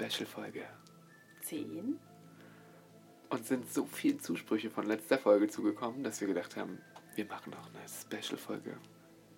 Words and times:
Special-Folge. 0.00 0.62
10. 1.42 1.98
Und 3.30 3.46
sind 3.46 3.72
so 3.72 3.86
viele 3.86 4.18
Zusprüche 4.18 4.70
von 4.70 4.86
letzter 4.86 5.18
Folge 5.18 5.48
zugekommen, 5.48 6.04
dass 6.04 6.20
wir 6.20 6.28
gedacht 6.28 6.56
haben, 6.56 6.78
wir 7.14 7.24
machen 7.26 7.50
noch 7.50 7.68
eine 7.68 7.82
Special-Folge. 7.88 8.76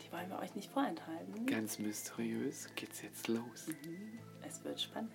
Die 0.05 0.13
wollen 0.13 0.29
wir 0.29 0.39
euch 0.41 0.55
nicht 0.55 0.71
vorenthalten. 0.71 1.47
Ganz 1.47 1.79
mysteriös 1.79 2.69
geht's 2.75 3.03
jetzt 3.03 3.29
los. 3.29 3.67
Es 4.47 4.65
wird 4.65 4.81
spannend. 4.81 5.13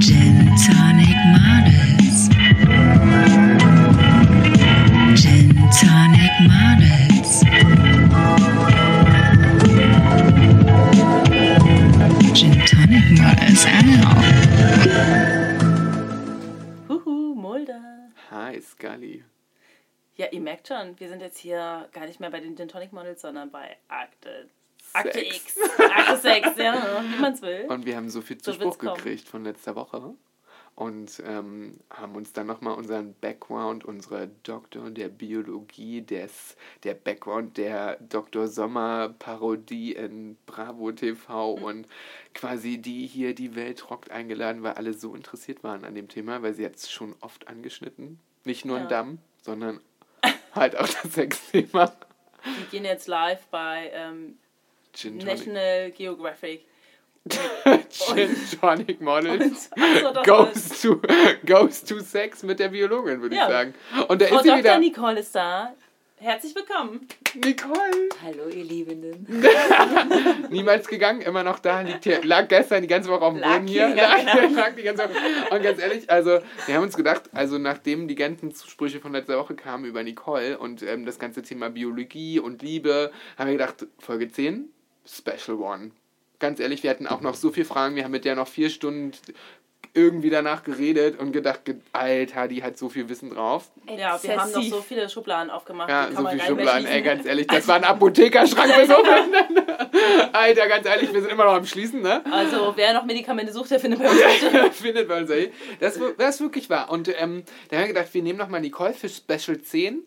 Gin 0.00 0.54
Tonic 0.56 1.16
Models. 1.34 2.28
Gin 5.20 5.70
Tonic 5.70 6.40
Models. 6.40 6.67
Hi, 18.58 18.62
Scully. 18.62 19.24
Ja, 20.16 20.26
ihr 20.32 20.40
merkt 20.40 20.66
schon, 20.66 20.98
wir 20.98 21.08
sind 21.08 21.20
jetzt 21.22 21.38
hier 21.38 21.88
gar 21.92 22.06
nicht 22.06 22.18
mehr 22.18 22.30
bei 22.30 22.40
den 22.40 22.56
Gin 22.56 22.66
Tonic 22.66 22.92
Models, 22.92 23.20
sondern 23.20 23.52
bei 23.52 23.76
Akte, 23.86 24.48
Akte 24.92 25.12
Sex. 25.20 25.56
X. 25.56 25.58
Akte 25.78 26.16
6, 26.16 26.56
ja, 26.56 27.02
wie 27.04 27.20
man 27.20 27.34
es 27.34 27.42
will. 27.42 27.66
Und 27.68 27.86
wir 27.86 27.94
haben 27.94 28.10
so 28.10 28.20
viel 28.20 28.36
So 28.42 28.50
Zuspruch 28.52 28.78
gekriegt 28.78 29.28
von 29.28 29.44
letzter 29.44 29.76
Woche 29.76 30.12
und 30.74 31.22
ähm, 31.24 31.78
haben 31.90 32.16
uns 32.16 32.32
dann 32.32 32.48
nochmal 32.48 32.74
unseren 32.74 33.14
Background, 33.20 33.84
unsere 33.84 34.28
Doktor 34.42 34.90
der 34.90 35.08
Biologie, 35.08 36.02
des, 36.02 36.56
der 36.82 36.94
Background 36.94 37.56
der 37.58 37.96
Dr. 38.00 38.48
Sommer 38.48 39.14
Parodie 39.20 39.92
in 39.92 40.36
Bravo 40.46 40.90
TV 40.90 41.56
Mhm. 41.58 41.62
und 41.62 41.88
quasi 42.34 42.78
die 42.78 43.06
hier 43.06 43.36
die 43.36 43.54
Welt 43.54 43.88
rockt 43.88 44.10
eingeladen, 44.10 44.64
weil 44.64 44.72
alle 44.72 44.94
so 44.94 45.14
interessiert 45.14 45.62
waren 45.62 45.84
an 45.84 45.94
dem 45.94 46.08
Thema, 46.08 46.42
weil 46.42 46.54
sie 46.54 46.62
jetzt 46.62 46.90
schon 46.90 47.14
oft 47.20 47.46
angeschnitten. 47.46 48.18
Nicht 48.48 48.64
nur 48.64 48.78
Ja. 48.78 48.84
ein 48.84 48.88
Damm, 48.88 49.18
sondern 49.42 49.78
halt 50.54 50.74
auch 50.74 50.88
das 50.88 51.12
Sexthema. 51.12 51.92
Wir 52.42 52.66
gehen 52.70 52.86
jetzt 52.86 53.06
live 53.06 53.44
bei 53.50 53.90
ähm, 53.92 54.38
National 55.04 55.90
Geographic. 55.90 56.64
Gin 57.90 58.34
Tonic 58.58 59.02
Models. 59.02 59.70
Also, 59.72 60.12
das 60.14 60.24
goes 60.26 60.80
to, 60.80 61.00
goes 61.46 61.84
to 61.84 62.00
Sex 62.00 62.42
mit 62.42 62.58
der 62.58 62.68
Biologin, 62.68 63.20
würde 63.20 63.36
Ja. 63.36 63.44
ich 63.46 63.52
sagen. 63.52 63.74
Und 64.08 64.22
da 64.22 64.24
ist 64.24 64.30
sie 64.30 64.48
Dr. 64.48 64.58
wieder. 64.58 64.78
Nicole 64.78 65.20
ist 65.20 65.34
da. 65.34 65.74
Herzlich 66.20 66.52
willkommen. 66.56 67.06
Nicole. 67.44 68.08
Hallo, 68.24 68.48
ihr 68.48 68.64
Liebenden. 68.64 69.24
Niemals 70.50 70.88
gegangen, 70.88 71.20
immer 71.20 71.44
noch 71.44 71.60
da. 71.60 71.82
Liegt 71.82 72.02
hier, 72.02 72.24
lag 72.24 72.48
gestern 72.48 72.82
die 72.82 72.88
ganze 72.88 73.08
Woche 73.08 73.22
auf 73.22 73.34
dem 73.34 73.40
Lag 73.40 73.52
Boden 73.54 73.68
hier. 73.68 73.86
hier, 73.86 73.96
ja, 73.96 74.16
lag, 74.16 74.40
genau. 74.40 74.54
lag 74.60 74.74
die 74.74 74.82
ganze 74.82 75.04
Woche. 75.04 75.54
Und 75.54 75.62
ganz 75.62 75.80
ehrlich, 75.80 76.10
also 76.10 76.40
wir 76.66 76.74
haben 76.74 76.82
uns 76.82 76.96
gedacht, 76.96 77.22
also 77.34 77.58
nachdem 77.58 78.08
die 78.08 78.16
ganzen 78.16 78.52
Zusprüche 78.52 78.98
von 78.98 79.12
letzter 79.12 79.38
Woche 79.38 79.54
kamen 79.54 79.84
über 79.84 80.02
Nicole 80.02 80.58
und 80.58 80.82
ähm, 80.82 81.06
das 81.06 81.20
ganze 81.20 81.42
Thema 81.42 81.70
Biologie 81.70 82.40
und 82.40 82.62
Liebe, 82.62 83.12
haben 83.36 83.46
wir 83.46 83.56
gedacht, 83.56 83.86
Folge 84.00 84.28
10, 84.28 84.70
Special 85.06 85.58
One. 85.58 85.92
Ganz 86.40 86.58
ehrlich, 86.58 86.82
wir 86.82 86.90
hatten 86.90 87.06
auch 87.06 87.20
noch 87.20 87.34
so 87.34 87.52
viele 87.52 87.66
Fragen. 87.66 87.94
Wir 87.94 88.02
haben 88.02 88.10
mit 88.10 88.24
der 88.24 88.34
noch 88.34 88.48
vier 88.48 88.70
Stunden 88.70 89.12
irgendwie 89.98 90.30
danach 90.30 90.62
geredet 90.62 91.18
und 91.18 91.32
gedacht, 91.32 91.64
ge- 91.64 91.76
Alter, 91.92 92.48
die 92.48 92.62
hat 92.62 92.78
so 92.78 92.88
viel 92.88 93.08
Wissen 93.08 93.30
drauf. 93.30 93.70
Ja, 93.88 94.18
wir 94.22 94.40
haben 94.40 94.52
noch 94.52 94.62
so 94.62 94.80
viele 94.80 95.08
Schubladen 95.08 95.50
aufgemacht. 95.50 95.88
Ja, 95.90 96.06
die 96.06 96.14
kann 96.14 96.16
so 96.16 96.22
man 96.22 96.30
viel 96.32 96.38
gar 96.38 96.46
nicht 96.48 96.56
mehr 96.56 96.66
Schubladen, 96.66 96.86
ey, 96.86 97.02
ganz 97.02 97.26
ehrlich, 97.26 97.46
das 97.48 97.66
war 97.68 97.76
ein 97.76 97.84
Apothekerschrank 97.84 98.72
für 98.72 98.86
so 98.86 98.94
viele. 98.94 99.66
Alter, 100.32 100.68
ganz 100.68 100.86
ehrlich, 100.86 101.12
wir 101.12 101.20
sind 101.20 101.30
immer 101.32 101.44
noch 101.44 101.54
am 101.54 101.66
Schließen, 101.66 102.00
ne? 102.02 102.22
Also, 102.30 102.72
wer 102.76 102.94
noch 102.94 103.04
Medikamente 103.04 103.52
sucht, 103.52 103.70
der 103.70 103.80
findet 103.80 104.00
bei 104.00 104.08
uns 104.10 104.20
welche. 104.20 104.70
Findet 104.72 105.08
man 105.08 105.26
sich. 105.26 105.50
Das, 105.80 105.98
das 106.16 106.40
wirklich 106.40 106.70
war. 106.70 106.90
Und 106.90 107.08
ähm, 107.20 107.42
da 107.70 107.76
haben 107.76 107.82
wir 107.84 107.88
gedacht, 107.88 108.08
wir 108.12 108.22
nehmen 108.22 108.38
nochmal 108.38 108.60
Nicole 108.60 108.92
für 108.94 109.08
Special 109.08 109.60
10 109.60 110.02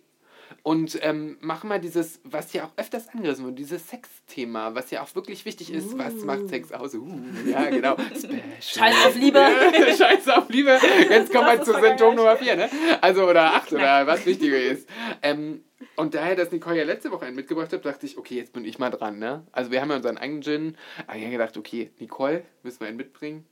und 0.63 0.99
ähm, 1.01 1.37
machen 1.41 1.69
mal 1.69 1.79
dieses, 1.79 2.19
was 2.23 2.53
ja 2.53 2.65
auch 2.65 2.71
öfters 2.77 3.09
angerissen 3.09 3.45
wird, 3.45 3.57
dieses 3.57 3.87
Sexthema, 3.87 4.75
was 4.75 4.91
ja 4.91 5.01
auch 5.01 5.15
wirklich 5.15 5.45
wichtig 5.45 5.73
ist. 5.73 5.97
Was 5.97 6.13
macht 6.23 6.49
Sex 6.49 6.71
aus? 6.71 6.93
Uh, 6.93 7.07
ja, 7.49 7.69
genau. 7.69 7.95
Special. 8.15 8.41
Scheiß 8.59 9.05
auf 9.07 9.15
Liebe. 9.15 9.39
Scheiß 9.97 10.27
auf 10.29 10.49
Liebe. 10.49 10.77
Jetzt 11.09 11.33
kommen 11.33 11.47
wir 11.47 11.63
zu 11.63 11.73
Symptom. 11.73 12.15
Nummer 12.15 12.37
4, 12.37 12.55
ne? 12.55 12.69
Also, 13.01 13.27
oder 13.27 13.55
8 13.55 13.73
oder 13.73 14.05
was 14.05 14.25
wichtiger 14.25 14.59
ist. 14.59 14.87
Ähm, 15.23 15.63
und 15.95 16.13
daher, 16.13 16.35
dass 16.35 16.51
Nicole 16.51 16.77
ja 16.77 16.83
letzte 16.83 17.11
Woche 17.11 17.25
einen 17.25 17.35
mitgebracht 17.35 17.73
hat, 17.73 17.83
dachte 17.83 18.05
ich, 18.05 18.17
okay, 18.17 18.35
jetzt 18.35 18.53
bin 18.53 18.63
ich 18.63 18.77
mal 18.77 18.91
dran, 18.91 19.17
ne? 19.17 19.47
Also, 19.51 19.71
wir 19.71 19.81
haben 19.81 19.89
ja 19.89 19.95
unseren 19.95 20.17
eigenen 20.17 20.43
Gin. 20.43 20.77
Aber 21.07 21.17
ich 21.17 21.23
habe 21.23 21.31
gedacht, 21.31 21.57
okay, 21.57 21.91
Nicole, 21.99 22.43
müssen 22.61 22.81
wir 22.81 22.87
einen 22.87 22.97
mitbringen? 22.97 23.45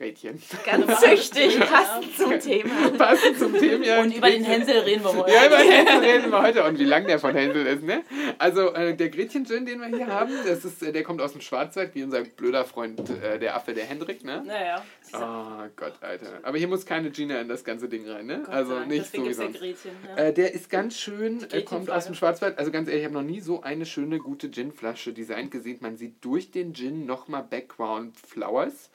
Gretchen. 0.00 0.40
Ganz 0.64 1.00
züchtig, 1.00 1.60
passend 1.60 2.16
zum 2.16 2.40
Thema. 2.40 2.90
Passend 2.96 3.38
zum 3.38 3.52
Thema. 3.52 3.84
ja, 3.84 4.00
Und 4.00 4.16
über 4.16 4.30
den. 4.30 4.44
Hänsel 4.44 4.78
reden 4.78 5.04
wir 5.04 5.14
heute. 5.14 5.30
Ja, 5.30 5.46
über 5.46 5.58
den 5.58 5.70
Hänsel 5.70 5.98
reden 5.98 6.30
wir 6.30 6.42
heute 6.42 6.64
und 6.64 6.78
wie 6.78 6.84
lang 6.84 7.06
der 7.06 7.18
von 7.18 7.34
Hänsel 7.34 7.66
ist, 7.66 7.82
ne? 7.82 8.02
Also, 8.38 8.72
äh, 8.72 8.96
der 8.96 9.10
Gretchen-Gin, 9.10 9.66
den 9.66 9.78
wir 9.78 9.88
hier 9.88 10.06
haben, 10.06 10.32
das 10.46 10.64
ist, 10.64 10.82
äh, 10.82 10.92
der 10.92 11.02
kommt 11.02 11.20
aus 11.20 11.32
dem 11.32 11.42
Schwarzwald, 11.42 11.94
wie 11.94 12.02
unser 12.02 12.22
blöder 12.22 12.64
Freund, 12.64 12.98
äh, 13.10 13.38
der 13.38 13.56
Affe, 13.56 13.74
der 13.74 13.84
Hendrik, 13.84 14.24
ne? 14.24 14.42
Naja. 14.46 14.82
Oh 15.12 15.68
Gott, 15.76 15.94
Alter. 16.00 16.40
Aber 16.44 16.56
hier 16.56 16.68
muss 16.68 16.86
keine 16.86 17.10
Gina 17.10 17.40
in 17.40 17.48
das 17.48 17.64
ganze 17.64 17.88
Ding 17.88 18.08
rein, 18.08 18.26
ne? 18.26 18.44
also 18.48 18.80
nicht 18.80 19.12
so 19.12 19.26
wie 19.26 19.32
sonst. 19.34 19.58
Gretchen. 19.58 19.90
Ja. 20.16 20.24
Äh, 20.24 20.32
der 20.32 20.54
ist 20.54 20.70
ganz 20.70 20.96
schön, 20.96 21.46
äh, 21.50 21.62
kommt 21.62 21.90
aus 21.90 22.06
dem 22.06 22.14
Schwarzwald. 22.14 22.58
Also 22.58 22.70
ganz 22.70 22.88
ehrlich, 22.88 23.02
ich 23.02 23.06
habe 23.06 23.22
noch 23.22 23.28
nie 23.28 23.40
so 23.40 23.62
eine 23.62 23.84
schöne, 23.86 24.18
gute 24.18 24.50
Gin-Flasche 24.50 25.12
designt 25.12 25.50
gesehen. 25.50 25.78
Man 25.80 25.96
sieht 25.96 26.24
durch 26.24 26.52
den 26.52 26.74
Gin 26.74 27.06
nochmal 27.06 27.42
Background 27.42 28.16
Flowers. 28.18 28.90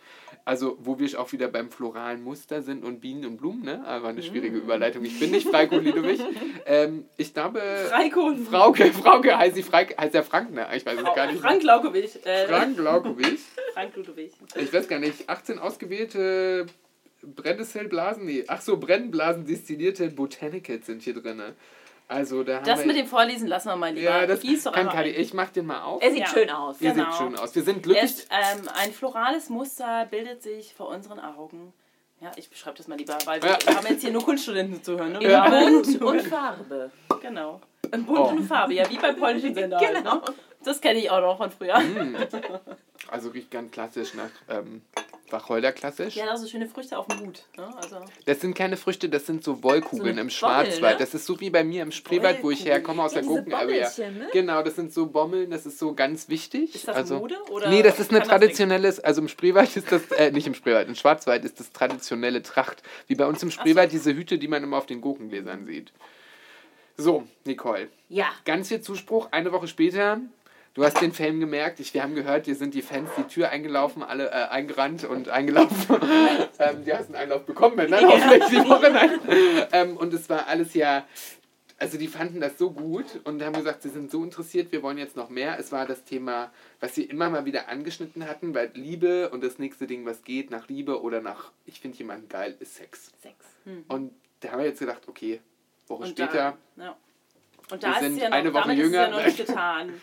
Also, 0.46 0.78
wo 0.80 1.00
wir 1.00 1.20
auch 1.20 1.32
wieder 1.32 1.48
beim 1.48 1.72
floralen 1.72 2.24
Muster 2.24 2.62
sind 2.62 2.86
und 2.86 3.02
Bienen 3.02 3.26
und 3.26 3.38
Blumen, 3.38 3.64
ne? 3.64 3.84
Aber 3.86 4.10
eine 4.10 4.22
schwierige 4.22 4.58
Überleitung. 4.58 5.04
Ich 5.04 5.20
bin 5.20 5.32
nicht 5.32 5.48
Freiko 5.48 5.78
Lidowich. 5.78 6.22
ähm, 6.68 7.06
ich 7.18 7.34
glaube, 7.34 7.60
Freikon. 7.90 8.46
Frauke, 8.46 8.94
Frauke 8.94 9.36
heißt, 9.36 9.56
sie 9.56 9.64
Freik, 9.64 10.00
heißt 10.00 10.14
der 10.14 10.24
Frank, 10.24 10.54
ne? 10.54 10.68
Ich 10.76 10.86
weiß 10.86 11.00
es 11.00 11.16
gar 11.16 11.32
nicht. 11.32 11.42
Frank 11.42 11.64
Laukowitsch. 11.64 12.18
Äh, 12.26 12.48
Frank 12.48 12.78
Laukowitsch. 12.78 13.42
Frank 13.74 13.96
Ludwig. 13.96 14.32
Ich 14.56 14.72
weiß 14.72 14.88
gar 14.88 15.00
nicht, 15.00 15.28
18 15.28 15.60
ausgewählte 15.60 16.68
Brennnesselblasen, 17.24 18.26
nee, 18.26 18.44
ach 18.48 18.62
so, 18.62 18.78
Brennblasen 18.78 19.46
destillierte 19.46 20.10
Botanicals 20.10 20.86
sind 20.86 21.02
hier 21.02 21.16
drin. 21.16 21.42
Also 22.08 22.44
da 22.44 22.58
haben 22.58 22.66
Das 22.66 22.80
wir, 22.80 22.86
mit 22.88 22.98
dem 22.98 23.08
Vorlesen 23.08 23.48
lassen 23.48 23.70
wir 23.70 23.76
mal 23.76 23.92
lieber. 23.94 24.10
ja, 24.12 24.28
das 24.28 24.42
Gieß 24.42 24.64
doch 24.66 24.74
kann 24.74 24.90
Kadi, 24.90 25.10
ein. 25.16 25.20
ich 25.22 25.34
mach 25.34 25.50
den 25.50 25.66
mal 25.66 25.82
auf. 25.82 26.04
Er 26.04 26.12
sieht 26.12 26.20
Ja. 26.20 26.28
schön 26.28 26.50
aus. 26.52 26.80
Ihr 26.80 26.92
genau. 26.94 27.06
seht 27.12 27.18
schön 27.18 27.36
aus. 27.38 27.56
Wir 27.56 27.64
sind 27.64 27.78
Er 27.78 27.82
glücklich. 27.82 28.04
ist, 28.04 28.28
ähm, 28.32 28.70
ein 28.76 28.92
florales 28.94 29.50
Muster 29.50 30.06
bildet 30.12 30.44
sich 30.44 30.74
vor 30.76 30.90
unseren 30.90 31.20
Augen. 31.20 31.74
Ja, 32.22 32.32
ich 32.36 32.50
beschreibe 32.50 32.78
das 32.78 32.88
mal 32.88 32.98
lieber, 32.98 33.18
weil 33.26 33.42
wir 33.42 33.58
Ja. 33.68 33.76
haben 33.76 33.88
jetzt 33.88 34.02
hier 34.02 34.12
nur 34.12 34.24
Kunststudenten 34.24 34.84
zu 34.84 34.98
hören. 34.98 35.14
Ne? 35.14 35.20
In 35.24 35.30
Ja. 35.32 35.50
Bunt 35.50 36.02
und 36.02 36.22
Farbe. 36.22 36.92
Genau. 37.22 37.60
In 37.92 38.06
Bunt 38.06 38.20
Oh. 38.20 38.24
und 38.30 38.44
Farbe, 38.48 38.74
ja, 38.74 38.90
wie 38.90 38.98
beim 38.98 39.16
polnischen 39.18 39.54
Sender. 39.56 39.78
halt, 39.80 39.96
Genau. 39.96 40.16
ne? 40.16 40.22
Das 40.64 40.82
kenne 40.82 41.00
ich 41.00 41.10
auch 41.12 41.22
noch 41.22 41.38
von 41.38 41.52
früher. 41.52 41.78
Mm. 41.80 42.16
Also 43.10 43.30
riecht 43.30 43.52
ganz 43.52 43.72
klassisch 43.72 44.14
nach 44.16 44.30
ähm, 44.50 44.82
Wacholder 45.36 45.72
klassisch. 45.74 46.16
Ja, 46.16 46.26
da 46.26 46.38
so 46.38 46.48
schöne 46.48 46.68
Früchte 46.68 46.98
auf 46.98 47.08
dem 47.08 47.20
Hut. 47.20 47.44
Ne? 47.58 47.68
Also, 47.78 47.98
Das 48.26 48.40
sind 48.42 48.56
keine 48.56 48.78
Früchte, 48.78 49.10
das 49.10 49.26
sind 49.26 49.44
so 49.44 49.62
Wollkugeln 49.64 50.04
So 50.04 50.10
im 50.10 50.16
Bommel, 50.16 50.30
Schwarzwald. 50.32 51.00
ne? 51.00 51.06
Das 51.06 51.14
ist 51.14 51.26
so 51.26 51.40
wie 51.42 51.50
bei 51.50 51.64
mir 51.64 51.84
im 51.84 51.92
Spreewald, 51.92 52.42
wo 52.42 52.52
ich 52.52 52.66
herkomme 52.66 53.04
aus 53.04 53.14
Ja, 53.14 53.22
der. 53.22 53.28
Bommelchen, 53.28 54.18
ne? 54.18 54.30
Genau, 54.32 54.64
das 54.64 54.76
sind 54.76 54.94
so 54.94 55.08
Bommeln, 55.08 55.52
das 55.52 55.66
ist 55.66 55.78
so 55.78 55.94
ganz 55.94 56.30
wichtig. 56.30 56.74
ist 56.76 56.88
das 56.88 56.96
also, 56.96 57.18
Mode? 57.20 57.36
Oder 57.52 57.70
Nee, 57.70 57.84
das 57.84 58.00
ist 58.00 58.12
eine 58.12 58.22
traditionelles, 58.24 59.00
also 59.00 59.22
im 59.22 59.28
Spreewald 59.28 59.76
ist 59.76 59.92
das, 59.92 60.12
äh, 60.12 60.32
nicht 60.32 60.48
im 60.48 60.54
Spreewald, 60.56 60.88
im 60.88 60.96
Schwarzwald 60.96 61.44
ist 61.46 61.60
das 61.60 61.72
traditionelle 61.74 62.42
Tracht. 62.42 62.82
Wie 63.08 63.16
bei 63.16 63.26
uns 63.26 63.44
im 63.44 63.52
Spreewald 63.52 63.92
diese 63.92 64.14
Hüte, 64.16 64.38
die 64.38 64.48
man 64.48 64.64
immer 64.64 64.78
auf 64.78 64.86
den 64.86 65.02
Gurkengläsern 65.02 65.66
sieht. 65.66 65.92
So, 66.98 67.28
Nicole, 67.44 67.90
Ja. 68.08 68.28
ganz 68.46 68.70
viel 68.70 68.80
Zuspruch. 68.82 69.28
Eine 69.32 69.52
Woche 69.52 69.68
später, 69.68 70.22
du 70.76 70.84
hast 70.84 71.02
den 71.02 71.12
Film 71.12 71.40
gemerkt. 71.40 71.80
Ich, 71.80 71.94
wir 71.96 72.04
haben 72.04 72.14
gehört, 72.14 72.46
dir 72.46 72.56
sind 72.56 72.76
die 72.76 72.84
Fans 72.84 73.10
die 73.18 73.24
Tür 73.24 73.50
eingelaufen, 73.50 74.04
alle 74.04 74.28
äh, 74.30 74.50
eingerannt 74.50 75.04
und 75.06 75.30
eingelaufen. 75.30 75.96
ähm, 76.60 76.86
du 76.86 76.94
hast 76.98 77.08
einen 77.08 77.16
Einlauf 77.16 77.46
bekommen, 77.46 77.90
ne? 77.90 78.00
Hoffentlich 78.02 78.46
die 78.46 78.70
Woche. 78.70 78.92
Nein. 78.92 79.20
Ähm, 79.72 79.98
und 79.98 80.14
es 80.14 80.30
war 80.30 80.48
alles 80.48 80.76
ja. 80.76 81.06
Also 81.78 81.98
die 81.98 82.08
fanden 82.08 82.40
das 82.40 82.58
so 82.58 82.72
gut 82.72 83.20
und 83.26 83.44
haben 83.44 83.52
gesagt, 83.52 83.82
sie 83.82 83.90
sind 83.90 84.10
so 84.10 84.24
interessiert, 84.24 84.72
wir 84.72 84.82
wollen 84.82 84.98
jetzt 84.98 85.18
noch 85.18 85.28
mehr. 85.28 85.60
Es 85.60 85.74
war 85.74 85.86
das 85.86 86.06
Thema, 86.06 86.50
was 86.80 86.96
sie 86.96 87.04
immer 87.04 87.30
mal 87.30 87.44
wieder 87.44 87.68
angeschnitten 87.68 88.30
hatten, 88.30 88.56
weil 88.56 88.72
Liebe 88.76 89.30
und 89.32 89.44
das 89.44 89.60
nächste 89.60 89.86
Ding, 89.86 90.06
was 90.06 90.24
geht, 90.24 90.52
nach 90.52 90.70
Liebe 90.70 91.02
oder 91.02 91.20
nach, 91.20 91.52
ich 91.66 91.82
finde 91.82 91.98
jemanden 91.98 92.30
geil, 92.30 92.56
ist 92.62 92.76
Sex. 92.76 93.12
Sex. 93.22 93.36
Und 93.90 94.14
da 94.40 94.52
haben 94.52 94.60
wir 94.60 94.68
jetzt 94.68 94.80
gedacht, 94.80 95.02
okay, 95.08 95.42
Woche 95.88 96.04
Und 96.04 96.10
später, 96.12 96.58
Da, 96.78 96.84
ja. 96.84 96.98
Und 97.70 97.82
Wir 97.82 97.90
da 97.90 97.94
ist 97.96 98.00
sind 98.00 98.18
ja 98.20 98.30
noch, 98.30 98.38
eine 98.38 98.54
Woche 98.54 98.62
damit 98.62 98.78
jünger. 98.78 99.04
ist 99.04 99.10
es 99.10 99.12
ja 99.12 99.18
noch 99.18 99.26
nicht 99.26 99.48
getan. 99.48 99.94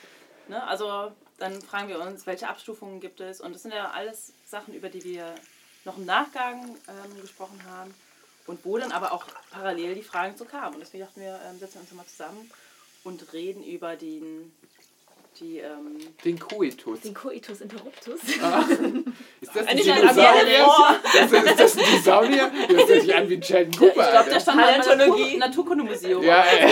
Ne? 0.52 0.62
Also 0.66 1.10
dann 1.38 1.62
fragen 1.62 1.88
wir 1.88 1.98
uns, 1.98 2.26
welche 2.26 2.46
Abstufungen 2.46 3.00
gibt 3.00 3.20
es? 3.20 3.40
Und 3.40 3.54
das 3.54 3.62
sind 3.62 3.72
ja 3.72 3.90
alles 3.90 4.34
Sachen, 4.44 4.74
über 4.74 4.90
die 4.90 5.02
wir 5.02 5.34
noch 5.86 5.96
im 5.96 6.04
Nachgang 6.04 6.76
ähm, 6.88 7.20
gesprochen 7.22 7.58
haben. 7.70 7.94
Und 8.46 8.62
wo 8.64 8.76
dann 8.76 8.92
aber 8.92 9.12
auch 9.12 9.24
parallel 9.50 9.94
die 9.94 10.02
Fragen 10.02 10.36
zu 10.36 10.44
kamen. 10.44 10.74
Und 10.74 10.80
deswegen 10.80 11.04
dachten 11.04 11.20
wir, 11.22 11.40
ähm, 11.48 11.58
setzen 11.58 11.76
wir 11.76 11.80
uns 11.80 11.92
mal 11.92 12.06
zusammen 12.06 12.50
und 13.02 13.32
reden 13.32 13.64
über 13.64 13.96
den 13.96 14.54
die 15.40 15.58
ähm, 15.58 15.96
Den 16.24 16.38
Koitus. 16.38 17.00
Den 17.00 17.14
Coitus 17.14 17.60
interruptus. 17.60 18.20
Ah. 18.42 18.60
Ist 19.40 19.54
das 19.56 19.66
ein 19.66 19.76
Dinosaurier? 19.76 20.66
Ist 21.14 21.32
das, 21.32 21.32
ist 21.32 21.60
das 21.60 21.78
ein 21.78 21.84
Dinosaurier? 21.84 22.50
Das 22.68 22.88
hört 22.88 23.02
sich 23.02 23.14
an 23.14 23.28
wie 23.28 23.34
ein 23.36 23.42
Sheldon 23.42 23.72
Cooper. 23.72 24.04
ich 24.04 24.10
glaube, 24.10 24.30
der 24.30 24.40
stand 24.40 24.60
Paläontologie. 24.60 25.22
Natur 25.22 25.38
Naturkundemuseum. 25.38 26.22
Ja, 26.22 26.42
ey. 26.44 26.70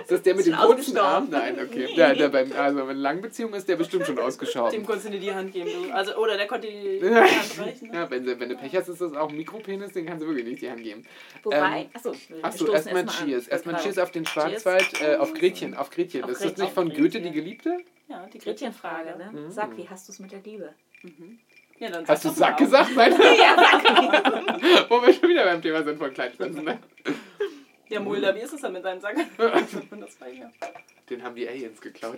Ist 0.00 0.10
das 0.10 0.22
der 0.22 0.34
mit 0.34 0.46
dem 0.46 0.56
kurzen 0.56 0.98
Arm? 0.98 1.28
Nein, 1.30 1.58
okay. 1.62 1.94
Der, 1.96 2.14
der 2.14 2.28
beim, 2.28 2.52
also 2.52 2.88
in 2.88 2.96
langen 2.96 3.22
Beziehungen 3.22 3.54
ist 3.54 3.68
der 3.68 3.76
bestimmt 3.76 4.06
schon 4.06 4.18
ausgeschaut. 4.18 4.72
Dem 4.72 4.84
konntest 4.84 5.06
du 5.06 5.10
nicht 5.10 5.22
die 5.22 5.32
Hand 5.32 5.52
geben. 5.52 5.70
Du. 5.84 5.92
Also, 5.92 6.16
oder 6.16 6.36
der 6.36 6.46
konnte 6.46 6.68
die 6.68 7.00
die 7.00 7.06
Hand 7.14 7.58
reichen. 7.58 7.88
Ne? 7.88 7.94
Ja, 7.94 8.10
wenn, 8.10 8.24
sie, 8.24 8.40
wenn 8.40 8.48
du 8.48 8.56
Pech 8.56 8.74
hast, 8.76 8.88
ist 8.88 9.00
das 9.00 9.14
auch 9.14 9.28
ein 9.28 9.36
Mikropenis, 9.36 9.92
den 9.92 10.06
kannst 10.06 10.22
du 10.22 10.26
wirklich 10.26 10.46
nicht 10.46 10.62
die 10.62 10.70
Hand 10.70 10.82
geben. 10.82 11.04
Wobei, 11.42 11.82
Ähm, 11.82 11.86
achso, 12.42 12.72
erstmal 12.72 13.04
erst. 13.04 13.18
Cheers. 13.24 13.48
Erstmal. 13.48 13.80
Cheers 13.80 13.98
auf 13.98 14.10
den. 14.10 14.26
Schwarzwald, 14.26 15.00
äh, 15.02 15.16
auf 15.16 15.34
Gretchen, 15.34 15.74
auf 15.74 15.90
Gretchen. 15.90 16.24
Auf 16.24 16.30
Ist 16.30 16.40
das 16.40 16.48
Gretchen. 16.48 16.64
nicht 16.64 16.74
von 16.74 16.88
Goethe, 16.92 17.20
die 17.20 17.30
Geliebte? 17.30 17.51
Ja, 18.08 18.26
die 18.26 18.38
Gretchenfrage, 18.38 19.04
Gretchenfrage. 19.04 19.34
ne? 19.34 19.42
Mhm. 19.42 19.50
Sag, 19.50 19.76
wie 19.76 19.88
hast 19.88 20.08
du 20.08 20.12
es 20.12 20.18
mit 20.18 20.32
der 20.32 20.40
Liebe? 20.40 20.74
Ja, 21.78 21.90
dann 21.90 22.06
Hast 22.06 22.24
du 22.24 22.30
Sack 22.30 22.58
gesagt? 22.58 22.94
Nein. 22.94 23.12
ja, 23.38 23.56
sag 23.56 23.82
Wo 24.90 25.02
wir 25.02 25.12
schon 25.12 25.28
wieder 25.28 25.44
beim 25.44 25.60
Thema 25.60 25.82
sind 25.82 25.98
von 25.98 26.12
Kleinschwänzen. 26.12 26.64
Ne? 26.64 26.78
Ja, 27.88 28.00
Mulder, 28.00 28.34
wie 28.34 28.40
ist 28.40 28.52
es 28.52 28.60
denn 28.60 28.72
mit 28.72 28.84
deinem 28.84 29.00
Sack? 29.00 29.16
Den 31.10 31.22
haben 31.24 31.34
die 31.34 31.48
Aliens 31.48 31.80
geklaut. 31.80 32.16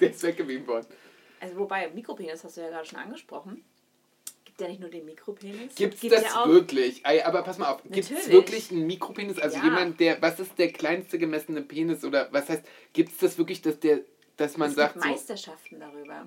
Der 0.00 0.10
ist 0.10 0.22
weggebeamt 0.22 0.66
worden. 0.66 0.86
Also 1.40 1.56
wobei, 1.56 1.88
Mikropenis 1.88 2.44
hast 2.44 2.56
du 2.56 2.60
ja 2.60 2.68
gerade 2.68 2.84
schon 2.84 2.98
angesprochen. 2.98 3.64
Gibt 4.56 4.60
ja 4.60 4.68
nicht 4.68 4.80
nur 4.80 4.90
den 4.90 5.04
Mikropenis. 5.04 5.74
Gibt's 5.74 6.00
Gibt's 6.00 6.22
das 6.22 6.32
ja 6.32 6.40
auch, 6.44 6.46
wirklich? 6.46 7.04
Aber 7.04 7.42
pass 7.42 7.58
mal 7.58 7.72
auf, 7.72 7.82
gibt's 7.90 8.10
Natürlich. 8.10 8.32
wirklich 8.32 8.70
einen 8.70 8.86
Mikropenis? 8.86 9.36
Also 9.40 9.56
Ja. 9.56 9.64
jemand, 9.64 9.98
der, 9.98 10.22
was 10.22 10.38
ist 10.38 10.56
der 10.60 10.70
kleinste 10.72 11.18
gemessene 11.18 11.60
Penis 11.62 12.04
oder 12.04 12.28
was 12.30 12.48
heißt, 12.48 12.62
gibt's 12.92 13.18
das 13.18 13.36
wirklich, 13.36 13.62
dass 13.62 13.80
der, 13.80 14.02
dass 14.36 14.56
man 14.56 14.68
es 14.70 14.76
sagt 14.76 14.94
gibt 14.94 15.02
so, 15.04 15.10
Meisterschaften 15.10 15.80
darüber. 15.80 16.24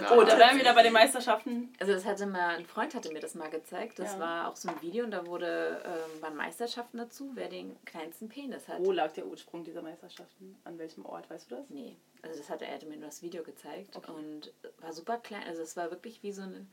Na. 0.00 0.16
Oh, 0.18 0.24
da 0.24 0.36
wären 0.36 0.54
wir 0.56 0.62
wieder 0.62 0.74
bei 0.74 0.82
den 0.82 0.92
Meisterschaften. 0.92 1.72
Also 1.78 1.92
das 1.92 2.04
hatte 2.04 2.26
mal, 2.26 2.56
ein 2.56 2.66
Freund 2.66 2.92
hatte 2.92 3.12
mir 3.12 3.20
das 3.20 3.36
mal 3.36 3.50
gezeigt. 3.50 4.00
Das 4.00 4.14
Ja. 4.14 4.18
war 4.18 4.48
auch 4.48 4.56
so 4.56 4.68
ein 4.68 4.82
Video 4.82 5.04
und 5.04 5.12
da 5.12 5.24
wurde, 5.24 5.80
ähm, 5.84 6.22
waren 6.22 6.34
Meisterschaften 6.36 6.98
dazu, 6.98 7.30
wer 7.34 7.48
den 7.48 7.76
kleinsten 7.84 8.28
Penis 8.28 8.66
hat. 8.66 8.80
Wo 8.80 8.90
lag 8.90 9.12
der 9.12 9.26
Ursprung 9.28 9.62
dieser 9.62 9.82
Meisterschaften? 9.82 10.58
An 10.64 10.76
welchem 10.80 11.06
Ort, 11.06 11.30
weißt 11.30 11.48
du 11.52 11.54
das? 11.54 11.70
Nee, 11.70 11.96
also 12.22 12.36
das 12.36 12.50
hatte 12.50 12.64
er 12.66 12.74
hatte 12.74 12.86
mir 12.86 12.96
nur 12.96 13.06
das 13.06 13.22
Video 13.22 13.44
gezeigt 13.44 13.94
Okay. 13.94 14.10
und 14.10 14.52
war 14.80 14.92
super 14.92 15.18
klein. 15.18 15.44
Also 15.46 15.62
es 15.62 15.76
war 15.76 15.92
wirklich 15.92 16.24
wie 16.24 16.32
so 16.32 16.42
eine, 16.42 16.66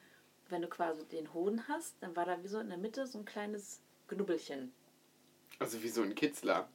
wenn 0.49 0.61
du 0.61 0.67
quasi 0.67 1.05
den 1.05 1.33
Hoden 1.33 1.67
hast, 1.67 1.95
dann 2.01 2.15
war 2.15 2.25
da 2.25 2.41
wie 2.43 2.47
so 2.47 2.59
in 2.59 2.69
der 2.69 2.77
Mitte 2.77 3.05
so 3.07 3.19
ein 3.19 3.25
kleines 3.25 3.81
Knubbelchen. 4.07 4.71
also 5.59 5.81
wie 5.83 5.89
so 5.89 6.01
ein 6.01 6.15
Kitzler. 6.15 6.67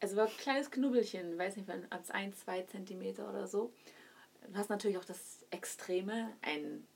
Also 0.00 0.16
war 0.16 0.26
ein 0.26 0.36
kleines 0.38 0.70
Knubbelchen, 0.70 1.36
weiß 1.38 1.56
nicht, 1.56 1.68
als 1.90 2.10
1, 2.10 2.38
2 2.44 2.62
Zentimeter 2.62 3.28
oder 3.28 3.46
so. 3.46 3.72
Du 4.46 4.56
hast 4.58 4.70
natürlich 4.70 4.96
auch 4.98 5.04
das 5.04 5.44
Extreme, 5.50 6.30
ein 6.42 6.86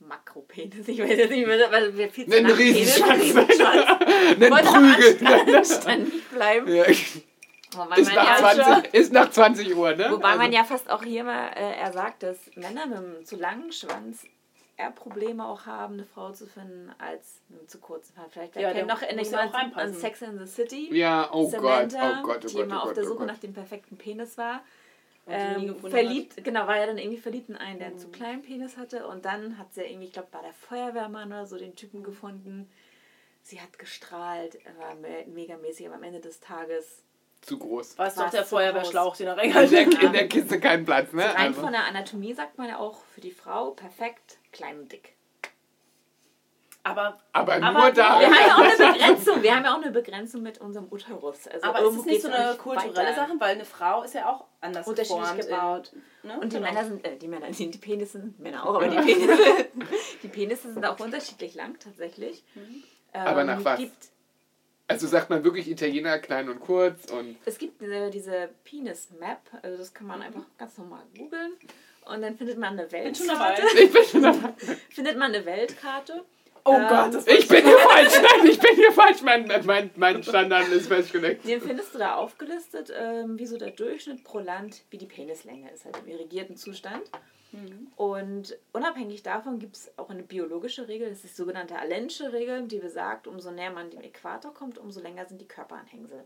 Makropenis. 0.00 0.88
Ich 0.88 0.98
weiß 0.98 1.08
jetzt 1.18 1.30
nicht 1.30 1.46
mehr, 1.46 1.70
weil 1.70 1.96
wir 1.96 2.10
viel 2.10 2.26
zu 2.28 2.36
Einen 2.36 2.50
Riesenschwanz. 2.50 3.36
Einen 3.36 4.50
Prügel. 4.64 5.56
anständig 5.56 6.28
bleiben. 6.30 6.68
Ja, 6.74 6.84
Wobei 7.72 7.96
ist, 7.98 8.06
man, 8.08 8.14
nach 8.16 8.40
ja, 8.56 8.72
20, 8.80 8.94
ist 8.94 9.12
nach 9.12 9.30
20 9.30 9.76
Uhr, 9.76 9.94
ne? 9.94 10.08
wobei 10.10 10.30
man 10.34 10.40
Also- 10.46 10.52
ja 10.56 10.64
fast 10.64 10.90
auch 10.90 11.04
hier 11.04 11.22
mal, 11.22 11.50
äh, 11.50 11.76
er 11.78 11.92
sagt, 11.92 12.24
dass 12.24 12.36
Männer 12.56 12.86
mit 12.86 12.98
einem 12.98 13.24
zu 13.24 13.36
langen 13.36 13.70
Schwanz 13.70 14.24
eher 14.80 14.90
Probleme 14.90 15.46
auch 15.46 15.66
haben, 15.66 15.94
eine 15.94 16.04
Frau 16.04 16.32
zu 16.32 16.46
finden, 16.46 16.90
als 16.98 17.40
mit 17.48 17.58
einem 17.60 17.68
zu 17.68 17.78
kurzen. 17.78 18.14
Vielleicht 18.30 18.54
wer 18.54 18.62
Ja, 18.62 18.68
kennt 18.72 18.88
der 18.88 18.94
noch 18.96 19.02
in 19.02 19.08
ja 19.08 19.14
an. 19.94 19.94
Sex 19.94 20.22
in 20.22 20.38
the 20.38 20.46
City. 20.46 20.88
Ja, 20.96 21.28
oh 21.32 21.50
Gott, 21.50 21.90
Samantha, 21.92 22.20
oh 22.20 22.26
Gott, 22.26 22.44
oh 22.44 22.48
die 22.48 22.54
Gott, 22.54 22.64
immer 22.64 22.76
oh 22.76 22.78
auf 22.80 22.84
Gott, 22.88 22.96
der 22.96 23.04
oh 23.04 23.06
Suche 23.08 23.18
Gott. 23.18 23.26
nach 23.28 23.38
dem 23.38 23.52
perfekten 23.52 23.96
Penis 23.96 24.36
war. 24.38 24.62
Ähm, 25.26 25.66
gefunden 25.66 25.90
verliebt, 25.90 26.42
genau, 26.44 26.66
war 26.66 26.78
ja 26.78 26.86
dann 26.86 26.98
irgendwie 26.98 27.18
verliebt 27.18 27.50
in 27.50 27.56
einen, 27.56 27.78
der 27.78 27.88
einen 27.88 27.96
Mhm. 27.96 28.00
zu 28.00 28.08
kleinen 28.08 28.42
Penis 28.42 28.76
hatte. 28.76 29.06
Und 29.06 29.24
dann 29.24 29.58
hat 29.58 29.72
sie 29.74 29.82
irgendwie, 29.82 30.06
ich 30.06 30.12
glaube, 30.12 30.28
bei 30.32 30.40
der 30.40 30.52
Feuerwehrmann 30.54 31.28
oder 31.28 31.46
so 31.46 31.56
den 31.58 31.76
Typen 31.76 32.02
gefunden. 32.02 32.68
Sie 33.42 33.60
hat 33.60 33.78
gestrahlt, 33.78 34.58
er 34.64 34.76
war 34.78 34.94
me 34.96 35.24
megamäßig, 35.26 35.86
aber 35.86 35.96
am 35.96 36.02
Ende 36.02 36.20
des 36.20 36.40
Tages 36.40 37.02
Zu 37.42 37.58
groß. 37.58 37.96
War 37.98 38.06
es 38.08 38.14
doch 38.16 38.30
der 38.30 38.44
Feuerwehrschlauch, 38.44 39.16
den 39.16 39.28
er 39.28 39.32
In 39.34 39.38
reingehalten 39.52 39.90
der, 39.90 40.00
in 40.02 40.12
der 40.12 40.28
Kiste 40.28 40.60
kein 40.60 40.84
Platz, 40.84 41.12
ne? 41.12 41.24
rein 41.24 41.36
Also, 41.48 41.62
von 41.62 41.72
der 41.72 41.84
Anatomie 41.86 42.34
sagt 42.34 42.58
man 42.58 42.68
ja 42.68 42.78
auch 42.78 42.98
für 43.14 43.20
die 43.22 43.30
Frau 43.30 43.70
perfekt, 43.70 44.38
klein 44.52 44.78
und 44.80 44.92
dick. 44.92 45.14
Aber, 46.82 47.18
aber 47.32 47.58
nur 47.58 47.68
Aber- 47.68 47.92
da. 47.92 48.20
Wir 48.20 48.26
haben 48.26 48.34
ja 48.34 48.54
auch 48.56 48.60
eine 48.80 48.92
Begrenzung, 48.92 49.42
wir 49.42 49.54
haben 49.54 49.64
ja 49.64 49.72
auch 49.74 49.82
eine 49.82 49.90
Begrenzung 49.90 50.42
mit 50.42 50.58
unserem 50.62 50.86
Uterus. 50.90 51.46
Also 51.46 51.66
aber 51.66 51.80
ist 51.82 51.96
es 51.98 52.04
nicht 52.06 52.22
so 52.22 52.28
eine 52.28 52.56
kulturelle. 52.56 53.14
Sache? 53.14 53.32
Weil 53.38 53.54
eine 53.56 53.64
Frau 53.66 54.02
ist 54.02 54.14
ja 54.14 54.26
auch 54.30 54.46
anders 54.62 54.86
Unterschiedlich 54.86 55.46
gebaut. 55.46 55.92
In, 56.22 56.28
ne? 56.30 56.40
Und 56.40 56.52
die 56.52 56.56
Genau. 56.56 56.68
Männer 56.72 56.84
sind, 56.86 57.04
äh, 57.06 57.16
die 57.18 57.28
Männer, 57.28 57.50
die, 57.50 57.70
die 57.70 57.78
Penisse 57.78 58.20
sind 58.20 58.40
Männer 58.40 58.64
auch, 58.66 58.76
aber 58.76 58.88
die 58.88 58.96
Penisse, 58.96 59.66
die 60.22 60.28
Penisse 60.28 60.72
sind 60.72 60.86
auch 60.86 60.98
unterschiedlich 61.00 61.54
lang 61.54 61.78
tatsächlich. 61.78 62.42
Ähm, 63.12 63.26
Aber 63.26 63.44
nach 63.44 63.62
was? 63.62 63.78
Gibt, 63.78 64.08
Also 64.90 65.06
sagt 65.06 65.30
man 65.30 65.44
wirklich 65.44 65.70
Italiener 65.70 66.18
klein 66.18 66.48
und 66.48 66.60
kurz 66.60 67.10
und 67.10 67.36
es 67.44 67.58
gibt 67.58 67.80
diese, 67.80 68.10
diese 68.10 68.50
Penis-Map, 68.64 69.38
also 69.62 69.76
das 69.78 69.94
kann 69.94 70.06
Mhm. 70.06 70.12
man 70.12 70.22
einfach 70.22 70.42
ganz 70.58 70.76
normal 70.78 71.02
googeln 71.16 71.52
und 72.06 72.22
dann 72.22 72.36
findet 72.36 72.58
man 72.58 72.78
eine. 72.78 72.90
Weltkarte. 72.90 73.62
ich 73.78 73.92
bin 73.92 74.04
schon 74.04 74.22
dabei. 74.22 74.52
Findet 74.90 75.16
man 75.16 75.32
eine 75.34 75.44
Weltkarte. 75.46 76.24
Oh 76.64 76.74
Ähm, 76.74 76.86
Gott, 76.88 77.14
das 77.14 77.26
Ich 77.26 77.48
bin 77.48 77.64
hier 77.64 77.78
falsch, 77.78 78.12
nein, 78.20 78.46
ich 78.50 78.58
bin 78.58 78.74
hier 78.74 78.92
falsch. 78.92 79.22
Mein, 79.22 79.50
mein, 79.64 79.90
mein 79.96 80.22
Standard 80.22 80.68
ist 80.68 80.88
festgelegt. 80.88 81.46
Den 81.46 81.60
findest 81.60 81.94
du 81.94 81.98
da 81.98 82.16
aufgelistet, 82.16 82.92
ähm, 82.94 83.38
wie 83.38 83.46
so 83.46 83.56
der 83.56 83.70
Durchschnitt 83.70 84.24
pro 84.24 84.40
Land, 84.40 84.82
wie 84.90 84.98
die 84.98 85.06
Penislänge 85.06 85.70
ist, 85.70 85.84
halt 85.86 85.96
im 86.04 86.08
irrigierten 86.12 86.56
Zustand. 86.56 87.02
Und 87.96 88.56
unabhängig 88.72 89.22
davon 89.22 89.58
gibt 89.58 89.76
es 89.76 89.90
auch 89.98 90.08
eine 90.10 90.22
biologische 90.22 90.86
Regel, 90.88 91.08
das 91.08 91.24
ist 91.24 91.32
die 91.34 91.36
sogenannte 91.36 91.76
Allensche 91.78 92.32
Regel, 92.32 92.66
die 92.68 92.78
besagt, 92.78 93.26
umso 93.26 93.50
näher 93.50 93.72
man 93.72 93.90
dem 93.90 94.00
Äquator 94.02 94.54
kommt, 94.54 94.78
umso 94.78 95.00
länger 95.00 95.26
sind 95.26 95.40
die 95.40 95.48
Körperanhängsel. 95.48 96.24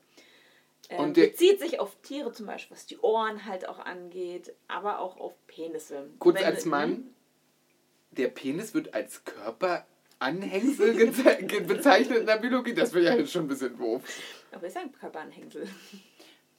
Ähm, 0.90 1.00
Und 1.00 1.16
der- 1.16 1.28
bezieht 1.28 1.60
sich 1.60 1.80
auf 1.80 1.96
Tiere 2.02 2.32
zum 2.32 2.44
Beispiel, 2.46 2.76
was 2.76 2.84
die 2.86 2.98
Ohren 2.98 3.46
halt 3.46 3.66
auch 3.68 3.78
angeht, 3.78 4.52
aber 4.68 4.98
auch 4.98 5.16
auf 5.16 5.32
Penisse. 5.46 6.10
Kurz 6.18 6.38
Wenn- 6.40 6.44
als 6.44 6.64
Mann, 6.66 7.14
der 8.10 8.28
Penis 8.28 8.74
wird 8.74 8.92
als 8.92 9.22
Körperanhängsel 9.24 10.94
bezeichnet 11.66 12.18
in 12.18 12.26
der 12.26 12.36
Biologie. 12.36 12.74
Das 12.74 12.92
wäre 12.92 13.04
ja 13.06 13.14
jetzt 13.16 13.32
schon 13.32 13.46
ein 13.46 13.48
bisschen 13.48 13.76
doof. 13.78 14.02
Aber 14.52 14.66
ist 14.66 14.76
ja 14.76 14.82
ein 14.82 14.92
Körperanhängsel. 14.92 15.66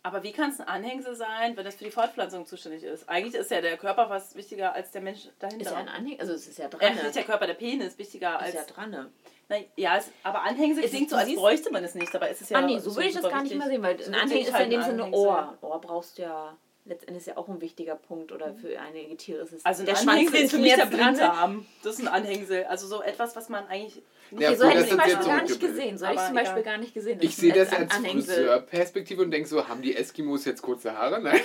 Aber 0.05 0.21
wie 0.21 0.31
kann 0.31 0.51
es 0.51 0.59
ein 0.59 0.67
Anhängsel 0.67 1.15
sein, 1.15 1.57
wenn 1.57 1.65
das 1.65 1.73
für 1.77 1.83
die 1.83 1.89
Fortpflanzung 1.89 2.45
zuständig 2.45 2.83
ist? 2.83 3.09
Eigentlich 3.09 3.33
ist 3.33 3.49
ja 3.49 3.59
der 3.59 3.75
Körper 3.75 4.07
fast 4.07 4.35
wichtiger 4.35 4.71
als 4.75 4.91
der 4.91 5.01
Mensch 5.01 5.29
dahinter. 5.39 5.65
Ist 5.65 5.71
ja 5.71 5.77
ein 5.77 5.89
Anhängsel, 5.89 6.19
also 6.21 6.33
es 6.33 6.47
ist 6.47 6.59
ja 6.59 6.67
dran. 6.67 6.79
äh, 6.79 7.03
nicht 7.03 7.15
der 7.15 7.23
Körper, 7.23 7.47
der 7.47 7.55
Penis 7.55 7.97
wichtiger 7.97 8.39
als. 8.39 8.49
Ist 8.49 8.69
ja 8.69 8.75
dran. 8.75 8.91
ne? 8.91 9.09
Na, 9.49 9.55
ja, 9.75 9.97
es, 9.97 10.11
aber 10.21 10.43
Anhängsel 10.43 10.83
Es 10.83 10.91
klingt 10.91 11.05
ist- 11.05 11.09
so, 11.09 11.15
als 11.15 11.33
bräuchte 11.33 11.71
man 11.71 11.83
es 11.83 11.95
nicht. 11.95 12.13
Ist 12.13 12.41
es 12.43 12.49
ja. 12.49 12.59
ah 12.59 12.61
nee, 12.61 12.77
so 12.77 12.95
würde 12.95 13.09
ich 13.09 13.15
das 13.15 13.23
gar 13.23 13.41
nicht 13.41 13.55
mal 13.55 13.67
sehen, 13.67 13.81
weil 13.81 13.99
So 13.99 14.09
ein 14.11 14.13
Anhängsel 14.13 14.37
ich 14.37 14.43
ist 14.43 14.49
ja 14.49 14.53
halt 14.59 14.65
in 14.65 14.71
dem 14.79 14.83
Sinne. 14.83 15.11
Ohr. 15.11 15.57
Ohr 15.61 15.81
brauchst 15.81 16.19
du 16.19 16.21
ja, 16.21 16.55
letztendlich 16.85 17.17
ist 17.21 17.27
ja 17.27 17.37
auch 17.37 17.47
ein 17.49 17.59
wichtiger 17.61 17.95
Punkt 17.95 18.31
oder 18.31 18.53
für 18.53 18.79
einige 18.79 19.17
Tiere 19.17 19.41
ist 19.43 19.53
es 19.53 19.65
Also 19.65 19.81
ein 19.81 19.85
der 19.87 19.97
Anhängsel 19.99 20.41
ist 20.41 20.51
für 20.51 20.57
mich 20.59 20.75
der. 20.75 20.85
Blinddarm. 20.85 21.65
Das 21.83 21.95
ist 21.95 22.01
ein 22.01 22.07
Anhängsel. 22.07 22.63
Also 22.65 22.87
so 22.87 23.01
etwas, 23.01 23.35
was 23.35 23.49
man 23.49 23.65
eigentlich. 23.67 24.01
Ja, 24.31 24.49
Okay, 24.49 24.55
so 24.55 24.63
gut, 24.65 24.73
hätte 24.73 24.83
ich 24.83 24.89
zum 24.89 24.97
Beispiel 24.97 25.25
gar 25.25 25.41
nicht 25.43 25.59
gesehen. 25.59 25.97
So 25.99 26.05
hätte 26.07 26.15
ich 26.15 26.25
zum 26.25 26.35
Beispiel 26.35 26.63
gar 26.63 26.77
nicht 26.77 26.93
gesehen. 26.95 27.19
Ich 27.21 27.35
sehe 27.35 27.53
das 27.53 27.71
als 27.73 27.91
Anhängsel. 27.91 28.35
Friseurperspektive 28.35 29.21
und 29.21 29.29
denke 29.31 29.47
so, 29.47 29.67
haben 29.67 29.81
die 29.83 29.95
Eskimos 29.95 30.45
jetzt 30.45 30.61
kurze 30.63 30.97
Haare? 30.97 31.21
Nein. 31.21 31.39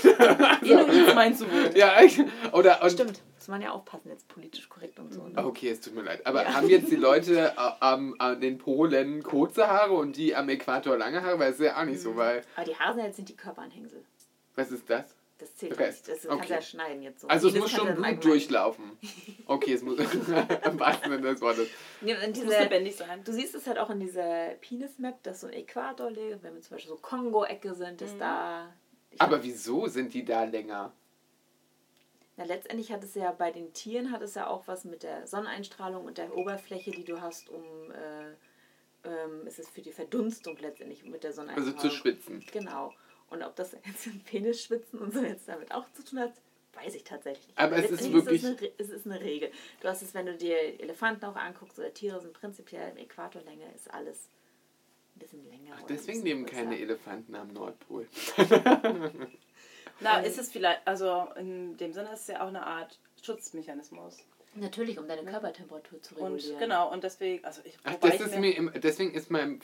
Inuit 0.63 1.15
meinst 1.15 1.43
du 1.43 1.47
wohl? 1.51 1.77
ja, 1.77 2.01
ich, 2.03 2.21
oder 2.53 2.83
und, 2.83 2.91
Stimmt, 2.91 3.21
muss 3.37 3.49
man 3.49 3.61
ja 3.63 3.71
aufpassen, 3.73 4.09
jetzt 4.11 4.27
politisch 4.29 4.69
korrekt 4.69 4.99
und 4.99 5.13
so. 5.13 5.27
Okay, 5.37 5.71
es 5.71 5.81
tut 5.81 5.95
mir 5.95 6.03
leid. 6.03 6.27
Aber 6.27 6.45
haben 6.47 6.69
jetzt 6.69 6.91
die 6.91 6.97
Leute 7.11 7.53
äh, 7.57 7.61
am, 7.81 8.15
an 8.19 8.41
den 8.41 8.57
Polen 8.59 9.23
kurze 9.23 9.69
Haare 9.69 9.93
und 9.95 10.17
die 10.17 10.35
am 10.35 10.49
Äquator 10.49 10.97
lange 10.97 11.23
Haare? 11.23 11.39
Weil 11.39 11.53
es 11.53 11.61
ist 11.61 11.67
ja 11.67 11.79
auch 11.81 11.85
nicht 11.85 11.99
Mhm. 11.99 12.03
so, 12.03 12.17
weil. 12.17 12.43
Aber 12.57 12.65
die 12.65 12.75
Haare 12.77 12.95
sind 12.95 13.05
jetzt 13.05 13.19
nicht 13.19 13.29
die 13.31 13.37
Körperanhängsel. 13.37 14.03
Was 14.57 14.71
ist 14.71 14.89
das? 14.89 15.05
Das 15.41 15.57
zählt 15.57 15.79
Rest. 15.79 16.07
nicht. 16.09 16.19
Das 16.19 16.29
kannst 16.29 16.45
Okay. 16.45 16.49
du 16.49 16.55
ja 16.55 16.63
schneiden 16.63 17.03
jetzt 17.03 17.21
so. 17.23 17.29
Also 17.29 17.49
es 17.49 17.55
Das 17.55 17.63
muss 17.63 17.73
kannst 17.73 17.87
schon 17.95 18.03
Blut 18.03 18.25
durchlaufen. 18.25 18.99
Okay, 19.47 19.73
es 19.73 19.83
muss 19.83 19.99
im 19.99 20.79
wahrsten 20.81 21.11
Sinne 21.13 21.23
des 21.33 21.41
Wortes. 21.41 21.69
Ja, 22.03 22.17
diese, 22.27 22.45
muss 22.47 22.59
lebendig 22.59 22.97
sein. 22.97 23.25
Du 23.25 23.33
siehst 23.33 23.55
es 23.55 23.67
halt 23.67 23.79
auch 23.79 23.91
in 23.91 24.01
dieser 24.01 24.51
Penis-Map, 24.61 25.23
dass 25.23 25.41
so 25.41 25.47
ein 25.47 25.53
Äquator 25.55 26.11
liegt, 26.11 26.43
wenn 26.43 26.55
wir 26.55 26.61
zum 26.63 26.77
Beispiel 26.77 26.91
so 26.91 26.97
Kongo-Ecke 26.97 27.75
sind, 27.75 28.03
ist 28.03 28.19
da. 28.19 28.73
Ich 29.11 29.21
Aber 29.21 29.43
wieso 29.43 29.87
sind 29.89 30.15
die 30.15 30.25
da 30.25 30.45
länger? 30.45 30.93
Na, 32.37 32.45
letztendlich 32.45 32.93
hat 32.93 33.03
es 33.03 33.15
ja 33.15 33.33
bei 33.33 33.51
den 33.51 33.73
Tieren 33.73 34.13
hat 34.13 34.23
es 34.23 34.35
ja 34.35 34.47
auch 34.47 34.69
was 34.69 34.85
mit 34.85 35.03
der 35.03 35.27
Sonneneinstrahlung 35.27 36.05
und 36.05 36.17
der 36.19 36.35
Oberfläche, 36.37 36.91
die 36.91 37.05
du 37.05 37.21
hast, 37.21 37.49
um 37.51 37.63
äh, 37.91 39.09
ähm, 39.09 39.47
ist 39.47 39.59
es 39.59 39.69
für 39.69 39.81
die 39.83 39.93
Verdunstung 39.93 40.57
letztendlich 40.59 41.05
mit 41.05 41.23
der 41.25 41.31
Also 41.31 41.43
Sonneneinstrahlung. 41.43 41.81
zu 41.81 41.91
schwitzen. 41.91 42.45
Genau. 42.53 42.93
Und 43.31 43.43
ob 43.43 43.57
das 43.57 43.73
jetzt 43.87 44.07
im 44.07 44.21
Penis 44.21 44.63
schwitzen 44.63 44.99
und 44.99 45.15
so 45.15 45.23
jetzt 45.23 45.49
damit 45.49 45.73
auch 45.73 45.91
zu 45.93 46.05
tun 46.05 46.19
hat, 46.21 46.33
weiß 46.75 46.95
ich 46.95 47.05
tatsächlich 47.05 47.47
nicht. 47.49 47.59
Aber 47.59 47.77
es 47.77 47.91
ist 47.91 48.13
wirklich- 48.13 48.43
Es, 48.45 48.49
eine, 48.61 48.73
es 48.79 48.91
ist 48.91 49.07
eine 49.07 49.21
Regel. 49.21 49.51
Du 49.81 49.89
hast 49.89 50.03
es, 50.03 50.15
wenn 50.15 50.27
du 50.27 50.37
dir 50.37 50.57
Elefanten 50.81 51.25
auch 51.25 51.37
anguckst 51.37 51.79
oder 51.79 51.93
Tiere 51.95 52.21
sind 52.21 52.33
prinzipiell 52.33 52.91
im 52.91 52.97
Äquatorlänge 52.97 53.73
ist 53.75 53.93
alles 53.93 54.29
ein 55.17 55.21
bisschen 55.21 55.45
länger. 55.49 55.75
Ach, 55.77 55.83
deswegen 55.89 56.23
leben 56.23 56.47
keine 56.47 56.79
Elefanten 56.79 57.35
am 57.35 57.49
Nordpol. 57.53 58.07
Na, 60.01 60.21
ist 60.21 60.39
es 60.39 60.51
vielleicht, 60.51 60.87
also 60.87 61.27
in 61.37 61.77
dem 61.77 61.93
Sinne 61.93 62.13
ist 62.15 62.21
es 62.23 62.27
ja 62.29 62.43
auch 62.43 62.49
eine 62.49 62.65
Art 62.67 62.99
Schutzmechanismus. 63.23 64.19
Natürlich, 64.55 64.99
um 64.99 65.07
deine 65.07 65.23
Körpertemperatur 65.23 66.03
zu 66.03 66.17
regulieren. 66.17 66.55
Und 66.55 66.59
genau, 66.59 66.91
und 66.93 67.05
deswegen, 67.05 67.45
also 67.45 67.61
ich, 67.65 67.79
Ach, 67.85 67.95
das 68.01 68.15
ich 68.15 68.21
ist 68.21 68.37
mir- 68.37 68.57
im, 68.57 68.73
deswegen 68.83 69.15
ist 69.15 69.31
mein, 69.31 69.61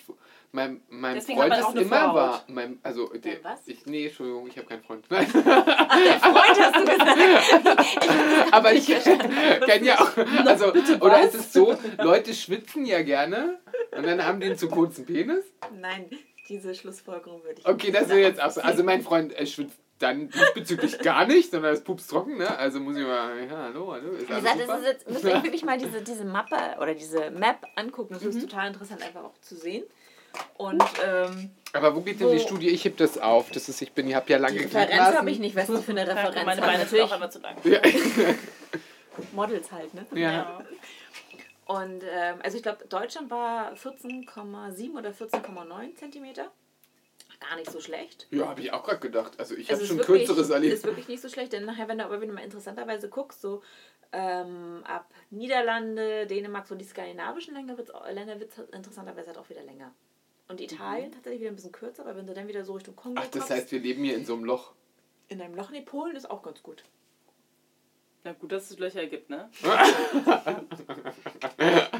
mein, 0.53 0.81
mein 0.89 1.17
Deswegen 1.17 1.41
Freund 1.41 1.55
ist 1.55 1.75
immer 1.75 2.15
war. 2.15 2.45
Mein, 2.47 2.79
also, 2.85 3.09
der, 3.09 3.35
Dein 3.35 3.45
was? 3.45 3.67
Ich, 3.67 3.85
nee, 3.87 4.07
Entschuldigung, 4.07 4.47
ich 4.47 4.57
habe 4.57 4.69
keinen 4.69 4.83
Freund. 4.85 5.05
Nein. 5.11 5.27
Freund 5.27 5.45
hast 6.61 6.77
du 6.77 6.85
gesagt. 6.85 8.53
Aber 8.53 8.73
ich 8.73 8.87
kenne 9.67 9.85
ja 9.85 9.99
auch, 10.01 10.17
also, 10.47 10.73
oder 11.01 11.23
ist 11.23 11.35
es 11.35 11.53
so, 11.53 11.77
Leute 11.99 12.33
schwitzen 12.33 12.87
ja 12.87 13.03
gerne 13.03 13.59
und 13.91 14.07
dann 14.07 14.25
haben 14.25 14.39
die 14.39 14.47
einen 14.47 14.59
zu 14.59 14.69
kurzen 14.69 15.05
Penis? 15.05 15.45
Nein, 15.81 16.09
diese 16.49 16.77
Schlussfolgerung 16.77 17.43
würde 17.43 17.61
ich 17.61 17.67
Okay, 17.67 17.91
das 17.91 18.05
ist 18.09 18.15
jetzt 18.15 18.41
auch 18.41 18.53
so. 18.53 18.61
Also 18.61 18.85
mein 18.85 19.03
Freund 19.03 19.37
äh, 19.37 19.47
schwitzt 19.47 19.79
dann 19.99 20.29
diesbezüglich 20.31 20.99
gar 20.99 21.27
nicht, 21.27 21.51
sondern 21.51 21.73
ist 21.75 21.85
pups 21.85 22.07
trocken, 22.07 22.37
ne? 22.39 22.59
Also 22.59 22.81
muss 22.81 22.97
ich 22.97 23.05
mal, 23.05 23.47
ja, 23.47 23.57
hallo, 23.57 23.93
hallo, 23.93 24.11
ist 24.13 24.29
Wie 24.29 24.33
alles 24.33 24.45
gesagt, 24.45 24.61
super? 24.61 24.73
das 24.73 24.81
ist 24.81 24.87
jetzt, 24.87 25.11
müsst 25.11 25.25
ihr 25.25 25.33
euch 25.35 25.43
wirklich 25.45 25.65
mal 25.65 25.79
diese, 25.79 26.03
diese 26.03 26.25
Mappe 26.25 26.57
oder 26.81 26.95
diese 26.95 27.31
Map 27.31 27.67
angucken. 27.77 28.15
Das 28.15 28.23
ist 28.23 28.41
total 28.41 28.69
interessant, 28.69 29.03
einfach 29.03 29.25
auch 29.25 29.39
zu 29.41 29.57
sehen. 29.57 29.85
Und 30.59 30.83
ähm, 31.03 31.51
Aber 31.73 31.97
wo 31.97 32.01
geht 32.03 32.21
denn 32.21 32.31
die 32.31 32.37
Wo- 32.37 32.47
Studie? 32.47 32.69
Ich 32.69 32.85
heb 32.85 32.99
das 32.99 33.17
auf. 33.17 33.51
Das 33.53 33.71
ist, 33.71 33.81
ich 33.81 33.93
bin, 33.93 34.07
ich 34.07 34.15
habe 34.15 34.31
ja 34.31 34.37
lange 34.37 34.59
die 34.59 34.65
Referenz 34.65 35.17
habe 35.17 35.31
ich 35.31 35.39
nicht, 35.39 35.57
was 35.57 35.67
du 35.67 35.79
für 35.81 35.93
eine 35.93 36.07
Referenz 36.07 36.45
meine. 36.45 36.61
Beine 36.61 36.85
sind 36.85 36.99
Natürlich 36.99 37.05
auch 37.05 37.17
immer 37.17 37.31
zu 37.31 37.39
lang. 37.39 37.57
Ja. 37.65 37.81
Models 39.33 39.73
halt, 39.73 39.95
ne? 39.95 40.07
ja. 40.15 40.31
Ja. 40.31 40.61
Und 41.65 42.03
ähm, 42.05 42.37
also 42.45 42.57
ich 42.59 42.63
glaube, 42.63 42.85
Deutschland 42.87 43.31
war 43.31 43.73
14,7 43.73 44.93
oder 44.97 45.11
14,9 45.11 45.97
Zentimeter. 45.97 46.51
Gar 47.41 47.57
nicht 47.57 47.71
so 47.71 47.81
schlecht. 47.81 48.27
Ja, 48.31 48.49
habe 48.49 48.61
ich 48.63 48.73
auch 48.73 48.83
gerade 48.85 48.99
gedacht. 49.01 49.39
Also 49.39 49.55
ich 49.55 49.67
habe 49.71 49.75
Also 49.81 49.83
es 49.85 49.89
schon 49.89 49.99
wirklich- 49.99 50.27
kürzeres 50.27 50.51
erlebt. 50.51 50.75
Ist 50.75 50.85
wirklich 50.85 51.09
nicht 51.09 51.21
so 51.23 51.29
schlecht, 51.29 51.53
denn 51.53 51.65
nachher, 51.65 51.87
wenn 51.89 51.99
du 51.99 52.05
aber 52.05 52.21
wieder 52.21 52.33
mal 52.33 52.43
interessanterweise 52.45 53.09
guckst, 53.09 53.41
so 53.43 53.63
ähm, 54.13 54.83
ab 54.85 55.13
Niederlande, 55.31 56.27
Dänemark, 56.27 56.67
so 56.67 56.75
die 56.75 56.85
skandinavischen 56.85 57.55
Länder 57.55 57.77
wird 57.77 58.57
halt 58.57 58.71
interessanterweise 58.75 59.29
halt 59.29 59.39
auch 59.39 59.49
wieder 59.51 59.63
länger. 59.63 59.93
Und 60.49 60.61
Italien 60.61 61.11
tatsächlich 61.13 61.41
wieder 61.41 61.51
ein 61.51 61.57
bisschen 61.57 61.73
kürzer, 61.73 62.03
aber 62.05 62.17
wenn 62.17 62.27
du 62.27 62.33
dann 62.33 62.47
wieder 62.49 62.65
so 62.65 62.73
Richtung 62.75 62.95
Kongo 62.97 63.21
Ach, 63.21 63.27
das 63.27 63.33
kommst, 63.33 63.51
heißt, 63.51 63.73
wir 63.73 63.81
leben 63.81 64.05
hier 64.05 64.15
in 64.15 64.25
so 64.25 64.35
einem 64.35 64.45
Loch. 64.45 64.73
in 65.29 65.41
einem 65.43 65.55
Loch 65.57 65.73
in 65.73 65.85
Polen 65.85 66.15
ist 66.17 66.31
auch 66.31 66.43
ganz 66.43 66.63
gut. 66.63 66.85
Na 68.25 68.33
gut, 68.33 68.53
dass 68.53 68.71
es 68.71 68.79
Löcher 68.79 69.07
gibt, 69.07 69.29
ne? 69.31 69.51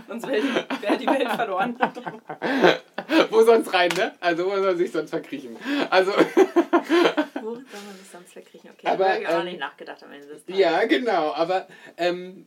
Sonst 0.09 0.27
wäre 0.29 0.43
die, 0.43 0.83
wär 0.83 0.97
die 0.97 1.07
Welt 1.07 1.29
verloren. 1.31 1.77
Wo 3.31 3.43
sonst 3.43 3.73
rein, 3.73 3.91
ne? 3.97 4.15
Also 4.21 4.47
wo 4.47 4.51
soll 4.51 4.63
man 4.63 4.77
sich 4.77 4.93
sonst 4.93 5.11
verkriechen? 5.11 5.57
Also, 5.91 6.13
Wo 7.41 7.55
soll 7.55 7.63
man 7.63 7.97
sich 7.99 8.11
sonst 8.11 8.33
verkriechen? 8.33 8.71
Okay, 8.71 8.87
Aber, 8.87 9.05
da 9.05 9.11
habe 9.11 9.23
ich 9.23 9.29
auch 9.29 9.39
ähm, 9.41 9.45
nicht 9.45 9.61
nachgedacht 9.61 10.03
am 10.03 10.13
Ende 10.13 10.27
des 10.27 10.45
Tages. 10.45 10.61
ja, 10.61 10.85
genau. 10.85 11.33
Aber 11.33 11.67
ähm, 11.97 12.47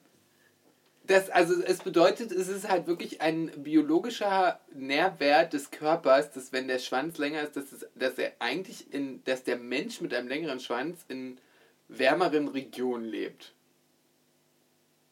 das, 1.09 1.29
also 1.29 1.61
es 1.63 1.79
bedeutet, 1.79 2.31
es 2.31 2.47
ist 2.47 2.69
halt 2.69 2.85
wirklich 2.87 3.21
ein 3.21 3.51
biologischer 3.63 4.59
Nährwert 4.73 5.53
des 5.53 5.71
Körpers, 5.71 6.31
dass 6.31 6.53
wenn 6.53 6.67
der 6.67 6.79
Schwanz 6.79 7.17
länger 7.17 7.41
ist, 7.41 7.55
dass, 7.55 7.71
es, 7.71 7.87
dass 7.95 8.19
er 8.19 8.33
eigentlich 8.39 8.93
in, 8.93 9.23
dass 9.23 9.43
der 9.43 9.57
Mensch 9.57 10.01
mit 10.01 10.13
einem 10.13 10.27
längeren 10.27 10.59
Schwanz 10.59 11.05
in 11.07 11.39
wärmeren 11.87 12.47
Regionen 12.47 13.05
lebt. 13.05 13.53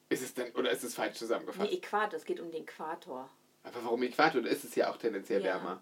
Ist 0.10 0.22
es 0.22 0.34
denn, 0.36 0.51
oder 0.54 0.70
ist 0.72 0.84
es 0.84 0.94
falsch 0.94 1.18
zusammengefasst? 1.18 1.70
Nee, 1.70 1.77
Äquator, 1.77 2.18
es 2.18 2.25
geht 2.25 2.39
um 2.39 2.51
den 2.51 2.63
Äquator. 2.63 3.30
Aber 3.64 3.84
warum 3.84 4.04
Äquator? 4.04 4.42
Da 4.42 4.50
ist 4.50 4.64
es 4.64 4.76
ja 4.76 4.90
auch 4.92 4.98
tendenziell 4.98 5.42
Ja. 5.44 5.56
wärmer. 5.56 5.82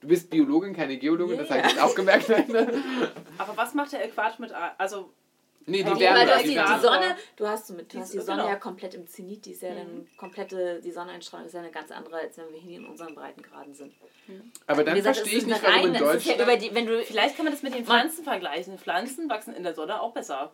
Du 0.00 0.08
bist 0.08 0.28
Biologin, 0.30 0.74
keine 0.74 0.98
Geologin, 0.98 1.38
das 1.38 1.48
Ja. 1.48 1.56
habe 1.56 1.66
ich 1.66 1.72
jetzt 1.72 1.82
auch 1.82 1.94
gemerkt. 1.94 2.30
Aber 3.38 3.56
was 3.56 3.74
macht 3.74 3.92
der 3.92 4.04
Äquator 4.04 4.36
mit. 4.40 4.52
Also, 4.78 5.10
nee, 5.64 5.82
die 5.82 5.88
Ja, 5.88 5.98
Wärme. 5.98 6.18
Weil 6.20 6.26
du 6.26 6.32
hast 6.34 6.42
die 6.44 6.48
die, 6.48 6.54
die 6.54 6.80
Sonne, 6.80 7.16
du 7.36 7.46
hast, 7.48 7.66
so 7.66 7.74
mit, 7.74 7.92
du 7.92 7.96
Die- 7.96 8.02
hast 8.02 8.12
die 8.14 8.20
Sonne 8.20 8.42
genau. 8.42 8.52
ja 8.52 8.56
komplett 8.56 8.94
im 8.94 9.06
Zenit, 9.06 9.46
die 9.46 9.52
ist 9.52 9.62
ja 9.62 9.74
dann 9.74 10.06
komplette, 10.18 10.80
die 10.82 10.92
Sonneneinstrahlung 10.92 11.46
ist 11.46 11.54
ja 11.54 11.60
eine 11.60 11.70
ganz 11.70 11.90
andere, 11.90 12.16
als 12.18 12.36
wenn 12.36 12.52
wir 12.52 12.60
hier 12.60 12.76
in 12.78 12.84
unseren 12.86 13.14
Breitengraden 13.14 13.74
sind. 13.74 13.94
Aber 14.66 14.84
dann 14.84 14.94
gesagt, 14.94 15.16
verstehe 15.16 15.38
ich 15.38 15.46
nicht, 15.46 15.62
warum 15.62 15.74
in 15.76 15.84
reine- 15.96 15.98
ja 16.06 16.12
Deutschland... 16.12 16.40
über 16.42 16.56
die, 16.56 16.74
wenn 16.74 16.86
du, 16.86 17.02
vielleicht 17.02 17.36
kann 17.36 17.44
man 17.46 17.54
das 17.54 17.62
mit 17.62 17.74
den 17.74 17.84
Pflanzen 17.86 18.22
vergleichen. 18.22 18.78
Pflanzen 18.78 19.28
wachsen 19.30 19.54
in 19.54 19.62
der 19.64 19.74
Sonne 19.74 20.00
auch 20.00 20.12
besser. 20.12 20.52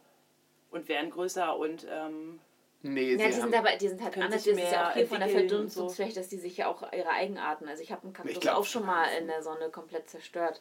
Und 0.71 0.88
werden 0.88 1.11
größer 1.11 1.54
und. 1.57 1.87
Ähm, 1.90 2.38
Nee, 2.83 3.12
ja, 3.12 3.19
sie 3.19 3.27
die 3.27 3.33
sind 3.33 3.55
aber, 3.55 3.71
die 3.77 3.89
sind 3.89 4.03
halt 4.03 4.17
anders, 4.17 4.45
das 4.45 4.47
ist 4.47 4.59
ja 4.59 4.65
mehr 4.65 4.89
auch 4.89 4.93
hier 4.95 5.07
von 5.07 5.19
der 5.19 5.29
entwickeln 5.29 5.43
und 5.45 5.49
Verdunstungsfläche, 5.51 6.15
dass 6.15 6.29
die 6.29 6.39
sich 6.39 6.57
ja 6.57 6.67
auch 6.69 6.83
ihre 6.93 7.11
Eigenarten, 7.11 7.69
also 7.69 7.83
ich 7.83 7.93
habe 7.93 8.03
einen 8.03 8.12
Kaktus 8.12 8.35
Ich 8.35 8.41
glaub- 8.41 8.57
auch 8.57 8.65
schon 8.65 8.85
mal 8.87 9.07
in 9.21 9.27
der 9.29 9.43
Sonne 9.43 9.69
komplett 9.71 10.11
zerstört. 10.11 10.61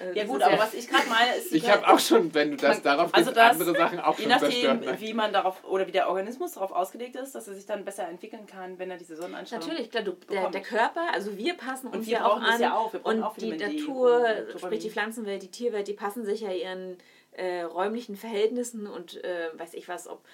Äh, 0.00 0.16
ja, 0.16 0.24
das 0.24 0.32
gut, 0.32 0.42
aber 0.42 0.58
was 0.58 0.74
ich 0.74 0.88
gerade 0.88 1.08
meine, 1.08 1.36
ist. 1.36 1.52
ich 1.52 1.70
habe 1.70 1.86
auch 1.86 2.00
schon, 2.00 2.34
wenn 2.34 2.50
du 2.50 2.56
das 2.56 2.78
Man- 2.78 2.82
darauf 2.82 3.14
also 3.14 3.30
gehst, 3.30 3.36
das- 3.36 3.52
andere 3.52 3.76
Sachen 3.76 4.00
auch 4.00 4.16
Je 4.18 4.22
schon 4.24 4.30
nachdem, 4.32 4.50
zerstört. 4.50 4.80
Ne? 4.84 4.96
wie 5.00 5.14
man 5.14 5.32
darauf 5.32 5.62
oder 5.64 5.86
wie 5.86 5.92
der 5.92 6.08
Organismus 6.08 6.54
darauf 6.54 6.72
ausgelegt 6.72 7.14
ist, 7.14 7.36
dass 7.36 7.46
er 7.46 7.54
sich 7.54 7.66
dann 7.66 7.84
besser 7.84 8.08
entwickeln 8.08 8.46
kann, 8.46 8.80
wenn 8.80 8.90
er 8.90 8.96
diese 8.96 9.14
Sonneneinstrahlung 9.16 9.68
Natürlich, 9.68 9.90
klar, 9.92 10.02
du, 10.02 10.12
der, 10.28 10.50
der 10.50 10.62
Körper, 10.62 11.02
also 11.12 11.36
wir 11.36 11.54
passen 11.54 11.86
uns 11.86 12.04
wir 12.06 12.14
ja 12.14 12.24
auch 12.26 12.30
brauchen 12.34 12.42
das 12.46 12.54
an 12.56 12.60
ja 12.60 12.74
auch, 12.76 12.92
wir 12.92 13.00
brauchen 13.00 13.18
und 13.18 13.22
auch 13.22 13.36
die 13.36 13.52
Natur, 13.52 14.26
und 14.52 14.60
sprich 14.60 14.80
die 14.80 14.90
Pflanzenwelt, 14.90 15.42
die 15.42 15.50
Tierwelt, 15.52 15.86
die 15.86 15.94
passen 15.94 16.24
sich 16.24 16.40
ja 16.40 16.50
ihren 16.50 16.98
äh, 17.32 17.62
räumlichen 17.62 18.16
Verhältnissen 18.16 18.88
und 18.88 19.22
äh, 19.22 19.50
weiß 19.56 19.74
ich 19.74 19.86
was, 19.88 20.08
ob 20.08 20.24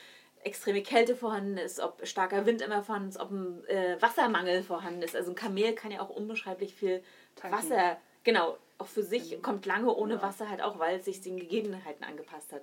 extreme 0.44 0.82
Kälte 0.82 1.14
vorhanden 1.16 1.56
ist, 1.56 1.80
ob 1.80 2.06
starker 2.06 2.46
Wind 2.46 2.62
immer 2.62 2.82
vorhanden 2.82 3.10
ist, 3.10 3.20
ob 3.20 3.30
ein 3.30 3.64
äh, 3.66 3.96
Wassermangel 4.00 4.62
vorhanden 4.62 5.02
ist. 5.02 5.14
Also 5.16 5.30
ein 5.30 5.34
Kamel 5.36 5.74
kann 5.74 5.90
ja 5.92 6.00
auch 6.00 6.10
unbeschreiblich 6.10 6.74
viel 6.74 7.02
Tanken. 7.36 7.56
Wasser, 7.56 7.96
genau, 8.24 8.56
auch 8.78 8.86
für 8.88 9.02
sich, 9.02 9.40
kommt 9.42 9.66
lange 9.66 9.94
ohne 9.94 10.14
Ja. 10.14 10.22
Wasser 10.22 10.48
halt 10.48 10.60
auch, 10.62 10.78
weil 10.78 10.98
es 10.98 11.04
sich 11.04 11.20
den 11.20 11.36
Gegebenheiten 11.38 12.04
angepasst 12.04 12.52
hat. 12.52 12.62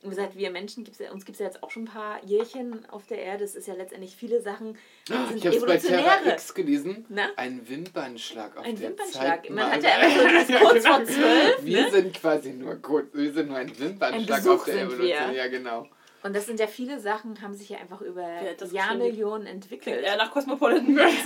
Und 0.00 0.12
wie 0.12 0.14
gesagt, 0.14 0.36
wir 0.36 0.52
Menschen, 0.52 0.84
gibt's 0.84 1.00
ja, 1.00 1.10
uns 1.10 1.24
gibt 1.24 1.34
es 1.34 1.40
ja 1.40 1.46
jetzt 1.46 1.60
auch 1.64 1.72
schon 1.72 1.82
ein 1.82 1.86
paar 1.92 2.22
Jährchen 2.24 2.88
auf 2.88 3.08
der 3.08 3.18
Erde. 3.18 3.42
Es 3.42 3.56
ist 3.56 3.66
ja 3.66 3.74
letztendlich 3.74 4.14
viele 4.14 4.40
Sachen, 4.40 4.78
Ah, 5.10 5.26
sind 5.26 5.38
ich 5.38 5.46
habe 5.46 5.56
es 5.56 5.66
bei 5.66 5.76
Terra 5.76 6.02
evolutionäre. 6.18 6.34
X 6.36 6.54
gelesen. 6.54 7.04
Na? 7.08 7.30
Ein 7.34 7.68
Wimpernschlag 7.68 8.56
auf 8.56 8.64
Ein 8.64 8.76
der 8.76 8.90
Wimpernschlag. 8.90 9.42
Zeit. 9.42 9.50
Man 9.50 9.72
hat 9.72 9.82
ja 9.82 9.90
immer 9.98 10.44
so 10.46 10.52
kurz 10.68 10.86
vor 10.86 11.04
zwölf. 11.04 11.64
Wir 11.64 11.82
Ne? 11.82 11.90
sind 11.90 12.14
quasi 12.14 12.52
nur 12.52 12.76
kurz, 12.76 13.12
wir 13.12 13.32
sind 13.32 13.48
nur 13.48 13.56
ein 13.56 13.76
Wimpernschlag 13.76 14.38
Besuch 14.38 14.52
auf 14.60 14.64
der 14.66 14.82
Evolution. 14.82 15.08
wir. 15.08 15.32
Ja, 15.32 15.48
genau. 15.48 15.88
Und 16.22 16.34
das 16.34 16.46
sind 16.46 16.58
ja 16.58 16.66
viele 16.66 16.98
Sachen, 16.98 17.40
haben 17.42 17.54
sich 17.54 17.68
ja 17.68 17.78
einfach 17.78 18.00
über 18.00 18.26
das 18.58 18.72
Jahrmillionen 18.72 19.46
entwickelt. 19.46 20.02
eher 20.02 20.16
nach 20.16 20.30
Cosmopolitan 20.32 20.96
ist 20.98 21.24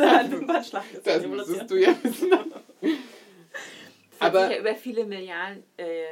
Das 1.04 1.26
müsstest 1.26 1.70
du 1.70 1.76
ja 1.76 1.94
wissen. 2.02 2.30
Das 2.30 2.40
hat 2.80 2.92
Aber- 4.20 4.46
sich 4.49 4.56
ja 4.56 4.61
über 4.61 4.75
viele 4.75 5.04
Milliarden, 5.06 5.64
äh, 5.78 6.04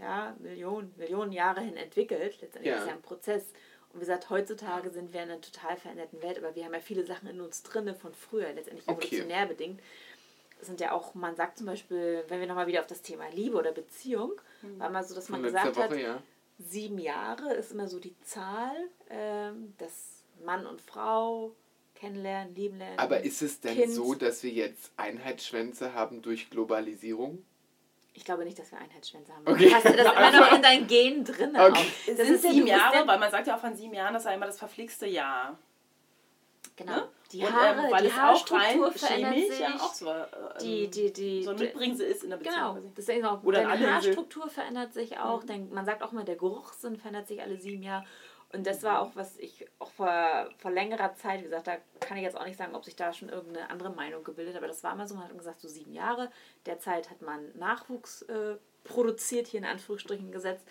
ja, 0.00 0.34
Millionen, 0.38 0.92
Millionen 0.96 1.32
Jahre 1.32 1.60
hin 1.60 1.76
entwickelt. 1.76 2.40
Letztendlich 2.40 2.72
Ja. 2.72 2.80
ist 2.80 2.86
ja 2.86 2.94
ein 2.94 3.02
Prozess. 3.02 3.52
Und 3.92 3.96
wie 3.96 4.00
gesagt, 4.00 4.30
heutzutage 4.30 4.88
sind 4.90 5.12
wir 5.12 5.22
in 5.22 5.30
einer 5.30 5.40
total 5.42 5.76
veränderten 5.76 6.22
Welt, 6.22 6.38
aber 6.38 6.54
wir 6.56 6.64
haben 6.64 6.72
ja 6.72 6.80
viele 6.80 7.04
Sachen 7.04 7.28
in 7.28 7.42
uns 7.42 7.62
drinne 7.62 7.94
von 7.94 8.14
früher, 8.14 8.50
letztendlich 8.54 8.88
Okay. 8.88 9.06
evolutionär 9.06 9.46
bedingt. 9.46 9.80
Es 10.62 10.66
sind 10.68 10.80
ja 10.80 10.92
auch, 10.92 11.14
man 11.14 11.36
sagt 11.36 11.58
zum 11.58 11.66
Beispiel, 11.66 12.24
wenn 12.28 12.40
wir 12.40 12.46
nochmal 12.46 12.66
wieder 12.68 12.80
auf 12.80 12.86
das 12.86 13.02
Thema 13.02 13.28
Liebe 13.34 13.56
oder 13.58 13.72
Beziehung, 13.72 14.32
war 14.78 14.88
mal 14.90 15.04
so, 15.04 15.14
dass 15.14 15.28
man 15.28 15.40
Von 15.40 15.50
gesagt 15.50 15.76
Woche, 15.76 15.84
hat, 15.90 15.96
ja. 15.98 16.22
Sieben 16.58 16.98
Jahre 16.98 17.52
ist 17.54 17.72
immer 17.72 17.88
so 17.88 17.98
die 17.98 18.18
Zahl, 18.22 18.74
ähm, 19.10 19.74
dass 19.78 20.22
Mann 20.44 20.66
und 20.66 20.80
Frau 20.80 21.52
kennenlernen, 21.94 22.54
lieben 22.54 22.78
lernen. 22.78 22.98
Aber 22.98 23.20
ist 23.22 23.42
es 23.42 23.60
denn 23.60 23.76
Kind. 23.76 23.92
so, 23.92 24.14
dass 24.14 24.42
wir 24.42 24.50
jetzt 24.50 24.90
Einheitsschwänze 24.96 25.94
haben 25.94 26.22
durch 26.22 26.50
Globalisierung? 26.50 27.44
Ich 28.14 28.24
glaube 28.24 28.44
nicht, 28.44 28.58
dass 28.58 28.70
wir 28.70 28.78
Einheitsschwänze 28.78 29.32
haben. 29.34 29.46
Okay. 29.46 29.68
Du 29.68 29.74
hast 29.74 29.84
das 29.86 29.94
immer 29.94 30.40
noch 30.40 30.52
in 30.56 30.62
deinen 30.62 30.86
Genen 30.86 31.24
drin. 31.24 31.56
Okay. 31.56 31.86
Das 32.16 32.26
sind 32.26 32.42
sieben 32.42 32.60
du 32.66 32.66
Jahre, 32.72 32.96
ja- 32.96 33.06
weil 33.06 33.18
man 33.18 33.30
sagt 33.30 33.46
ja 33.46 33.56
auch 33.56 33.60
von 33.60 33.74
sieben 33.74 33.94
Jahren, 33.94 34.12
das 34.14 34.24
sei 34.24 34.34
immer 34.34 34.46
das 34.46 34.58
verflixte 34.58 35.06
Jahr. 35.06 35.58
Genau. 36.76 36.96
Ne? 36.96 37.08
Die 37.32 37.40
Und, 37.40 37.52
Haare, 37.52 37.86
ähm, 37.86 37.90
weil 37.90 38.04
die 38.04 38.12
Haarstruktur 38.12 38.92
verändert 38.92 39.34
sich. 39.34 39.58
ja 39.58 39.74
auch 39.74 39.94
so, 39.94 40.10
ähm, 40.10 40.24
die, 40.60 40.90
die, 40.90 41.12
die, 41.12 41.42
so 41.42 41.50
ein 41.50 41.58
Mitbringsel 41.58 42.06
ist 42.06 42.24
in 42.24 42.30
der 42.30 42.36
Beziehung. 42.36 42.74
Genau, 42.74 42.92
ist 42.94 43.24
auch, 43.24 43.42
Oder 43.42 43.58
deine 43.58 43.72
eine 43.72 43.80
Insel. 43.80 43.94
Haarstruktur 43.94 44.48
verändert 44.48 44.92
sich 44.92 45.18
auch. 45.18 45.42
Dein, 45.44 45.72
man 45.72 45.86
sagt 45.86 46.02
auch 46.02 46.12
immer, 46.12 46.24
der 46.24 46.36
Geruchssinn 46.36 46.96
verändert 46.96 47.28
sich 47.28 47.40
alle 47.40 47.56
sieben 47.56 47.82
Jahre. 47.82 48.04
Und 48.52 48.66
das 48.66 48.82
war 48.82 49.00
auch, 49.00 49.12
was 49.14 49.38
ich 49.38 49.66
auch 49.78 49.90
vor, 49.92 50.50
vor 50.58 50.70
längerer 50.70 51.14
Zeit, 51.14 51.40
wie 51.40 51.44
gesagt, 51.44 51.66
da 51.66 51.78
kann 52.00 52.18
ich 52.18 52.22
jetzt 52.22 52.36
auch 52.36 52.44
nicht 52.44 52.58
sagen, 52.58 52.74
ob 52.74 52.84
sich 52.84 52.96
da 52.96 53.14
schon 53.14 53.30
irgendeine 53.30 53.70
andere 53.70 53.90
Meinung 53.90 54.22
gebildet, 54.24 54.56
aber 54.56 54.66
das 54.66 54.84
war 54.84 54.94
mal 54.94 55.08
so, 55.08 55.14
man 55.14 55.24
hat 55.24 55.38
gesagt, 55.38 55.62
so 55.62 55.68
sieben 55.68 55.94
Jahre. 55.94 56.30
Derzeit 56.66 57.08
hat 57.08 57.22
man 57.22 57.50
Nachwuchs 57.56 58.22
äh, 58.22 58.56
produziert, 58.84 59.46
hier 59.46 59.60
in 59.60 59.64
Anführungsstrichen 59.64 60.30
gesetzt, 60.32 60.66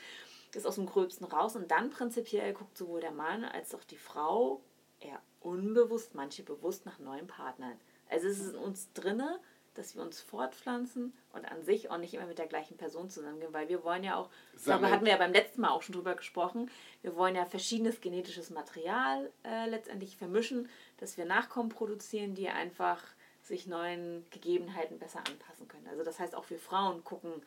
ist 0.54 0.68
aus 0.68 0.76
dem 0.76 0.86
Gröbsten 0.86 1.26
raus 1.26 1.56
und 1.56 1.72
dann 1.72 1.90
prinzipiell 1.90 2.54
guckt 2.54 2.78
sowohl 2.78 3.02
der 3.02 3.12
Mann 3.12 3.46
als 3.46 3.74
auch 3.74 3.84
die 3.84 3.98
Frau 3.98 4.62
eher 5.00 5.20
unbewusst, 5.42 6.16
manche 6.16 6.44
bewusst 6.44 6.86
nach 6.86 7.00
neuen 7.00 7.28
Partnern. 7.28 7.80
Also 8.10 8.28
es 8.28 8.40
ist 8.40 8.54
in 8.54 8.60
uns 8.60 8.92
drinne, 8.94 9.40
dass 9.74 9.96
wir 9.96 10.02
uns 10.02 10.20
fortpflanzen 10.20 11.14
und 11.34 11.46
an 11.46 11.64
sich 11.64 11.90
auch 11.90 11.98
nicht 11.98 12.14
immer 12.14 12.26
mit 12.26 12.38
der 12.38 12.48
gleichen 12.48 12.76
Person 12.76 13.10
zusammengehen, 13.10 13.54
weil 13.54 13.70
wir 13.70 13.84
wollen 13.84 14.04
ja 14.04 14.18
auch, 14.18 14.30
darüber 14.66 14.92
hatten 14.92 15.06
wir 15.06 15.14
ja 15.14 15.18
beim 15.18 15.32
letzten 15.32 15.62
Mal 15.62 15.70
auch 15.70 15.82
schon 15.82 15.96
drüber 15.96 16.16
gesprochen, 16.16 16.70
wir 17.02 17.16
wollen 17.16 17.36
ja 17.36 17.46
verschiedenes 17.46 18.02
genetisches 18.02 18.50
Material 18.50 19.32
äh, 19.44 19.70
letztendlich 19.70 20.18
vermischen, 20.18 20.68
dass 20.98 21.18
wir 21.18 21.26
Nachkommen 21.26 21.70
produzieren, 21.70 22.36
die 22.36 22.50
einfach 22.50 23.02
sich 23.42 23.66
neuen 23.66 24.26
Gegebenheiten 24.30 25.00
besser 25.00 25.20
anpassen 25.20 25.68
können. 25.68 25.88
Also 25.88 26.04
das 26.04 26.20
heißt 26.20 26.36
auch 26.36 26.50
wir 26.50 26.60
Frauen 26.60 27.04
gucken 27.04 27.42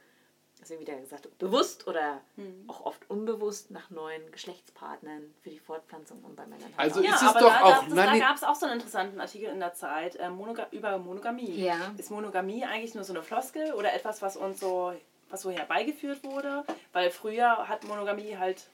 deswegen 0.61 0.81
wieder 0.81 0.97
gesagt, 0.97 1.29
bewusst 1.39 1.87
oder 1.87 2.21
Hm. 2.37 2.65
auch 2.69 2.87
oft 2.87 3.09
unbewusst 3.11 3.71
nach 3.71 3.91
neuen 3.91 4.31
Geschlechtspartnern 4.33 5.35
für 5.43 5.51
die 5.51 5.59
Fortpflanzung 5.59 6.23
und 6.25 6.37
bei 6.37 6.47
Männern. 6.47 6.73
Also 6.77 7.01
ist 7.01 7.15
es 7.15 7.23
aber 7.23 7.41
doch 7.41 7.49
da, 7.53 7.63
auch- 7.65 7.85
Da, 7.95 8.19
gab 8.19 8.37
es 8.37 8.45
auch 8.45 8.55
so 8.55 8.67
einen 8.67 8.77
interessanten 8.77 9.21
Artikel 9.21 9.49
in 9.51 9.61
der 9.61 9.75
Zeit 9.75 10.17
äh, 10.17 10.31
Monoga 10.31 10.67
über 10.71 10.97
Monogamie. 10.99 11.65
Ja. 11.65 11.93
Ist 11.99 12.11
Monogamie 12.11 12.65
eigentlich 12.65 12.95
nur 12.95 13.05
so 13.05 13.13
eine 13.13 13.23
Floskel 13.23 13.75
oder 13.75 13.93
etwas, 13.93 14.23
was 14.23 14.37
uns 14.37 14.61
so, 14.61 14.95
was 15.29 15.43
so 15.43 15.51
herbeigeführt 15.51 16.25
wurde? 16.25 16.65
Weil 16.93 17.11
früher 17.11 17.69
hat 17.69 17.85
Monogamie 17.85 18.37
halt, 18.39 18.69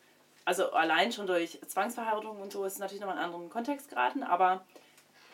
also 0.44 0.70
allein 0.72 1.10
schon 1.12 1.26
durch 1.26 1.60
Zwangsverheiratung 1.66 2.40
und 2.40 2.52
so 2.52 2.64
ist 2.64 2.78
natürlich 2.78 3.00
nochmal 3.00 3.16
in 3.16 3.22
einen 3.24 3.32
anderen 3.32 3.50
Kontext 3.50 3.88
geraten, 3.88 4.22
aber 4.22 4.64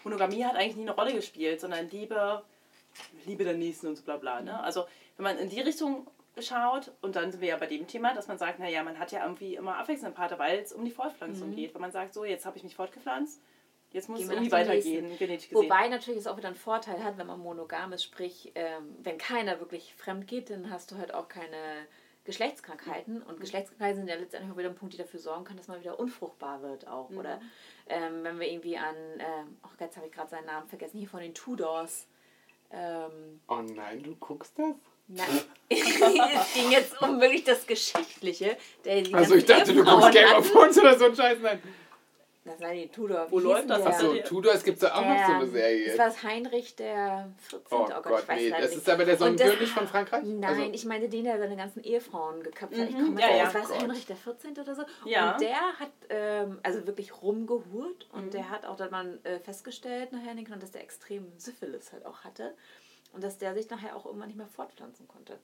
Monogamie 0.05 0.45
hat 0.45 0.55
eigentlich 0.57 0.77
nie 0.77 0.83
eine 0.83 0.93
Rolle 0.95 1.13
gespielt, 1.13 1.61
sondern 1.61 1.91
Liebe, 1.91 2.43
Liebe 3.27 3.45
der 3.45 3.55
Nächsten 3.55 3.89
und 3.89 3.97
so 3.97 4.03
bla 4.05 4.17
bla. 4.17 4.41
Ne? 4.41 4.59
Also 4.63 4.87
wenn 5.17 5.25
man 5.25 5.39
in 5.39 5.49
die 5.49 5.61
Richtung 5.61 6.07
schaut, 6.41 6.93
und 7.01 7.17
dann 7.17 7.33
sind 7.33 7.41
wir 7.41 7.49
ja 7.49 7.57
bei 7.57 7.67
dem 7.67 7.87
Thema, 7.87 8.15
dass 8.15 8.29
man 8.29 8.39
sagt, 8.39 8.59
naja, 8.59 8.83
man 8.83 8.99
hat 8.99 9.13
ja 9.13 9.23
irgendwie 9.25 9.55
immer 9.55 9.77
abwechselnde 9.77 10.15
Partner, 10.15 10.39
weil 10.39 10.59
es 10.59 10.73
um 10.73 10.85
die 10.85 10.91
Fortpflanzung 10.91 11.55
geht. 11.55 11.75
Wenn 11.75 11.81
man 11.81 11.93
sagt, 11.93 12.15
so, 12.15 12.25
jetzt 12.25 12.47
habe 12.47 12.57
ich 12.57 12.65
mich 12.65 12.77
fortgepflanzt, 12.77 13.41
jetzt 13.93 14.09
muss 14.09 14.19
Gehen 14.19 14.29
es 14.29 14.35
irgendwie 14.35 14.53
weitergehen, 14.53 15.19
genetisch 15.19 15.49
gesehen. 15.49 15.65
Wobei 15.65 15.89
natürlich 15.89 16.21
es 16.21 16.27
auch 16.27 16.37
wieder 16.37 16.49
einen 16.49 16.57
Vorteil 16.57 17.03
hat, 17.03 17.19
wenn 17.19 17.27
man 17.27 17.41
monogam 17.41 17.93
ist, 17.93 18.05
sprich, 18.05 18.53
ähm, 18.55 18.97
wenn 19.03 19.19
keiner 19.19 19.61
wirklich 19.61 19.95
fremd 19.95 20.27
geht, 20.27 20.51
dann 20.51 20.71
hast 20.71 20.91
du 20.91 20.97
halt 20.97 21.15
auch 21.15 21.29
keine 21.29 21.87
Geschlechtskrankheiten. 22.25 23.23
Und 23.23 23.41
Geschlechtskrankheiten 23.41 23.97
sind 23.97 24.09
ja 24.09 24.17
letztendlich 24.17 24.53
auch 24.53 24.59
wieder 24.59 24.69
ein 24.69 24.75
Punkt, 24.75 24.95
die 24.95 24.99
dafür 24.99 25.21
sorgen 25.21 25.45
kann, 25.45 25.57
dass 25.57 25.69
man 25.69 25.81
wieder 25.81 25.99
unfruchtbar 25.99 26.61
wird 26.63 26.87
auch. 26.87 27.09
Oder 27.11 27.41
ähm, 27.89 28.25
wenn 28.25 28.39
wir 28.39 28.51
irgendwie 28.51 28.77
an, 28.77 28.97
ähm, 29.19 29.57
ach 29.63 29.81
jetzt 29.81 29.97
habe 29.97 30.07
ich 30.07 30.13
gerade 30.13 30.29
seinen 30.29 30.47
Namen 30.47 30.69
vergessen, 30.69 30.99
hier 30.99 31.09
von 31.09 31.21
den 31.21 31.35
Tudors. 31.35 32.09
Ähm, 32.71 33.41
Oh 33.49 33.63
nein, 33.63 34.03
du 34.03 34.17
guckst 34.17 34.59
das? 34.59 34.75
Nein. 35.09 35.41
es 35.69 36.55
ging 36.55 36.71
jetzt 36.71 37.01
um 37.03 37.21
wirklich 37.21 37.45
das 37.45 37.67
Geschichtliche. 37.67 38.57
Also 39.13 39.35
ich 39.35 39.45
dachte, 39.47 39.73
du 39.73 39.85
guckst 39.85 40.13
Game 40.13 40.33
of. 40.33 40.51
Thrones 40.51 40.79
oder 40.79 40.99
so 40.99 41.07
ein 41.07 41.17
Scheiß. 41.17 41.39
Nein. 41.43 41.63
Das 42.45 42.61
war 42.61 42.73
die 42.73 42.87
Tudor. 42.87 43.27
Wo 43.29 43.41
läuft 43.41 43.69
das? 43.69 43.83
der? 43.83 43.93
Ach 43.93 44.01
So, 44.01 44.13
die- 44.13 44.21
Tudors 44.23 44.63
gibt 44.63 44.77
es 44.77 44.83
da 44.89 44.95
auch 44.95 45.05
noch 45.05 45.27
so 45.27 45.33
eine 45.33 45.43
Ähm, 45.45 45.51
Serie. 45.51 45.97
Das 45.97 46.23
war 46.23 46.31
Heinrich 46.31 46.77
der 46.77 47.29
14. 47.49 47.67
Oh 47.77 47.89
Oh, 47.91 48.03
Gott, 48.03 48.23
ich 48.23 48.29
weiß 48.29 48.41
nee, 48.41 48.51
das 48.51 48.61
nicht. 48.71 48.77
ist 48.79 48.89
aber 48.89 49.05
der 49.05 49.17
Sohn 49.17 49.31
Und 49.31 49.41
das- 49.41 49.51
König 49.51 49.69
von 49.71 49.89
Frankreich? 49.89 50.23
Nein, 50.25 50.45
Also- 50.45 50.71
ich 50.73 50.85
meine 50.85 51.09
den, 51.09 51.25
der 51.25 51.39
seine 51.41 51.57
ganzen 51.57 51.83
Ehefrauen 51.83 52.45
geköpft 52.45 52.79
hat. 52.79 52.89
Ich 52.89 52.95
Mhm, 52.97 53.05
komme 53.07 53.21
ja, 53.21 53.31
ja, 53.37 53.45
das 53.47 53.55
war 53.55 53.63
Gott. 53.63 53.81
Heinrich 53.83 54.07
der 54.07 54.15
14. 54.17 54.53
oder 54.61 54.75
so. 54.77 54.83
Ja. 55.07 55.33
Und 55.33 55.41
der 55.41 55.57
hat 55.81 55.91
ähm, 56.09 56.61
also 56.63 56.87
wirklich 56.87 57.21
rumgehurt 57.21 58.07
und 58.13 58.27
Mhm. 58.27 58.31
der 58.31 58.49
hat 58.49 58.65
auch 58.65 58.77
dann 58.77 58.93
mal 58.93 59.19
äh, 59.25 59.41
festgestellt 59.41 60.13
nachher 60.13 60.31
in 60.31 60.37
den 60.37 60.47
Knochen, 60.47 60.61
dass 60.61 60.71
der 60.71 60.83
extrem 60.85 61.27
Syphilis 61.39 61.93
halt 61.93 62.07
auch 62.07 62.23
hatte 62.23 62.55
und 63.17 63.25
dass 63.25 63.39
der 63.39 63.55
sich 63.55 63.69
nachher 63.71 63.97
auch 63.97 64.07
irgendwann 64.07 64.29
nicht 64.29 64.37
mehr 64.37 64.47
fortpflanzen 64.47 65.09
konnte. 65.09 65.39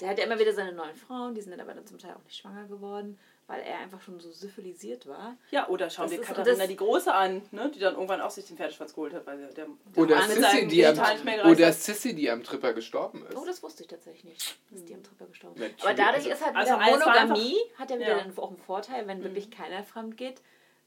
Der 0.00 0.08
hat 0.08 0.18
ja 0.18 0.24
immer 0.24 0.38
wieder 0.38 0.54
seine 0.54 0.72
neuen 0.72 0.94
Frauen, 0.96 1.34
die 1.34 1.42
sind 1.42 1.50
dann 1.50 1.60
aber 1.60 1.74
dann 1.74 1.86
zum 1.86 1.98
Teil 1.98 2.12
auch 2.14 2.24
nicht 2.24 2.36
schwanger 2.36 2.64
geworden, 2.68 3.18
weil 3.46 3.60
er 3.60 3.78
einfach 3.80 4.00
schon 4.00 4.18
so 4.18 4.30
syphilisiert 4.30 5.06
war. 5.06 5.36
Ja, 5.50 5.68
oder 5.68 5.90
schauen 5.90 6.04
Das 6.06 6.12
wir 6.12 6.20
ist- 6.22 6.28
und 6.30 6.36
Katharina 6.36 6.66
die 6.66 6.76
Große 6.76 7.12
an, 7.12 7.42
ne? 7.50 7.70
die 7.74 7.78
dann 7.80 7.94
irgendwann 7.94 8.20
auch 8.22 8.30
sich 8.30 8.46
den 8.46 8.56
Pferdeschwanz 8.56 8.94
geholt 8.94 9.12
hat, 9.12 9.26
weil 9.26 9.38
der, 9.38 9.48
der 9.48 9.66
Oder 9.96 10.22
Sissy, 10.22 10.68
die 10.68 10.86
am, 10.86 10.94
Hintern 10.94 11.12
nicht 11.14 11.24
mehr 11.24 11.36
gereicht 11.36 11.56
oder 11.58 11.66
hat. 11.66 11.74
Sissy, 11.74 12.14
die 12.14 12.30
am 12.30 12.42
Tripper 12.44 12.72
gestorben 12.72 13.26
ist. 13.26 13.36
Oh, 13.36 13.44
das 13.44 13.62
wusste 13.62 13.82
ich 13.82 13.88
tatsächlich 13.88 14.24
nicht, 14.24 14.58
dass 14.70 14.84
die 14.86 14.94
am 14.94 15.02
Tripper 15.02 15.26
gestorben 15.26 15.56
sind. 15.56 15.70
Natürlich, 15.72 15.84
Aber 15.84 15.94
dadurch 15.94 16.16
also- 16.16 16.30
ist 16.30 16.44
halt 16.46 16.56
Also 16.56 16.72
wieder 16.74 16.90
Monogamie, 16.98 17.56
hat 17.76 17.90
ja 17.90 17.96
wieder 17.98 18.08
ja. 18.08 18.18
dann 18.22 18.38
auch 18.38 18.48
einen 18.48 18.58
Vorteil, 18.58 19.06
wenn 19.06 19.22
wirklich 19.22 19.50
keiner 19.50 19.82
fremd 19.84 20.16
geht, 20.16 20.40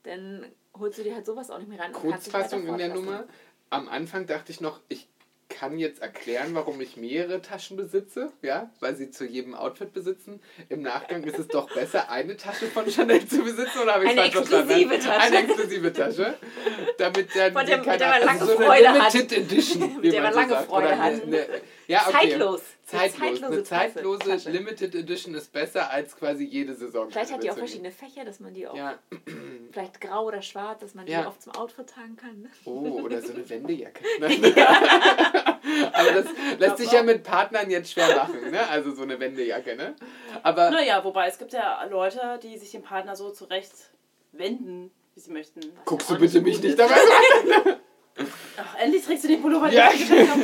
dann 0.04 0.46
holst 0.78 0.98
du 0.98 1.04
dir 1.04 1.14
halt 1.14 1.26
sowas 1.28 1.52
auch 1.52 1.60
nicht 1.60 1.70
mehr 1.70 1.80
ran. 1.80 1.94
und 1.94 2.10
kannst 2.10 2.26
dich 2.28 2.34
Kurzfassung 2.34 2.66
in 2.68 2.78
der. 2.80 2.90
Nummer. 2.96 3.26
Am 3.70 3.88
Anfang 3.90 4.26
dachte 4.28 4.52
ich 4.52 4.62
noch, 4.62 4.80
ich 4.88 5.08
kann 5.50 5.78
jetzt 5.78 6.02
erklären, 6.02 6.50
warum 6.54 6.82
ich 6.82 6.98
mehrere 6.98 7.42
Taschen 7.42 7.78
besitze, 7.78 8.32
ja, 8.42 8.70
weil 8.80 8.96
sie 8.96 9.12
zu 9.12 9.26
jedem 9.26 9.54
Outfit 9.54 9.94
besitzen. 9.94 10.42
Im 10.70 10.82
Nachgang 10.82 11.24
ist 11.24 11.38
es 11.38 11.48
doch 11.48 11.72
besser, 11.74 12.10
eine 12.10 12.38
Tasche 12.38 12.66
von 12.68 12.90
Chanel 12.90 13.28
zu 13.28 13.44
besitzen 13.44 13.80
oder 13.84 13.94
habe 13.96 14.06
ich 14.06 14.12
Eine 14.12 14.24
exklusive 14.26 15.00
Tasche. 15.00 15.22
Eine 15.22 15.38
exklusive 15.40 15.94
Tasche, 15.94 16.34
damit 16.98 17.36
dann 17.36 17.54
Von 17.54 17.66
der- 17.66 17.78
die 17.80 17.90
mit 17.90 18.00
der 18.00 18.08
man 18.08 18.16
also 18.22 18.26
lange 18.26 18.40
so 18.40 18.58
eine 18.58 18.66
Freude 18.66 18.92
hat. 18.94 19.16
Edition, 19.16 20.02
wie 20.02 20.10
der 20.10 20.22
man 20.22 20.34
so 20.34 20.40
lange 20.40 20.52
sagt. 20.54 20.66
Freude 20.68 20.98
hat. 20.98 21.14
eine, 21.14 21.22
eine, 21.24 21.48
ja, 21.88 22.02
okay. 22.08 22.12
Zeitlos. 22.30 22.62
Eine 22.92 23.12
Zeitlos. 23.12 23.22
Eine 23.44 23.64
zeitlose 23.64 23.64
zeitlose 23.64 24.20
Tasche. 24.30 24.50
Limited 24.52 24.94
Edition 24.96 25.34
ist 25.36 25.54
besser 25.54 25.90
als 25.90 26.16
quasi 26.18 26.44
jede 26.44 26.76
Saison. 26.76 27.10
Vielleicht 27.10 27.32
hat 27.32 27.42
die 27.44 27.50
auch 27.50 27.58
verschiedene 27.58 27.92
Fächer, 27.92 28.26
dass 28.26 28.40
man 28.42 28.54
die 28.54 28.68
auch, 28.68 28.76
Ja, 28.76 29.00
vielleicht 29.72 30.02
grau 30.02 30.26
oder 30.26 30.42
schwarz, 30.42 30.82
dass 30.82 30.94
man 30.94 31.06
die 31.06 31.14
Ja. 31.14 31.28
auch 31.28 31.38
zum 31.40 31.56
Outfit 31.56 31.88
tragen 31.88 32.18
kann. 32.18 32.50
Oh, 32.66 33.00
oder 33.02 33.22
so 33.22 33.34
eine 33.34 33.48
Wendejacke. 33.50 34.04
Aber 35.94 36.12
das 36.12 36.26
lässt 36.60 36.78
sich 36.78 36.92
ja 36.92 37.04
mit 37.04 37.24
Partnern 37.24 37.70
jetzt 37.70 37.92
schwer 37.92 38.16
machen, 38.16 38.52
ne? 38.52 38.68
Also 38.70 38.92
so 38.94 39.04
eine 39.04 39.20
Wendejacke, 39.20 39.76
ne? 39.76 39.96
Aber 40.44 40.70
Naja, 40.72 41.04
wobei 41.04 41.28
es 41.28 41.38
gibt 41.38 41.54
ja 41.54 41.84
Leute, 41.86 42.40
die 42.44 42.58
sich 42.58 42.72
dem 42.72 42.82
Partner 42.82 43.16
so 43.16 43.32
zurecht 43.32 43.72
wenden, 44.34 44.92
wie 45.16 45.20
sie 45.22 45.32
möchten. 45.32 45.62
Was 45.62 45.86
guckst 45.86 46.10
ja 46.10 46.16
du 46.16 46.22
bitte 46.22 46.42
mich 46.42 46.62
nicht 46.62 46.78
dabei 46.78 46.96
an. 46.96 47.78
Ach, 48.58 48.76
endlich 48.80 49.04
trägst 49.06 49.24
du 49.24 49.28
den 49.30 49.42
Pullover. 49.42 49.68
den 49.70 49.78
Ja. 49.78 49.90
ich 49.94 50.02
geschenkt 50.02 50.30
habe. 50.32 50.44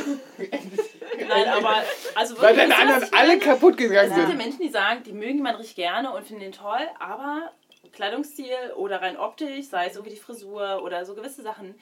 Nein, 1.30 1.48
aber 1.48 1.82
also 2.14 2.36
Weil 2.38 2.56
wirklich, 2.56 2.76
deine 2.76 2.90
ihr, 2.90 2.96
was 2.96 3.12
anderen 3.12 3.14
alle 3.14 3.38
kaputt 3.38 3.76
gegangen 3.76 4.10
Es 4.10 4.16
gibt 4.16 4.18
ja 4.18 4.26
sind. 4.26 4.38
Menschen, 4.38 4.60
die 4.62 4.68
sagen, 4.68 5.02
die 5.02 5.12
mögen 5.12 5.42
man 5.42 5.54
richtig 5.56 5.76
gerne 5.76 6.12
und 6.12 6.26
finden 6.26 6.42
den 6.42 6.52
toll, 6.52 6.86
aber 6.98 7.52
Kleidungsstil 7.92 8.72
oder 8.76 9.00
rein 9.02 9.16
optisch, 9.16 9.66
sei 9.66 9.86
es 9.86 9.94
irgendwie 9.96 10.14
die 10.14 10.20
Frisur 10.20 10.82
oder 10.82 11.04
so 11.04 11.14
gewisse 11.14 11.42
Sachen, 11.42 11.74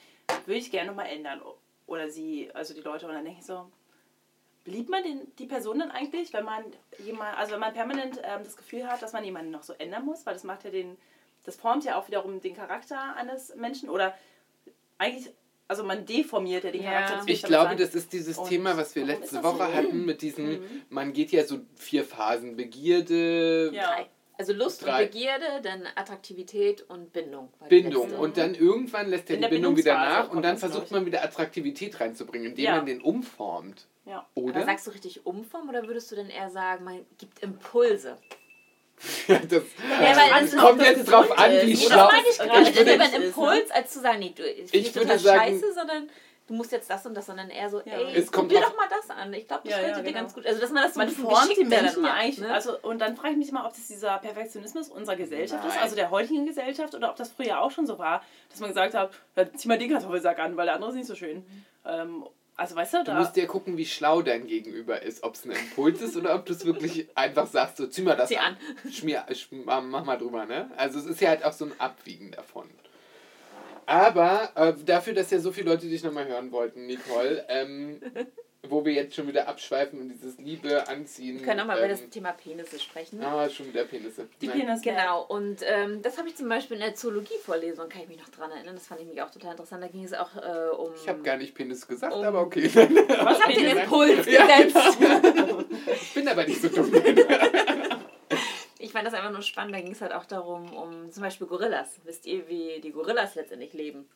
würde 0.45 0.59
ich 0.59 0.71
gerne 0.71 0.87
nochmal 0.87 1.07
ändern. 1.07 1.41
Oder 1.85 2.09
sie, 2.09 2.49
also 2.53 2.73
die 2.73 2.81
Leute, 2.81 3.07
und 3.07 3.13
dann 3.13 3.25
denke 3.25 3.39
ich 3.39 3.45
so, 3.45 3.69
liebt 4.65 4.89
man 4.89 5.03
den, 5.03 5.35
die 5.37 5.45
Person 5.45 5.79
dann 5.79 5.91
eigentlich, 5.91 6.33
wenn 6.33 6.45
man 6.45 6.63
jemand, 6.99 7.37
also 7.37 7.53
wenn 7.53 7.59
man 7.59 7.73
permanent 7.73 8.19
ähm, 8.23 8.43
das 8.43 8.57
Gefühl 8.57 8.87
hat, 8.87 9.01
dass 9.01 9.13
man 9.13 9.23
jemanden 9.23 9.51
noch 9.51 9.63
so 9.63 9.73
ändern 9.73 10.05
muss, 10.05 10.25
weil 10.25 10.33
das 10.33 10.43
macht 10.43 10.63
ja 10.63 10.69
den, 10.69 10.97
das 11.43 11.55
formt 11.55 11.83
ja 11.83 11.97
auch 11.97 12.07
wiederum 12.07 12.41
den 12.41 12.55
Charakter 12.55 13.15
eines 13.15 13.55
Menschen 13.55 13.89
oder 13.89 14.15
eigentlich, 14.97 15.33
also 15.69 15.83
man 15.85 16.05
deformiert 16.05 16.65
ja 16.65 16.71
den 16.71 16.83
Ja. 16.83 16.91
Charakter. 17.03 17.23
Ich 17.31 17.43
glaube, 17.43 17.65
sagen. 17.69 17.79
das 17.79 17.95
ist 17.95 18.11
dieses 18.11 18.37
Und 18.37 18.49
Thema, 18.49 18.75
was 18.75 18.93
wir 18.95 19.05
letzte 19.05 19.41
Woche 19.43 19.57
so? 19.67 19.73
hatten 19.73 20.05
mit 20.05 20.21
diesem, 20.21 20.49
Mhm. 20.59 20.81
man 20.89 21.13
geht 21.13 21.31
ja 21.31 21.45
so 21.45 21.59
vier 21.77 22.03
Phasen, 22.03 22.57
Begierde, 22.57 23.71
Ja. 23.73 23.83
Drei. 23.95 24.07
Also 24.37 24.53
Lust 24.53 24.85
Drei. 24.85 25.03
und 25.03 25.11
Begierde, 25.11 25.45
dann 25.61 25.83
Attraktivität 25.95 26.81
und 26.89 27.11
Bindung. 27.11 27.49
Bindung. 27.67 28.13
Und 28.13 28.37
dann 28.37 28.55
irgendwann 28.55 29.09
lässt 29.09 29.29
er 29.29 29.35
die 29.35 29.41
der 29.41 29.49
Bindung 29.49 29.75
wieder 29.75 29.93
nach 29.95 30.29
und 30.31 30.41
dann 30.43 30.57
versucht 30.57 30.91
man 30.91 31.05
wieder 31.05 31.23
Attraktivität 31.25 31.99
reinzubringen, 31.99 32.51
indem 32.51 32.63
Ja. 32.65 32.75
man 32.77 32.85
den 32.85 33.01
umformt. 33.01 33.85
Ja. 34.05 34.19
Aber 34.35 34.45
Oder? 34.45 34.63
sagst 34.63 34.87
du 34.87 34.91
richtig 34.91 35.25
Umform 35.25 35.67
oder 35.67 35.85
würdest 35.87 36.09
du 36.11 36.15
denn 36.15 36.29
eher 36.29 36.49
sagen, 36.49 36.85
man 36.85 37.05
gibt 37.17 37.39
Impulse? 37.43 38.17
Ja, 39.27 39.39
das 39.39 39.63
Ja, 40.01 40.13
das 40.41 40.51
das 40.51 40.59
kommt 40.61 40.81
jetzt 40.81 41.05
drauf 41.11 41.37
an, 41.37 41.51
wie 41.51 41.71
ist. 41.73 41.85
Das 41.85 41.93
schlau. 41.93 42.07
meine 42.07 42.27
ich 42.29 42.37
gerade. 42.37 43.03
ist, 43.05 43.13
ne? 43.19 43.25
Impuls, 43.25 43.71
als 43.71 43.91
zu 43.93 43.99
sagen, 44.01 44.19
nee, 44.19 44.33
du, 44.35 44.43
ich, 44.43 44.73
Ich 44.73 44.91
total 44.91 45.17
sagen- 45.19 45.39
scheiße, 45.39 45.73
sondern 45.73 46.09
du 46.47 46.53
musst 46.55 46.71
jetzt 46.71 46.89
das 46.89 47.05
und 47.05 47.13
das, 47.15 47.27
sondern 47.27 47.49
eher 47.49 47.69
so, 47.69 47.77
Ja. 47.85 47.93
ey, 47.93 48.15
Es 48.17 48.31
kommt 48.31 48.49
probier 48.49 48.61
drauf- 48.61 48.71
doch 48.71 48.77
mal 48.77 48.87
das 48.89 49.09
an. 49.15 49.31
Ich 49.33 49.47
glaube, 49.47 49.61
das 49.65 49.71
Ja, 49.73 49.79
ja, 49.79 49.85
könnte 49.85 49.99
dir 50.01 50.07
genau. 50.07 50.19
ganz 50.23 50.33
gut. 50.33 50.45
Also, 50.47 50.59
dass 50.59 50.71
man 50.71 50.83
das 50.83 50.93
so 50.95 50.99
Man 50.99 51.09
formt 51.09 51.55
die 51.57 51.63
Menschen 51.63 52.03
ja 52.03 52.13
eigentlich, 52.13 52.39
ne? 52.39 52.53
also 52.53 52.77
und 52.81 52.99
dann 52.99 53.15
frage 53.15 53.31
ich 53.33 53.37
mich 53.37 53.49
immer, 53.49 53.65
ob 53.65 53.73
das 53.73 53.87
dieser 53.87 54.17
Perfektionismus 54.17 54.89
unserer 54.89 55.15
Gesellschaft 55.15 55.63
ist, 55.65 55.75
Nein. 55.75 55.83
also 55.83 55.95
der 55.95 56.09
heutigen 56.11 56.45
Gesellschaft, 56.45 56.95
oder 56.95 57.09
ob 57.11 57.15
das 57.15 57.31
früher 57.31 57.61
auch 57.61 57.71
schon 57.71 57.85
so 57.87 57.99
war, 57.99 58.23
dass 58.49 58.59
man 58.59 58.69
gesagt 58.69 58.95
hat, 58.95 59.11
ja, 59.35 59.45
zieh 59.53 59.67
mal 59.67 59.77
den 59.77 59.91
Kartoffelsack 59.91 60.39
an, 60.39 60.57
weil 60.57 60.65
der 60.65 60.75
andere 60.75 60.89
ist 60.89 60.95
nicht 60.97 61.07
so 61.07 61.15
schön. 61.15 61.45
Ähm, 61.85 62.25
also 62.59 62.75
weißt 62.75 62.93
du, 62.93 62.97
Du 62.99 63.03
da 63.05 63.19
musst 63.19 63.35
dir 63.35 63.47
gucken, 63.47 63.77
wie 63.77 63.85
schlau 63.85 64.21
dein 64.21 64.45
Gegenüber 64.47 65.01
ist. 65.01 65.23
Ob 65.23 65.35
es 65.35 65.45
ein 65.45 65.51
Impuls 65.51 66.01
ist 66.01 66.15
oder 66.17 66.35
ob 66.35 66.45
du 66.45 66.53
es 66.53 66.65
wirklich 66.65 67.07
einfach 67.15 67.47
sagst, 67.47 67.77
so 67.77 67.87
zieh 67.87 68.01
mal 68.03 68.15
das 68.15 68.29
Zieh 68.29 68.37
an. 68.37 68.57
Schmier, 68.91 69.25
sch- 69.29 69.47
mach 69.51 70.03
mal 70.05 70.17
drüber, 70.17 70.45
ne? 70.45 70.69
Also 70.77 70.99
es 70.99 71.05
ist 71.05 71.21
ja 71.21 71.29
halt 71.29 71.43
auch 71.45 71.53
so 71.53 71.65
ein 71.65 71.73
Abwiegen 71.79 72.31
davon. 72.31 72.69
Aber 73.85 74.51
äh, 74.55 74.73
dafür, 74.85 75.13
dass 75.13 75.31
ja 75.31 75.39
so 75.39 75.51
viele 75.51 75.71
Leute 75.71 75.87
dich 75.87 76.03
nochmal 76.03 76.27
hören 76.27 76.51
wollten, 76.51 76.85
Nicole, 76.85 77.45
ähm, 77.49 77.99
wo 78.67 78.83
wir 78.83 78.91
jetzt 78.91 79.15
schon 79.15 79.27
wieder 79.27 79.47
abschweifen 79.47 79.99
und 80.01 80.09
dieses 80.09 80.37
Liebe 80.37 80.85
anziehen. 80.89 81.39
wir 81.39 81.45
können 81.45 81.59
nochmal 81.59 81.77
über 81.77 81.85
ähm, 81.85 81.91
das 81.91 82.09
Thema 82.09 82.33
Penisse 82.33 82.77
sprechen. 82.77 83.23
Ah, 83.23 83.49
schon 83.49 83.67
wieder 83.67 83.85
Penisse. 83.85 84.27
die 84.41 84.47
Nein. 84.47 84.59
Penis 84.59 84.81
Genau, 84.81 85.23
und 85.25 85.61
ähm, 85.65 86.01
das 86.01 86.17
habe 86.17 86.27
ich 86.27 86.35
zum 86.35 86.49
Beispiel 86.49 86.75
in 86.75 86.83
der 86.83 86.93
Zoologie-Vorlesung, 86.93 87.87
kann 87.87 88.01
ich 88.01 88.09
mich 88.09 88.19
noch 88.19 88.29
dran 88.29 88.51
erinnern, 88.51 88.75
das 88.75 88.87
fand 88.87 88.99
ich 89.01 89.07
mich 89.07 89.21
auch 89.21 89.31
total 89.31 89.51
interessant. 89.51 89.81
Da 89.83 89.87
ging 89.87 90.03
es 90.03 90.13
auch 90.13 90.35
äh, 90.35 90.75
um. 90.75 90.93
Ich 90.93 91.07
habe 91.07 91.21
gar 91.21 91.37
nicht 91.37 91.55
Penis 91.55 91.87
gesagt, 91.87 92.13
Um- 92.13 92.23
aber 92.23 92.41
okay. 92.41 92.65
Was 92.73 92.75
Ich 92.75 93.43
habe 93.43 93.53
den 93.53 93.65
Penis? 93.65 93.83
Impuls 93.83 94.25
Ja, 94.29 94.45
gesetzt. 94.45 94.97
ich 96.01 96.13
bin 96.13 96.27
aber 96.27 96.43
nicht 96.45 96.61
so 96.61 96.67
dumm. 96.69 96.91
Ich 98.81 98.93
fand 98.93 99.05
das 99.05 99.13
einfach 99.13 99.31
nur 99.31 99.41
spannend. 99.41 99.75
Da 99.75 99.81
ging 99.81 99.91
es 99.91 100.01
halt 100.01 100.13
auch 100.13 100.25
darum, 100.25 100.73
um 100.73 101.11
zum 101.11 101.21
Beispiel 101.21 101.45
Gorillas. 101.47 101.99
Wisst 102.05 102.25
ihr, 102.25 102.47
wie 102.47 102.79
die 102.81 102.91
Gorillas 102.91 103.35
letztendlich 103.35 103.73
leben? 103.73 104.09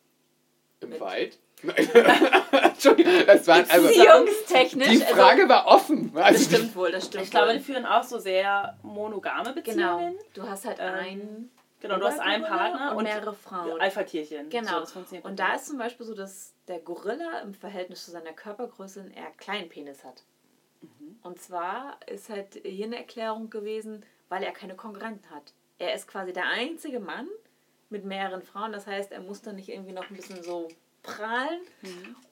Im 0.84 1.00
Wald? 1.00 1.38
Nein. 1.64 1.76
Entschuldigung, 2.52 3.26
das 3.26 3.48
war 3.48 3.56
also. 3.70 3.88
Beziehungstechnisch. 3.88 4.90
Die 4.90 4.98
Frage 4.98 5.48
war 5.48 5.66
offen. 5.68 6.12
Also, 6.14 6.20
Also 6.20 6.38
das 6.38 6.46
stimmt 6.60 6.76
wohl, 6.76 6.92
das 6.92 7.06
stimmt 7.06 7.24
Ich 7.24 7.32
glaube, 7.32 7.54
die 7.54 7.60
führen 7.60 7.86
auch 7.86 8.04
so 8.04 8.20
sehr 8.20 8.78
monogame 8.84 9.54
Genau. 9.54 9.98
Beziehungen. 9.98 10.16
Du 10.34 10.44
hast 10.44 10.66
halt 10.66 10.78
Ähm, 10.80 10.94
einen. 10.94 11.52
Genau, 11.80 11.98
du 12.00 12.06
hast 12.06 12.20
einen 12.20 12.44
Partner 12.44 12.92
und 12.92 12.98
und 13.00 13.04
mehrere 13.04 13.34
Frauen. 13.34 13.80
Alpha-Tierchen. 13.82 14.50
So, 14.52 14.58
Genau. 14.58 14.80
das 14.80 14.92
funktioniert 14.94 15.26
und 15.26 15.38
da 15.38 15.56
ist 15.56 15.66
zum 15.68 15.78
Beispiel 15.78 16.06
so, 16.06 16.14
dass 16.14 16.54
der 16.70 16.80
Gorilla 16.80 17.40
im 17.40 17.54
Verhältnis 17.54 18.06
zu 18.06 18.12
seiner 18.12 18.32
Körpergröße 18.32 19.02
einen 19.02 19.12
eher 19.12 19.32
kleinen 19.38 19.68
Penis 19.70 20.04
hat. 20.06 20.24
Und 21.24 21.42
zwar 21.42 21.98
ist 22.08 22.30
halt 22.30 22.60
hier 22.64 22.86
eine 22.86 22.98
Erklärung 22.98 23.50
gewesen, 23.50 24.06
weil 24.30 24.44
er 24.44 24.52
keine 24.52 24.76
Konkurrenten 24.76 25.30
hat. 25.30 25.54
Er 25.78 25.94
ist 25.94 26.08
quasi 26.08 26.32
der 26.34 26.46
einzige 26.48 27.00
Mann 27.02 27.28
mit 27.94 28.04
mehreren 28.04 28.42
Frauen. 28.42 28.74
Das 28.74 28.86
heißt, 28.86 29.14
er 29.14 29.22
muss 29.22 29.42
dann 29.42 29.56
nicht 29.56 29.70
irgendwie 29.70 29.94
noch 29.94 30.10
ein 30.10 30.16
bisschen 30.16 30.44
so 30.44 30.68
prahlen. 31.02 31.62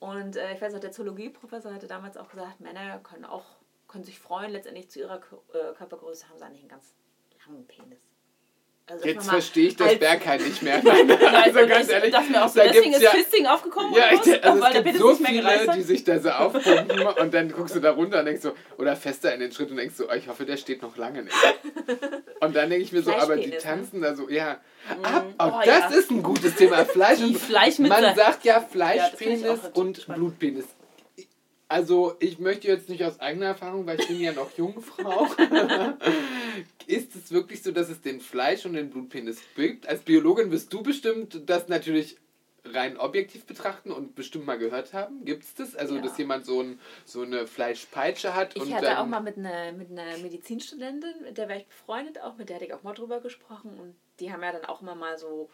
Und 0.00 0.36
äh, 0.36 0.54
ich 0.54 0.60
weiß 0.60 0.74
auch, 0.74 0.80
der 0.80 0.92
Zoologieprofessor 0.92 1.72
hatte 1.72 1.86
damals 1.86 2.18
auch 2.18 2.28
gesagt, 2.28 2.60
Männer 2.60 2.98
können 2.98 3.24
auch 3.24 3.44
können 3.88 4.04
sich 4.04 4.18
freuen, 4.18 4.50
letztendlich 4.50 4.90
zu 4.90 5.00
ihrer 5.00 5.16
äh, 5.18 5.74
Körpergröße 5.74 6.28
haben 6.28 6.38
sie 6.38 6.44
eigentlich 6.44 6.62
einen 6.62 6.70
ganz 6.70 6.94
langen 7.46 7.66
Penis. 7.66 8.00
Also, 8.86 9.06
Jetzt 9.06 9.28
verstehe 9.28 9.68
ich 9.68 9.76
das 9.76 9.96
Bergheim 9.96 10.42
nicht 10.42 10.60
mehr. 10.62 10.76
also 10.84 11.14
Also 11.24 11.66
ganz 11.66 11.86
ich 11.86 11.92
ehrlich, 11.94 12.30
mir 12.30 12.44
auch 12.44 12.48
so, 12.48 12.58
da 12.58 12.66
deswegen 12.66 12.92
ist 12.92 13.02
ja, 13.02 13.10
Fisting 13.10 13.46
aufgekommen 13.46 13.94
ja, 13.94 14.12
ich, 14.12 14.44
also 14.44 14.64
es 14.64 14.72
gibt 14.82 14.98
so 14.98 15.14
viele, 15.14 15.72
die 15.76 15.82
sich 15.82 16.04
da 16.04 16.18
so 16.18 16.30
aufpumpen 16.30 17.00
und 17.00 17.32
dann 17.32 17.52
guckst 17.52 17.76
du 17.76 17.80
da 17.80 17.92
runter 17.92 18.18
und 18.18 18.26
denkst 18.26 18.42
so, 18.42 18.52
oder 18.78 18.96
fester 18.96 19.32
in 19.32 19.40
den 19.40 19.52
Schritt 19.52 19.70
und 19.70 19.76
denkst 19.76 19.94
so, 19.96 20.08
oh, 20.10 20.14
ich 20.14 20.26
hoffe, 20.28 20.44
der 20.44 20.56
steht 20.56 20.82
noch 20.82 20.96
lange 20.96 21.22
nicht. 21.22 21.36
Und 22.40 22.56
dann 22.56 22.70
denke 22.70 22.84
ich 22.84 22.90
mir 22.90 23.02
so, 23.02 23.12
aber 23.12 23.36
die 23.36 23.50
ne? 23.50 23.58
tanzen 23.58 24.02
da 24.02 24.16
so, 24.16 24.28
ja. 24.28 24.58
Ab, 25.02 25.26
Oh, 25.38 25.44
oh, 25.44 25.60
das 25.64 25.92
ja. 25.92 25.98
ist 25.98 26.10
ein 26.10 26.24
gutes 26.24 26.56
Thema. 26.56 26.84
Fleisch 26.84 27.20
und 27.20 27.38
Fleischmittel. 27.38 28.02
Man 28.02 28.16
sagt 28.16 28.44
ja 28.44 28.54
Ja, 28.54 28.60
Fleischpenis 28.60 29.44
auch 29.46 29.74
und. 29.74 30.06
Blutpenis. 30.08 30.64
Also 31.72 32.16
ich 32.18 32.38
möchte 32.38 32.68
jetzt 32.68 32.90
nicht 32.90 33.02
aus 33.02 33.18
eigener 33.18 33.46
Erfahrung, 33.46 33.86
weil 33.86 33.98
ich 33.98 34.06
bin 34.06 34.20
ja 34.20 34.32
noch 34.32 34.50
Jungfrau. 34.58 35.26
ist 36.86 37.16
es 37.16 37.32
wirklich 37.32 37.62
so, 37.62 37.72
dass 37.72 37.88
es 37.88 38.02
den 38.02 38.20
Fleisch- 38.20 38.66
und 38.66 38.74
den 38.74 38.90
Blutpenis 38.90 39.40
gibt? 39.56 39.88
Als 39.88 40.02
Biologin 40.02 40.50
wirst 40.50 40.70
du 40.70 40.82
bestimmt 40.82 41.48
das 41.48 41.68
natürlich 41.68 42.18
rein 42.66 42.98
objektiv 42.98 43.46
betrachten 43.46 43.90
und 43.90 44.14
bestimmt 44.14 44.44
mal 44.44 44.58
gehört 44.58 44.92
haben. 44.92 45.24
Gibt 45.24 45.44
es 45.44 45.54
das? 45.54 45.74
Also, 45.74 45.96
Ja. 45.96 46.02
dass 46.02 46.18
jemand 46.18 46.44
so, 46.44 46.60
ein, 46.60 46.78
so 47.06 47.22
eine 47.22 47.46
Fleischpeitsche 47.46 48.34
hat? 48.34 48.54
Ich 48.54 48.60
und 48.60 48.74
hatte 48.74 49.00
auch 49.00 49.06
mal 49.06 49.22
mit 49.22 49.38
einer, 49.38 49.72
mit 49.72 49.90
einer 49.90 50.18
Medizinstudentin, 50.18 51.22
mit 51.22 51.38
der 51.38 51.48
war 51.48 51.56
ich 51.56 51.66
befreundet 51.66 52.20
auch, 52.20 52.36
mit 52.36 52.50
der 52.50 52.56
hatte 52.56 52.66
ich 52.66 52.74
auch 52.74 52.82
mal 52.82 52.92
drüber 52.92 53.20
gesprochen 53.20 53.80
und 53.80 53.94
die 54.20 54.30
haben 54.30 54.42
ja 54.42 54.52
dann 54.52 54.66
auch 54.66 54.82
immer 54.82 54.94
mal 54.94 55.16
so, 55.16 55.48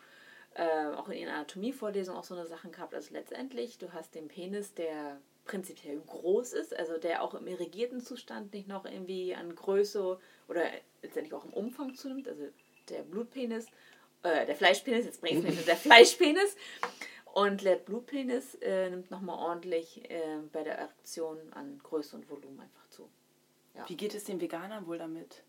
äh, 0.54 0.96
auch 0.96 1.08
in 1.10 1.18
ihren 1.18 1.32
Anatomievorlesungen 1.32 2.18
auch 2.18 2.24
so 2.24 2.34
eine 2.34 2.48
Sachen 2.48 2.72
gehabt. 2.72 2.92
Also 2.92 3.14
letztendlich, 3.14 3.78
du 3.78 3.92
hast 3.92 4.16
den 4.16 4.26
Penis, 4.26 4.74
der 4.74 5.20
prinzipiell 5.48 6.00
groß 6.06 6.52
ist, 6.52 6.76
also 6.76 6.98
der 6.98 7.22
auch 7.22 7.34
im 7.34 7.48
irrigierten 7.48 8.00
Zustand 8.00 8.52
nicht 8.52 8.68
noch 8.68 8.84
irgendwie 8.84 9.34
an 9.34 9.54
Größe 9.56 10.20
oder 10.46 10.62
letztendlich 11.02 11.34
auch 11.34 11.44
im 11.44 11.52
Umfang 11.52 11.94
zunimmt, 11.96 12.28
also 12.28 12.44
der 12.88 13.02
Blutpenis, 13.02 13.66
äh, 14.22 14.46
der 14.46 14.54
Fleischpenis, 14.54 15.06
jetzt 15.06 15.20
bringe 15.20 15.40
ich 15.40 15.44
es 15.48 15.56
mir 15.56 15.62
der 15.66 15.76
Fleischpenis. 15.76 16.54
Und 17.34 17.64
der 17.64 17.76
Blutpenis 17.76 18.54
äh, 18.56 18.90
nimmt 18.90 19.10
nochmal 19.10 19.38
ordentlich 19.38 20.10
äh, 20.10 20.38
bei 20.52 20.62
der 20.62 20.78
Erektion 20.78 21.38
an 21.52 21.80
Größe 21.82 22.16
und 22.16 22.28
Volumen 22.30 22.60
einfach 22.60 22.86
zu. 22.88 23.08
Wie 23.86 23.96
geht 23.96 24.14
es 24.14 24.24
den 24.24 24.40
Veganern 24.40 24.86
wohl 24.86 24.98
damit? 24.98 25.42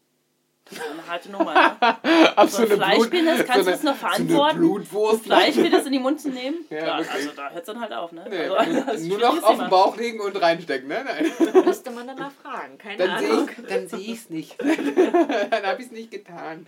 Das 0.66 0.78
ist 0.78 0.88
eine 0.88 1.08
harte 1.08 1.32
Nummer, 1.32 1.54
ne? 1.82 1.98
Ach, 2.42 2.48
So 2.50 2.62
ein 2.64 2.68
Fleischpenis, 2.70 3.46
kannst 3.46 3.68
du 3.68 3.72
das 3.72 3.84
noch 3.84 3.96
verantworten? 3.96 4.30
So 4.36 4.44
eine 4.44 4.60
Blutwurst. 4.60 5.24
Fleischpenis 5.26 5.86
in 5.86 5.92
die 5.92 6.00
Mund 6.00 6.20
zu 6.22 6.30
nehmen? 6.30 6.66
Ja, 6.70 6.78
Ja, 6.78 6.98
wirklich. 7.00 7.10
also 7.16 7.30
da 7.36 7.50
hört 7.50 7.60
es 7.62 7.66
dann 7.66 7.80
halt 7.82 7.94
auf, 7.94 8.12
ne? 8.12 8.26
Nee, 8.30 8.38
also, 8.48 8.92
ein 8.92 9.08
nur 9.08 9.18
noch 9.20 9.44
auf 9.44 9.58
den 9.60 9.70
Bauch 9.70 9.98
legen 9.98 10.20
und 10.20 10.42
reinstecken, 10.42 10.88
ne? 10.88 11.06
Nein. 11.06 11.64
Müsste 11.66 11.92
man 11.92 12.08
danach 12.08 12.32
fragen, 12.32 12.78
keine 12.78 12.98
Dann 12.98 13.20
sehe 13.20 13.30
Ahnung. 13.32 13.50
ich 13.58 13.68
dann 13.68 13.88
sehe 13.88 14.00
ich 14.00 14.12
es 14.20 14.30
nicht. 14.30 14.56
dann 15.52 15.64
habe 15.64 15.82
ich 15.82 15.88
es 15.88 15.92
nicht 15.92 16.12
getan. 16.12 16.66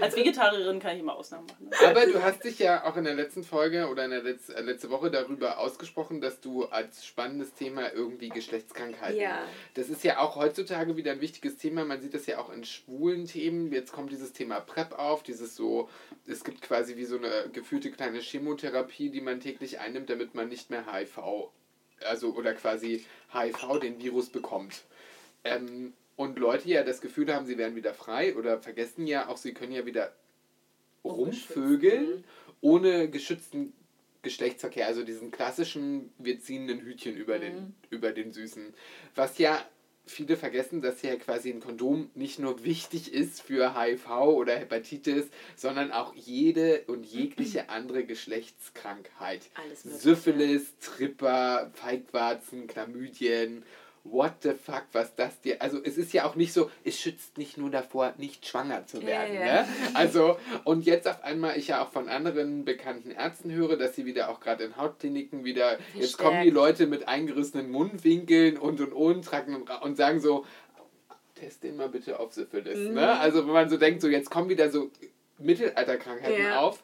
Als 0.00 0.16
Vegetarierin 0.16 0.80
kann 0.80 0.94
ich 0.96 1.00
immer 1.02 1.14
Ausnahmen 1.14 1.46
machen. 1.46 1.68
Ne? 1.68 1.88
Aber 1.88 2.06
du 2.06 2.22
hast 2.22 2.44
dich 2.44 2.58
ja 2.58 2.84
auch 2.84 2.96
in 2.96 3.04
der 3.04 3.14
letzten 3.14 3.44
Folge 3.44 3.88
oder 3.88 4.04
in 4.04 4.10
der 4.10 4.22
Letz 4.22 4.48
äh, 4.48 4.60
letzte 4.60 4.90
Woche 4.90 5.10
darüber 5.10 5.58
ausgesprochen, 5.58 6.20
dass 6.20 6.40
du 6.40 6.64
als 6.66 7.04
spannendes 7.04 7.54
Thema 7.54 7.92
irgendwie 7.92 8.28
Geschlechtskrankheiten. 8.28 9.18
Ja. 9.20 9.38
Das 9.74 9.88
ist 9.88 10.04
ja 10.04 10.18
auch 10.18 10.36
heutzutage 10.36 10.96
wieder 10.96 11.12
ein 11.12 11.20
wichtiges 11.20 11.56
Thema. 11.56 11.84
Man 11.84 12.00
sieht 12.00 12.14
das 12.14 12.26
ja 12.26 12.38
auch 12.38 12.50
in 12.52 12.64
schwulen 12.64 13.26
Themen. 13.26 13.72
Jetzt 13.72 13.92
kommt 13.92 14.10
dieses 14.12 14.32
Thema 14.32 14.60
PrEP 14.84 14.98
auf, 14.98 15.22
dieses 15.22 15.56
so, 15.56 15.88
es 16.26 16.44
gibt 16.44 16.62
quasi 16.62 16.96
wie 16.96 17.04
so 17.04 17.16
eine 17.16 17.50
gefühlte 17.52 17.90
kleine 17.90 18.20
Chemotherapie, 18.20 19.10
die 19.10 19.20
man 19.20 19.40
täglich 19.40 19.78
einnimmt, 19.78 20.10
damit 20.10 20.34
man 20.34 20.48
nicht 20.48 20.70
mehr 20.70 20.92
HIV, 20.92 21.50
also 22.04 22.34
oder 22.34 22.54
quasi 22.54 23.04
HIV, 23.32 23.80
den 23.80 23.98
Virus 23.98 24.28
bekommt. 24.30 24.82
Ähm, 25.44 25.92
und 26.16 26.38
Leute 26.38 26.68
ja 26.68 26.82
das 26.82 27.00
Gefühl 27.00 27.32
haben, 27.34 27.46
sie 27.46 27.56
werden 27.56 27.76
wieder 27.76 27.94
frei 27.94 28.36
oder 28.36 28.58
vergessen 28.58 29.06
ja 29.06 29.28
auch, 29.28 29.36
sie 29.38 29.54
können 29.54 29.72
ja 29.72 29.86
wieder 29.86 30.12
rumvögeln 31.04 32.06
mhm. 32.06 32.24
ohne 32.60 33.08
geschützten 33.08 33.72
Geschlechtsverkehr, 34.22 34.86
also 34.86 35.02
diesen 35.02 35.30
klassischen, 35.30 36.12
wir 36.18 36.38
ziehen 36.40 36.68
ein 36.68 36.80
Hütchen 36.80 37.16
über, 37.16 37.38
Mhm. 37.38 37.40
den, 37.40 37.74
über 37.88 38.12
den 38.12 38.32
Süßen. 38.32 38.74
Was 39.14 39.38
ja 39.38 39.64
viele 40.06 40.36
vergessen, 40.36 40.82
dass 40.82 41.02
ja 41.02 41.16
quasi 41.16 41.50
ein 41.50 41.60
Kondom 41.60 42.10
nicht 42.14 42.38
nur 42.38 42.64
wichtig 42.64 43.12
ist 43.12 43.42
für 43.42 43.78
HIV 43.78 44.08
oder 44.10 44.56
Hepatitis, 44.56 45.26
sondern 45.56 45.92
auch 45.92 46.14
jede 46.14 46.82
und 46.86 47.04
jegliche 47.06 47.68
andere 47.68 48.04
Geschlechtskrankheit. 48.04 49.42
Alles 49.54 49.84
mögliche. 49.84 50.02
Syphilis, 50.02 50.78
Tripper, 50.80 51.70
Feigwarzen, 51.74 52.66
Chlamydien, 52.66 53.64
what 54.04 54.32
the 54.42 54.52
fuck, 54.54 54.84
was 54.92 55.14
das 55.14 55.40
dir. 55.42 55.60
Also 55.60 55.78
es 55.84 55.98
ist 55.98 56.12
ja 56.14 56.24
auch 56.24 56.34
nicht 56.34 56.52
so, 56.54 56.70
es 56.84 56.98
schützt 56.98 57.36
nicht 57.36 57.58
nur 57.58 57.70
davor, 57.70 58.14
nicht 58.16 58.46
schwanger 58.46 58.86
zu 58.86 58.98
Ja, 59.00 59.06
werden. 59.06 59.34
ja. 59.34 59.62
Ne? 59.62 59.68
Also, 59.94 60.38
und 60.64 60.86
jetzt 60.86 61.06
auf 61.06 61.22
einmal, 61.22 61.58
ich 61.58 61.68
ja 61.68 61.84
auch 61.84 61.90
von 61.92 62.08
anderen 62.08 62.64
bekannten 62.64 63.10
Ärzten 63.10 63.52
höre, 63.52 63.76
dass 63.76 63.94
sie 63.96 64.06
wieder 64.06 64.30
auch 64.30 64.40
gerade 64.40 64.64
in 64.64 64.76
Hautkliniken 64.76 65.44
wieder, 65.44 65.78
jetzt 65.94 66.16
kommen 66.16 66.42
die 66.42 66.50
Verstärkt. 66.50 66.54
Leute 66.54 66.86
mit 66.86 67.08
eingerissenen 67.08 67.70
Mundwinkeln 67.70 68.56
und 68.56 68.80
und 68.80 68.92
und, 68.94 69.24
tragen 69.24 69.54
und, 69.82 69.96
sagen 69.96 70.20
so, 70.20 70.46
test 71.34 71.62
den 71.62 71.76
mal 71.76 71.88
bitte 71.90 72.18
auf 72.20 72.32
Syphilis. 72.32 72.78
Mhm. 72.88 72.94
Ne? 72.94 73.18
Also 73.20 73.46
wenn 73.46 73.52
man 73.52 73.68
so 73.68 73.76
denkt, 73.76 74.00
so 74.00 74.08
jetzt 74.08 74.30
kommen 74.30 74.48
wieder 74.48 74.70
so 74.70 74.90
Mittelalterkrankheiten 75.38 76.42
Ja. 76.42 76.60
auf. 76.60 76.82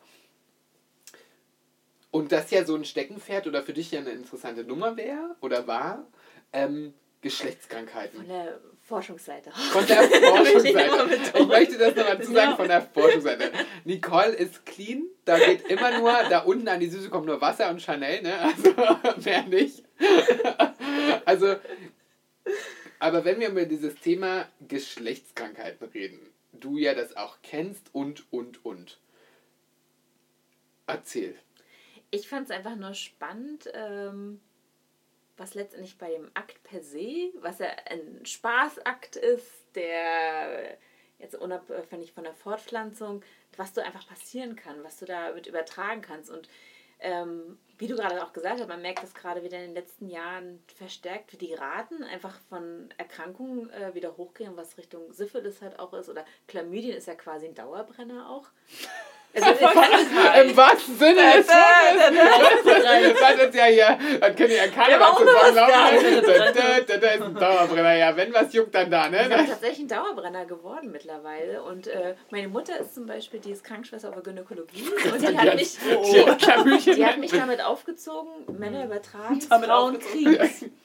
Und 2.10 2.32
das 2.32 2.50
ja 2.50 2.64
so 2.64 2.74
ein 2.74 2.84
Steckenpferd 2.84 3.46
oder 3.46 3.62
für 3.62 3.72
dich 3.74 3.90
ja 3.90 4.00
eine 4.00 4.10
interessante 4.10 4.64
Nummer 4.64 4.96
wäre 4.96 5.36
oder 5.40 5.66
war, 5.66 6.06
ähm, 6.52 6.94
Geschlechtskrankheiten. 7.22 8.18
Von 8.18 8.28
der 8.28 8.60
Forschungsseite. 8.82 9.50
Von 9.50 9.86
der 9.86 10.02
ich 10.12 10.24
Forschungsseite. 10.24 11.38
Ich 11.38 11.46
möchte 11.46 11.78
das 11.78 11.96
noch 11.96 12.06
dazu 12.06 12.32
sagen, 12.32 12.56
von 12.56 12.68
der 12.68 12.82
Forschungsseite. 12.82 13.52
Nicole 13.84 14.32
ist 14.32 14.64
clean, 14.64 15.04
da 15.24 15.38
geht 15.38 15.66
immer 15.68 15.98
nur, 15.98 16.12
da 16.30 16.40
unten 16.40 16.68
an 16.68 16.80
die 16.80 16.88
Süße 16.88 17.08
kommt 17.08 17.26
nur 17.26 17.40
Wasser 17.40 17.70
und 17.70 17.82
Chanel, 17.82 18.22
ne? 18.22 18.38
Also 18.38 18.74
mehr 19.24 19.42
nicht. 19.42 19.82
Also, 21.24 21.56
aber 22.98 23.24
wenn 23.24 23.40
wir 23.40 23.48
über 23.48 23.64
dieses 23.64 23.96
Thema 23.96 24.46
Geschlechtskrankheiten 24.60 25.88
reden, 25.88 26.20
du 26.52 26.78
ja 26.78 26.94
das 26.94 27.16
auch 27.16 27.38
kennst 27.42 27.92
und, 27.92 28.30
und, 28.32 28.64
und. 28.64 29.00
Erzähl. 30.86 31.34
Ich 32.10 32.28
fand 32.28 32.48
es 32.48 32.56
einfach 32.56 32.76
nur 32.76 32.94
spannend, 32.94 33.68
ähm, 33.74 34.40
was 35.36 35.54
letztendlich 35.54 35.98
bei 35.98 36.10
dem 36.10 36.30
Akt 36.34 36.62
per 36.62 36.82
se, 36.82 37.30
was 37.40 37.58
ja 37.58 37.68
ein 37.90 38.24
Spaßakt 38.24 39.16
ist, 39.16 39.50
der 39.74 40.78
jetzt 41.18 41.34
unabhängig 41.34 42.12
von 42.12 42.24
der 42.24 42.34
Fortpflanzung, 42.34 43.22
was 43.56 43.72
du 43.72 43.82
einfach 43.82 44.06
passieren 44.06 44.56
kann, 44.56 44.82
was 44.84 44.98
du 44.98 45.06
damit 45.06 45.46
übertragen 45.46 46.02
kannst. 46.02 46.30
Und 46.30 46.48
ähm, 46.98 47.58
wie 47.78 47.88
du 47.88 47.96
gerade 47.96 48.24
auch 48.24 48.32
gesagt 48.32 48.60
hast, 48.60 48.68
man 48.68 48.80
merkt 48.80 49.02
das 49.02 49.14
gerade 49.14 49.42
wieder 49.42 49.58
in 49.58 49.66
den 49.66 49.74
letzten 49.74 50.08
Jahren 50.08 50.62
verstärkt, 50.74 51.32
wie 51.32 51.36
die 51.36 51.54
Raten 51.54 52.02
einfach 52.02 52.38
von 52.48 52.88
Erkrankungen 52.96 53.70
äh, 53.70 53.94
wieder 53.94 54.16
hochgehen, 54.16 54.56
was 54.56 54.78
Richtung 54.78 55.12
Syphilis 55.12 55.60
halt 55.60 55.78
auch 55.78 55.92
ist. 55.92 56.08
Oder 56.08 56.24
Chlamydien 56.48 56.96
ist 56.96 57.06
ja 57.06 57.14
quasi 57.14 57.46
ein 57.46 57.54
Dauerbrenner 57.54 58.30
auch. 58.30 58.48
Ich 59.60 59.72
kann- 59.72 60.48
Im 60.48 60.56
wahrsten 60.56 60.98
Sinne 60.98 61.20
des 61.36 61.48
Wortes. 61.48 63.20
Das 63.20 63.48
ist 63.48 63.54
ja 63.54 63.64
hier, 63.64 63.98
dann 64.20 64.36
können 64.36 64.48
die 64.50 64.54
ja 64.56 64.66
keine 64.68 65.00
war 65.00 65.12
was 65.12 65.18
zusammen 65.18 65.48
unbekannt. 65.48 65.56
laufen. 65.56 67.00
Da, 67.00 67.08
ist 67.08 67.22
ein 67.22 67.34
Dauerbrenner. 67.34 67.94
Ja, 67.96 68.16
wenn 68.16 68.32
was 68.34 68.52
juckt, 68.52 68.74
dann 68.74 68.90
da, 68.90 69.08
Das 69.08 69.22
ist 69.22 69.28
ne? 69.28 69.46
tatsächlich 69.48 69.78
ein 69.80 69.88
Dauerbrenner 69.88 70.44
geworden 70.46 70.90
mittlerweile. 70.92 71.62
Und 71.62 71.86
äh, 71.86 72.14
meine 72.30 72.48
Mutter 72.48 72.78
ist 72.78 72.94
zum 72.94 73.06
Beispiel, 73.06 73.40
die 73.40 73.50
ist 73.52 73.64
Krankenschwester 73.64 74.08
auf 74.08 74.14
der 74.14 74.22
Gynäkologie. 74.24 74.82
Und 75.12 75.20
die 75.22 75.36
hat 75.38 75.54
mich, 75.54 75.76
Die 76.84 76.94
die 76.94 77.06
hat 77.06 77.18
mich 77.18 77.30
damit 77.32 77.62
aufgezogen, 77.64 78.30
Männer 78.58 78.84
übertragen, 78.84 79.40
Damit 79.48 79.68
Frauen 79.68 79.98
kriegen 79.98 80.38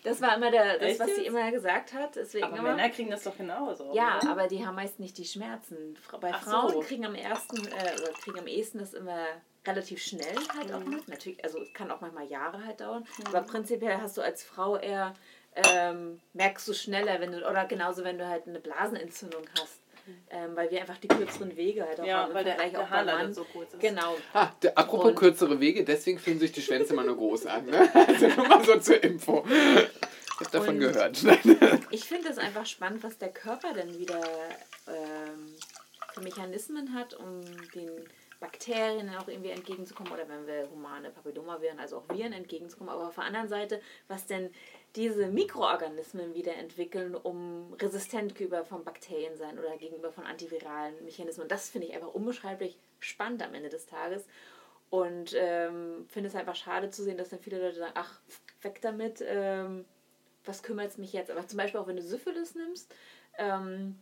Das 0.03 0.21
war 0.21 0.35
immer 0.35 0.51
der, 0.51 0.77
das, 0.79 0.99
was 0.99 1.15
sie 1.15 1.25
immer 1.25 1.51
gesagt 1.51 1.93
hat. 1.93 2.15
Deswegen 2.15 2.45
Aber 2.45 2.57
immer, 2.57 2.75
Männer 2.75 2.89
kriegen 2.89 3.09
das 3.11 3.23
doch 3.23 3.37
genauso. 3.37 3.91
ja, 3.93 4.19
oder? 4.21 4.31
aber 4.31 4.47
die 4.47 4.65
haben 4.65 4.75
meist 4.75 4.99
nicht 4.99 5.17
die 5.17 5.25
Schmerzen. 5.25 5.97
Bei 6.19 6.31
Ach 6.33 6.43
so. 6.43 6.51
Frauen 6.51 6.81
kriegen 6.83 7.05
am 7.05 7.15
ersten, 7.15 7.57
äh, 7.67 8.01
oder 8.01 8.11
kriegen 8.23 8.39
am 8.39 8.47
ehesten 8.47 8.60
das 8.79 8.93
immer 8.93 9.25
relativ 9.65 10.01
schnell 10.01 10.35
halt 10.57 10.69
Mhm. 10.69 10.75
auch 10.75 10.83
mit. 10.85 11.07
Natürlich, 11.07 11.43
also 11.43 11.59
es 11.59 11.73
kann 11.73 11.91
auch 11.91 12.01
manchmal 12.01 12.25
Jahre 12.27 12.63
halt 12.65 12.81
dauern. 12.81 13.05
Aber 13.25 13.41
prinzipiell 13.41 13.97
hast 14.01 14.17
du 14.17 14.21
als 14.21 14.43
Frau 14.43 14.77
eher, 14.77 15.13
ähm, 15.55 16.19
merkst 16.33 16.67
du 16.67 16.73
schneller, 16.73 17.19
wenn 17.19 17.31
du, 17.31 17.47
oder 17.49 17.65
genauso 17.65 18.03
wenn 18.03 18.17
du 18.17 18.27
halt 18.27 18.47
eine 18.47 18.59
Blasenentzündung 18.59 19.43
hast. 19.59 19.79
Ähm, 20.31 20.55
weil 20.55 20.71
wir 20.71 20.81
einfach 20.81 20.97
die 20.97 21.07
kürzeren 21.07 21.55
Wege 21.55 21.83
halt 21.85 21.99
auch 21.99 22.03
Mhm. 22.03 22.09
ja, 22.09 22.17
haben. 22.23 22.29
im 22.29 22.35
weil 22.35 22.43
der, 22.43 22.53
Vergleich 22.55 22.71
der 22.71 22.81
auch 22.81 23.05
Mann. 23.05 23.33
so 23.33 23.43
kurz 23.45 23.73
ist. 23.73 23.79
Genau. 23.79 24.17
Ah, 24.33 24.49
der, 24.63 24.75
apropos 24.77 25.09
Und- 25.09 25.15
kürzere 25.15 25.59
Wege, 25.59 25.83
deswegen 25.85 26.17
fühlen 26.17 26.39
sich 26.39 26.51
die 26.51 26.61
Schwänze 26.61 26.93
immer 26.93 27.03
nur 27.03 27.17
groß 27.17 27.45
an. 27.45 27.65
Ne? 27.67 27.87
Also 28.07 28.27
nur 28.27 28.47
mal 28.47 28.63
so 28.65 28.79
zur 28.79 29.01
Info. 29.03 29.45
Ich 29.47 30.39
habe 30.39 30.49
davon 30.51 30.69
Und- 30.75 30.79
gehört. 30.79 31.21
Ich 31.91 32.05
finde 32.05 32.29
es 32.29 32.39
einfach 32.39 32.65
spannend, 32.65 33.03
was 33.03 33.19
der 33.19 33.29
Körper 33.29 33.73
dann 33.73 33.95
wieder 33.99 34.21
ähm, 34.87 35.53
für 36.13 36.21
Mechanismen 36.21 36.95
hat, 36.95 37.13
um 37.13 37.41
den 37.75 37.89
Bakterien 38.41 39.15
auch 39.15 39.27
irgendwie 39.27 39.51
entgegenzukommen 39.51 40.11
oder 40.11 40.27
wenn 40.27 40.47
wir 40.47 40.67
humane 40.69 41.11
Papillomaviren, 41.11 41.79
also 41.79 41.97
auch 41.97 42.09
Viren 42.09 42.33
entgegenzukommen. 42.33 42.91
Aber 42.91 43.07
auf 43.07 43.15
der 43.15 43.23
anderen 43.23 43.47
Seite, 43.47 43.79
was 44.07 44.25
denn 44.25 44.49
diese 44.95 45.27
Mikroorganismen 45.27 46.33
wieder 46.33 46.55
entwickeln, 46.55 47.15
um 47.15 47.71
resistent 47.79 48.33
gegenüber 48.33 48.65
von 48.65 48.83
Bakterien 48.83 49.37
sein 49.37 49.59
oder 49.59 49.77
gegenüber 49.77 50.11
von 50.11 50.25
antiviralen 50.25 51.05
Mechanismen. 51.05 51.47
Das 51.47 51.69
finde 51.69 51.87
ich 51.87 51.93
einfach 51.93 52.13
unbeschreiblich 52.13 52.79
spannend 52.99 53.43
am 53.43 53.53
Ende 53.53 53.69
des 53.69 53.85
Tages. 53.85 54.25
Und 54.89 55.35
ähm, 55.37 56.07
finde 56.09 56.27
es 56.27 56.35
einfach 56.35 56.55
schade 56.55 56.89
zu 56.89 57.03
sehen, 57.03 57.17
dass 57.17 57.29
dann 57.29 57.39
viele 57.39 57.61
Leute 57.61 57.77
sagen, 57.77 57.93
ach, 57.95 58.19
weg 58.63 58.81
damit, 58.81 59.23
ähm, 59.25 59.85
was 60.45 60.63
kümmert 60.63 60.89
es 60.89 60.97
mich 60.97 61.13
jetzt? 61.13 61.29
Aber 61.29 61.47
zum 61.47 61.57
Beispiel 61.57 61.79
auch 61.79 61.87
wenn 61.87 61.95
du 61.95 62.01
Syphilis 62.01 62.55
nimmst, 62.55 62.93
ähm, 63.37 63.99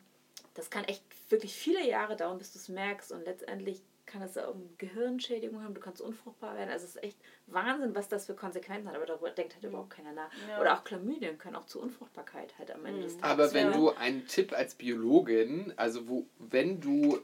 das 0.54 0.70
kann 0.70 0.86
echt 0.86 1.04
wirklich 1.30 1.54
viele 1.54 1.86
Jahre 1.86 2.16
dauern, 2.16 2.38
bis 2.38 2.54
du 2.54 2.58
es 2.58 2.70
merkst 2.70 3.12
und 3.12 3.26
letztendlich 3.26 3.82
kann 4.10 4.22
es 4.22 4.38
auch 4.38 4.56
Gehirnschädigung 4.78 5.64
haben, 5.64 5.74
du 5.74 5.80
kannst 5.82 6.02
unfruchtbar 6.02 6.58
werden. 6.58 6.70
Also 6.70 6.86
es 6.86 6.96
ist 6.96 7.04
echt 7.04 7.18
Wahnsinn, 7.48 7.96
was 7.96 8.10
das 8.10 8.26
für 8.26 8.34
Konsequenzen 8.34 8.90
hat, 8.90 8.96
aber 8.96 9.06
darüber 9.06 9.30
denkt 9.30 9.54
halt 9.56 9.64
überhaupt 9.64 9.92
keiner 9.92 10.12
nach. 10.12 10.32
Ja. 10.50 10.60
Oder 10.60 10.74
auch 10.78 10.84
Chlamydien 10.84 11.38
können 11.38 11.56
auch 11.56 11.66
zu 11.68 11.80
Unfruchtbarkeit 11.82 12.58
halt 12.58 12.72
am 12.72 12.86
Ende 12.86 13.04
des 13.04 13.18
Tages 13.18 13.32
Aber 13.32 13.54
wenn 13.54 13.68
Ja. 13.68 13.74
du 13.78 13.90
einen 13.92 14.28
Tipp 14.28 14.52
als 14.54 14.76
Biologin, 14.76 15.74
also 15.78 16.08
wo, 16.10 16.26
wenn 16.40 16.82
du, 16.82 17.20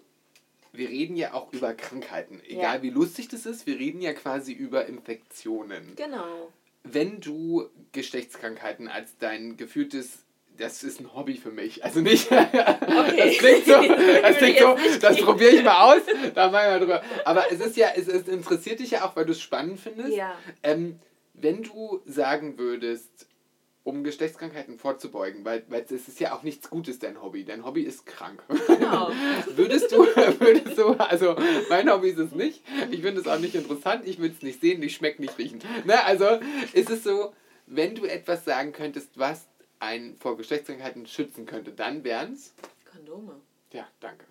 wir 0.71 0.89
reden 0.89 1.15
ja 1.15 1.33
auch 1.33 1.51
über 1.51 1.73
Krankheiten, 1.73 2.39
egal 2.45 2.77
Ja. 2.77 2.81
wie 2.83 2.89
lustig 2.91 3.27
das 3.29 3.45
ist, 3.45 3.65
wir 3.65 3.77
reden 3.79 4.01
ja 4.01 4.13
quasi 4.13 4.53
über 4.53 4.85
Infektionen. 4.85 5.95
Genau. 5.95 6.51
Wenn 6.83 7.19
du 7.19 7.67
Geschlechtskrankheiten 7.93 8.87
als 8.87 9.17
dein 9.17 9.57
gefühltes 9.57 10.19
das 10.57 10.83
ist 10.83 10.99
ein 10.99 11.13
Hobby 11.13 11.35
für 11.35 11.51
mich. 11.51 11.83
Also 11.83 12.01
nicht. 12.01 12.29
Das 12.31 13.37
klingt 13.37 13.65
so. 13.65 13.73
Das, 14.21 14.37
klingt 14.37 14.55
ich 14.55 14.61
so, 14.61 14.77
das 15.01 15.17
probiere 15.17 15.51
ich 15.51 15.63
mal 15.63 15.93
aus. 15.93 16.01
Da 16.33 16.49
machen 16.49 16.69
wir 16.69 16.79
drüber. 16.79 17.03
Aber 17.25 17.51
es 17.51 17.59
ist 17.59 17.77
ja, 17.77 17.89
es, 17.95 18.07
es 18.07 18.27
interessiert 18.27 18.79
dich 18.79 18.91
ja 18.91 19.05
auch, 19.05 19.15
weil 19.15 19.25
du 19.25 19.31
es 19.31 19.41
spannend 19.41 19.79
findest. 19.79 20.15
Ja. 20.15 20.37
Ähm, 20.63 20.99
wenn 21.33 21.63
du 21.63 22.01
sagen 22.05 22.57
würdest, 22.57 23.27
um 23.83 24.03
Geschlechtskrankheiten 24.03 24.79
vorzubeugen, 24.79 25.45
weil, 25.45 25.63
weil 25.69 25.83
es 25.83 26.07
ist 26.07 26.19
ja 26.19 26.33
auch 26.33 26.41
nichts 26.41 26.71
Gutes, 26.71 26.97
dein 26.97 27.21
Hobby. 27.21 27.45
Dein 27.45 27.63
Hobby 27.63 27.83
ist 27.83 28.05
krank. 28.05 28.43
Genau. 28.67 29.11
würdest 29.55 29.91
du, 29.91 29.99
würdest 29.99 30.77
du, 30.77 30.93
also 30.93 31.35
mein 31.69 31.89
Hobby 31.91 32.09
ist 32.09 32.17
es 32.17 32.31
nicht. 32.31 32.63
Ich 32.89 33.01
finde 33.01 33.21
es 33.21 33.27
auch 33.27 33.39
nicht 33.39 33.53
interessant. 33.53 34.07
Ich 34.07 34.19
will 34.19 34.31
es 34.31 34.41
nicht 34.41 34.59
sehen, 34.59 34.79
nicht 34.79 34.95
schmecken, 34.95 35.21
nicht 35.21 35.37
riechen. 35.37 35.59
Ne? 35.85 36.03
Also 36.03 36.25
ist 36.73 36.89
es 36.89 37.03
so, 37.03 37.33
wenn 37.67 37.93
du 37.93 38.05
etwas 38.05 38.43
sagen 38.43 38.71
könntest, 38.71 39.19
was 39.19 39.47
einen 39.79 40.15
vor 40.17 40.37
Geschlechtskrankheiten 40.37 41.05
schützen 41.05 41.45
könnte, 41.45 41.71
dann 41.71 42.03
wären 42.03 42.33
es. 42.33 42.53
Kondome. 42.91 43.41
Ja, 43.71 43.87
danke. 43.99 44.25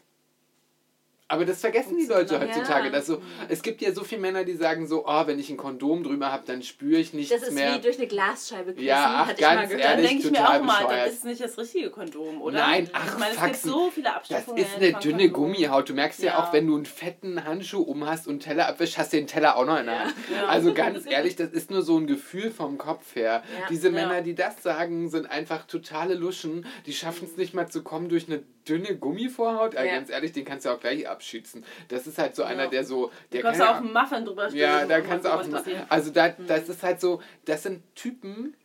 Aber 1.34 1.44
das 1.44 1.60
vergessen 1.60 1.96
die 1.96 2.06
Leute 2.06 2.34
Ja. 2.34 2.40
heutzutage. 2.40 2.90
Dass 2.90 3.06
so, 3.06 3.20
es 3.48 3.62
gibt 3.62 3.82
ja 3.82 3.92
so 3.92 4.04
viele 4.04 4.20
Männer, 4.20 4.44
die 4.44 4.54
sagen 4.54 4.86
so, 4.86 5.04
oh, 5.06 5.26
wenn 5.26 5.38
ich 5.38 5.50
ein 5.50 5.56
Kondom 5.56 6.02
drüber 6.04 6.30
habe, 6.32 6.44
dann 6.46 6.62
spüre 6.62 7.00
ich 7.00 7.12
nichts 7.12 7.32
Das 7.32 7.42
ist 7.48 7.54
mehr. 7.54 7.74
wie 7.74 7.80
durch 7.80 7.98
eine 7.98 8.06
Glasscheibe 8.06 8.72
küssen, 8.72 8.86
Ja, 8.86 9.22
ach, 9.22 9.26
hatte 9.28 9.40
ganz 9.40 9.52
ich 9.52 9.56
mal 9.56 9.66
gehört. 9.66 9.84
Dann 9.84 9.90
ehrlich, 9.98 10.08
denke 10.10 10.24
ich 10.26 10.30
mir 10.32 10.48
auch 10.48 10.62
mal, 10.62 10.78
dann 10.78 10.88
bescheuert. 10.88 11.08
ist 11.08 11.18
es 11.18 11.24
nicht 11.24 11.40
das 11.42 11.58
richtige 11.58 11.90
Kondom, 11.90 12.40
oder? 12.42 12.58
Nein, 12.58 12.90
ach, 12.92 13.12
ich 13.12 13.18
meine, 13.18 13.32
es 13.32 13.38
fuck, 13.38 13.46
gibt 13.48 13.56
so 13.62 13.90
viele 13.90 14.04
Das 14.06 14.14
Abstufungen. 14.16 14.62
ist 14.62 14.76
eine 14.76 14.92
dünne 14.92 15.00
Kondomen. 15.30 15.32
Gummihaut. 15.32 15.88
Du 15.88 15.94
merkst 15.94 16.20
ja. 16.22 16.26
Ja. 16.26 16.38
auch, 16.44 16.52
wenn 16.52 16.66
du 16.66 16.76
einen 16.76 16.86
fetten 16.86 17.44
Handschuh 17.44 17.82
um 17.82 18.06
hast 18.06 18.26
und 18.28 18.40
Teller 18.40 18.68
abwischst, 18.68 18.96
hast 18.98 19.12
du 19.12 19.16
den 19.16 19.26
Teller 19.26 19.56
auch 19.56 19.66
noch 19.66 19.78
in 19.78 19.86
der 19.86 20.00
Hand. 20.04 20.14
Ja. 20.32 20.46
Also 20.46 20.72
ganz 20.74 21.04
ehrlich, 21.06 21.36
das 21.36 21.50
ist 21.50 21.70
nur 21.70 21.82
so 21.82 21.96
ein 21.98 22.06
Gefühl 22.06 22.50
vom 22.50 22.78
Kopf 22.78 23.14
her. 23.16 23.42
Ja. 23.60 23.66
Diese 23.68 23.88
Ja. 23.88 23.92
Männer, 23.94 24.22
die 24.22 24.34
das 24.34 24.62
sagen, 24.62 25.08
sind 25.10 25.30
einfach 25.30 25.66
totale 25.66 26.14
Luschen. 26.14 26.66
Die 26.86 26.92
schaffen 26.92 27.26
es 27.30 27.36
nicht 27.36 27.54
mal 27.54 27.68
zu 27.68 27.82
kommen 27.82 28.08
durch 28.08 28.28
eine 28.28 28.42
dünne 28.68 28.96
Gummivorhaut. 28.96 29.74
Ja. 29.74 29.84
Ganz 29.84 30.10
ehrlich, 30.10 30.32
den 30.32 30.44
kannst 30.44 30.66
du 30.66 30.70
auch 30.70 30.80
gleich 30.80 31.08
abschießen. 31.08 31.64
Das 31.88 32.06
ist 32.06 32.18
halt 32.18 32.34
so 32.34 32.42
einer, 32.42 32.64
Ja. 32.64 32.70
der 32.70 32.84
so... 32.84 33.10
Der 33.32 33.40
Du 33.40 33.46
kannst 33.46 33.60
kann 33.60 33.68
auch 33.68 33.76
einen 33.80 33.92
Muffin 33.92 34.24
drüber 34.24 34.48
stellen. 34.48 34.62
ja, 34.62 34.86
da 34.86 35.00
kannst 35.00 35.26
du 35.26 35.32
auch. 35.32 35.44
Also 35.88 36.10
da, 36.10 36.28
das 36.30 36.68
ist 36.68 36.82
halt 36.82 37.00
so, 37.00 37.20
das 37.44 37.62
sind 37.62 37.82
Typen, 37.94 38.56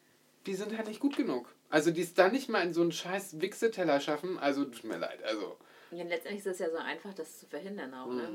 die 0.45 0.55
sind 0.55 0.75
halt 0.77 0.88
nicht 0.88 0.99
gut 0.99 1.15
genug. 1.17 1.53
Also 1.69 1.91
die 1.91 2.01
es 2.01 2.13
dann 2.13 2.31
nicht 2.31 2.49
mal 2.49 2.62
in 2.63 2.73
so 2.73 2.81
einen 2.81 2.91
scheiß 2.91 3.41
Wichseteller 3.41 3.99
schaffen, 3.99 4.39
also 4.39 4.65
tut 4.65 4.85
mir 4.85 4.97
leid. 4.97 5.23
Also. 5.23 5.57
Ja, 5.91 6.03
letztendlich 6.03 6.39
ist 6.45 6.47
es 6.53 6.59
ja 6.59 6.69
so 6.69 6.77
einfach, 6.77 7.13
das 7.13 7.39
zu 7.39 7.45
verhindern 7.45 7.93
auch. 7.93 8.07
Mhm. 8.07 8.15
Ne? 8.17 8.29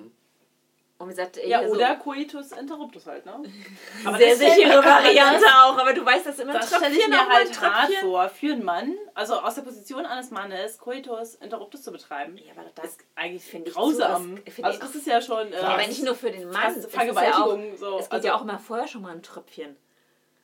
Und 0.97 1.09
gesagt, 1.09 1.37
Ja, 1.45 1.59
hier 1.61 1.71
oder 1.71 1.97
Coitus 1.97 2.53
interruptus 2.53 3.05
halt, 3.07 3.27
ne? 3.27 3.43
Aber 4.05 4.17
sehr 4.17 4.37
sichere 4.37 4.83
Variante 4.83 5.45
auch, 5.47 5.77
aber 5.77 5.93
du 5.93 6.07
weißt 6.07 6.27
das 6.27 6.39
immer 6.39 6.53
Das 6.53 6.73
stelle 6.75 6.95
ich 6.97 7.09
mir 7.09 7.29
halt 7.29 7.61
hart 7.61 7.91
vor, 8.01 8.29
für 8.29 8.53
einen 8.53 8.65
Mann, 8.65 8.95
also 9.13 9.35
aus 9.41 9.57
der 9.57 9.63
Position 9.63 10.07
eines 10.07 10.31
Mannes, 10.31 10.79
Coitus 10.79 11.35
interruptus 11.35 11.83
zu 11.83 11.91
betreiben. 11.91 12.39
Ja, 12.39 12.53
aber 12.57 12.71
das 12.77 12.91
ist 12.93 13.01
eigentlich 13.17 13.43
finde 13.45 13.69
ich 13.71 13.75
grausam. 13.75 14.37
zu- 14.37 14.43
das 14.45 14.65
also 14.65 14.79
das 14.81 14.95
ist 14.95 15.07
ja 15.09 15.21
schon... 15.21 15.53
Äh, 15.53 15.57
aber 15.57 15.87
nicht 15.87 16.03
nur 16.05 16.15
für 16.15 16.31
den 16.31 16.45
Mann. 16.49 16.63
fast 16.63 16.77
es 16.79 16.85
ist 16.85 16.95
Vergewaltigung, 16.95 17.67
Ja 17.67 17.73
auch, 17.75 17.77
so. 17.79 17.99
Es 17.99 18.05
geht 18.05 18.13
Also- 18.13 18.29
ja 18.29 18.35
auch 18.37 18.43
immer 18.43 18.59
vorher 18.61 18.87
schon 18.87 19.03
mal 19.03 19.13
ein 19.13 19.23
Tröpfchen. 19.23 19.77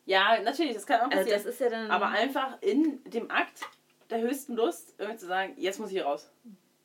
Ja, 0.07 0.41
natürlich, 0.43 0.75
das 0.75 0.85
kann 0.87 1.01
auch 1.01 1.05
Also 1.05 1.19
passieren. 1.19 1.43
das 1.45 1.47
ist 1.47 1.61
ja 1.61 1.69
dann. 1.71 1.91
aber 1.93 2.09
einfach 2.09 2.57
in 2.61 3.01
dem 3.05 3.31
Akt 3.31 3.61
der 4.11 4.21
höchsten 4.21 4.57
Lust, 4.57 4.95
irgendwie 4.99 5.19
zu 5.19 5.27
sagen, 5.27 5.55
jetzt 5.57 5.79
muss 5.79 5.91
ich 5.91 5.95
hier 5.95 6.05
raus. 6.07 6.29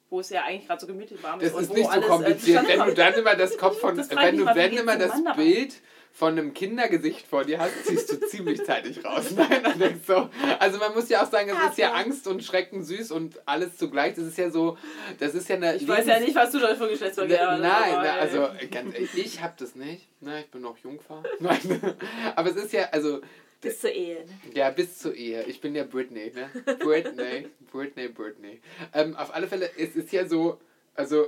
Wo 0.10 0.20
es 0.20 0.30
ja 0.30 0.44
eigentlich 0.44 0.68
gerade 0.68 0.82
so 0.82 0.88
gemütlich 0.88 1.20
ist. 1.20 1.24
Das 1.24 1.54
und 1.54 1.62
ist 1.64 1.70
wo 1.70 1.74
nicht 1.74 1.86
so 1.86 1.90
alles, 1.92 2.06
äh, 2.06 2.08
kompliziert. 2.08 2.68
wenn 2.68 2.80
du 2.80 2.94
dann 2.94 3.14
immer 3.14 3.36
das 3.36 3.58
Kopf 3.58 3.80
von, 3.80 3.98
Das 3.98 4.10
wenn 4.10 4.38
du 4.38 4.44
mal, 4.44 4.56
wie 4.56 4.60
wenn 4.60 4.70
geht's 4.72 4.82
immer 4.82 4.98
das 4.98 5.10
Mann 5.10 5.26
dabei? 5.26 5.44
Bild 5.44 5.74
von 6.16 6.32
einem 6.32 6.54
Kindergesicht 6.54 7.28
vor 7.28 7.44
dir 7.44 7.60
hast, 7.60 7.86
ziehst 7.86 8.10
du 8.10 8.26
ziemlich 8.28 8.64
zeitig 8.64 9.04
raus. 9.04 9.32
Nein, 9.36 9.62
dann 9.64 10.02
du, 10.08 10.30
also 10.60 10.78
man 10.78 10.94
muss 10.94 11.10
ja 11.10 11.22
auch 11.22 11.30
sagen, 11.30 11.50
es 11.50 11.72
ist 11.72 11.78
ja 11.78 11.92
Angst 11.92 12.26
und 12.28 12.42
Schrecken 12.42 12.86
süß 12.86 13.12
und 13.12 13.46
alles 13.46 13.76
zugleich. 13.76 14.14
Das 14.14 14.24
ist 14.24 14.38
ja 14.38 14.50
so, 14.50 14.78
das 15.20 15.36
ist 15.36 15.50
ja 15.50 15.58
eine 15.58 15.76
Ich 15.76 15.86
weiß 15.86 16.08
ja 16.08 16.22
nicht, 16.22 16.34
was 16.34 16.52
du 16.52 16.60
da 16.60 16.74
für 16.74 16.88
Geschlechtsverkehr 16.88 17.52
hast. 17.52 17.60
Ne, 17.60 17.68
Nein, 17.68 17.96
aber, 17.96 18.14
also 18.14 18.48
ganz 18.72 18.94
ehrlich, 18.94 19.14
ich 19.14 19.42
hab 19.42 19.58
das 19.58 19.76
nicht. 19.76 20.08
Ne, 20.22 20.40
ich 20.40 20.52
bin 20.52 20.62
noch 20.62 20.78
Jungfer. 20.78 21.22
Nein. 21.40 21.96
Aber 22.34 22.50
es 22.50 22.56
ist 22.56 22.72
ja, 22.72 22.88
also, 22.94 23.20
bis 23.66 23.82
zur 23.82 23.92
Ehe. 23.92 24.26
Ne? 24.26 24.32
ja, 24.54 24.70
bis 24.70 24.98
zur 25.00 25.14
Ehe. 25.16 25.44
Ich 25.44 25.60
bin 25.62 25.76
ja 25.76 25.84
Britney, 25.84 26.32
ne? 26.34 26.50
Britney, 26.80 27.48
Britney, 27.72 28.08
Britney. 28.08 28.62
Ähm, 28.94 29.16
auf 29.16 29.34
alle 29.34 29.48
Fälle, 29.48 29.70
es 29.78 29.96
ist 29.96 30.12
ja 30.12 30.28
so, 30.28 30.60
also, 30.94 31.28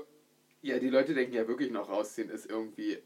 ja, 0.61 0.79
die 0.79 0.89
Leute 0.89 1.13
denken 1.13 1.33
ja 1.33 1.47
wirklich 1.47 1.71
noch 1.71 1.89
rausziehen 1.89 2.29
ist 2.29 2.49
irgendwie 2.49 2.97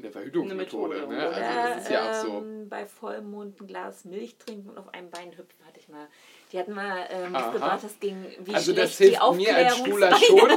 eine 0.00 0.10
Verhütungsmethode. 0.12 0.94
Eine 0.96 1.06
Methode, 1.06 1.16
ne? 1.16 1.28
Also 1.28 1.74
das 1.74 1.82
ist 1.82 1.90
ja 1.90 2.10
auch 2.10 2.24
so. 2.24 2.38
ähm, 2.38 2.68
bei 2.68 2.86
Vollmond 2.86 3.60
ein 3.60 3.66
Glas 3.66 4.04
Milch 4.04 4.36
trinken 4.38 4.68
und 4.70 4.78
auf 4.78 4.94
einem 4.94 5.10
Bein 5.10 5.30
hüpfen, 5.32 5.58
hatte 5.66 5.80
ich 5.80 5.88
mal. 5.88 6.06
Die 6.52 6.58
hatten 6.58 6.72
mal 6.72 7.06
ähm, 7.10 7.34
Aha. 7.34 7.46
was 7.46 7.52
gebracht, 7.52 7.84
das 7.84 7.98
ging 7.98 8.24
wie 8.44 8.54
Also 8.54 8.72
das 8.72 8.94
schlecht 8.94 9.14
die 9.14 9.18
hilft 9.20 9.36
mir 9.36 9.56
als 9.56 9.76
Schwuler 9.78 10.16
schon, 10.20 10.50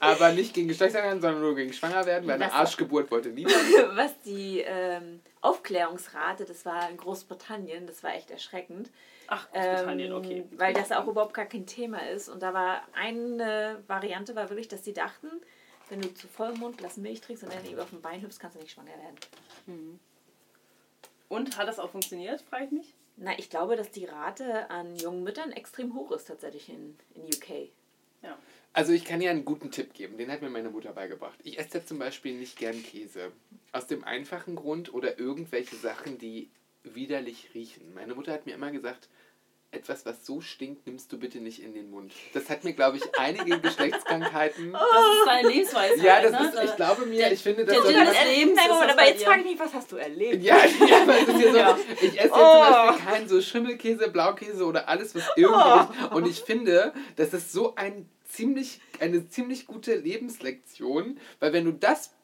aber 0.00 0.32
nicht 0.32 0.52
gegen 0.52 0.66
Geschlechtskrankheiten, 0.66 1.20
sondern 1.22 1.40
nur 1.42 1.54
gegen 1.54 1.72
Schwangerwerden, 1.72 2.26
weil 2.26 2.34
eine 2.34 2.46
Das- 2.46 2.54
Arschgeburt 2.54 3.08
wollte 3.12 3.28
niemand. 3.28 3.54
was 3.94 4.20
die 4.22 4.64
ähm, 4.66 5.20
Aufklärungsrate, 5.48 6.44
das 6.44 6.64
war 6.66 6.90
in 6.90 6.96
Großbritannien, 6.96 7.86
das 7.86 8.02
war 8.02 8.14
echt 8.14 8.30
erschreckend. 8.30 8.90
Ach, 9.26 9.50
Großbritannien, 9.50 10.12
Ähm, 10.12 10.18
okay. 10.18 10.44
Weil 10.52 10.74
das 10.74 10.92
auch 10.92 11.06
überhaupt 11.06 11.34
gar 11.34 11.46
kein 11.46 11.66
Thema 11.66 12.06
ist. 12.08 12.28
Und 12.28 12.42
da 12.42 12.52
war 12.54 12.82
eine 12.94 13.82
Variante, 13.86 14.34
war 14.36 14.48
wirklich, 14.50 14.68
dass 14.68 14.84
sie 14.84 14.92
dachten, 14.92 15.28
wenn 15.88 16.00
du 16.00 16.12
zu 16.12 16.28
Vollmond 16.28 16.74
ein 16.74 16.78
Glas 16.78 16.96
Milch 16.98 17.20
trinkst 17.20 17.44
und 17.44 17.52
dann 17.52 17.64
eben 17.64 17.80
auf 17.80 17.90
dem 17.90 18.02
Bein 18.02 18.20
hüpfst, 18.22 18.38
kannst 18.38 18.56
du 18.56 18.60
nicht 18.60 18.72
schwanger 18.72 18.92
werden. 19.66 20.00
Und 21.28 21.58
hat 21.58 21.68
das 21.68 21.78
auch 21.78 21.90
funktioniert, 21.90 22.40
frage 22.42 22.64
ich 22.66 22.70
mich? 22.70 22.94
Na, 23.16 23.38
ich 23.38 23.50
glaube, 23.50 23.76
dass 23.76 23.90
die 23.90 24.04
Rate 24.04 24.70
an 24.70 24.96
jungen 24.96 25.24
Müttern 25.24 25.52
extrem 25.52 25.94
hoch 25.94 26.12
ist 26.12 26.26
tatsächlich 26.26 26.68
in, 26.68 26.96
in 27.14 27.24
UK. 27.24 27.70
Ja. 28.22 28.36
Also 28.72 28.92
ich 28.92 29.04
kann 29.04 29.20
ja 29.20 29.30
einen 29.30 29.44
guten 29.44 29.70
Tipp 29.70 29.92
geben, 29.94 30.18
den 30.18 30.30
hat 30.30 30.40
mir 30.42 30.50
meine 30.50 30.70
Mutter 30.70 30.92
beigebracht. 30.92 31.38
Ich 31.42 31.58
esse 31.58 31.78
ja 31.78 31.84
zum 31.84 31.98
Beispiel 31.98 32.34
nicht 32.34 32.56
gern 32.56 32.80
Käse. 32.82 33.32
Aus 33.72 33.86
dem 33.86 34.04
einfachen 34.04 34.54
Grund 34.56 34.92
oder 34.94 35.18
irgendwelche 35.18 35.74
Sachen, 35.76 36.18
die 36.18 36.48
widerlich 36.84 37.50
riechen. 37.54 37.92
Meine 37.94 38.14
Mutter 38.14 38.32
hat 38.32 38.46
mir 38.46 38.54
immer 38.54 38.70
gesagt, 38.70 39.08
etwas, 39.70 40.06
was 40.06 40.24
so 40.24 40.40
stinkt, 40.40 40.86
nimmst 40.86 41.12
du 41.12 41.18
bitte 41.18 41.40
nicht 41.40 41.62
in 41.62 41.74
den 41.74 41.90
Mund. 41.90 42.12
Das 42.32 42.48
hat 42.48 42.64
mir, 42.64 42.72
glaube 42.72 42.96
ich, 42.96 43.02
einige 43.18 43.58
Geschlechtskrankheiten. 43.60 44.72
Das 44.72 44.80
ist 44.82 45.26
deine 45.26 45.48
Lebensweise. 45.52 46.06
Ja, 46.06 46.22
das 46.22 46.32
ne? 46.32 46.48
ist, 46.62 46.70
ich 46.70 46.76
glaube 46.76 47.04
mir, 47.04 47.30
ich 47.32 47.42
finde, 47.42 47.64
das 47.66 47.74
der 47.74 47.84
man- 47.84 48.06
des 48.06 48.24
Lebens 48.24 48.56
Nein, 48.56 48.64
ist 48.66 48.72
Moment, 48.72 48.90
das 48.90 48.96
aber 48.98 49.06
jetzt 49.08 49.20
dir. 49.20 49.24
frage 49.26 49.40
ich 49.40 49.46
mich, 49.46 49.58
was 49.60 49.74
hast 49.74 49.92
du 49.92 49.96
erlebt? 49.96 50.42
Ja, 50.42 50.56
ja, 50.88 51.02
aber 51.02 51.18
es 51.20 51.28
ist 51.28 51.40
ja 51.40 51.50
so, 51.50 51.56
Ja. 51.58 51.78
ich 52.00 52.18
esse 52.20 52.30
Oh. 52.32 52.36
zum 52.36 52.86
Beispiel 52.86 53.06
keinen 53.06 53.28
so 53.28 53.40
Schimmelkäse, 53.42 54.08
Blaukäse 54.10 54.64
oder 54.64 54.88
alles, 54.88 55.14
was 55.14 55.24
irgendwie 55.36 55.60
riecht. 55.62 56.12
Und 56.12 56.26
ich 56.26 56.40
finde, 56.40 56.94
das 57.16 57.34
ist 57.34 57.52
so 57.52 57.74
ein 57.74 58.08
ziemlich, 58.38 58.80
eine 59.00 59.28
ziemlich 59.28 59.66
gute 59.66 59.96
Lebenslektion, 59.96 61.18
weil 61.40 61.52
wenn 61.52 61.64
du 61.64 61.72
das 61.72 62.14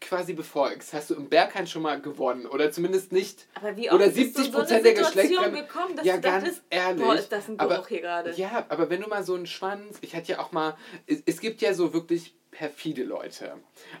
quasi 0.00 0.32
befolgst, 0.32 0.92
hast 0.92 1.10
du 1.10 1.16
im 1.16 1.28
Berghain 1.28 1.66
schon 1.66 1.82
mal 1.82 2.00
gewonnen. 2.00 2.46
Oder 2.46 2.70
zumindest 2.70 3.10
nicht. 3.10 3.48
Aber 3.54 3.76
wie 3.76 3.90
Oder 3.90 4.06
oft 4.06 4.16
du 4.16 4.20
70 4.20 4.46
in 4.46 4.52
so 4.52 4.58
Prozent 4.58 4.84
der 4.86 4.94
Situation 4.96 5.28
Geschlechter. 5.28 5.50
gekommen, 5.50 5.96
dass 5.96 6.06
Ja, 6.06 6.14
du 6.14 6.20
ganz 6.20 6.44
dachtest, 6.44 6.62
ehrlich. 6.70 7.02
boah, 7.04 7.14
ist 7.16 7.32
das 7.32 7.48
ein 7.48 7.56
Geruch 7.58 7.72
aber, 7.72 7.86
hier 7.88 8.00
gerade. 8.00 8.30
Ja, 8.34 8.64
aber 8.68 8.90
wenn 8.90 9.00
du 9.00 9.08
mal 9.08 9.24
so 9.24 9.34
einen 9.34 9.46
Schwanz, 9.46 9.98
ich 10.00 10.14
hatte 10.14 10.32
ja 10.32 10.38
auch 10.38 10.52
mal, 10.52 10.76
es, 11.06 11.20
es 11.26 11.40
gibt 11.40 11.60
ja 11.60 11.74
so 11.74 11.92
wirklich 11.92 12.36
perfide 12.52 13.02
Leute. 13.02 13.54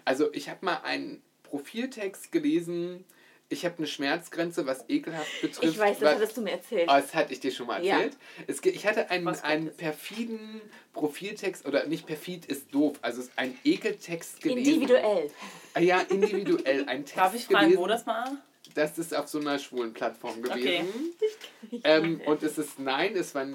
Also 0.04 0.32
ich 0.32 0.48
habe 0.48 0.64
mal 0.64 0.76
einen 0.84 1.20
Profiltext 1.42 2.30
gelesen, 2.30 3.04
ich 3.50 3.64
habe 3.64 3.76
eine 3.78 3.86
Schmerzgrenze, 3.86 4.66
was 4.66 4.84
ekelhaft 4.88 5.40
betrifft. 5.40 5.64
Ich 5.64 5.78
weiß, 5.78 5.98
das 6.00 6.14
hattest 6.16 6.36
du 6.36 6.42
mir 6.42 6.52
erzählt. 6.52 6.88
Oh, 6.88 6.92
das 6.96 7.14
hatte 7.14 7.32
ich 7.32 7.40
dir 7.40 7.50
schon 7.50 7.66
mal 7.66 7.82
Ja. 7.84 7.94
erzählt. 7.96 8.16
Es, 8.46 8.60
ge- 8.60 8.72
ich 8.72 8.86
hatte 8.86 9.10
einen, 9.10 9.26
einen 9.26 9.74
perfiden 9.74 10.60
Profiltext, 10.92 11.64
oder 11.66 11.86
nicht 11.86 12.06
perfid, 12.06 12.44
ist 12.46 12.74
doof. 12.74 12.98
Also 13.00 13.20
es 13.20 13.28
ist 13.28 13.32
ein 13.38 13.56
Ekeltext 13.64 14.42
gelesen. 14.42 14.74
Individuell. 14.74 15.30
Ah 15.74 15.80
Ja, 15.80 16.00
individuell. 16.00 16.84
Ein 16.88 17.04
Text 17.06 17.16
Darf 17.16 17.34
ich 17.34 17.46
fragen, 17.46 17.60
gelesen. 17.66 17.80
wo 17.82 17.86
das 17.86 18.06
war? 18.06 18.36
Das 18.74 18.98
ist 18.98 19.16
auf 19.16 19.28
so 19.28 19.40
einer 19.40 19.58
schwulen 19.58 19.94
Plattform 19.94 20.40
Okay. 20.46 20.84
gewesen. 21.70 21.82
Ähm, 21.84 22.20
und 22.26 22.42
es 22.42 22.58
ist, 22.58 22.78
nein, 22.78 23.16
es 23.16 23.34
war 23.34 23.46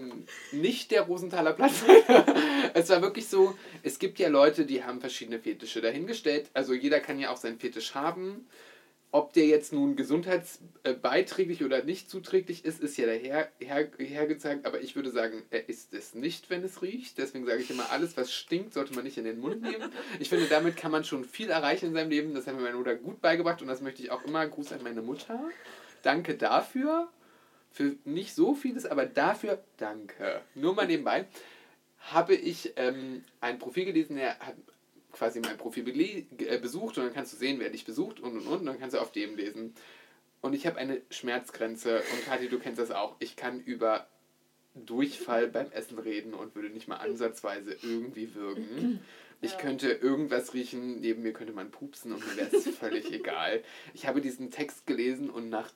nicht 0.52 0.90
der 0.90 1.04
Rosenthaler 1.04 1.54
Platz. 1.54 1.84
es 2.74 2.90
war 2.90 3.02
wirklich 3.04 3.28
so, 3.28 3.56
es 3.84 4.00
gibt 4.00 4.18
ja 4.18 4.28
Leute, 4.30 4.66
die 4.66 4.84
haben 4.84 5.00
verschiedene 5.02 5.38
Fetische 5.40 5.82
dahingestellt. 5.82 6.50
Also 6.56 6.74
jeder 6.74 7.00
kann 7.00 7.20
ja 7.20 7.30
auch 7.30 7.38
seinen 7.38 7.60
Fetisch 7.60 7.94
haben. 7.94 8.48
Ob 9.16 9.32
der 9.34 9.46
jetzt 9.46 9.72
nun 9.74 9.96
gesundheitsbeiträglich 9.96 11.64
oder 11.64 11.84
nicht 11.84 12.10
zuträglich 12.10 12.66
ist, 12.66 12.82
ist 12.82 12.98
ja 12.98 13.06
daher 13.06 13.52
her, 13.60 13.92
hergezeigt. 14.00 14.66
Aber 14.66 14.82
ich 14.82 14.96
würde 14.96 15.12
sagen, 15.12 15.44
er 15.52 15.70
ist 15.70 15.94
es 15.94 16.16
nicht, 16.16 16.50
wenn 16.50 16.64
es 16.64 16.82
riecht. 16.82 17.20
Deswegen 17.20 17.46
sage 17.46 17.62
ich 17.62 17.70
immer, 17.70 17.92
alles, 17.92 18.18
was 18.18 18.34
stinkt, 18.34 18.74
sollte 18.74 18.96
man 18.96 19.04
nicht 19.04 19.20
in 19.20 19.26
den 19.26 19.40
Mund 19.40 19.62
nehmen. 19.62 19.92
Ich 20.20 20.30
finde, 20.30 20.48
damit 20.48 20.78
kann 20.78 20.92
man 20.92 21.04
schon 21.04 21.26
viel 21.26 21.52
erreichen 21.52 21.90
in 21.90 21.94
seinem 21.94 22.10
Leben. 22.10 22.34
Das 22.34 22.48
hat 22.48 22.56
mir 22.56 22.64
meine 22.64 22.76
Mutter 22.76 22.96
gut 22.96 23.22
beigebracht 23.22 23.62
und 23.62 23.68
das 23.68 23.82
möchte 23.82 24.02
ich 24.02 24.10
auch 24.10 24.24
immer. 24.24 24.48
Gruß 24.48 24.74
an 24.74 24.82
meine 24.82 25.04
Mutter. 25.04 25.40
Danke 26.02 26.34
dafür. 26.34 27.08
Für 27.70 27.96
nicht 28.06 28.34
so 28.34 28.56
vieles, 28.56 28.88
aber 28.88 29.06
dafür 29.06 29.64
danke. 29.78 30.42
Nur 30.56 30.74
mal 30.74 30.88
nebenbei 30.88 31.28
habe 32.00 32.34
ich 32.34 32.74
ähm, 32.78 33.24
ein 33.42 33.60
Profil 33.60 33.86
gelesen, 33.86 34.16
der 34.16 34.40
hat 34.40 34.56
quasi 35.14 35.40
mein 35.40 35.58
Profil 35.58 35.88
äh, 36.40 36.58
besucht 36.58 36.98
und 36.98 37.06
dann 37.06 37.14
kannst 37.14 37.32
du 37.32 37.38
sehen, 37.38 37.60
wer 37.60 37.70
dich 37.70 37.86
besucht 37.86 38.20
und 38.20 38.38
und 38.38 38.48
und 38.48 38.60
und 38.60 38.66
dann 38.66 38.80
kannst 38.80 38.96
du 38.96 39.00
auf 39.00 39.12
dem 39.12 39.36
lesen. 39.36 39.74
Und 40.42 40.54
ich 40.54 40.68
habe 40.68 40.78
eine 40.78 41.02
Schmerzgrenze 41.10 42.00
und 42.12 42.26
Kathi, 42.26 42.50
du 42.50 42.60
kennst 42.60 42.80
das 42.80 42.92
auch. 42.92 43.16
Ich 43.20 43.38
kann 43.38 43.62
über 43.62 44.08
Durchfall 44.76 45.48
beim 45.48 45.72
Essen 45.72 46.00
reden 46.00 46.34
und 46.34 46.56
würde 46.56 46.70
nicht 46.70 46.88
mal 46.88 46.98
ansatzweise 46.98 47.78
irgendwie 47.82 48.36
würgen. 48.36 49.00
Ich 49.44 49.58
könnte 49.58 49.92
irgendwas 49.92 50.54
riechen, 50.54 51.02
neben 51.02 51.22
mir 51.22 51.34
könnte 51.34 51.52
man 51.52 51.70
pupsen 51.70 52.14
und 52.14 52.26
mir 52.26 52.38
wäre 52.38 52.56
es 52.56 52.66
völlig 52.78 53.12
egal. 53.12 53.62
Ich 53.94 54.08
habe 54.08 54.22
diesen 54.22 54.52
Text 54.52 54.88
gelesen 54.88 55.30
und 55.30 55.50
nach 55.50 55.70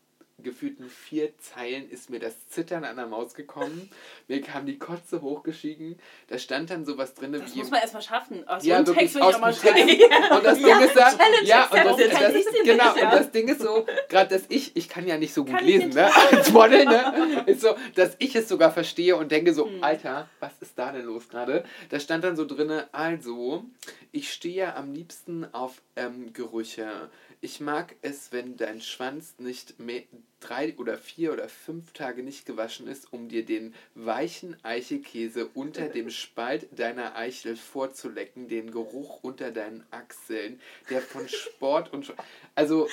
gefühlten 0.43 0.89
vier 0.89 1.35
Zeilen 1.39 1.89
ist 1.89 2.09
mir 2.09 2.19
das 2.19 2.47
Zittern 2.49 2.83
an 2.83 2.95
der 2.95 3.07
Maus 3.07 3.33
gekommen. 3.33 3.89
Mir 4.27 4.41
kam 4.41 4.65
die 4.65 4.77
Kotze 4.77 5.21
hochgestiegen. 5.21 5.99
Da 6.27 6.37
stand 6.37 6.69
dann 6.69 6.85
sowas 6.85 7.15
drin 7.15 7.31
Das 7.33 7.55
wie... 7.55 7.59
muss 7.59 7.71
man 7.71 7.81
erstmal 7.81 8.03
schaffen. 8.03 8.47
Aus 8.47 8.63
Ja, 8.63 8.77
wirklich 8.85 9.11
Text 9.11 9.15
will 9.15 9.21
ich 9.21 9.35
auch 9.35 9.39
mal 9.39 9.51
dem 9.51 9.59
schreiben. 9.59 10.35
Und 10.37 10.45
das 10.45 10.57
Ding 10.57 10.79
ist 10.79 10.95
da, 10.95 11.11
ja, 11.43 11.65
und 11.65 11.77
das, 11.77 11.97
das, 11.97 12.45
genau, 12.63 12.83
ja. 12.83 12.91
und 12.91 13.13
das 13.13 13.31
Ding 13.31 13.47
ist 13.47 13.61
so, 13.61 13.85
gerade 14.09 14.35
dass 14.35 14.43
ich, 14.49 14.75
ich 14.75 14.89
kann 14.89 15.07
ja 15.07 15.17
nicht 15.17 15.33
so 15.33 15.43
gut 15.43 15.61
lesen, 15.61 15.89
ne, 15.89 16.09
als 16.31 16.51
Model, 16.51 16.85
ne, 16.85 17.43
ist 17.47 17.61
so, 17.61 17.75
dass 17.95 18.15
ich 18.19 18.35
es 18.35 18.47
sogar 18.47 18.71
verstehe 18.71 19.15
und 19.15 19.31
denke 19.31 19.53
so, 19.53 19.67
Hm. 19.67 19.83
Alter, 19.83 20.29
was 20.39 20.53
ist 20.61 20.77
da 20.77 20.91
denn 20.91 21.05
los 21.05 21.29
gerade? 21.29 21.63
Da 21.89 21.99
stand 21.99 22.23
dann 22.23 22.35
so 22.35 22.45
drinne, 22.45 22.87
also, 22.91 23.65
ich 24.11 24.31
stehe 24.31 24.75
am 24.75 24.93
liebsten 24.93 25.45
auf 25.53 25.81
ähm, 25.95 26.31
Gerüche. 26.33 27.09
Ich 27.41 27.59
mag 27.59 27.95
es, 28.01 28.31
wenn 28.31 28.57
dein 28.57 28.81
Schwanz 28.81 29.35
nicht 29.37 29.79
mehr 29.79 30.03
drei 30.39 30.75
oder 30.77 30.97
vier 30.97 31.33
oder 31.33 31.49
fünf 31.49 31.93
Tage 31.93 32.21
nicht 32.21 32.45
gewaschen 32.45 32.87
ist, 32.87 33.11
um 33.11 33.27
dir 33.27 33.43
den 33.43 33.73
weichen 33.95 34.55
Eichelkäse 34.63 35.47
unter 35.53 35.89
dem 35.89 36.09
Spalt 36.11 36.67
deiner 36.77 37.15
Eichel 37.15 37.55
vorzulecken, 37.55 38.47
den 38.47 38.69
Geruch 38.71 39.23
unter 39.23 39.51
deinen 39.51 39.83
Achseln, 39.91 40.61
der 40.89 41.01
von 41.01 41.27
Sport 41.29 41.91
und... 41.91 42.05
Sch- 42.05 42.13
Also, 42.53 42.87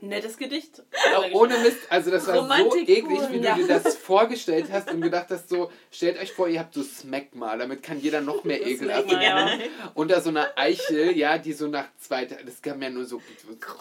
Nettes 0.00 0.36
Gedicht. 0.36 0.82
auch 1.16 1.30
ohne 1.32 1.58
Mist, 1.58 1.78
also 1.90 2.10
das 2.10 2.26
war 2.26 2.36
Romantik 2.36 2.86
so 2.86 2.92
eklig, 2.92 3.20
wie 3.30 3.38
du 3.38 3.44
ja. 3.44 3.54
dir 3.54 3.66
das 3.66 3.96
vorgestellt 3.96 4.66
hast 4.70 4.90
und 4.90 5.00
gedacht 5.00 5.26
hast, 5.30 5.48
so, 5.48 5.70
stellt 5.90 6.18
euch 6.20 6.32
vor, 6.32 6.48
ihr 6.48 6.60
habt 6.60 6.74
so 6.74 6.82
Smackma, 6.82 7.56
damit 7.56 7.82
kann 7.82 8.00
jeder 8.00 8.20
noch 8.20 8.44
mehr 8.44 8.58
Das 8.58 8.68
Ekel 8.68 8.90
erfahren. 8.90 9.22
ja. 9.22 9.58
Unter 9.94 10.20
so 10.20 10.30
einer 10.30 10.48
Eichel, 10.56 11.16
ja, 11.16 11.38
die 11.38 11.52
so 11.52 11.66
nach 11.68 11.86
zwei 11.98 12.24
Tagen, 12.24 12.44
das 12.46 12.60
kam 12.62 12.80
ja 12.82 12.90
nur 12.90 13.04
so. 13.04 13.20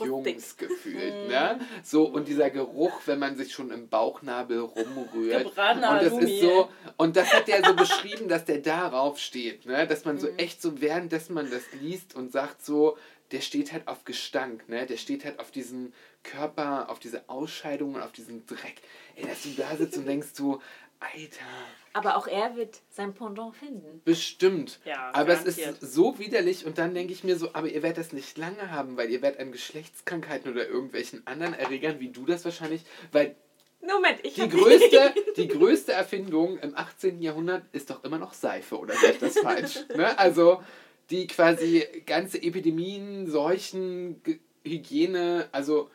Jungs 0.03 0.57
gefühlt, 0.57 1.23
Mhm. 1.23 1.27
ne? 1.29 1.59
So, 1.83 2.03
und 2.05 2.27
dieser 2.27 2.49
Geruch, 2.49 3.01
wenn 3.05 3.19
man 3.19 3.35
sich 3.37 3.53
schon 3.53 3.71
im 3.71 3.87
Bauchnabel 3.89 4.59
rumrührt. 4.59 5.43
Gebratener 5.43 5.91
Und 5.91 6.01
das 6.03 6.13
ist 6.17 6.41
so, 6.41 6.69
und 6.97 7.15
das 7.15 7.33
hat 7.33 7.49
er 7.49 7.63
so 7.65 7.75
beschrieben, 7.75 8.27
dass 8.27 8.45
der 8.45 8.59
darauf 8.59 9.19
steht, 9.19 9.65
ne? 9.65 9.85
Dass 9.87 10.05
man 10.05 10.19
so 10.19 10.27
Mhm. 10.27 10.37
echt 10.37 10.61
so, 10.61 10.81
währenddessen 10.81 11.33
man 11.33 11.49
das 11.49 11.63
liest 11.81 12.15
und 12.15 12.31
sagt 12.31 12.63
so, 12.65 12.97
der 13.31 13.41
steht 13.41 13.71
halt 13.73 13.87
auf 13.87 14.05
Gestank, 14.05 14.67
ne? 14.69 14.85
Der 14.85 14.97
steht 14.97 15.25
halt 15.25 15.39
auf 15.39 15.51
diesen 15.51 15.93
Körper, 16.23 16.89
auf 16.89 16.99
diese 16.99 17.27
Ausscheidungen, 17.29 18.01
auf 18.01 18.11
diesen 18.11 18.45
Dreck. 18.45 18.81
Ey, 19.15 19.25
dass 19.27 19.43
du 19.43 19.49
da 19.57 19.75
sitzt 19.75 19.97
und 19.97 20.05
denkst 20.05 20.29
so, 20.33 20.61
Alter, 20.99 21.45
Aber 21.93 22.15
auch 22.15 22.25
er 22.27 22.55
wird 22.55 22.79
sein 22.89 23.13
Pendant 23.13 23.55
finden. 23.55 24.01
bestimmt. 24.05 24.79
Ja, 24.85 25.11
aber 25.13 25.33
es 25.33 25.43
ist 25.43 25.59
garantiert. 25.59 25.91
so 25.91 26.17
widerlich 26.19 26.65
und 26.65 26.77
dann 26.77 26.93
denke 26.93 27.11
ich 27.13 27.23
mir 27.23 27.37
so, 27.37 27.49
aber 27.53 27.67
ihr 27.67 27.83
werdet 27.83 27.97
das 27.97 28.13
nicht 28.13 28.37
lange 28.37 28.71
haben, 28.71 28.95
weil 28.97 29.09
ihr 29.11 29.21
werdet 29.21 29.39
an 29.41 29.51
Geschlechtskrankheiten 29.51 30.51
oder 30.51 30.67
irgendwelchen 30.67 31.25
anderen 31.27 31.53
Erregern, 31.53 31.99
wie 31.99 32.09
du 32.09 32.25
das 32.25 32.45
wahrscheinlich, 32.45 32.81
weil 33.11 33.35
Moment, 33.81 34.19
ich 34.23 34.33
die 34.35 34.49
größte, 34.49 35.13
die 35.37 35.47
größte 35.47 35.91
Erfindung 35.91 36.57
im 36.59 36.75
18. 36.75 37.21
Jahrhundert 37.21 37.63
ist 37.71 37.89
doch 37.89 38.03
immer 38.03 38.17
noch 38.17 38.33
Seife, 38.33 38.79
oder 38.79 38.95
sehe 38.95 39.11
ich 39.11 39.19
das 39.19 39.37
falsch? 39.37 39.85
Ne? 39.95 40.17
Also 40.17 40.63
die 41.09 41.27
quasi 41.27 41.85
ganze 42.05 42.41
Epidemien, 42.41 43.29
Seuchen, 43.29 44.21
Hygiene, 44.63 45.47
also 45.51 45.89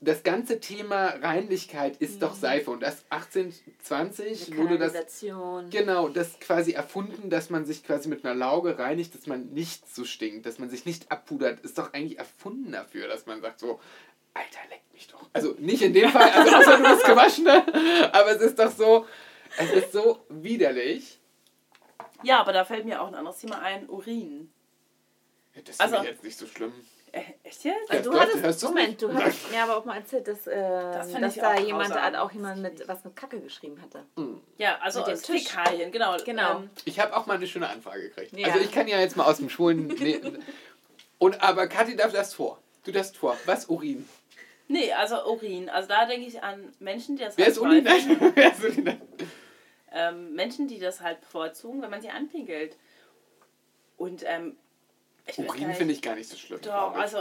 das 0.00 0.22
ganze 0.22 0.60
Thema 0.60 1.06
Reinlichkeit 1.06 1.96
ist 1.96 2.20
doch 2.20 2.34
Seife 2.34 2.70
und 2.70 2.82
das 2.82 3.04
1820 3.08 4.56
wurde 4.56 4.78
das. 4.78 4.92
Genau, 5.70 6.08
das 6.08 6.38
quasi 6.38 6.72
erfunden, 6.72 7.30
dass 7.30 7.48
man 7.48 7.64
sich 7.64 7.82
quasi 7.82 8.08
mit 8.08 8.24
einer 8.24 8.34
Lauge 8.34 8.78
reinigt, 8.78 9.14
dass 9.14 9.26
man 9.26 9.52
nicht 9.52 9.88
so 9.92 10.04
stinkt, 10.04 10.44
dass 10.44 10.58
man 10.58 10.68
sich 10.68 10.84
nicht 10.84 11.10
abpudert, 11.10 11.60
ist 11.60 11.78
doch 11.78 11.94
eigentlich 11.94 12.18
erfunden 12.18 12.72
dafür, 12.72 13.08
dass 13.08 13.26
man 13.26 13.40
sagt 13.40 13.58
so, 13.58 13.80
Alter, 14.34 14.58
leck 14.68 14.82
mich 14.92 15.08
doch. 15.08 15.26
Also 15.32 15.56
nicht 15.58 15.80
in 15.80 15.94
dem 15.94 16.10
Fall, 16.10 16.30
also 16.30 16.56
außer 16.56 16.76
du 16.76 16.82
bist 16.82 17.04
gewaschen, 17.06 17.44
ne? 17.44 17.64
aber 18.12 18.32
es 18.32 18.42
ist 18.42 18.58
doch 18.58 18.70
so, 18.70 19.06
es 19.56 19.72
ist 19.72 19.92
so 19.92 20.26
widerlich. 20.28 21.18
Ja, 22.22 22.40
aber 22.40 22.52
da 22.52 22.64
fällt 22.64 22.84
mir 22.84 23.00
auch 23.02 23.08
ein 23.08 23.14
anderes 23.14 23.38
Thema 23.38 23.60
ein. 23.60 23.88
Urin. 23.88 24.50
Ja, 25.54 25.62
Das 25.64 25.80
Also- 25.80 25.94
finde 25.96 26.08
ich 26.10 26.14
jetzt 26.16 26.24
nicht 26.24 26.38
so 26.38 26.46
schlimm. 26.46 26.72
Äh, 27.12 27.22
echt 27.44 27.64
jetzt? 27.64 27.90
Ja, 27.90 28.00
du 28.02 28.10
doch, 28.10 28.20
hattest, 28.20 28.62
Moment, 28.64 29.00
du 29.00 29.14
hast 29.14 29.50
mir 29.50 29.62
aber 29.62 29.76
auch 29.78 29.84
mal 29.86 29.96
erzählt, 29.96 30.26
dass, 30.28 30.46
äh, 30.46 30.92
fand 31.10 31.22
dass 31.22 31.34
da 31.36 31.54
auch 31.54 31.58
jemand, 31.60 31.94
hat 31.94 32.14
auch 32.16 32.30
jemand 32.32 32.60
mit 32.60 32.86
was 32.88 33.04
mit 33.04 33.16
Kacke 33.16 33.40
geschrieben 33.40 33.80
hatte. 33.80 34.04
Ja, 34.58 34.76
also 34.82 35.00
Mit 35.00 35.10
aus. 35.10 35.24
Fäkalien, 35.24 35.90
genau. 35.92 36.16
Genau. 36.24 36.56
Ähm, 36.58 36.70
Ich 36.84 36.98
habe 37.00 37.16
auch 37.16 37.24
mal 37.26 37.34
eine 37.34 37.46
schöne 37.46 37.68
Anfrage 37.70 38.02
gekriegt. 38.10 38.36
Ja. 38.36 38.48
Also 38.48 38.58
ich 38.58 38.70
kann 38.72 38.86
ja 38.88 38.98
jetzt 39.00 39.16
mal 39.16 39.24
aus 39.24 39.38
dem 39.38 39.48
Schwulen... 39.48 39.86
Nee, 39.98 40.20
und 41.18 41.40
aber 41.42 41.68
Kathi 41.68 41.96
darf 41.96 42.12
das 42.12 42.34
vor. 42.34 42.60
Du 42.84 42.92
darfst 42.92 43.16
vor. 43.16 43.36
Was 43.46 43.66
Urin? 43.70 44.06
nee, 44.68 44.92
also 44.92 45.24
Urin. 45.26 45.70
Also 45.70 45.88
da 45.88 46.04
denke 46.04 46.26
ich 46.26 46.42
an 46.42 46.72
Menschen, 46.80 47.16
die 47.16 47.22
das 47.24 47.38
Wer 47.38 47.46
halt 47.46 47.54
ist 47.56 47.62
bevorzugen. 47.62 48.18
Nein, 48.20 48.32
wer 48.34 48.52
ist 48.52 48.64
Uli? 48.64 48.96
Ähm, 49.96 50.34
Menschen, 50.34 50.68
die 50.68 50.78
das 50.78 51.00
halt 51.00 51.20
bevorzugen, 51.22 51.80
wenn 51.82 51.90
man 51.90 52.02
sie 52.02 52.10
anpinkelt. 52.10 52.76
Und 53.96 54.22
ähm, 54.26 54.56
ich 55.26 55.38
Urin 55.38 55.72
finde 55.72 55.94
ich 55.94 56.02
gar 56.02 56.14
nicht 56.14 56.28
so 56.28 56.36
schlimm. 56.36 56.60
Doch, 56.62 56.94
also. 56.94 57.18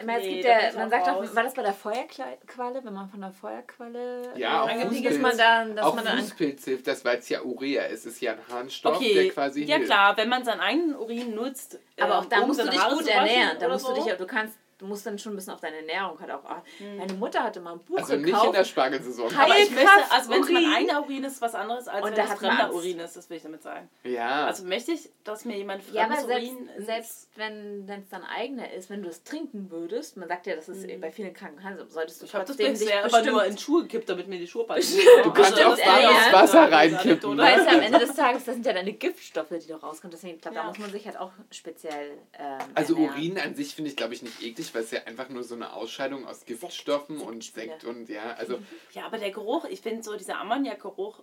Ich 0.00 0.06
meine, 0.06 0.20
es 0.20 0.26
nee, 0.26 0.34
gibt 0.34 0.44
ja, 0.46 0.72
man 0.74 0.86
auch 0.86 0.90
sagt 0.90 1.06
raus. 1.08 1.28
auch, 1.30 1.36
war 1.36 1.42
das 1.44 1.54
bei 1.54 1.62
der 1.62 1.72
Feuerqualle, 1.74 2.84
wenn 2.84 2.92
man 2.92 3.08
von 3.08 3.20
der 3.20 3.30
Feuerqualle 3.32 4.32
Ja, 4.36 4.62
auch 4.62 4.70
Fußpilz. 4.70 5.04
dass 5.04 5.18
man 5.18 5.38
dann, 5.38 5.76
dass 5.76 5.86
auch 5.86 5.94
man 5.94 6.04
dann 6.04 6.18
Fußpilz 6.18 6.64
hilft 6.64 6.86
das, 6.86 7.04
weil 7.04 7.18
es 7.18 7.28
ja 7.28 7.42
Urea 7.42 7.84
ist. 7.84 8.00
Es 8.06 8.14
ist 8.14 8.20
ja 8.20 8.32
ein 8.32 8.40
Harnstoff, 8.50 8.96
Okay, 8.96 9.14
der 9.14 9.28
quasi 9.30 9.64
ja 9.64 9.76
hilft. 9.76 9.90
klar, 9.90 10.16
wenn 10.16 10.28
man 10.28 10.44
seinen 10.44 10.60
eigenen 10.60 10.96
Urin 10.96 11.34
nutzt. 11.34 11.78
Aber 12.00 12.14
ähm, 12.14 12.18
auch 12.20 12.24
da 12.26 12.40
um 12.40 12.48
musst 12.48 12.60
du 12.60 12.68
dich 12.68 12.88
gut 12.88 13.06
ernähren. 13.06 13.58
Da 13.60 13.68
musst 13.68 13.86
du 13.86 13.94
so. 13.94 14.02
dich, 14.04 14.12
du 14.14 14.26
kannst, 14.26 14.58
du 14.78 14.86
musst 14.86 15.04
dann 15.06 15.18
schon 15.18 15.32
ein 15.32 15.36
bisschen 15.36 15.52
auf 15.52 15.60
deine 15.60 15.76
Ernährung 15.76 16.18
halt 16.20 16.30
auch 16.30 16.44
achten. 16.44 16.96
Meine 16.96 17.12
Mutter 17.14 17.42
hatte 17.42 17.60
mal 17.60 17.72
ein 17.72 17.80
Buch 17.80 17.98
Also 17.98 18.14
nicht 18.16 18.26
gekauft. 18.26 18.46
in 18.46 18.52
der 18.52 18.64
Spargelsaison. 18.64 19.34
Aber 19.36 19.58
ich 19.58 19.70
möchte, 19.70 19.90
also 20.10 20.30
wenn 20.30 20.42
es 20.42 20.48
mein 20.50 20.62
Urin. 20.64 20.74
eigener 20.74 21.02
Urin 21.02 21.24
ist, 21.24 21.40
was 21.42 21.54
anderes, 21.54 21.88
als 21.88 22.04
Und 22.04 22.10
wenn 22.16 22.26
da 22.26 22.32
es 22.32 22.38
fremder. 22.38 22.72
Urin 22.72 22.98
ist, 23.00 23.16
das 23.16 23.28
will 23.28 23.36
ich 23.38 23.42
damit 23.42 23.62
sagen. 23.62 23.88
Ja. 24.04 24.46
Also 24.46 24.64
möchte 24.64 24.92
ich, 24.92 25.10
dass 25.24 25.44
mir 25.44 25.56
jemand 25.56 25.82
ja, 25.92 26.04
aber 26.04 26.14
fremdes 26.16 26.26
selbst, 26.28 26.52
Urin 26.52 26.84
selbst 26.84 27.28
wenn 27.36 27.88
es 28.02 28.08
dann 28.10 28.24
eigener 28.24 28.72
ist, 28.72 28.88
wenn 28.90 29.02
du 29.02 29.08
es 29.08 29.22
trinken 29.24 29.70
würdest, 29.70 30.16
man 30.16 30.28
sagt 30.28 30.46
ja, 30.46 30.54
das 30.56 30.68
ist 30.68 30.86
bei 31.00 31.10
vielen 31.10 31.34
Krankenhäusern, 31.34 31.88
solltest 31.88 32.22
du 32.22 32.26
Ich 32.26 32.34
habe 32.34 32.44
das 32.44 32.56
trotzdem 32.56 32.72
dich 32.74 32.80
bisher 32.84 32.98
aber 33.00 33.08
bestimmt 33.10 33.32
nur 33.32 33.44
in 33.44 33.58
Schuhe 33.58 33.82
gekippt, 33.82 34.08
damit 34.08 34.28
mir 34.28 34.38
die 34.38 34.46
Schuhe 34.46 34.64
passen. 34.64 34.98
Du 35.24 35.32
kannst 35.32 35.50
Bestimmt, 35.56 35.72
auch 35.72 35.78
warmes 35.86 36.26
ja. 36.26 36.32
Wasser 36.32 36.72
reinkippen. 36.72 37.36
Weil 37.38 37.58
es 37.58 37.66
ja 37.66 37.72
am 37.72 37.80
Ende 37.80 37.98
des 37.98 38.14
Tages, 38.14 38.44
das 38.44 38.54
sind 38.54 38.64
ja 38.64 38.72
deine 38.72 38.92
Giftstoffe, 38.92 39.48
die 39.50 39.66
da 39.66 39.76
rauskommen. 39.76 40.12
Deswegen, 40.12 40.36
ich 40.36 40.40
glaube, 40.42 40.54
da 40.54 40.62
Ja. 40.62 40.68
muss 40.68 40.78
man 40.78 40.90
sich 40.92 41.04
halt 41.06 41.16
auch 41.18 41.32
speziell 41.50 42.12
ähm, 42.38 42.58
Also 42.74 42.94
ernähren. 42.94 43.14
Urin 43.14 43.38
an 43.38 43.54
sich 43.54 43.74
finde 43.74 43.90
ich, 43.90 43.96
glaube 43.96 44.14
ich, 44.14 44.22
nicht 44.22 44.40
eklig, 44.42 44.67
weil 44.74 44.82
es 44.82 44.90
ja 44.90 45.02
einfach 45.04 45.28
nur 45.28 45.42
so 45.42 45.54
eine 45.54 45.72
Ausscheidung 45.72 46.26
aus 46.26 46.44
Giftstoffen 46.44 47.18
und 47.18 47.42
Sektspiele. 47.44 47.66
Sekt 47.68 47.84
und 47.84 48.08
ja, 48.08 48.34
also 48.38 48.58
Ja, 48.92 49.06
aber 49.06 49.18
der 49.18 49.30
Geruch, 49.30 49.64
ich 49.66 49.80
finde 49.80 50.02
so 50.02 50.16
dieser 50.16 50.38
Ammoniakgeruch 50.40 51.22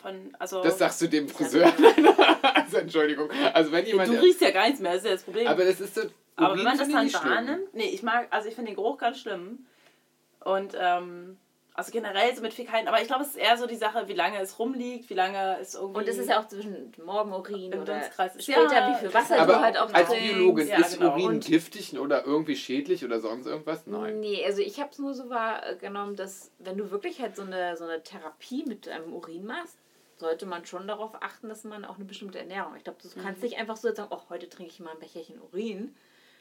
von, 0.00 0.36
also... 0.38 0.62
das 0.62 0.78
sagst 0.78 1.02
du 1.02 1.08
dem 1.08 1.28
Friseur. 1.28 1.72
also 2.42 2.78
Entschuldigung. 2.78 3.30
Also 3.52 3.72
wenn 3.72 3.86
jemand. 3.86 4.08
du 4.08 4.20
riechst 4.20 4.40
ja 4.40 4.50
gar 4.50 4.66
nichts 4.66 4.80
mehr, 4.80 4.92
das 4.92 5.02
ist 5.02 5.06
ja 5.06 5.12
das 5.12 5.22
Problem. 5.22 5.46
aber 5.46 5.64
das 5.64 5.80
ist 5.80 5.94
so. 5.94 6.02
Aber 6.36 6.56
wenn 6.56 6.64
man 6.64 6.78
das 6.78 6.88
dann 6.88 7.04
nicht 7.04 7.24
wahrnimmt, 7.24 7.74
nee, 7.74 7.88
ich 7.88 8.04
mag, 8.04 8.28
also 8.30 8.48
ich 8.48 8.54
finde 8.54 8.70
den 8.70 8.76
Geruch 8.76 8.98
ganz 8.98 9.18
schlimm. 9.18 9.66
Und 10.44 10.72
ähm, 10.78 11.36
also 11.78 11.92
generell 11.92 12.34
so 12.34 12.42
mit 12.42 12.52
Fäkalien, 12.52 12.88
aber 12.88 13.00
ich 13.00 13.06
glaube, 13.06 13.22
es 13.22 13.28
ist 13.30 13.36
eher 13.36 13.56
so 13.56 13.66
die 13.66 13.76
Sache, 13.76 14.08
wie 14.08 14.12
lange 14.14 14.40
es 14.40 14.58
rumliegt, 14.58 15.08
wie 15.10 15.14
lange 15.14 15.58
es 15.60 15.74
irgendwie. 15.74 16.00
Und 16.00 16.08
es 16.08 16.18
ist 16.18 16.28
ja 16.28 16.40
auch 16.40 16.48
zwischen 16.48 16.92
Morgenurin 17.04 17.70
Im 17.72 17.82
oder 17.82 18.02
später, 18.38 18.72
Ja, 18.72 18.90
wie 18.90 18.98
viel 18.98 19.14
Wasser. 19.14 19.38
Aber 19.40 19.52
du 19.54 19.60
halt 19.60 19.78
auch 19.78 19.92
als 19.94 20.08
trinkst. 20.08 20.34
Biologin, 20.34 20.66
Ja, 20.68 20.78
ist 20.80 20.98
genau. 20.98 21.12
Urin 21.12 21.26
Und- 21.26 21.46
giftig 21.46 21.96
oder 21.96 22.24
irgendwie 22.26 22.56
schädlich 22.56 23.04
oder 23.04 23.20
sonst 23.20 23.46
irgendwas? 23.46 23.86
Nein. 23.86 24.18
Nee, 24.18 24.44
also 24.44 24.60
ich 24.60 24.80
habe 24.80 24.90
es 24.90 24.98
nur 24.98 25.14
so 25.14 25.30
wahrgenommen, 25.30 26.16
dass 26.16 26.50
wenn 26.58 26.76
du 26.76 26.90
wirklich 26.90 27.20
halt 27.20 27.36
so 27.36 27.42
eine, 27.42 27.76
so 27.76 27.84
eine 27.84 28.02
Therapie 28.02 28.64
mit 28.66 28.88
einem 28.88 29.12
Urin 29.12 29.46
machst, 29.46 29.78
sollte 30.16 30.46
man 30.46 30.66
schon 30.66 30.88
darauf 30.88 31.12
achten, 31.22 31.48
dass 31.48 31.62
man 31.62 31.84
auch 31.84 31.94
eine 31.94 32.04
bestimmte 32.06 32.40
Ernährung. 32.40 32.74
Ich 32.76 32.82
glaube, 32.82 32.98
du 33.00 33.08
Mhm. 33.08 33.22
kannst 33.22 33.40
nicht 33.44 33.56
einfach 33.56 33.76
so 33.76 33.86
jetzt 33.86 33.98
sagen, 33.98 34.10
oh, 34.12 34.20
heute 34.30 34.48
trinke 34.48 34.72
ich 34.72 34.80
mal 34.80 34.90
ein 34.90 34.98
Becherchen 34.98 35.40
Urin. 35.40 35.94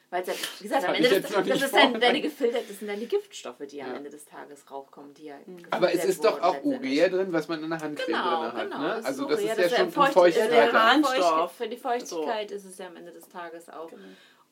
Weil 0.09 0.21
es 0.21 0.27
ja, 0.29 0.33
wie 0.59 0.63
gesagt, 0.63 0.85
am 0.87 0.93
Ende 0.95 1.09
des, 1.09 1.21
das 1.33 1.45
nicht 1.45 1.61
ist 1.63 1.73
dein, 1.73 1.99
deine 1.99 2.21
gefiltert, 2.21 2.63
das 2.69 2.79
sind 2.79 2.87
deine 2.87 3.05
Giftstoffe, 3.07 3.57
die 3.69 3.81
am 3.81 3.89
Ja. 3.89 3.95
Ende 3.97 4.09
des 4.09 4.23
Tages 4.23 4.69
rauskommen, 4.71 5.13
die 5.13 5.25
ja 5.25 5.35
Aber 5.69 5.91
es 5.93 6.05
ist 6.05 6.23
doch 6.23 6.41
auch. 6.41 6.63
Urea 6.63 7.09
drin, 7.09 7.33
was 7.33 7.49
man 7.49 7.61
in 7.61 7.69
der 7.69 7.79
Handcreme 7.81 8.07
Genau, 8.15 8.41
drin 8.43 8.53
hat. 8.53 8.63
genau. 8.71 8.79
Ne? 8.83 8.95
ist 8.99 9.05
Also 9.05 9.23
so, 9.23 9.29
das 9.29 9.39
ist 9.41 9.47
ja, 9.47 9.55
das 9.55 9.75
schon 9.75 9.91
Feucht- 9.91 10.13
Feuchtigkeit. 10.13 10.51
der. 10.51 10.71
Harnstoff. 10.71 11.51
Für 11.57 11.67
die 11.67 11.75
Feuchtigkeit 11.75 12.51
ist 12.51 12.63
es 12.63 12.77
ja 12.77 12.87
am 12.87 12.95
Ende 12.95 13.11
des 13.11 13.27
Tages 13.27 13.69
auch. 13.69 13.89
Genau. 13.89 14.01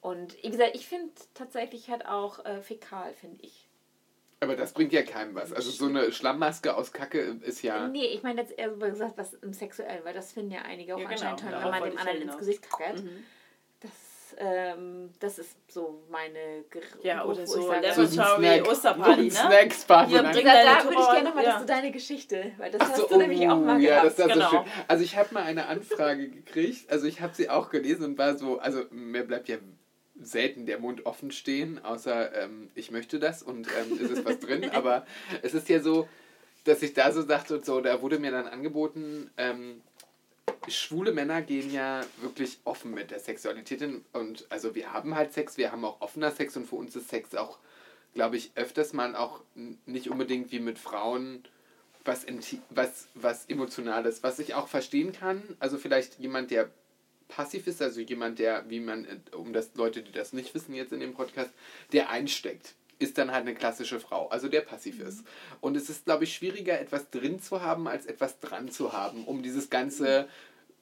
Und 0.02 0.36
wie 0.44 0.50
gesagt, 0.52 0.72
ich 0.76 0.88
finde 0.88 1.12
tatsächlich 1.34 1.90
halt 1.90 2.06
auch 2.06 2.44
äh, 2.46 2.60
fäkal, 2.62 3.14
finde 3.14 3.38
ich. 3.42 3.68
Aber 4.42 4.58
das 4.58 4.74
bringt 4.74 4.92
ja 4.92 5.04
keinem 5.04 5.34
was. 5.36 5.54
Also 5.54 5.72
so 5.72 5.86
eine 5.86 6.12
Schlammmaske 6.12 6.76
aus 6.76 6.92
Kacke 6.92 7.20
ist 7.42 7.62
ja. 7.64 7.88
Nee, 7.88 8.08
ich 8.08 8.22
meine 8.22 8.42
jetzt 8.42 8.52
eher 8.60 8.72
so 8.72 8.78
gesagt, 8.78 9.18
was 9.18 9.34
im 9.36 9.54
Sexuellen, 9.54 10.04
weil 10.04 10.14
das 10.14 10.34
finden 10.34 10.52
ja 10.52 10.64
einige 10.64 10.96
auch 10.96 11.00
Ja, 11.00 11.06
genau, 11.08 11.22
anscheinend 11.30 11.40
toll, 11.40 11.52
wenn 11.64 11.72
man 11.72 11.84
dem 11.90 11.98
anderen 11.98 12.22
ins 12.24 12.38
Gesicht 12.38 12.70
kackert. 12.70 13.02
Mhm. 13.02 13.24
Das, 14.38 14.46
ähm, 14.46 15.10
das 15.20 15.40
ist 15.40 15.56
so 15.72 16.04
meine 16.10 16.64
Ger 16.70 16.82
Ja, 17.04 17.26
oder 17.26 17.46
so 17.46 17.72
Laboratory. 17.72 18.62
Osterparty, 18.62 19.24
ne? 19.24 19.32
Snacksparty. 19.32 20.14
Nein. 20.14 20.32
bringt- 20.32 20.48
da, 20.48 20.64
da 20.64 20.84
würde 20.84 20.98
ich 21.00 21.12
gerne 21.12 21.32
mal, 21.34 21.44
ja. 21.44 21.52
dass 21.52 21.62
du 21.62 21.66
deine 21.68 21.92
Geschichte, 21.92 22.52
weil 22.58 22.72
das 22.72 22.82
Ach 22.82 22.90
hast 22.90 22.98
so, 22.98 23.08
du 23.08 23.18
nämlich 23.18 23.48
auch 23.48 23.60
mal 23.60 23.78
oh, 23.78 23.80
ja, 23.80 24.02
gehabt. 24.02 24.20
das 24.20 24.26
ist 24.28 24.34
genau. 24.34 24.50
so 24.50 24.58
schön. 24.58 24.66
Also 24.88 25.04
ich 25.04 25.18
habe 25.18 25.34
mal 25.34 25.44
eine 25.44 25.68
Anfrage 25.68 26.30
gekriegt, 26.30 26.92
also 26.92 27.08
ich 27.08 27.22
habe 27.22 27.34
sie 27.34 27.50
auch 27.50 27.70
gelesen 27.70 28.06
und 28.06 28.18
war 28.18 28.38
so, 28.38 28.60
also 28.60 28.84
mir 28.92 29.24
bleibt 29.26 29.48
ja 29.48 29.58
selten 30.22 30.66
der 30.66 30.80
Mund 30.80 31.06
offen 31.06 31.32
stehen, 31.32 31.84
außer 31.84 32.34
ähm, 32.36 32.70
ich 32.76 32.92
möchte 32.92 33.20
das 33.20 33.44
und 33.44 33.68
ähm, 33.68 34.00
ist 34.00 34.12
es 34.12 34.26
was 34.26 34.40
drin, 34.40 34.70
aber 34.74 35.06
es 35.44 35.54
ist 35.54 35.70
ja 35.70 35.80
so, 35.80 36.08
dass 36.64 36.82
ich 36.82 36.94
da 36.94 37.12
so 37.12 37.24
dachte 37.24 37.56
und 37.56 37.66
so, 37.66 37.80
da 37.82 38.02
wurde 38.02 38.18
mir 38.20 38.32
dann 38.32 38.48
angeboten, 38.48 39.30
ähm, 39.38 39.82
schwule 40.70 41.12
Männer 41.12 41.42
gehen 41.42 41.72
ja 41.72 42.06
wirklich 42.22 42.60
offen 42.64 42.94
mit 42.94 43.12
der 43.12 43.20
Sexualität 43.20 43.82
in, 43.82 44.06
und 44.14 44.46
also 44.50 44.76
wir 44.76 44.94
haben 44.94 45.16
halt 45.16 45.34
Sex, 45.34 45.58
wir 45.58 45.72
haben 45.72 45.86
auch 45.86 46.02
offener 46.02 46.32
Sex 46.32 46.56
und 46.58 46.68
für 46.68 46.76
uns 46.76 46.96
ist 46.96 47.10
Sex 47.10 47.36
auch, 47.36 47.60
glaube 48.14 48.38
ich, 48.38 48.52
öfters 48.56 48.94
mal 48.94 49.16
auch 49.16 49.42
nicht 49.86 50.10
unbedingt 50.10 50.52
wie 50.52 50.60
mit 50.60 50.80
Frauen 50.80 51.44
was, 52.06 52.26
was, 52.70 53.08
was 53.16 53.46
Emotionales, 53.48 54.24
was 54.24 54.40
ich 54.40 54.54
auch 54.54 54.68
verstehen 54.68 55.12
kann. 55.12 55.42
Also 55.60 55.78
vielleicht 55.78 56.20
jemand, 56.20 56.52
der 56.52 56.70
passiv 57.28 57.68
ist, 57.68 57.82
also 57.82 58.00
jemand, 58.00 58.40
der, 58.40 58.70
wie 58.70 58.80
man, 58.80 59.06
äh, 59.06 59.36
um 59.36 59.54
das 59.54 59.72
Leute, 59.76 60.04
die 60.04 60.12
das 60.12 60.34
nicht 60.34 60.54
wissen 60.54 60.74
jetzt 60.74 60.94
in 60.94 61.00
dem 61.00 61.14
Podcast, 61.14 61.52
der 61.92 62.10
einsteckt, 62.10 62.76
ist 63.00 63.18
dann 63.18 63.32
halt 63.32 63.42
eine 63.42 63.56
klassische 63.56 64.00
Frau, 64.00 64.30
also 64.30 64.48
der 64.48 64.62
passiv 64.62 65.00
ist. 65.00 65.24
Und 65.60 65.76
es 65.76 65.90
ist, 65.90 66.06
glaube 66.06 66.24
ich, 66.24 66.34
schwieriger, 66.34 66.80
etwas 66.80 67.10
drin 67.10 67.42
zu 67.42 67.62
haben, 67.62 67.88
als 67.88 68.06
etwas 68.06 68.40
dran 68.40 68.70
zu 68.70 68.94
haben, 68.94 69.26
um 69.26 69.44
dieses 69.44 69.70
ganze, 69.70 70.30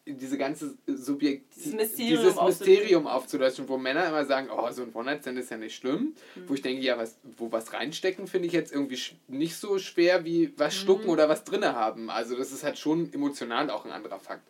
diese 0.05 0.37
ganze 0.37 0.75
Subjekt, 0.85 1.55
Dieses 1.55 1.73
Mysterium 1.73 2.17
dieses 2.17 2.37
aufzulösen. 2.37 2.73
Mysterium 2.73 3.07
aufzulöschen, 3.07 3.69
wo 3.69 3.77
Männer 3.77 4.07
immer 4.07 4.25
sagen, 4.25 4.49
oh, 4.51 4.69
so 4.71 4.83
ein 4.83 4.93
One-Night-Stand 4.93 5.39
ist 5.39 5.49
ja 5.51 5.57
nicht 5.57 5.75
schlimm. 5.75 6.13
Wo 6.47 6.53
ich 6.53 6.61
denke, 6.61 6.81
ja, 6.81 6.97
was, 6.97 7.17
wo 7.37 7.51
was 7.51 7.71
reinstecken, 7.73 8.27
finde 8.27 8.47
ich 8.47 8.53
jetzt 8.53 8.73
irgendwie 8.73 8.99
nicht 9.27 9.55
so 9.55 9.79
schwer 9.79 10.25
wie 10.25 10.53
was 10.57 10.75
schlucken 10.75 11.07
oder 11.07 11.29
was 11.29 11.45
drinne 11.45 11.75
haben. 11.75 12.09
Also 12.09 12.35
das 12.35 12.51
ist 12.51 12.63
halt 12.63 12.77
schon 12.77 13.13
emotional 13.13 13.69
auch 13.69 13.85
ein 13.85 13.91
anderer 13.91 14.19
Fakt. 14.19 14.47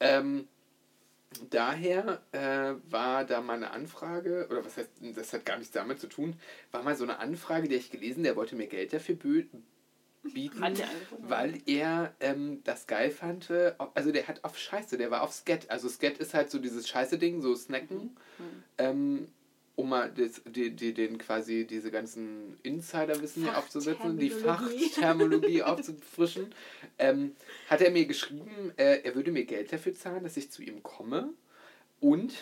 Ähm, 0.00 0.48
daher 1.50 2.22
äh, 2.32 2.74
war 2.90 3.24
da 3.24 3.42
mal 3.42 3.54
eine 3.54 3.72
Anfrage, 3.72 4.48
oder 4.50 4.64
was 4.64 4.78
heißt, 4.78 4.90
das 5.14 5.32
hat 5.34 5.44
gar 5.44 5.58
nichts 5.58 5.72
damit 5.72 6.00
zu 6.00 6.08
tun, 6.08 6.34
war 6.72 6.82
mal 6.82 6.96
so 6.96 7.04
eine 7.04 7.18
Anfrage, 7.18 7.68
die 7.68 7.74
ich 7.74 7.90
gelesen, 7.90 8.22
der 8.22 8.34
wollte 8.34 8.56
mir 8.56 8.66
Geld 8.66 8.94
dafür 8.94 9.14
bieten, 10.22 10.60
weil 11.20 11.60
er 11.66 12.14
ähm, 12.20 12.60
das 12.64 12.86
geil 12.86 13.10
fand. 13.10 13.50
äh, 13.50 13.72
Also 13.94 14.12
der 14.12 14.28
hat 14.28 14.44
auf 14.44 14.58
Scheiße, 14.58 14.98
der 14.98 15.10
war 15.10 15.22
auf 15.22 15.32
Skat. 15.32 15.70
Also 15.70 15.88
Skat 15.88 16.18
ist 16.18 16.34
halt 16.34 16.50
so 16.50 16.58
dieses 16.58 16.88
Scheiße-Ding, 16.88 17.40
so 17.40 17.54
Snacken. 17.54 18.16
Ähm, 18.78 19.28
um 19.76 19.88
mal 19.88 20.10
das, 20.10 20.42
die, 20.44 20.70
die, 20.70 20.92
den 20.92 21.16
quasi 21.16 21.66
diese 21.66 21.90
ganzen 21.90 22.58
Insiderwissen 22.62 23.44
hier 23.44 23.56
aufzusetzen, 23.56 24.18
die 24.18 24.28
Fachterminologie. 24.28 24.88
Fachthermologie 24.90 25.62
aufzufrischen, 25.64 26.54
ähm, 26.98 27.34
hat 27.68 27.80
er 27.80 27.90
mir 27.90 28.04
geschrieben, 28.04 28.72
äh, 28.76 29.00
er 29.02 29.14
würde 29.14 29.32
mir 29.32 29.46
Geld 29.46 29.72
dafür 29.72 29.94
zahlen, 29.94 30.22
dass 30.22 30.36
ich 30.36 30.50
zu 30.50 30.62
ihm 30.62 30.82
komme 30.82 31.32
und 32.00 32.32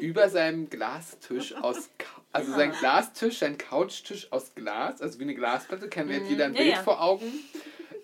über 0.00 0.28
seinem 0.28 0.70
Glastisch 0.70 1.54
aus, 1.54 1.90
also 2.32 2.52
sein 2.52 2.72
Glastisch, 2.72 3.38
sein 3.38 3.58
Couchtisch 3.58 4.30
aus 4.32 4.54
Glas, 4.54 5.00
also 5.02 5.18
wie 5.18 5.24
eine 5.24 5.34
Glasplatte, 5.34 5.88
kennen 5.88 6.08
wir 6.10 6.18
jetzt 6.18 6.30
jeder 6.30 6.46
ein 6.46 6.52
Mhm. 6.52 6.56
Ja, 6.56 6.62
Bild 6.62 6.74
ja. 6.76 6.82
vor 6.82 7.00
Augen, 7.02 7.32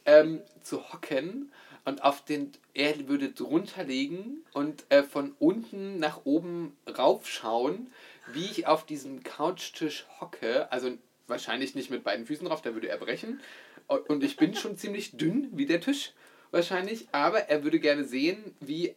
ähm, 0.06 0.40
zu 0.62 0.92
hocken 0.92 1.52
und 1.84 2.02
auf 2.02 2.24
den, 2.24 2.52
er 2.74 3.08
würde 3.08 3.30
drunter 3.30 3.84
legen 3.84 4.44
und 4.52 4.84
äh, 4.90 5.02
von 5.02 5.34
unten 5.38 5.98
nach 5.98 6.20
oben 6.24 6.76
raufschauen, 6.98 7.92
wie 8.32 8.44
ich 8.46 8.66
auf 8.66 8.84
diesem 8.86 9.22
Couchtisch 9.22 10.06
hocke, 10.20 10.70
also 10.70 10.90
wahrscheinlich 11.26 11.74
nicht 11.74 11.90
mit 11.90 12.04
beiden 12.04 12.26
Füßen 12.26 12.46
drauf, 12.46 12.62
da 12.62 12.74
würde 12.74 12.88
er 12.88 12.98
brechen. 12.98 13.40
Und 13.86 14.22
ich 14.22 14.36
bin 14.36 14.54
schon 14.54 14.76
ziemlich 14.76 15.16
dünn 15.16 15.48
wie 15.52 15.66
der 15.66 15.80
Tisch 15.80 16.12
wahrscheinlich, 16.50 17.08
aber 17.12 17.48
er 17.48 17.62
würde 17.64 17.78
gerne 17.80 18.04
sehen, 18.04 18.54
wie 18.60 18.94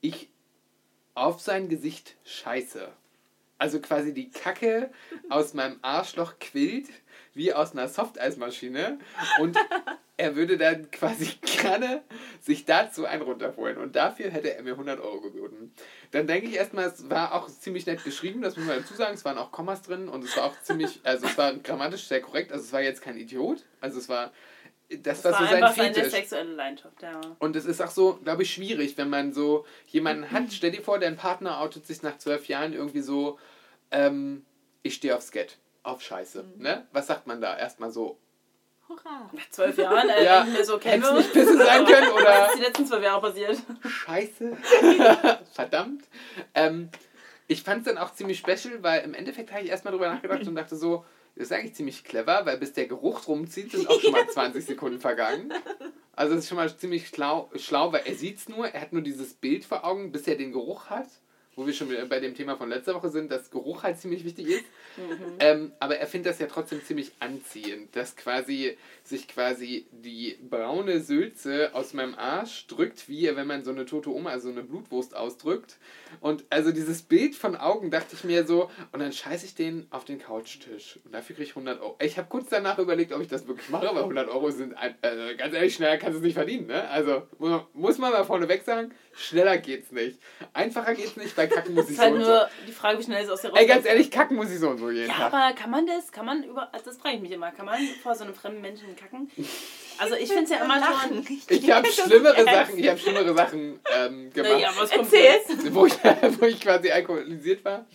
ich 0.00 0.28
auf 1.14 1.40
sein 1.40 1.68
Gesicht 1.68 2.16
scheiße. 2.24 2.88
Also 3.58 3.80
quasi 3.80 4.12
die 4.12 4.30
Kacke 4.30 4.90
aus 5.30 5.54
meinem 5.54 5.78
Arschloch 5.82 6.34
quillt, 6.40 6.88
wie 7.34 7.52
aus 7.52 7.72
einer 7.72 7.88
Softeismaschine. 7.88 8.98
Und 9.40 9.56
er 10.16 10.36
würde 10.36 10.58
dann 10.58 10.90
quasi 10.90 11.30
gerne 11.40 12.02
sich 12.40 12.64
dazu 12.64 13.06
einen 13.06 13.22
runterholen. 13.22 13.78
Und 13.78 13.96
dafür 13.96 14.30
hätte 14.30 14.54
er 14.54 14.62
mir 14.62 14.72
100 14.72 15.00
Euro 15.00 15.20
geboten. 15.20 15.72
Dann 16.10 16.26
denke 16.26 16.48
ich 16.48 16.56
erstmal, 16.56 16.86
es 16.86 17.08
war 17.10 17.32
auch 17.32 17.48
ziemlich 17.48 17.86
nett 17.86 18.04
geschrieben, 18.04 18.42
das 18.42 18.56
muss 18.56 18.66
man 18.66 18.80
dazu 18.80 18.94
sagen. 18.94 19.14
Es 19.14 19.24
waren 19.24 19.38
auch 19.38 19.52
Kommas 19.52 19.82
drin 19.82 20.08
und 20.08 20.24
es 20.24 20.36
war 20.36 20.44
auch 20.44 20.60
ziemlich, 20.62 21.00
also 21.04 21.26
es 21.26 21.38
war 21.38 21.54
grammatisch 21.54 22.06
sehr 22.06 22.20
korrekt. 22.20 22.52
Also 22.52 22.64
es 22.64 22.72
war 22.72 22.82
jetzt 22.82 23.02
kein 23.02 23.16
Idiot. 23.16 23.64
Also 23.80 23.98
es 23.98 24.08
war, 24.08 24.32
das, 25.02 25.22
Das 25.22 25.32
war 25.32 25.40
war 25.40 25.46
so 25.48 25.54
sein 25.54 25.62
einfach 25.64 25.76
seine 25.76 25.94
Fetisch. 25.94 26.12
sexuelle 26.12 26.52
Leidenschaft, 26.54 27.02
ja. 27.02 27.20
Und 27.38 27.56
es 27.56 27.64
ist 27.64 27.80
auch 27.82 27.90
so, 27.90 28.18
glaube 28.24 28.42
ich, 28.42 28.52
schwierig, 28.52 28.96
wenn 28.96 29.10
man 29.10 29.32
so 29.32 29.64
jemanden 29.88 30.30
hat. 30.30 30.52
Stell 30.52 30.70
dir 30.72 30.82
vor, 30.82 30.98
dein 30.98 31.16
Partner 31.16 31.60
outet 31.60 31.86
sich 31.86 32.02
nach 32.02 32.18
zwölf 32.18 32.46
Jahren 32.48 32.72
irgendwie 32.72 33.00
so, 33.00 33.38
ähm, 33.90 34.44
ich 34.82 34.94
stehe 34.94 35.16
auf 35.16 35.22
Skat, 35.22 35.58
auf 35.82 36.02
Scheiße. 36.02 36.44
Ne? 36.58 36.86
Was 36.92 37.06
sagt 37.06 37.26
man 37.26 37.40
da? 37.40 37.56
Erstmal 37.56 37.90
so, 37.90 38.18
Hurra! 38.88 39.30
Nach 39.32 39.48
zwölf 39.50 39.78
Jahren, 39.78 40.10
äh, 40.10 40.24
Ja, 40.24 40.44
ich 40.44 40.52
mir 40.58 40.64
so, 40.64 40.76
kennen 40.78 41.02
wir 41.02 41.12
nicht 41.14 41.24
uns? 41.24 41.32
Pisse 41.32 41.56
sein 41.56 41.84
können 41.86 42.08
Was 42.12 42.20
oder 42.20 42.46
ist 42.48 42.58
die 42.58 42.62
letzten 42.62 42.86
zwölf 42.86 43.02
Jahre 43.02 43.20
passiert? 43.22 43.58
Scheiße. 43.86 44.56
Verdammt. 45.54 46.04
Ähm, 46.54 46.90
ich 47.46 47.62
fand 47.62 47.86
es 47.86 47.92
dann 47.94 48.02
auch 48.02 48.12
ziemlich 48.12 48.38
special, 48.38 48.82
weil 48.82 49.02
im 49.02 49.14
Endeffekt 49.14 49.52
habe 49.52 49.62
ich 49.62 49.70
erstmal 49.70 49.92
drüber 49.92 50.08
nachgedacht 50.08 50.46
und 50.46 50.54
dachte 50.54 50.76
so, 50.76 51.04
das 51.36 51.46
ist 51.46 51.52
eigentlich 51.52 51.74
ziemlich 51.74 52.04
clever, 52.04 52.46
weil 52.46 52.58
bis 52.58 52.72
der 52.72 52.86
Geruch 52.86 53.26
rumzieht, 53.26 53.72
sind 53.72 53.88
auch 53.88 54.00
schon 54.00 54.12
mal 54.12 54.28
20 54.28 54.64
Sekunden 54.64 55.00
vergangen. 55.00 55.52
Also 56.12 56.34
das 56.34 56.44
ist 56.44 56.48
schon 56.48 56.56
mal 56.56 56.76
ziemlich 56.76 57.08
schlau, 57.08 57.50
schlau 57.56 57.92
weil 57.92 58.02
er 58.06 58.14
sieht 58.14 58.38
es 58.38 58.48
nur, 58.48 58.68
er 58.68 58.80
hat 58.80 58.92
nur 58.92 59.02
dieses 59.02 59.34
Bild 59.34 59.64
vor 59.64 59.84
Augen, 59.84 60.12
bis 60.12 60.28
er 60.28 60.36
den 60.36 60.52
Geruch 60.52 60.90
hat. 60.90 61.08
Wo 61.56 61.66
wir 61.66 61.72
schon 61.72 61.88
bei 62.08 62.20
dem 62.20 62.34
Thema 62.34 62.56
von 62.56 62.68
letzter 62.68 62.94
Woche 62.94 63.10
sind, 63.10 63.30
dass 63.30 63.50
Geruch 63.50 63.82
halt 63.82 63.98
ziemlich 63.98 64.24
wichtig 64.24 64.46
ist. 64.46 64.64
Ähm, 65.38 65.72
aber 65.80 65.96
er 65.96 66.06
findet 66.06 66.32
das 66.32 66.38
ja 66.38 66.46
trotzdem 66.46 66.82
ziemlich 66.84 67.12
anziehend, 67.20 67.94
dass 67.96 68.16
quasi 68.16 68.76
sich 69.02 69.28
quasi 69.28 69.86
die 69.90 70.38
braune 70.48 71.00
Sülze 71.00 71.70
aus 71.74 71.92
meinem 71.92 72.14
Arsch 72.14 72.66
drückt, 72.66 73.08
wie 73.08 73.24
wenn 73.34 73.46
man 73.46 73.64
so 73.64 73.70
eine 73.70 73.84
tote 73.84 74.10
Oma, 74.10 74.30
also 74.30 74.50
eine 74.50 74.62
Blutwurst 74.62 75.16
ausdrückt. 75.16 75.78
Und 76.20 76.44
also 76.50 76.72
dieses 76.72 77.02
Bild 77.02 77.34
von 77.34 77.56
Augen 77.56 77.90
dachte 77.90 78.14
ich 78.14 78.24
mir 78.24 78.46
so, 78.46 78.70
und 78.92 79.00
dann 79.00 79.12
scheiße 79.12 79.46
ich 79.46 79.54
den 79.54 79.86
auf 79.90 80.04
den 80.04 80.18
Couchtisch. 80.20 80.98
Und 81.04 81.12
dafür 81.12 81.36
kriege 81.36 81.48
ich 81.48 81.56
100 81.56 81.80
Euro. 81.80 81.96
Ich 82.00 82.18
habe 82.18 82.28
kurz 82.28 82.48
danach 82.48 82.78
überlegt, 82.78 83.12
ob 83.12 83.20
ich 83.20 83.28
das 83.28 83.46
wirklich 83.46 83.68
mache, 83.68 83.86
weil 83.86 84.02
100 84.02 84.28
Euro 84.28 84.50
sind, 84.50 84.74
ein, 84.74 84.94
äh, 85.02 85.34
ganz 85.36 85.54
ehrlich, 85.54 85.74
schneller 85.74 85.98
kannst 85.98 86.14
du 86.14 86.18
es 86.18 86.24
nicht 86.24 86.34
verdienen. 86.34 86.66
Ne? 86.66 86.88
Also 86.88 87.22
muss 87.38 87.50
man, 87.50 87.62
muss 87.72 87.98
man 87.98 88.12
mal 88.12 88.24
vorneweg 88.24 88.62
sagen, 88.64 88.92
schneller 89.16 89.58
geht's 89.58 89.90
nicht. 89.92 90.18
Einfacher 90.52 90.94
geht's 90.94 91.16
nicht, 91.16 91.34
bei 91.36 91.46
Kacken 91.46 91.74
muss 91.74 91.84
Das 91.86 91.90
ich 91.92 91.96
ist 91.96 91.98
so 91.98 92.02
halt 92.04 92.14
und 92.14 92.24
so. 92.24 92.30
nur 92.30 92.48
die 92.66 92.72
Frage, 92.72 92.98
wie 92.98 93.02
schnell 93.04 93.24
es 93.24 93.30
aus 93.30 93.42
der 93.42 93.54
Ey, 93.54 93.66
ganz 93.66 93.86
ehrlich, 93.86 94.10
kacken 94.10 94.36
muss 94.36 94.50
ich 94.50 94.58
so 94.58 94.68
und 94.70 94.78
so 94.78 94.90
jeden 94.90 95.08
Ja, 95.08 95.14
Tag. 95.14 95.32
aber 95.32 95.54
kann 95.54 95.70
man 95.70 95.86
das? 95.86 96.10
Kann 96.12 96.26
man 96.26 96.42
über. 96.44 96.72
Also 96.72 96.86
das 96.86 96.96
frage 96.98 97.16
ich 97.16 97.22
mich 97.22 97.30
immer. 97.32 97.50
Kann 97.52 97.66
man 97.66 97.78
vor 98.02 98.14
so 98.14 98.24
einem 98.24 98.34
fremden 98.34 98.60
Menschen 98.60 98.94
kacken? 98.96 99.30
Also 99.98 100.14
ich 100.16 100.28
finde 100.28 100.44
es 100.44 100.50
ja 100.50 100.64
immer 100.64 100.80
schon. 100.82 101.26
Ich 101.48 101.70
habe 101.72 101.86
schlimmere 101.86 102.44
Sachen, 102.44 102.78
ich 102.78 102.88
habe 102.88 102.98
schlimmere 102.98 103.34
Sachen 103.34 103.80
ähm, 103.96 104.32
gemacht, 104.32 104.52
Naja, 104.52 104.70
was 104.76 104.90
kommt 104.90 105.12
jetzt? 105.12 105.74
wo, 105.74 105.86
ich, 105.86 105.94
wo 106.40 106.46
ich 106.46 106.60
quasi 106.60 106.90
alkoholisiert 106.90 107.64
war. 107.64 107.86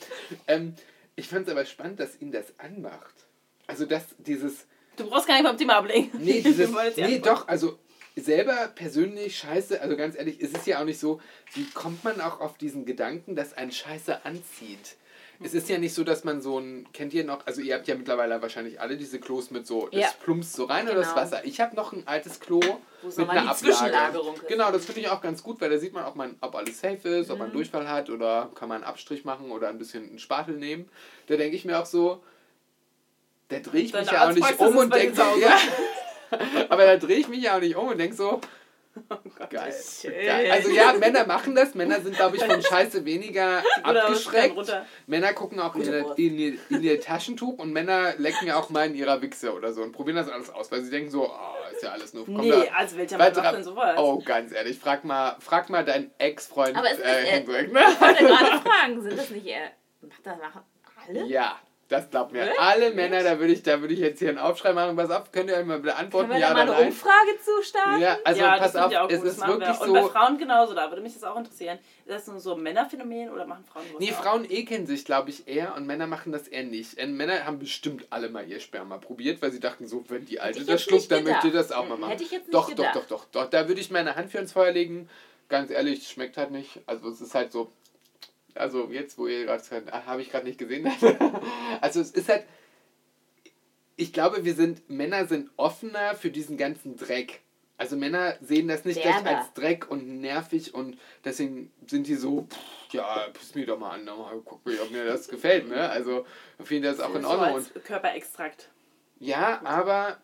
Ähm, 0.48 0.76
ich 1.16 1.28
fand 1.28 1.46
es 1.48 1.52
aber 1.52 1.66
spannend, 1.66 2.00
dass 2.00 2.20
ihn 2.22 2.32
das 2.32 2.46
anmacht. 2.58 3.14
Also 3.68 3.86
dass 3.86 4.04
dieses, 4.18 4.66
Du 4.96 5.08
brauchst 5.10 5.28
gar 5.28 5.36
nicht 5.38 5.48
vom 5.48 5.58
Thema 5.58 5.76
ablenken. 5.78 6.20
nee, 6.24 6.42
dieses, 6.42 6.70
Du 6.70 6.74
wolltest 6.76 6.98
ja 6.98 7.08
nee, 7.08 7.20
doch, 7.20 7.48
also 7.48 7.78
selber 8.16 8.70
persönlich 8.76 9.38
scheiße, 9.38 9.82
also 9.82 9.96
ganz 9.96 10.16
ehrlich, 10.18 10.40
es 10.42 10.52
ist 10.52 10.68
ja 10.68 10.80
auch 10.82 10.86
nicht 10.86 11.00
so, 11.00 11.22
wie 11.54 11.66
kommt 11.70 12.04
man 12.04 12.20
auch 12.22 12.40
auf 12.42 12.58
diesen 12.58 12.86
Gedanken, 12.86 13.36
dass 13.36 13.54
ein 13.54 13.72
Scheiße 13.72 14.26
anzieht? 14.26 14.96
Es 15.42 15.54
ist 15.54 15.70
ja 15.70 15.78
nicht 15.78 15.94
so, 15.94 16.04
dass 16.04 16.26
man 16.26 16.42
so 16.42 16.60
ein, 16.60 16.86
kennt 16.92 17.14
ihr 17.14 17.24
noch, 17.24 17.48
also 17.48 17.62
ihr 17.62 17.74
habt 17.76 17.88
ja 17.88 17.96
mittlerweile 17.96 18.42
wahrscheinlich 18.42 18.82
alle 18.82 18.98
diese 18.98 19.20
Klos 19.22 19.52
mit 19.52 19.66
so, 19.66 19.88
das 19.88 20.02
Ja. 20.02 20.10
plumpst 20.22 20.52
so 20.52 20.66
rein 20.66 20.86
oder 20.86 20.96
das 20.96 21.08
Genau. 21.14 21.22
Wasser. 21.22 21.46
Ich 21.46 21.62
habe 21.62 21.78
noch 21.78 21.94
ein 21.94 22.06
altes 22.10 22.42
Klo 22.42 22.60
es 23.08 23.16
mit 23.16 23.30
einer 23.30 23.50
Ablage. 23.50 23.58
Zwischenlagerung 23.58 24.36
ist. 24.36 24.48
Genau, 24.50 24.70
das 24.74 24.84
finde 24.86 25.00
ich 25.00 25.08
auch 25.08 25.22
ganz 25.22 25.42
gut, 25.42 25.62
weil 25.62 25.70
da 25.70 25.78
sieht 25.78 25.94
man 25.94 26.04
auch, 26.04 26.16
mal, 26.16 26.36
ob 26.42 26.56
alles 26.56 26.82
safe 26.82 27.08
ist, 27.08 27.30
ob 27.30 27.38
Mhm. 27.38 27.44
man 27.46 27.54
Durchfall 27.54 27.88
hat 27.88 28.10
oder 28.10 28.50
kann 28.54 28.68
man 28.68 28.84
einen 28.84 28.92
Abstrich 28.92 29.24
machen 29.24 29.50
oder 29.52 29.70
ein 29.70 29.78
bisschen 29.78 30.10
einen 30.10 30.20
Spatel 30.20 30.58
nehmen. 30.58 30.90
Da 31.28 31.38
denke 31.38 31.56
ich 31.56 31.64
mir 31.64 31.80
auch 31.80 31.86
so, 31.86 32.22
da 33.48 33.60
drehe 33.60 33.84
ich 33.84 33.94
mich 33.94 34.12
ja 34.12 34.28
auch 34.28 34.34
nicht 34.34 34.60
um 34.60 34.76
und 34.76 34.94
denke 34.94 35.16
so, 35.16 35.22
ja. 35.40 35.58
Aber 36.70 36.86
da 36.86 36.98
drehe 36.98 37.18
ich 37.18 37.28
mich 37.28 37.44
ja 37.44 37.56
auch 37.58 37.62
nicht 37.62 37.76
um 37.76 37.88
und 37.90 37.98
denke 37.98 38.16
so, 38.16 38.40
geil. 39.50 39.74
Schön. 39.74 40.12
geil. 40.14 40.52
Also 40.52 40.70
ja, 40.72 40.94
Männer 40.94 41.26
machen 41.26 41.56
das. 41.56 41.74
Männer 41.76 42.02
sind, 42.02 42.16
glaube 42.16 42.36
ich, 42.38 42.44
von 42.44 42.62
Scheiße 42.70 43.06
weniger 43.06 43.64
abgeschreckt. 43.84 44.56
runter. 44.58 44.86
Männer 45.08 45.34
gucken 45.34 45.60
auch 45.60 45.76
in 45.76 45.84
in, 46.18 46.60
in 46.70 46.84
ihr 46.84 47.00
Taschentuch 47.00 47.60
und 47.60 47.72
Männer 47.72 48.16
lecken 48.18 48.48
ja 48.48 48.58
auch 48.58 48.70
mal 48.70 48.88
in 48.88 48.96
ihrer 48.96 49.22
Wichse 49.22 49.54
oder 49.54 49.72
so 49.74 49.84
und 49.84 49.92
probieren 49.94 50.18
das 50.18 50.30
alles 50.30 50.50
aus, 50.50 50.72
weil 50.72 50.82
sie 50.82 50.90
denken 50.90 51.10
so, 51.12 51.30
oh, 51.30 51.74
ist 51.74 51.84
ja 51.84 51.92
alles 51.92 52.14
nur... 52.14 52.26
kommt 52.26 52.40
Nee, 52.40 52.50
da- 52.52 52.64
also 52.76 52.98
welcher 52.98 53.18
Mann 53.18 53.34
macht 53.34 53.56
denn 53.56 53.64
sowas? 53.64 53.96
Oh, 53.98 54.20
ganz 54.26 54.52
ehrlich, 54.52 54.78
frag 54.78 55.06
mal, 55.06 55.38
frag 55.40 55.70
mal 55.70 55.86
deinen 55.86 56.12
Ex-Freund 56.18 56.76
Aber 56.76 56.92
ist 56.92 57.00
das, 57.00 57.08
äh, 57.08 57.22
äh, 57.22 57.26
Hendrik, 57.28 57.72
ne? 57.72 57.80
Ich 57.92 58.02
wollte 58.02 58.26
gerade 58.26 58.62
fragen, 58.62 59.02
sind 59.02 59.18
das 59.18 59.30
nicht 59.30 59.46
eher. 59.46 59.72
Macht 60.02 60.26
das 60.26 60.38
machen 60.40 60.62
alle? 61.08 61.26
Ja, 61.28 61.58
das 61.90 62.10
glaubt 62.12 62.32
mir. 62.32 62.42
Wirklich? 62.42 62.60
Alle 62.60 62.92
Männer, 62.94 63.24
da 63.24 63.40
würde 63.40 63.52
ich, 63.52 63.64
da 63.64 63.82
würde 63.82 63.96
ich 63.96 64.00
jetzt 64.00 64.20
hier 64.20 64.30
einen 64.30 64.38
Aufschrei 64.38 64.74
machen. 64.74 64.96
Pass 64.96 65.10
auf, 65.10 65.32
könnt 65.32 65.50
ihr 65.50 65.58
euch 65.58 65.66
mal 65.66 65.80
beantworten, 65.80 66.30
Können 66.30 66.40
wir 66.40 66.48
ja 66.48 66.50
da 66.50 66.54
mal 66.54 66.64
oder 66.64 66.74
eine 66.74 66.82
nein? 66.84 66.92
Umfrage 66.92 67.40
zu 67.44 67.64
starten? 67.64 68.02
Ja, 68.02 68.18
also 68.24 68.42
ja, 68.42 68.58
pass 68.58 68.74
das 68.74 68.94
auf, 68.94 69.12
es 69.12 69.24
ist 69.24 69.48
wirklich 69.48 69.68
wir. 69.68 69.82
Und 69.82 69.94
bei 69.94 70.02
so. 70.04 70.10
Frauen 70.10 70.38
genauso, 70.38 70.76
da 70.76 70.90
würde 70.90 71.02
mich 71.02 71.16
das 71.16 71.24
auch 71.24 71.36
interessieren. 71.36 71.80
Ist 72.06 72.10
das 72.14 72.28
nur 72.28 72.40
so 72.40 72.54
ein 72.54 72.62
Männerphänomen 72.62 73.32
oder 73.32 73.46
machen 73.48 73.66
Frauen 73.66 73.86
sowas 73.88 74.00
Nee, 74.00 74.12
auch? 74.12 74.24
Frauen 74.24 74.46
ekeln 74.50 74.86
sich, 74.86 75.04
glaube 75.04 75.32
ich, 75.32 75.48
eher 75.48 75.76
und 75.76 75.88
Männer 75.88 76.06
machen 76.06 76.32
das 76.32 76.48
eher 76.48 76.64
nicht. 76.64 77.02
Und 77.02 77.18
Männer 77.18 77.46
haben 77.46 77.58
bestimmt 77.58 78.06
alle 78.12 78.30
mal 78.30 78.48
ihr 78.48 78.60
Sperma 78.60 79.00
probiert, 79.00 79.42
weil 79.42 79.52
sie 79.52 79.60
dachten, 79.60 79.88
so, 79.88 80.06
wenn 80.10 80.26
die 80.26 80.40
Alte 80.40 80.64
das 80.64 80.84
schluckt, 80.84 81.12
dann 81.12 81.24
möchte 81.24 81.50
das 81.50 81.72
auch 81.72 81.88
mal 81.88 81.98
machen. 81.98 82.12
hätte 82.12 82.24
ich 82.24 82.32
jetzt 82.32 82.48
nicht 82.48 82.54
doch, 82.54 82.70
gedacht. 82.70 82.96
doch, 82.96 83.06
doch, 83.08 83.26
doch, 83.26 83.44
doch. 83.46 83.50
Da 83.50 83.68
würde 83.68 83.82
ich 83.82 83.90
meine 83.90 84.16
Hand 84.16 84.32
für 84.32 84.38
ins 84.38 84.52
Feuer 84.52 84.72
legen. 84.72 85.10
Ganz 85.50 85.72
ehrlich, 85.72 86.08
schmeckt 86.08 86.38
halt 86.38 86.52
nicht. 86.52 86.82
Also 86.86 87.10
es 87.10 87.20
ist 87.20 87.34
halt 87.34 87.52
so. 87.52 87.72
Also 88.56 88.90
jetzt, 88.92 89.18
wo 89.18 89.28
ihr 89.28 89.46
gerade 89.46 89.64
ah, 89.92 90.06
habe 90.06 90.22
ich 90.22 90.32
gerade 90.32 90.46
nicht 90.46 90.58
gesehen. 90.58 90.92
also 91.82 92.02
es 92.02 92.12
ist 92.12 92.30
halt. 92.30 92.44
Ich 93.96 94.14
glaube, 94.14 94.46
wir 94.46 94.54
sind, 94.54 94.90
Männer 94.90 95.26
sind 95.26 95.50
offener 95.58 96.16
für 96.16 96.32
diesen 96.32 96.58
ganzen 96.58 96.96
Dreck. 96.96 97.42
Also 97.78 97.96
Männer 97.96 98.36
sehen 98.42 98.68
das 98.68 98.84
nicht 98.86 99.02
gleich 99.02 99.22
Derber. 99.24 99.40
als 99.40 99.54
Dreck 99.54 99.90
und 99.90 100.20
nervig 100.22 100.74
und 100.74 100.98
deswegen 101.24 101.72
sind 101.88 102.08
die 102.08 102.16
so, 102.16 102.48
pff, 102.50 102.94
ja, 102.94 103.28
piss 103.34 103.56
mich 103.56 103.66
doch 103.66 103.80
mal 103.80 103.92
an, 103.92 104.04
mal 104.06 104.42
guck 104.44 104.66
mal, 104.66 104.80
ob 104.82 104.92
mir 104.92 105.06
das 105.06 105.28
gefällt, 105.30 105.68
ne? 105.70 105.90
Also 105.90 106.26
finden 106.62 106.84
das 106.84 107.00
auch 107.00 107.16
in 107.16 107.22
so 107.22 107.30
Ordnung. 107.30 107.56
als 107.56 107.72
Und 107.72 107.86
Körperextrakt. 107.86 108.70
ja, 109.20 109.62
aber 109.64 110.18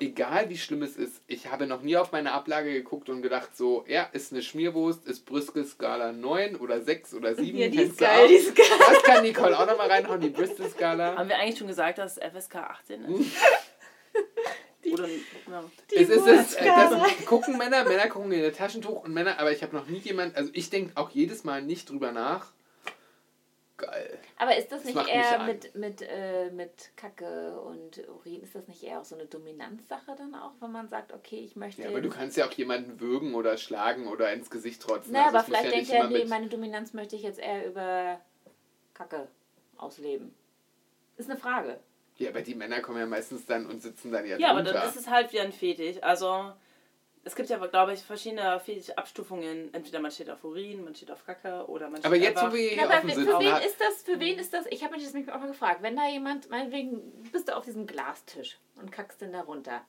egal 0.00 0.48
wie 0.48 0.58
schlimm 0.58 0.82
es 0.82 0.96
ist, 0.96 1.22
ich 1.26 1.50
habe 1.50 1.66
noch 1.66 1.82
nie 1.82 1.96
auf 1.96 2.12
meine 2.12 2.32
Ablage 2.32 2.72
geguckt 2.72 3.08
und 3.08 3.22
gedacht, 3.22 3.56
so, 3.56 3.84
ja, 3.86 4.04
ist 4.12 4.32
eine 4.32 4.42
Schmierwurst, 4.42 5.06
ist 5.06 5.26
Brüske-Skala 5.26 6.12
9 6.12 6.56
oder 6.56 6.80
6 6.80 7.14
oder 7.14 7.34
7. 7.34 7.56
Ja, 7.58 7.68
die 7.68 7.82
ist 7.82 7.98
geil, 7.98 8.28
die 8.28 8.34
ist 8.34 8.54
geil. 8.54 8.66
Das 8.78 9.02
kann 9.02 9.22
Nicole 9.22 9.58
auch 9.58 9.66
nochmal 9.66 9.90
reinhauen, 9.90 10.20
die 10.20 10.30
Bristol-Skala. 10.30 11.16
Haben 11.16 11.28
wir 11.28 11.38
eigentlich 11.38 11.58
schon 11.58 11.68
gesagt, 11.68 11.98
dass 11.98 12.16
es 12.16 12.32
FSK 12.32 12.56
18 12.56 13.04
ist? 13.04 13.30
Oder, 14.92 15.06
ja. 15.06 15.64
Es 15.94 16.08
ist 16.08 16.26
es, 16.26 16.54
äh, 16.54 16.64
das 16.64 17.26
gucken 17.26 17.58
Männer, 17.58 17.84
Männer 17.84 18.08
gucken 18.08 18.32
in 18.32 18.40
ihr 18.40 18.52
Taschentuch 18.52 19.04
und 19.04 19.12
Männer, 19.12 19.38
aber 19.38 19.52
ich 19.52 19.62
habe 19.62 19.76
noch 19.76 19.86
nie 19.86 19.98
jemand, 19.98 20.36
also 20.36 20.50
ich 20.52 20.70
denke 20.70 20.96
auch 20.96 21.10
jedes 21.10 21.44
Mal 21.44 21.62
nicht 21.62 21.90
drüber 21.90 22.12
nach. 22.12 22.50
Geil. 23.80 24.18
Aber 24.36 24.56
ist 24.56 24.70
das 24.70 24.82
Das 24.82 24.94
nicht 24.94 25.08
eher 25.08 25.44
mit, 25.44 25.74
mit, 25.74 26.02
äh, 26.02 26.50
mit 26.50 26.90
Kacke 26.96 27.58
und 27.60 28.06
Urin, 28.08 28.42
ist 28.42 28.54
das 28.54 28.68
nicht 28.68 28.82
eher 28.82 29.00
auch 29.00 29.04
so 29.04 29.14
eine 29.14 29.24
Dominanzsache 29.24 30.14
dann 30.16 30.34
auch, 30.34 30.52
wenn 30.60 30.70
man 30.70 30.88
sagt, 30.88 31.14
okay, 31.14 31.38
ich 31.38 31.56
möchte. 31.56 31.82
Ja, 31.82 31.88
aber 31.88 32.02
du 32.02 32.10
kannst 32.10 32.36
ja 32.36 32.46
auch 32.46 32.52
jemanden 32.52 33.00
würgen 33.00 33.34
oder 33.34 33.56
schlagen 33.56 34.06
oder 34.08 34.32
ins 34.32 34.50
Gesicht 34.50 34.82
trotzen. 34.82 35.12
naja, 35.12 35.26
Also 35.26 35.38
aber 35.38 35.46
vielleicht 35.46 35.64
denkt 35.64 35.76
nicht 35.88 35.90
er, 35.92 36.08
nee, 36.08 36.24
meine 36.26 36.48
Dominanz 36.48 36.92
möchte 36.92 37.16
ich 37.16 37.22
jetzt 37.22 37.38
eher 37.38 37.66
über 37.66 38.20
Kacke 38.92 39.28
ausleben. 39.78 40.34
Ist 41.16 41.30
eine 41.30 41.38
Frage. 41.38 41.80
Ja, 42.18 42.28
aber 42.28 42.42
die 42.42 42.54
Männer 42.54 42.80
kommen 42.80 42.98
ja 42.98 43.06
meistens 43.06 43.46
dann 43.46 43.64
und 43.64 43.80
sitzen 43.80 44.12
dann 44.12 44.26
ja, 44.26 44.36
ja, 44.36 44.50
aber 44.50 44.62
drunter. 44.62 44.80
dann 44.80 44.88
ist 44.90 44.96
es 44.96 45.08
halt 45.08 45.32
wie 45.32 45.40
ein 45.40 45.52
Fetisch. 45.52 46.02
Also, 46.02 46.52
es 47.22 47.34
gibt 47.34 47.50
ja, 47.50 47.58
glaube 47.58 47.92
ich, 47.92 48.00
verschiedene 48.00 48.58
Fetischabstufungen. 48.60 49.74
Entweder 49.74 50.00
man 50.00 50.10
steht 50.10 50.30
auf 50.30 50.42
Urin, 50.42 50.84
man 50.84 50.94
steht 50.94 51.10
auf 51.10 51.24
Kacke 51.26 51.66
oder 51.68 51.90
man 51.90 51.96
steht 51.96 52.06
aber 52.06 52.16
jetzt, 52.16 52.42
wo 52.42 52.52
wir 52.52 52.70
hier 52.70 52.82
aber 52.84 52.94
offen 52.94 53.10
für, 53.10 53.24
für 53.24 53.38
wen 53.38 53.56
ist 53.62 53.80
das? 53.80 54.02
Für 54.02 54.20
wen 54.20 54.38
ist 54.38 54.54
das? 54.54 54.64
Ich 54.70 54.82
habe 54.82 54.94
mich 54.94 55.04
das 55.04 55.12
nämlich 55.12 55.32
auch 55.32 55.38
mal 55.40 55.48
gefragt. 55.48 55.82
Wenn 55.82 55.96
da 55.96 56.08
jemand, 56.08 56.48
meinetwegen, 56.48 57.02
bist 57.30 57.48
du 57.48 57.56
auf 57.56 57.64
diesem 57.64 57.86
Glastisch 57.86 58.58
und 58.76 58.90
kackst 58.90 59.20
den 59.20 59.32
da 59.32 59.42
runter. 59.42 59.84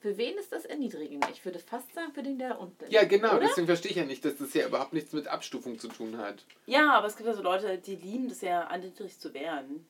Für 0.00 0.16
wen 0.16 0.36
ist 0.38 0.52
das 0.52 0.64
erniedrigend? 0.64 1.26
Ich 1.32 1.44
würde 1.44 1.58
fast 1.58 1.92
sagen, 1.92 2.12
für 2.12 2.22
den, 2.22 2.38
der 2.38 2.50
da 2.50 2.54
unten 2.56 2.84
ist. 2.84 2.92
ja, 2.92 3.04
genau, 3.04 3.30
Oder? 3.30 3.40
deswegen 3.40 3.66
verstehe 3.66 3.90
ich 3.90 3.96
ja 3.96 4.04
nicht, 4.04 4.24
dass 4.24 4.36
das 4.36 4.54
ja 4.54 4.66
überhaupt 4.66 4.92
nichts 4.92 5.12
mit 5.12 5.26
Abstufung 5.26 5.78
zu 5.78 5.88
tun 5.88 6.18
hat. 6.18 6.44
Ja, 6.66 6.92
aber 6.92 7.08
es 7.08 7.16
gibt 7.16 7.28
ja 7.28 7.34
so 7.34 7.42
Leute, 7.42 7.78
die 7.78 7.96
lieben 7.96 8.28
das 8.28 8.40
ja, 8.40 8.62
anniedrigt 8.62 9.20
zu 9.20 9.34
werden. 9.34 9.86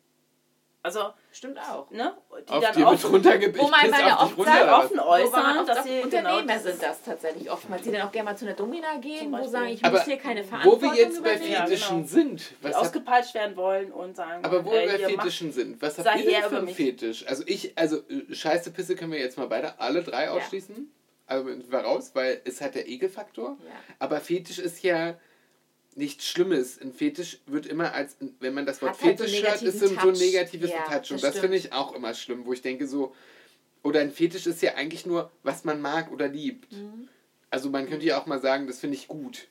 Also, 0.97 1.13
Stimmt 1.33 1.59
auch. 1.59 1.91
ne? 1.91 2.17
Die 2.49 2.53
Auf 2.53 2.65
dann 2.65 2.77
wird 2.77 3.05
runtergebissen. 3.05 3.67
Wo 3.67 3.71
man 3.71 3.91
ja 3.91 4.21
oft 4.21 4.37
sagt, 4.37 4.85
offen 4.85 4.99
Wo 4.99 5.03
äußern, 5.03 5.59
oft 5.59 5.69
dass 5.69 5.85
sie 5.85 6.01
Unternehmer 6.01 6.41
genau 6.41 6.59
sind 6.59 6.83
das 6.83 7.03
tatsächlich 7.03 7.51
oftmals, 7.51 7.83
die 7.83 7.93
dann 7.93 8.03
auch 8.09 8.13
gerne 8.13 8.31
mal 8.31 8.37
zu 8.37 8.47
einer 8.47 8.55
Domina 8.55 8.97
gehen, 8.97 9.31
wo 9.31 9.47
sagen, 9.47 9.69
ich 9.69 9.85
Aber 9.85 9.99
muss 9.99 10.07
hier 10.07 10.17
keine 10.17 10.43
Wo 10.43 10.49
Verantwortung 10.49 10.93
wir 10.95 10.99
jetzt 10.99 11.23
bei 11.23 11.35
übernehmen. 11.35 11.53
Ja, 11.53 11.67
Fetischen 11.67 11.97
genau. 11.97 12.09
sind, 12.09 12.41
die 12.41 12.65
was 12.65 12.75
habt, 12.75 12.87
ausgepeitscht 12.87 13.35
werden 13.35 13.57
wollen 13.57 13.93
und 13.93 14.17
sagen, 14.17 14.45
aber 14.45 14.65
wo 14.65 14.73
äh, 14.73 14.87
wir 14.87 15.07
bei 15.07 15.15
Fetischen 15.15 15.53
sind, 15.53 15.81
was 15.83 15.99
habt 15.99 16.19
ihr 16.19 16.31
denn 16.31 16.43
für 16.45 16.57
einen 16.57 16.65
mich. 16.65 16.77
Fetisch? 16.77 17.27
Also 17.27 17.43
ich, 17.47 17.77
also 17.77 17.99
äh, 17.99 18.35
scheiße 18.35 18.71
Pisse 18.71 18.97
können 18.97 19.13
wir 19.13 19.21
jetzt 19.21 19.37
mal 19.37 19.47
beide, 19.47 19.79
alle 19.79 20.03
drei 20.03 20.31
ausschließen. 20.31 20.91
Also 21.27 21.47
wir 21.47 21.79
raus, 21.81 22.13
weil 22.15 22.41
es 22.47 22.63
hat 22.63 22.75
der 22.75 22.89
Ekelfaktor. 22.89 23.59
Ja. 23.61 23.75
Aber 23.99 24.19
Fetisch 24.21 24.59
ist 24.59 24.83
ja 24.83 25.15
nichts 25.99 26.27
Schlimmes. 26.27 26.81
Ein 26.81 26.93
Fetisch 26.93 27.39
wird 27.47 27.67
immer 27.67 27.93
als, 27.93 28.17
wenn 28.41 28.55
man 28.55 28.65
das 28.65 28.81
Wort 28.81 28.93
Hat 28.93 29.03
halt 29.03 29.19
so 29.19 29.25
Fetisch 29.25 29.43
hört, 29.43 29.63
ist 29.63 29.75
negativen 29.75 29.89
so 29.89 30.09
ein 30.09 30.15
Touch. 30.15 30.21
negatives 30.21 30.71
Ja, 30.71 30.85
Touch. 30.85 31.11
Und 31.11 31.23
das 31.23 31.35
das 31.35 31.39
finde 31.39 31.57
ich 31.57 31.73
auch 31.73 31.95
immer 31.95 32.15
schlimm, 32.15 32.47
wo 32.47 32.53
ich 32.53 32.63
denke 32.63 32.87
so, 32.87 33.15
oder 33.83 34.01
ein 34.01 34.11
Fetisch 34.13 34.47
ist 34.47 34.63
ja 34.63 34.75
eigentlich 34.75 35.07
nur, 35.07 35.31
was 35.43 35.65
man 35.65 35.81
mag 35.81 36.11
oder 36.11 36.29
liebt. 36.29 36.73
Mhm. 36.73 37.09
Also 37.51 37.71
man 37.71 37.89
könnte 37.89 38.07
ja 38.07 38.21
auch 38.21 38.27
mal 38.27 38.41
sagen, 38.41 38.67
das 38.67 38.81
finde 38.81 38.97
ich 38.97 39.09
gut, 39.09 39.49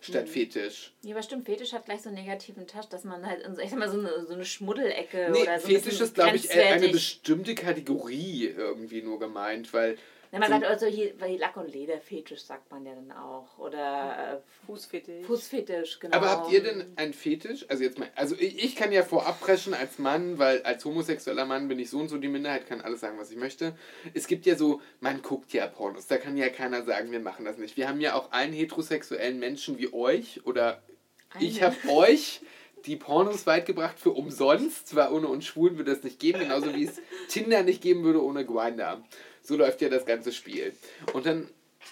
statt 0.00 0.26
Mhm. 0.26 0.30
Fetisch. 0.30 0.92
Ja, 1.02 1.14
aber 1.14 1.22
stimmt, 1.22 1.46
Fetisch 1.46 1.72
hat 1.72 1.84
gleich 1.84 2.02
so 2.02 2.08
einen 2.08 2.18
negativen 2.18 2.66
Touch, 2.66 2.86
dass 2.86 3.04
man 3.04 3.26
halt, 3.26 3.42
in 3.42 3.54
so, 3.56 3.60
ich 3.60 3.70
sag 3.70 3.78
mal, 3.78 3.90
so 3.90 3.98
eine, 3.98 4.24
so 4.26 4.34
eine 4.34 4.44
Schmuddelecke 4.44 5.30
Nee, 5.32 5.42
oder 5.42 5.58
so 5.60 5.66
Fetisch 5.66 6.00
ist, 6.00 6.14
glaube 6.14 6.36
ich, 6.36 6.50
äh, 6.50 6.62
eine 6.64 6.88
bestimmte 6.88 7.54
Kategorie 7.54 8.46
irgendwie 8.46 9.02
nur 9.02 9.18
gemeint, 9.18 9.72
weil 9.72 9.98
Na, 10.34 10.40
man 10.40 10.48
so- 10.48 10.54
sagt 10.54 10.64
also 10.66 10.86
hier, 10.86 11.12
weil 11.20 11.36
Lack- 11.38 11.56
und 11.56 11.72
Lederfetisch 11.72 12.42
sagt 12.42 12.70
man 12.70 12.84
ja 12.84 12.94
dann 12.94 13.12
auch. 13.12 13.58
Oder 13.58 14.42
Fußfetisch. 14.66 15.22
äh, 15.22 15.24
Fußfetisch, 15.24 16.00
genau. 16.00 16.16
Aber 16.16 16.30
habt 16.30 16.52
ihr 16.52 16.62
denn 16.62 16.92
einen 16.96 17.12
Fetisch? 17.14 17.64
Also 17.68 17.82
jetzt 17.84 17.98
mal, 17.98 18.08
also 18.14 18.34
ich, 18.38 18.62
ich 18.62 18.76
kann 18.76 18.92
ja 18.92 19.02
vorab 19.02 19.40
preschen 19.40 19.74
als 19.74 19.98
Mann, 19.98 20.38
weil 20.38 20.62
als 20.62 20.84
homosexueller 20.84 21.44
Mann 21.46 21.68
bin 21.68 21.78
ich 21.78 21.90
so 21.90 21.98
und 21.98 22.08
so 22.08 22.18
die 22.18 22.28
Minderheit, 22.28 22.66
kann 22.66 22.80
alles 22.80 23.00
sagen, 23.00 23.18
was 23.18 23.30
ich 23.30 23.36
möchte. 23.36 23.76
Es 24.12 24.26
gibt 24.26 24.44
ja 24.46 24.56
so, 24.56 24.80
man 25.00 25.22
guckt 25.22 25.52
ja 25.52 25.66
Pornos, 25.66 26.06
da 26.06 26.18
kann 26.18 26.36
ja 26.36 26.48
keiner 26.48 26.82
sagen, 26.84 27.10
wir 27.12 27.20
machen 27.20 27.44
das 27.44 27.56
nicht. 27.58 27.76
Wir 27.76 27.88
haben 27.88 28.00
ja 28.00 28.14
auch 28.14 28.32
einen 28.32 28.52
heterosexuellen 28.52 29.38
Menschen 29.38 29.78
wie 29.78 29.92
euch 29.92 30.44
oder 30.46 30.82
ich 31.40 31.62
Einen. 31.62 31.74
habe 31.74 31.88
euch 31.92 32.40
die 32.86 32.96
Pornos 32.96 33.46
weit 33.46 33.66
gebracht 33.66 33.98
für 33.98 34.10
umsonst. 34.10 34.88
Zwar 34.88 35.12
ohne 35.12 35.26
uns 35.28 35.46
Schwulen 35.46 35.78
würde 35.78 35.92
es 35.92 36.02
nicht 36.04 36.20
geben, 36.20 36.40
genauso 36.40 36.74
wie 36.74 36.84
es 36.84 37.00
Tinder 37.28 37.62
nicht 37.62 37.80
geben 37.82 38.04
würde 38.04 38.22
ohne 38.22 38.44
Grindr. 38.44 39.02
So 39.44 39.56
läuft 39.56 39.80
ja 39.80 39.88
das 39.88 40.04
ganze 40.04 40.32
Spiel. 40.32 40.72
Und 41.12 41.26
dann 41.26 41.48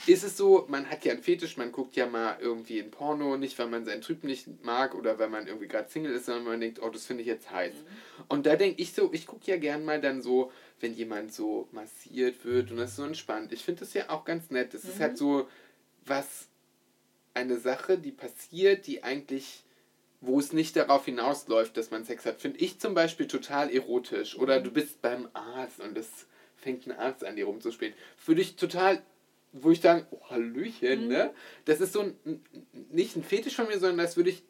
ist 0.06 0.24
es 0.24 0.36
so, 0.36 0.64
man 0.68 0.90
hat 0.90 1.04
ja 1.04 1.12
einen 1.12 1.22
Fetisch, 1.22 1.56
man 1.56 1.70
guckt 1.70 1.94
ja 1.94 2.06
mal 2.06 2.38
irgendwie 2.40 2.80
ein 2.80 2.90
Porno, 2.90 3.36
nicht 3.36 3.58
weil 3.58 3.68
man 3.68 3.84
seinen 3.84 4.00
Typ 4.00 4.24
nicht 4.24 4.64
mag 4.64 4.94
oder 4.94 5.18
weil 5.18 5.28
man 5.28 5.46
irgendwie 5.46 5.68
gerade 5.68 5.88
Single 5.88 6.14
ist, 6.14 6.26
sondern 6.26 6.44
man 6.44 6.60
denkt, 6.60 6.80
oh, 6.82 6.88
das 6.88 7.06
finde 7.06 7.22
ich 7.22 7.28
jetzt 7.28 7.50
heiß. 7.50 7.74
Und 8.28 8.46
da 8.46 8.56
denke 8.56 8.82
ich 8.82 8.94
so, 8.94 9.10
ich 9.12 9.26
gucke 9.26 9.50
ja 9.50 9.58
gern 9.58 9.84
mal 9.84 10.00
dann 10.00 10.22
so, 10.22 10.50
wenn 10.80 10.94
jemand 10.94 11.32
so 11.32 11.68
massiert 11.72 12.44
wird 12.44 12.70
und 12.70 12.78
das 12.78 12.90
ist 12.90 12.96
so 12.96 13.04
entspannt. 13.04 13.52
Ich 13.52 13.64
finde 13.64 13.80
das 13.80 13.94
ja 13.94 14.08
auch 14.08 14.24
ganz 14.24 14.50
nett. 14.50 14.74
Das 14.74 14.84
ist 14.84 14.98
halt 14.98 15.16
so 15.18 15.46
was, 16.06 16.48
eine 17.34 17.58
Sache, 17.58 17.98
die 17.98 18.12
passiert, 18.12 18.86
die 18.86 19.02
eigentlich, 19.04 19.62
wo 20.20 20.38
es 20.38 20.52
nicht 20.52 20.76
darauf 20.76 21.04
hinausläuft, 21.04 21.76
dass 21.76 21.90
man 21.90 22.04
Sex 22.04 22.26
hat, 22.26 22.40
finde 22.40 22.58
ich 22.58 22.78
zum 22.78 22.94
Beispiel 22.94 23.26
total 23.26 23.70
erotisch. 23.70 24.36
Oder 24.36 24.60
du 24.60 24.70
bist 24.70 25.02
beim 25.02 25.28
Arzt 25.32 25.80
und 25.80 25.96
das 25.96 26.08
fängt 26.62 26.86
ein 26.86 26.92
Arzt 26.92 27.24
an, 27.24 27.36
die 27.36 27.42
rumzuspielen. 27.42 27.94
Würde 28.24 28.40
ich 28.40 28.56
total, 28.56 29.02
wo 29.52 29.70
ich 29.70 29.80
dann, 29.80 30.06
oh, 30.10 30.20
Hallöchen, 30.30 31.08
ne? 31.08 31.34
Das 31.64 31.80
ist 31.80 31.92
so 31.92 32.00
ein, 32.00 32.40
nicht 32.90 33.16
ein 33.16 33.24
Fetisch 33.24 33.56
von 33.56 33.66
mir, 33.66 33.78
sondern 33.78 33.98
das 33.98 34.16
würde 34.16 34.30
ich 34.30 34.44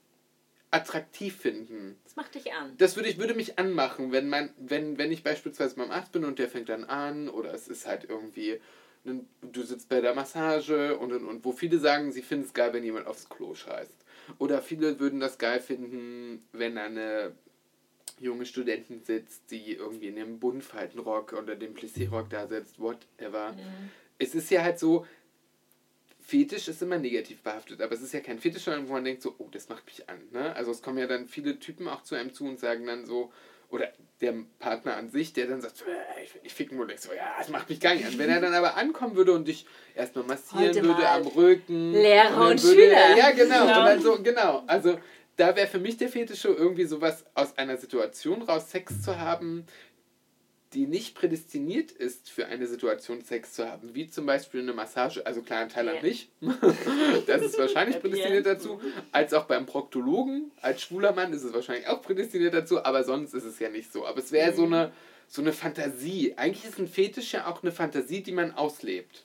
attraktiv 0.71 1.37
finden. 1.37 1.99
Das 2.05 2.17
macht 2.17 2.35
dich 2.35 2.53
an. 2.53 2.75
Das 2.79 2.97
würde 2.97 3.09
ich 3.09 3.19
würde 3.19 3.35
mich 3.35 3.59
anmachen, 3.59 4.13
wenn 4.13 4.29
mein, 4.29 4.51
wenn, 4.59 4.97
wenn 4.99 5.13
ich 5.13 5.23
beispielsweise 5.23 5.77
beim 5.77 5.91
Arzt 5.91 6.13
bin 6.13 6.25
und 6.25 6.39
der 6.39 6.49
fängt 6.49 6.69
dann 6.69 6.85
an 6.85 7.29
oder 7.29 7.53
es 7.53 7.69
ist 7.69 7.87
halt 7.87 8.05
irgendwie, 8.09 8.59
du 9.05 9.63
sitzt 9.63 9.89
bei 9.89 10.01
der 10.01 10.15
Massage 10.15 10.97
und, 10.97 11.13
und, 11.13 11.27
und 11.27 11.45
wo 11.45 11.53
viele 11.53 11.79
sagen, 11.79 12.13
sie 12.13 12.23
finden 12.23 12.47
es 12.47 12.55
geil, 12.55 12.73
wenn 12.73 12.85
jemand 12.85 13.07
aufs 13.07 13.29
Klo 13.29 13.55
scheißt. 13.55 14.05
Oder 14.39 14.63
viele 14.63 14.99
würden 14.99 15.21
das 15.21 15.37
geil 15.37 15.61
finden, 15.61 16.47
wenn 16.53 16.79
eine 16.79 17.33
junge 18.23 18.47
Studentin 18.47 19.03
sitzt, 19.05 19.51
die 19.51 19.73
irgendwie 19.73 20.09
in 20.09 20.17
dem 20.17 20.39
Buntfaltenrock 20.39 21.33
oder 21.33 21.57
dem 21.57 21.75
Plissé-Rock 21.75 22.31
da 22.31 22.47
sitzt, 22.47 22.81
whatever. 22.81 23.57
Es 24.19 24.35
ist 24.35 24.51
ja 24.51 24.63
halt 24.63 24.79
so, 24.79 25.07
Fetisch 26.21 26.69
ist 26.69 26.81
immer 26.81 26.99
negativ 26.99 27.43
behaftet, 27.43 27.83
aber 27.83 27.93
es 27.93 28.01
ist 28.01 28.13
ja 28.13 28.21
kein 28.21 28.39
Fetisch, 28.39 28.63
sondern 28.63 28.89
wo 28.89 28.93
man 28.93 29.05
denkt 29.05 29.23
so, 29.23 29.35
oh, 29.39 29.49
das 29.51 29.69
macht 29.69 29.85
mich 29.87 30.09
an. 30.09 30.19
Ne? 30.31 30.55
Also 30.55 30.71
es 30.71 30.81
kommen 30.81 30.99
ja 30.99 31.07
dann 31.07 31.27
viele 31.27 31.59
Typen 31.59 31.89
auch 31.89 32.05
zu 32.05 32.15
einem 32.15 32.33
zu 32.33 32.45
und 32.45 32.61
sagen 32.61 32.87
dann 32.87 33.07
so, 33.07 33.33
oder 33.73 33.91
der 34.21 34.35
Partner 34.59 34.97
an 34.97 35.11
sich, 35.11 35.33
der 35.33 35.47
dann 35.47 35.63
sagt, 35.63 35.79
so, 35.79 35.85
äh, 35.87 36.23
ich 36.23 36.35
will 36.35 36.43
nicht 36.43 36.55
ficken, 36.55 36.79
und 36.79 36.89
denkst 36.89 37.05
so, 37.05 37.13
ja, 37.13 37.35
das 37.39 37.49
macht 37.49 37.71
mich 37.71 37.81
gar 37.81 37.95
nicht 37.95 38.07
an. 38.07 38.17
Wenn 38.19 38.29
er 38.29 38.41
dann 38.41 38.55
aber 38.55 38.77
ankommen 38.77 39.17
würde 39.17 39.33
und 39.33 39.49
dich 39.49 39.67
erstmal 39.95 40.25
massieren 40.25 40.69
Heute 40.69 40.85
würde 40.85 41.09
am 41.09 41.27
Rücken. 41.27 41.93
Lehrer 41.93 42.51
und 42.51 42.63
würde 42.63 42.83
Schüler. 42.83 42.97
Er, 42.97 43.17
ja, 43.17 43.31
genau. 43.33 43.67
Ja. 43.67 43.81
Und 43.81 43.87
dann 43.87 44.03
so, 44.03 44.23
genau. 44.23 44.63
Also 44.67 44.99
da 45.37 45.57
wäre 45.57 45.67
für 45.67 45.79
mich 45.79 45.97
der 45.97 46.09
Fetisch 46.09 46.41
schon 46.41 46.57
irgendwie 46.57 46.85
sowas 46.85 47.25
aus 47.35 47.57
einer 47.59 47.77
Situation 47.77 48.43
raus, 48.43 48.71
Sex 48.71 49.03
zu 49.03 49.19
haben, 49.19 49.67
die 50.75 50.87
nicht 50.87 51.15
prädestiniert 51.15 51.91
ist 51.91 52.31
für 52.31 52.47
eine 52.47 52.67
Situation 52.67 53.21
Sex 53.21 53.53
zu 53.55 53.71
haben, 53.71 53.95
wie 53.95 54.09
zum 54.09 54.25
Beispiel 54.25 54.61
eine 54.61 54.73
Massage, 54.73 55.25
also 55.27 55.43
klar 55.43 55.63
in 55.63 55.69
Thailand 55.69 55.99
Ja. 55.99 56.09
nicht, 56.09 56.31
das 57.27 57.43
ist 57.43 57.59
wahrscheinlich 57.59 58.01
prädestiniert 58.01 58.47
dazu, 58.47 58.81
als 59.11 59.35
auch 59.35 59.45
beim 59.45 59.67
Proktologen, 59.67 60.51
als 60.61 60.83
schwuler 60.83 61.13
Mann 61.13 61.33
ist 61.33 61.45
es 61.45 61.53
wahrscheinlich 61.53 61.89
auch 61.89 62.01
prädestiniert 62.01 62.55
dazu, 62.55 62.83
aber 62.85 63.05
sonst 63.05 63.35
ist 63.35 63.45
es 63.45 63.59
ja 63.59 63.69
nicht 63.69 63.93
so. 63.93 64.07
Aber 64.07 64.19
es 64.19 64.33
wäre 64.33 64.55
so 64.55 64.65
eine, 64.65 64.93
so 65.29 65.43
eine 65.43 65.53
Fantasie. 65.53 66.35
Eigentlich 66.37 66.65
ist 66.65 66.79
ein 66.79 66.89
Fetisch 66.89 67.33
ja 67.33 67.47
auch 67.47 67.63
eine 67.63 67.73
Fantasie, 67.73 68.23
die 68.23 68.33
man 68.33 68.53
auslebt. 68.53 69.25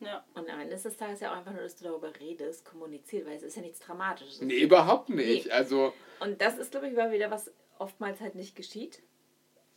Ja. 0.00 0.24
Und 0.34 0.48
am 0.50 0.60
Ende 0.60 0.76
des 0.76 0.96
Tages 0.96 1.20
ja 1.20 1.32
auch 1.32 1.36
einfach 1.36 1.52
nur, 1.52 1.62
dass 1.62 1.76
du 1.76 1.84
darüber 1.84 2.10
redest, 2.18 2.64
kommuniziert, 2.64 3.26
weil 3.26 3.36
es 3.36 3.42
ist 3.42 3.56
ja 3.56 3.62
nichts 3.62 3.80
Dramatisches. 3.80 4.40
Nee, 4.40 4.60
überhaupt 4.60 5.10
nicht. 5.10 5.46
Nee. 5.46 5.52
Also, 5.52 5.92
Und 6.20 6.40
das 6.40 6.58
ist, 6.58 6.70
glaube 6.70 6.88
ich, 6.88 6.94
mal 6.94 7.12
wieder, 7.12 7.30
was 7.30 7.52
oftmals 7.78 8.20
halt 8.20 8.34
nicht 8.34 8.56
geschieht. 8.56 9.02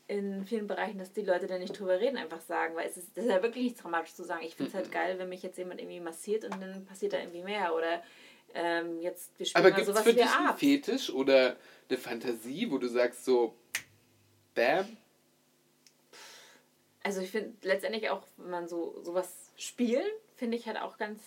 In 0.07 0.45
vielen 0.45 0.67
Bereichen, 0.67 0.97
dass 0.97 1.13
die 1.13 1.21
Leute 1.21 1.47
da 1.47 1.57
nicht 1.57 1.77
drüber 1.79 1.99
reden, 1.99 2.17
einfach 2.17 2.41
sagen, 2.41 2.75
weil 2.75 2.87
es 2.87 2.97
ist, 2.97 3.15
das 3.17 3.25
ist 3.25 3.31
ja 3.31 3.41
wirklich 3.41 3.63
nichts 3.63 3.81
dramatisch 3.81 4.13
zu 4.13 4.23
sagen. 4.23 4.43
Ich 4.45 4.55
finde 4.55 4.69
es 4.69 4.75
halt 4.75 4.91
geil, 4.91 5.17
wenn 5.17 5.29
mich 5.29 5.43
jetzt 5.43 5.57
jemand 5.57 5.79
irgendwie 5.79 6.01
massiert 6.01 6.43
und 6.45 6.59
dann 6.61 6.85
passiert 6.85 7.13
da 7.13 7.19
irgendwie 7.19 7.43
mehr. 7.43 7.73
Oder 7.73 8.03
ähm, 8.53 8.99
jetzt, 9.01 9.37
wir 9.39 9.45
spielen 9.45 9.65
aber 9.65 9.75
mal 9.75 9.85
sowas 9.85 10.03
für 10.03 10.09
wie 10.09 10.13
dich 10.15 10.25
einen. 10.25 10.57
Fetisch 10.57 11.09
oder 11.09 11.55
eine 11.89 11.97
Fantasie, 11.97 12.69
wo 12.69 12.77
du 12.77 12.87
sagst 12.87 13.25
so, 13.25 13.55
bam, 14.55 14.97
Also 17.03 17.21
ich 17.21 17.31
finde 17.31 17.53
letztendlich 17.67 18.09
auch, 18.09 18.23
wenn 18.37 18.49
man 18.49 18.67
so 18.67 19.01
sowas 19.03 19.51
spielen, 19.57 20.09
finde 20.35 20.57
ich 20.57 20.67
halt 20.67 20.79
auch 20.81 20.97
ganz, 20.97 21.21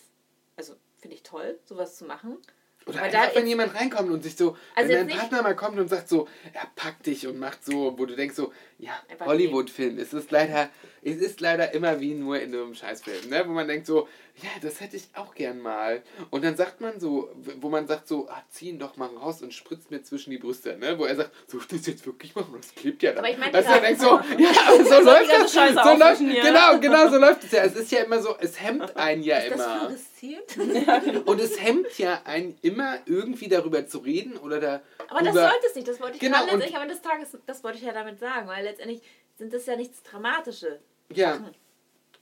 also 0.56 0.74
finde 0.98 1.16
ich 1.16 1.22
toll, 1.22 1.58
sowas 1.64 1.96
zu 1.96 2.06
machen. 2.06 2.38
Oder 2.86 3.08
da 3.08 3.22
einfach, 3.22 3.34
wenn 3.36 3.46
jemand 3.48 3.74
reinkommt 3.74 4.10
und 4.10 4.22
sich 4.22 4.36
so, 4.36 4.56
Also 4.76 4.92
wenn 4.92 5.08
dein 5.08 5.18
Partner 5.18 5.42
mal 5.42 5.56
kommt 5.56 5.78
und 5.78 5.88
sagt 5.88 6.08
so, 6.08 6.28
er 6.52 6.66
packt 6.76 7.06
dich 7.06 7.26
und 7.26 7.38
macht 7.38 7.64
so, 7.64 7.94
wo 7.98 8.06
du 8.06 8.14
denkst 8.14 8.36
so, 8.36 8.52
ja, 8.78 8.92
Hollywood-Film, 9.24 9.98
es 9.98 10.12
ist 10.12 10.30
leider, 10.30 10.68
es 11.02 11.16
ist 11.16 11.40
leider 11.40 11.72
immer 11.74 11.98
wie 12.00 12.14
nur 12.14 12.38
in 12.40 12.54
einem 12.54 12.74
Scheißfilm, 12.74 13.28
ne? 13.30 13.42
wo 13.46 13.52
man 13.52 13.66
denkt 13.66 13.86
so, 13.86 14.06
ja, 14.42 14.50
das 14.60 14.80
hätte 14.80 14.96
ich 14.96 15.08
auch 15.14 15.34
gern 15.34 15.60
mal. 15.62 16.02
Und 16.30 16.44
dann 16.44 16.56
sagt 16.56 16.80
man 16.82 17.00
so, 17.00 17.30
wo 17.60 17.70
man 17.70 17.86
sagt 17.88 18.06
so, 18.06 18.28
ah, 18.28 18.42
zieh 18.50 18.68
ihn 18.68 18.78
doch 18.78 18.96
mal 18.98 19.06
raus 19.08 19.40
und 19.40 19.54
spritzt 19.54 19.90
mir 19.90 20.02
zwischen 20.02 20.30
die 20.30 20.36
Brüste, 20.38 20.76
ne? 20.76 20.98
wo 20.98 21.06
er 21.06 21.16
sagt, 21.16 21.30
so, 21.48 21.58
das 21.58 21.86
jetzt 21.86 22.04
wirklich 22.06 22.34
machen, 22.36 22.52
das 22.56 22.74
klebt 22.74 23.02
ja 23.02 23.12
dann. 23.12 23.20
Aber 23.24 23.30
ich 23.30 23.38
meine 23.38 23.50
du, 23.52 23.62
gerade- 23.64 23.80
denkst 23.80 24.00
so, 24.02 24.06
ja, 24.38 24.50
aber 24.68 24.84
so 24.84 25.00
läuft 25.00 25.32
das, 25.32 25.52
so 25.52 25.98
läuft, 25.98 26.18
hier. 26.20 26.42
genau, 26.42 26.78
genau 26.78 27.08
so 27.10 27.16
läuft 27.16 27.44
es 27.44 27.50
ja. 27.52 27.62
Es 27.64 27.74
ist 27.74 27.90
ja 27.90 28.00
immer 28.04 28.20
so, 28.20 28.36
es 28.38 28.60
hemmt 28.60 28.94
einen 28.96 29.22
ja 29.22 29.38
Ist 29.38 29.52
das 29.52 29.60
immer. 29.60 29.78
fluoresziert? 29.78 31.26
Und 31.26 31.40
es 31.40 31.58
hemmt 31.62 31.96
ja 31.98 32.20
einen 32.24 32.58
immer 32.60 32.75
irgendwie 33.06 33.48
darüber 33.48 33.86
zu 33.86 33.98
reden 33.98 34.36
oder 34.36 34.60
da. 34.60 34.82
Aber 35.08 35.22
das 35.22 35.34
sollte 35.34 35.66
es 35.68 35.74
nicht, 35.74 35.88
das 35.88 36.00
wollte 36.00 36.14
ich 36.14 36.20
Genau, 36.20 36.38
gerade 36.38 36.46
letztendlich 36.52 36.76
am 36.76 36.82
Ende 36.82 36.94
des 36.94 37.02
Tages, 37.02 37.36
das 37.46 37.64
wollte 37.64 37.78
ich 37.78 37.84
ja 37.84 37.92
damit 37.92 38.18
sagen, 38.18 38.46
weil 38.48 38.64
letztendlich 38.64 39.02
sind 39.36 39.52
das 39.52 39.66
ja 39.66 39.76
nichts 39.76 40.02
Dramatisches. 40.02 40.78
Ja. 41.14 41.32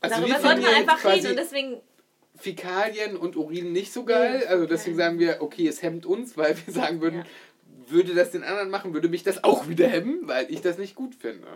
Also 0.01 0.17
Darüber 0.17 0.29
wir 0.29 0.41
sollte 0.41 0.61
man 0.63 0.71
ja 0.71 0.77
einfach 0.77 1.05
reden 1.05 1.31
und 1.31 1.37
deswegen, 1.37 1.81
Fäkalien 2.37 3.17
und 3.17 3.37
Urin 3.37 3.73
nicht 3.73 3.93
so 3.93 4.05
geil. 4.05 4.45
Also 4.49 4.67
deswegen 4.67 4.97
sagen 4.97 5.19
wir, 5.19 5.41
okay, 5.41 5.69
es 5.69 5.83
hemmt 5.83 6.05
uns, 6.05 6.37
weil 6.37 6.57
wir 6.67 6.73
sagen 6.73 7.01
würden, 7.01 7.21
Ja. 7.21 7.91
würde 7.91 8.15
das 8.15 8.33
den 8.33 8.43
anderen 8.43 8.71
machen, 8.71 8.93
würde 8.93 9.09
mich 9.09 9.23
das 9.23 9.45
auch 9.45 9.69
wieder 9.69 9.87
hemmen, 9.89 10.27
weil 10.27 10.51
ich 10.51 10.61
das 10.61 10.79
nicht 10.79 10.95
gut 10.95 11.15
finde. 11.15 11.47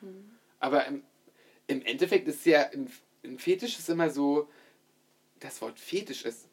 Hm. 0.00 0.30
Aber 0.60 0.86
im, 0.86 1.02
im 1.66 1.82
Endeffekt 1.82 2.28
ist 2.28 2.46
ja 2.46 2.62
ein, 2.70 2.90
ein 3.24 3.38
Fetisch 3.38 3.78
ist 3.78 3.88
immer 3.88 4.10
so, 4.10 4.48
das 5.40 5.60
Wort 5.60 5.78
Fetisch 5.78 6.24
ist 6.24 6.48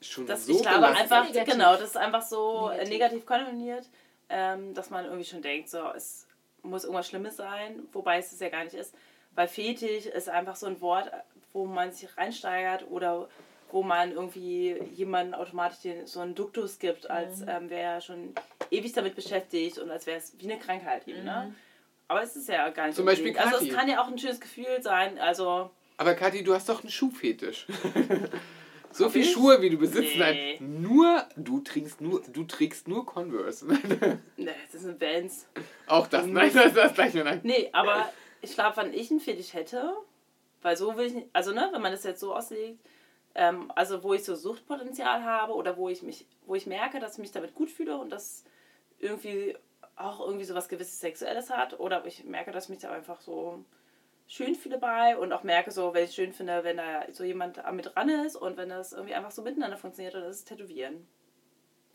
schon 0.00 0.26
Das, 0.26 0.46
so 0.46 0.52
ich 0.56 0.62
glaube 0.62 0.88
einfach, 0.88 1.26
Negativ. 1.26 1.52
genau, 1.52 1.72
das 1.72 1.90
ist 1.90 1.96
einfach 1.96 2.22
so 2.22 2.68
Negativ. 2.68 2.88
negativ, 2.90 3.26
konnotiert, 3.26 3.88
ähm, 4.28 4.74
dass 4.74 4.90
man 4.90 5.04
irgendwie 5.04 5.24
schon 5.24 5.42
denkt, 5.42 5.68
so, 5.68 5.82
es 5.94 6.26
muss 6.62 6.84
irgendwas 6.84 7.08
Schlimmes 7.08 7.36
sein, 7.36 7.82
wobei 7.92 8.18
es 8.18 8.32
es 8.32 8.40
ja 8.40 8.48
gar 8.48 8.64
nicht 8.64 8.74
ist. 8.74 8.94
Weil 9.34 9.48
Fetisch 9.48 10.06
ist 10.06 10.28
einfach 10.28 10.56
so 10.56 10.66
ein 10.66 10.80
Wort, 10.80 11.10
wo 11.52 11.66
man 11.66 11.92
sich 11.92 12.16
reinsteigert 12.16 12.84
oder 12.90 13.28
wo 13.72 13.82
man 13.82 14.10
irgendwie 14.12 14.76
jemanden 14.94 15.34
automatisch 15.34 15.78
den, 15.80 16.06
so 16.06 16.20
einen 16.20 16.34
Duktus 16.34 16.78
gibt, 16.78 17.08
als 17.08 17.42
ähm, 17.46 17.70
wäre 17.70 17.94
er 17.94 18.00
schon 18.00 18.34
ewig 18.70 18.92
damit 18.92 19.14
beschäftigt 19.14 19.78
und 19.78 19.90
als 19.90 20.06
wäre 20.06 20.18
es 20.18 20.32
wie 20.38 20.50
eine 20.50 20.58
Krankheit 20.60 21.06
eben, 21.06 21.24
ne? 21.24 21.54
Aber 22.08 22.22
es 22.24 22.34
ist 22.34 22.48
ja 22.48 22.68
gar 22.70 22.86
nicht 22.86 22.96
Zum. 22.96 23.04
Beispiel 23.06 23.38
Also 23.38 23.64
es 23.64 23.72
kann 23.72 23.88
ja 23.88 24.02
auch 24.02 24.08
ein 24.08 24.18
schönes 24.18 24.40
Gefühl 24.40 24.82
sein, 24.82 25.20
also 25.20 25.70
Aber 25.96 26.14
Kathi, 26.14 26.42
du 26.42 26.52
hast 26.52 26.68
doch 26.68 26.82
einen 26.82 26.90
Schuhfetisch. 26.90 27.66
so 28.92 29.08
viel? 29.08 29.24
Schuhe, 29.24 29.60
wie 29.62 29.70
du 29.70 29.76
besitzt. 29.76 30.16
Nee. 30.16 30.58
Nein, 30.58 30.82
nur, 30.82 31.24
du 31.36 31.60
trägst 31.60 32.00
nur, 32.00 32.22
du 32.22 32.44
trägst 32.44 32.88
nur 32.88 33.06
Converse. 33.06 33.66
ne, 34.36 34.54
das 34.72 34.82
sind 34.82 35.00
Vans. 35.00 35.46
Auch 35.86 36.06
das, 36.06 36.26
nein, 36.26 36.50
das, 36.52 36.74
das 36.74 36.94
gleich 36.94 37.14
mir 37.14 37.24
nein. 37.24 37.40
Nee, 37.42 37.68
aber 37.72 38.12
ich 38.42 38.54
glaube, 38.54 38.76
wenn 38.78 38.92
ich 38.92 39.10
einen 39.10 39.20
Fetisch 39.20 39.54
hätte, 39.54 39.94
weil 40.62 40.76
so 40.76 40.96
will 40.96 41.06
ich 41.06 41.14
nicht, 41.14 41.28
also 41.32 41.52
ne, 41.52 41.68
wenn 41.72 41.82
man 41.82 41.92
das 41.92 42.04
jetzt 42.04 42.20
so 42.20 42.34
auslegt, 42.34 42.80
ähm, 43.34 43.70
also 43.74 44.02
wo 44.02 44.14
ich 44.14 44.24
so 44.24 44.34
Suchtpotenzial 44.34 45.24
habe 45.24 45.54
oder 45.54 45.76
wo 45.76 45.88
ich 45.88 46.02
mich, 46.02 46.26
wo 46.46 46.54
ich 46.54 46.66
merke, 46.66 46.98
dass 46.98 47.14
ich 47.14 47.18
mich 47.18 47.32
damit 47.32 47.54
gut 47.54 47.70
fühle 47.70 47.96
und 47.96 48.10
das 48.10 48.44
irgendwie 48.98 49.56
auch 49.96 50.20
irgendwie 50.20 50.44
so 50.44 50.54
was 50.54 50.68
gewisses 50.68 51.00
Sexuelles 51.00 51.50
hat 51.50 51.78
oder 51.78 52.04
ich 52.06 52.24
merke, 52.24 52.50
dass 52.50 52.64
ich 52.64 52.70
mich 52.70 52.78
da 52.80 52.90
einfach 52.90 53.20
so 53.20 53.64
schön 54.30 54.54
fühle 54.54 54.78
bei 54.78 55.16
und 55.16 55.32
auch 55.32 55.42
merke 55.42 55.72
so, 55.72 55.92
wenn 55.92 56.04
ich 56.04 56.10
es 56.10 56.14
schön 56.14 56.32
finde, 56.32 56.62
wenn 56.62 56.76
da 56.76 57.04
so 57.10 57.24
jemand 57.24 57.60
mit 57.72 57.94
dran 57.94 58.08
ist 58.08 58.36
und 58.36 58.56
wenn 58.56 58.68
das 58.68 58.92
irgendwie 58.92 59.14
einfach 59.14 59.32
so 59.32 59.42
miteinander 59.42 59.76
funktioniert, 59.76 60.14
das 60.14 60.36
ist 60.36 60.48
Tätowieren. 60.48 61.06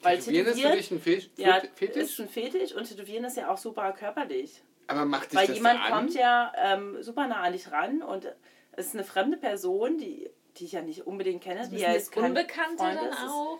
Weil 0.01 0.19
Tätowieren 0.19 0.47
ist 0.47 0.61
für 0.61 0.71
dich 0.71 0.91
ein 0.91 0.99
Fe 0.99 1.21
ja, 1.37 1.61
Fetisch? 1.75 2.03
ist 2.03 2.19
ein 2.19 2.27
Fetisch 2.27 2.73
und 2.73 2.83
Tätowieren 2.89 3.23
ist 3.23 3.37
ja 3.37 3.49
auch 3.49 3.57
super 3.57 3.89
körperlich. 3.93 4.61
Aber 4.87 5.05
macht 5.05 5.31
dich 5.31 5.39
Weil 5.39 5.47
das 5.47 5.55
jemand 5.55 5.81
an? 5.81 5.91
kommt 5.93 6.13
ja 6.13 6.51
ähm, 6.57 7.01
super 7.01 7.25
nah 7.27 7.41
an 7.41 7.53
dich 7.53 7.71
ran 7.71 8.03
und 8.03 8.25
es 8.73 8.87
ist 8.87 8.95
eine 8.95 9.05
fremde 9.05 9.37
Person, 9.37 9.97
die, 9.97 10.29
die 10.57 10.65
ich 10.65 10.73
ja 10.73 10.81
nicht 10.81 11.07
unbedingt 11.07 11.41
kenne, 11.41 11.61
die 11.63 11.75
müssen 11.75 11.83
ja 11.83 11.93
das 11.93 12.11
kein 12.11 12.25
Unbekannte 12.25 12.83
Freund 12.83 12.97
dann 12.97 13.09
ist. 13.09 13.19
Auch. 13.21 13.59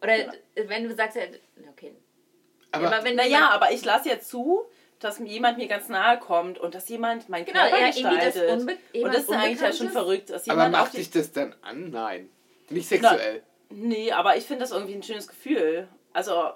Oder 0.00 0.32
wenn 0.54 0.84
du 0.84 0.94
sagst, 0.94 1.16
ja, 1.16 1.24
okay. 1.68 1.92
aber, 2.70 2.86
aber 2.86 3.04
wenn 3.04 3.16
Naja, 3.16 3.50
aber 3.50 3.72
ich 3.72 3.84
lasse 3.84 4.10
ja 4.10 4.20
zu, 4.20 4.64
dass 5.04 5.18
mir 5.18 5.28
jemand 5.28 5.58
mir 5.58 5.66
ganz 5.68 5.88
nahe 5.88 6.18
kommt 6.18 6.58
und 6.58 6.74
dass 6.74 6.88
jemand 6.88 7.28
mein 7.28 7.44
Genau, 7.44 7.60
Körper 7.60 7.80
das 7.86 7.94
gestaltet. 7.96 8.50
Unbe- 8.50 9.02
und 9.04 9.14
das 9.14 9.22
ist 9.24 9.30
eigentlich 9.32 9.60
ja 9.60 9.72
schon 9.72 9.90
verrückt, 9.90 10.30
dass 10.30 10.48
aber 10.48 10.64
jemand 10.64 10.74
auf 10.76 10.80
macht 10.82 10.96
dich 10.96 11.10
das 11.10 11.32
dann 11.32 11.54
an? 11.62 11.90
Nein. 11.90 12.28
Nicht 12.70 12.88
sexuell. 12.88 13.42
Nee, 13.70 14.12
aber 14.12 14.36
ich 14.36 14.44
finde 14.44 14.62
das 14.62 14.70
irgendwie 14.70 14.94
ein 14.94 15.02
schönes 15.02 15.28
Gefühl. 15.28 15.88
Also, 16.12 16.50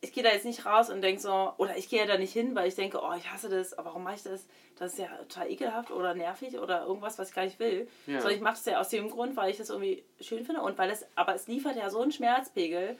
ich 0.00 0.12
gehe 0.12 0.22
da 0.22 0.30
jetzt 0.30 0.44
nicht 0.46 0.64
raus 0.64 0.88
und 0.88 1.02
denke 1.02 1.20
so, 1.20 1.52
oder 1.58 1.76
ich 1.76 1.88
gehe 1.90 1.98
ja 2.00 2.06
da 2.06 2.16
nicht 2.16 2.32
hin, 2.32 2.54
weil 2.54 2.68
ich 2.68 2.74
denke, 2.74 3.00
oh, 3.02 3.12
ich 3.18 3.30
hasse 3.30 3.48
das, 3.48 3.74
aber 3.74 3.88
warum 3.90 4.04
mache 4.04 4.14
ich 4.16 4.22
das? 4.22 4.46
Das 4.78 4.92
ist 4.92 4.98
ja 4.98 5.08
total 5.28 5.50
ekelhaft 5.50 5.90
oder 5.90 6.14
nervig 6.14 6.58
oder 6.58 6.86
irgendwas, 6.86 7.18
was 7.18 7.28
ich 7.30 7.34
gar 7.34 7.44
nicht 7.44 7.58
will. 7.58 7.86
Ja. 8.06 8.20
Sondern 8.20 8.36
ich 8.36 8.40
mache 8.42 8.54
das 8.54 8.64
ja 8.64 8.80
aus 8.80 8.88
dem 8.88 9.10
Grund, 9.10 9.36
weil 9.36 9.50
ich 9.50 9.58
das 9.58 9.68
irgendwie 9.68 10.02
schön 10.20 10.44
finde 10.46 10.62
und 10.62 10.78
weil 10.78 10.90
es, 10.90 11.04
aber 11.16 11.34
es 11.34 11.48
liefert 11.48 11.76
ja 11.76 11.90
so 11.90 12.00
einen 12.00 12.12
Schmerzpegel 12.12 12.96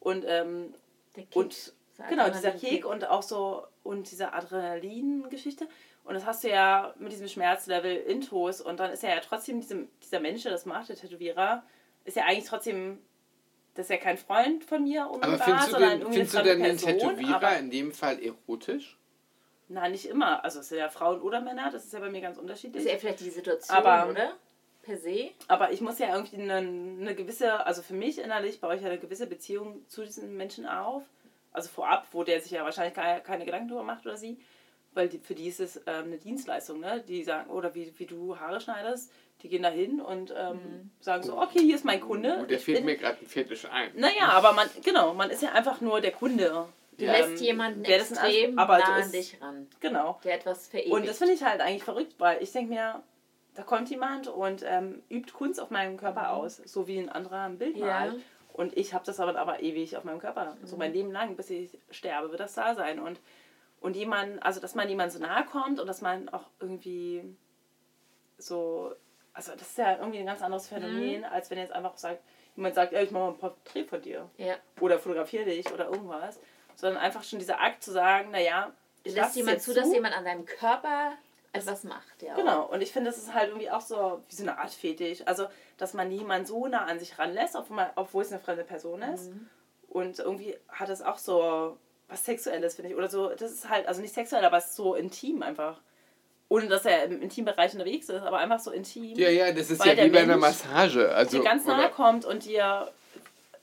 und, 0.00 0.24
ähm, 0.28 0.74
Der 1.16 1.24
Kick. 1.24 1.34
und 1.36 1.72
Dieser 1.96 2.08
genau, 2.08 2.24
dieser 2.26 2.36
Adrenalinkick. 2.50 2.70
Kick 2.70 2.86
und 2.86 3.08
auch 3.08 3.22
so 3.22 3.64
und 3.88 4.10
diese 4.10 4.32
Adrenalin-Geschichte. 4.34 5.66
Und 6.04 6.14
das 6.14 6.26
hast 6.26 6.44
du 6.44 6.48
ja 6.50 6.94
mit 6.98 7.12
diesem 7.12 7.28
Schmerzlevel 7.28 7.96
intos 7.96 8.60
und 8.60 8.78
dann 8.80 8.92
ist 8.92 9.02
er 9.04 9.14
ja 9.14 9.20
trotzdem 9.20 9.60
diesem, 9.60 9.88
dieser 10.02 10.20
Mensch, 10.20 10.42
der 10.42 10.52
das 10.52 10.66
macht, 10.66 10.88
der 10.88 10.96
Tätowierer, 10.96 11.62
ist 12.04 12.16
ja 12.16 12.24
eigentlich 12.24 12.46
trotzdem, 12.48 12.98
das 13.74 13.86
ist 13.86 13.90
ja 13.90 13.96
kein 13.96 14.16
Freund 14.18 14.64
von 14.64 14.84
mir 14.84 15.04
Aber 15.04 15.14
unmittelbar, 15.14 15.44
findest 15.46 15.66
du 15.68 15.72
sondern 15.72 15.92
irgendwie 16.00 16.14
findest 16.18 16.38
du 16.38 16.42
denn 16.42 16.62
den. 16.62 16.76
Tätowierer 16.78 17.36
aber 17.36 17.58
in 17.58 17.70
dem 17.70 17.92
Fall 17.92 18.22
erotisch? 18.22 18.98
Na, 19.68 19.88
nicht 19.88 20.06
immer. 20.06 20.42
Also 20.44 20.60
es 20.60 20.68
sind 20.70 20.78
ja 20.78 20.88
Frauen 20.88 21.20
oder 21.20 21.40
Männer, 21.42 21.70
das 21.70 21.84
ist 21.84 21.92
ja 21.92 22.00
bei 22.00 22.08
mir 22.10 22.22
ganz 22.22 22.36
Das 22.36 22.42
unterschiedlich. 22.42 22.84
ist 22.84 22.90
ja 22.90 22.96
vielleicht 22.98 23.20
die 23.20 23.30
Situation, 23.30 23.76
Aber- 23.76 24.10
oder? 24.10 24.32
Per 24.82 24.96
se. 24.96 25.30
Aber 25.48 25.72
ich 25.72 25.82
muss 25.82 25.98
ja 25.98 26.14
irgendwie 26.14 26.36
eine, 26.40 26.56
eine 26.56 27.14
gewisse, 27.14 27.66
also 27.66 27.82
für 27.82 27.92
mich 27.92 28.18
innerlich 28.18 28.60
baue 28.60 28.76
ich 28.76 28.80
ja 28.80 28.88
eine 28.88 28.98
gewisse 28.98 29.26
Beziehung 29.26 29.86
zu 29.88 30.02
diesen 30.02 30.34
Menschen 30.38 30.66
auf. 30.66 31.02
Also 31.52 31.68
vorab, 31.68 32.06
wo 32.12 32.24
der 32.24 32.40
sich 32.40 32.52
ja 32.52 32.64
wahrscheinlich 32.64 32.94
keine, 32.94 33.20
keine 33.20 33.44
Gedanken 33.44 33.68
drüber 33.68 33.82
macht 33.82 34.04
oder 34.06 34.16
sie. 34.16 34.38
Weil 34.94 35.08
die, 35.08 35.18
für 35.18 35.34
die 35.34 35.46
ist 35.48 35.60
es 35.60 35.76
ähm, 35.86 36.06
eine 36.06 36.18
Dienstleistung, 36.18 36.80
ne? 36.80 37.02
Die 37.06 37.22
sagen, 37.22 37.50
oder 37.50 37.74
wie, 37.74 37.92
wie 37.98 38.06
du 38.06 38.38
Haare 38.38 38.60
schneidest, 38.60 39.12
die 39.42 39.48
gehen 39.48 39.62
da 39.62 39.68
hin 39.68 40.00
und 40.00 40.34
ähm, 40.36 40.90
sagen 41.00 41.22
so, 41.22 41.38
okay, 41.40 41.60
hier 41.60 41.74
ist 41.76 41.84
mein 41.84 42.00
Kunde. 42.00 42.38
Oh, 42.42 42.46
der 42.46 42.58
fehlt 42.58 42.78
bin- 42.78 42.86
mir 42.86 42.96
gerade 42.96 43.18
ein 43.20 43.26
Fetisch 43.26 43.66
ein. 43.66 43.90
Naja, 43.94 44.28
aber 44.30 44.52
man, 44.52 44.68
genau, 44.82 45.14
man 45.14 45.30
ist 45.30 45.42
ja 45.42 45.52
einfach 45.52 45.80
nur 45.80 46.00
der 46.00 46.12
Kunde. 46.12 46.66
Du 46.96 47.04
Ja, 47.04 47.12
lässt 47.12 47.30
Ähm, 47.30 47.36
jemanden 47.36 47.84
in 47.84 47.90
extrem 47.92 48.54
nah 48.56 48.64
an 48.66 49.12
dich 49.12 49.40
ran, 49.40 49.68
Genau. 49.78 50.18
der 50.24 50.34
etwas 50.34 50.66
verewigt. 50.66 50.90
Und 50.92 51.06
das 51.06 51.18
finde 51.18 51.34
ich 51.34 51.44
halt 51.44 51.60
eigentlich 51.60 51.84
verrückt, 51.84 52.14
weil 52.18 52.42
ich 52.42 52.50
denke 52.50 52.72
mir, 52.74 53.02
da 53.54 53.62
kommt 53.62 53.88
jemand 53.90 54.26
und 54.26 54.64
ähm, 54.66 55.02
übt 55.10 55.32
Kunst 55.32 55.60
auf 55.60 55.70
meinem 55.70 55.96
Körper 55.96 56.32
aus, 56.32 56.56
so 56.56 56.88
wie 56.88 56.98
ein 56.98 57.08
anderer 57.08 57.42
ein 57.42 57.58
Bild 57.58 57.76
Ja. 57.76 58.12
Und 58.58 58.76
ich 58.76 58.92
habe 58.92 59.06
das 59.06 59.20
aber, 59.20 59.38
aber 59.38 59.62
ewig 59.62 59.96
auf 59.96 60.02
meinem 60.02 60.18
Körper. 60.18 60.56
So 60.64 60.76
mein 60.76 60.92
Leben 60.92 61.12
lang, 61.12 61.36
bis 61.36 61.48
ich 61.48 61.78
sterbe, 61.92 62.30
wird 62.30 62.40
das 62.40 62.54
da 62.54 62.74
sein. 62.74 62.98
Und, 62.98 63.20
und 63.80 63.94
jemand, 63.94 64.42
also 64.42 64.58
dass 64.58 64.74
man 64.74 64.88
jemand 64.88 65.12
so 65.12 65.20
nahe 65.20 65.44
kommt 65.44 65.78
und 65.78 65.86
dass 65.86 66.00
man 66.00 66.28
auch 66.30 66.42
irgendwie 66.58 67.22
so, 68.36 68.92
also 69.32 69.52
das 69.52 69.62
ist 69.62 69.78
ja 69.78 69.96
irgendwie 69.98 70.18
ein 70.18 70.26
ganz 70.26 70.42
anderes 70.42 70.66
Phänomen, 70.66 71.24
als 71.24 71.50
wenn 71.50 71.58
jetzt 71.58 71.72
einfach 71.72 71.96
sagt, 71.96 72.20
jemand 72.56 72.74
sagt, 72.74 72.94
ey, 72.94 73.04
ich 73.04 73.12
mache 73.12 73.26
mal 73.26 73.30
ein 73.30 73.38
Porträt 73.38 73.84
von 73.84 74.02
dir. 74.02 74.28
ja. 74.38 74.56
Oder 74.80 74.98
fotografiere 74.98 75.44
dich 75.44 75.72
oder 75.72 75.86
irgendwas. 75.86 76.40
Sondern 76.74 77.00
einfach 77.00 77.22
schon 77.22 77.38
dieser 77.38 77.60
Akt 77.60 77.84
zu 77.84 77.92
sagen, 77.92 78.32
naja, 78.32 78.72
ich 79.04 79.14
Lässt 79.14 79.18
lasse 79.28 79.38
jemand 79.38 79.62
zu, 79.62 79.72
dass 79.72 79.92
jemand 79.92 80.16
an 80.16 80.24
deinem 80.24 80.44
Körper 80.44 81.12
etwas 81.52 81.84
macht. 81.84 82.22
Ja. 82.22 82.34
Genau, 82.34 82.66
und 82.66 82.82
ich 82.82 82.92
finde, 82.92 83.10
das 83.10 83.18
ist 83.18 83.32
halt 83.32 83.48
irgendwie 83.48 83.70
auch 83.70 83.80
so 83.80 84.22
wie 84.28 84.34
so 84.34 84.42
eine 84.42 84.58
Art 84.58 84.70
Fetisch. 84.70 85.20
Also, 85.26 85.46
dass 85.76 85.94
man 85.94 86.10
jemanden 86.10 86.46
so 86.46 86.66
nah 86.66 86.84
an 86.84 86.98
sich 86.98 87.18
ranlässt, 87.18 87.56
obwohl, 87.56 88.22
es 88.22 88.32
eine 88.32 88.40
fremde 88.40 88.64
Person 88.64 89.02
ist. 89.02 89.30
Und 89.88 90.18
irgendwie 90.18 90.56
hat 90.68 90.88
es 90.90 91.02
auch 91.02 91.18
so 91.18 91.76
was 92.08 92.24
Sexuelles, 92.24 92.74
finde 92.74 92.90
ich. 92.90 92.96
Oder 92.96 93.08
so, 93.08 93.28
das 93.28 93.52
ist 93.52 93.68
halt, 93.68 93.86
also 93.86 94.00
nicht 94.00 94.14
sexuell, 94.14 94.44
aber 94.44 94.58
es 94.58 94.66
ist 94.66 94.76
so 94.76 94.94
intim 94.94 95.42
einfach. 95.42 95.80
Ohne 96.50 96.66
dass 96.68 96.86
er 96.86 97.04
im 97.04 97.20
Intimbereich 97.20 97.72
unterwegs 97.74 98.08
ist, 98.08 98.22
aber 98.22 98.38
einfach 98.38 98.58
so 98.58 98.70
intim. 98.70 99.14
Ja, 99.16 99.28
ja, 99.28 99.52
das 99.52 99.70
ist 99.70 99.84
ja 99.84 99.96
wie 99.96 100.08
bei 100.08 100.20
einer 100.20 100.38
Massage. 100.38 101.14
Also, 101.14 101.38
dir 101.38 101.44
ganz 101.44 101.66
nahe 101.66 101.78
oder- 101.86 101.88
kommt 101.90 102.24
und 102.24 102.46
dir 102.46 102.90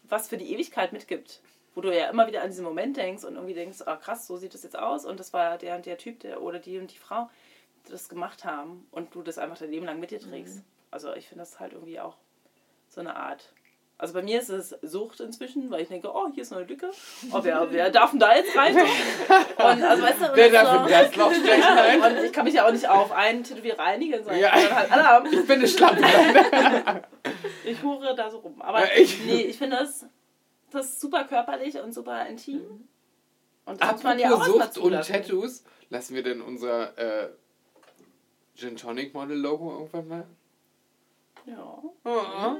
was 0.04 0.28
für 0.28 0.38
die 0.38 0.54
Ewigkeit 0.54 0.94
mitgibt. 0.94 1.40
Wo 1.74 1.82
du 1.82 1.96
ja 1.96 2.10
immer 2.10 2.28
wieder 2.28 2.42
an 2.42 2.50
diesen 2.50 2.64
Moment 2.64 2.96
denkst 2.96 3.24
und 3.24 3.36
irgendwie 3.36 3.56
denkst, 3.56 3.80
ah 3.86 3.98
krass, 3.98 4.28
so 4.28 4.38
sieht 4.38 4.54
das 4.54 4.64
jetzt 4.64 4.78
aus 4.78 5.04
und 5.04 5.20
das 5.20 5.34
war 5.34 5.58
der 5.58 5.76
und 5.76 5.86
der 5.86 5.98
Typ 5.98 6.20
der, 6.22 6.42
oder 6.42 6.60
die 6.60 6.78
und 6.78 6.92
die 6.92 6.98
Frau, 6.98 7.30
das 7.90 8.10
gemacht 8.10 8.44
haben 8.46 8.88
und 8.92 9.14
du 9.16 9.22
das 9.22 9.38
einfach 9.38 9.58
dein 9.58 9.72
Leben 9.72 9.86
lang 9.86 10.00
mit 10.00 10.12
dir 10.12 10.20
trägst. 10.20 10.62
Also 10.92 11.14
ich 11.14 11.28
finde 11.28 11.42
das 11.44 11.60
halt 11.60 11.74
irgendwie 11.74 12.00
auch 12.00 12.18
so 12.88 13.02
eine 13.02 13.16
Art. 13.16 13.52
Also 13.98 14.14
bei 14.14 14.22
mir 14.24 14.42
ist 14.42 14.50
es 14.50 14.76
Sucht 14.82 15.22
inzwischen, 15.22 15.72
weil 15.72 15.82
ich 15.82 15.88
denke, 15.88 16.12
oh, 16.14 16.28
hier 16.34 16.44
ist 16.44 16.52
noch 16.52 16.58
eine 16.58 16.68
Lücke. 16.68 16.92
Oh, 17.32 17.40
wer, 17.42 17.66
wer 17.72 17.90
darf 17.90 18.12
denn 18.12 18.20
da 18.20 18.36
jetzt 18.36 18.56
rein? 18.58 18.76
Und 18.76 19.84
also 19.84 20.04
weißt 20.04 20.22
du, 20.22 20.26
Wer 20.36 20.50
darf 20.52 20.84
so, 20.84 20.90
das 20.90 21.16
Loch 21.16 21.32
stechen? 21.34 21.60
Nein. 21.62 22.02
und 22.18 22.24
ich 22.26 22.34
kann 22.34 22.44
mich 22.44 22.56
ja 22.56 22.68
auch 22.68 22.72
nicht 22.74 22.90
auf 22.90 23.12
einen 23.14 23.44
Tätowierer 23.44 23.80
einigen, 23.80 24.18
sondern 24.24 24.40
Ja. 24.42 24.52
halt 24.52 24.92
haben 24.92 25.28
Ich 25.32 25.48
bin 25.48 25.60
eine 25.60 25.68
Schlampe. 25.68 26.04
ich 27.66 27.82
hure 27.84 28.16
da 28.16 28.30
so 28.30 28.40
rum. 28.40 28.62
Aber 28.62 28.82
Ja, 28.82 28.90
ich- 28.98 29.24
nee, 29.26 29.44
ich 29.44 29.58
finde 29.58 29.78
das, 29.78 30.06
das 30.72 30.88
ist 30.88 31.02
super 31.02 31.24
körperlich 31.24 31.80
und 31.80 31.94
super 31.94 32.26
intim. 32.28 32.88
Und 33.66 33.82
das 33.82 33.94
muss 33.94 34.04
man 34.04 34.20
ja 34.20 34.28
auch 34.34 34.42
Apropos 34.42 34.74
Sucht 34.76 34.78
und. 34.78 34.92
Tattoos, 35.08 35.64
lassen 35.90 36.16
wir 36.16 36.24
denn 36.24 36.42
unser 36.42 36.98
äh, 36.98 37.30
Gin 38.56 38.76
Tonic 38.78 39.14
Model 39.14 39.38
Logo 39.38 39.72
irgendwann 39.72 40.08
mal? 40.08 40.28
Ja. 41.46 41.84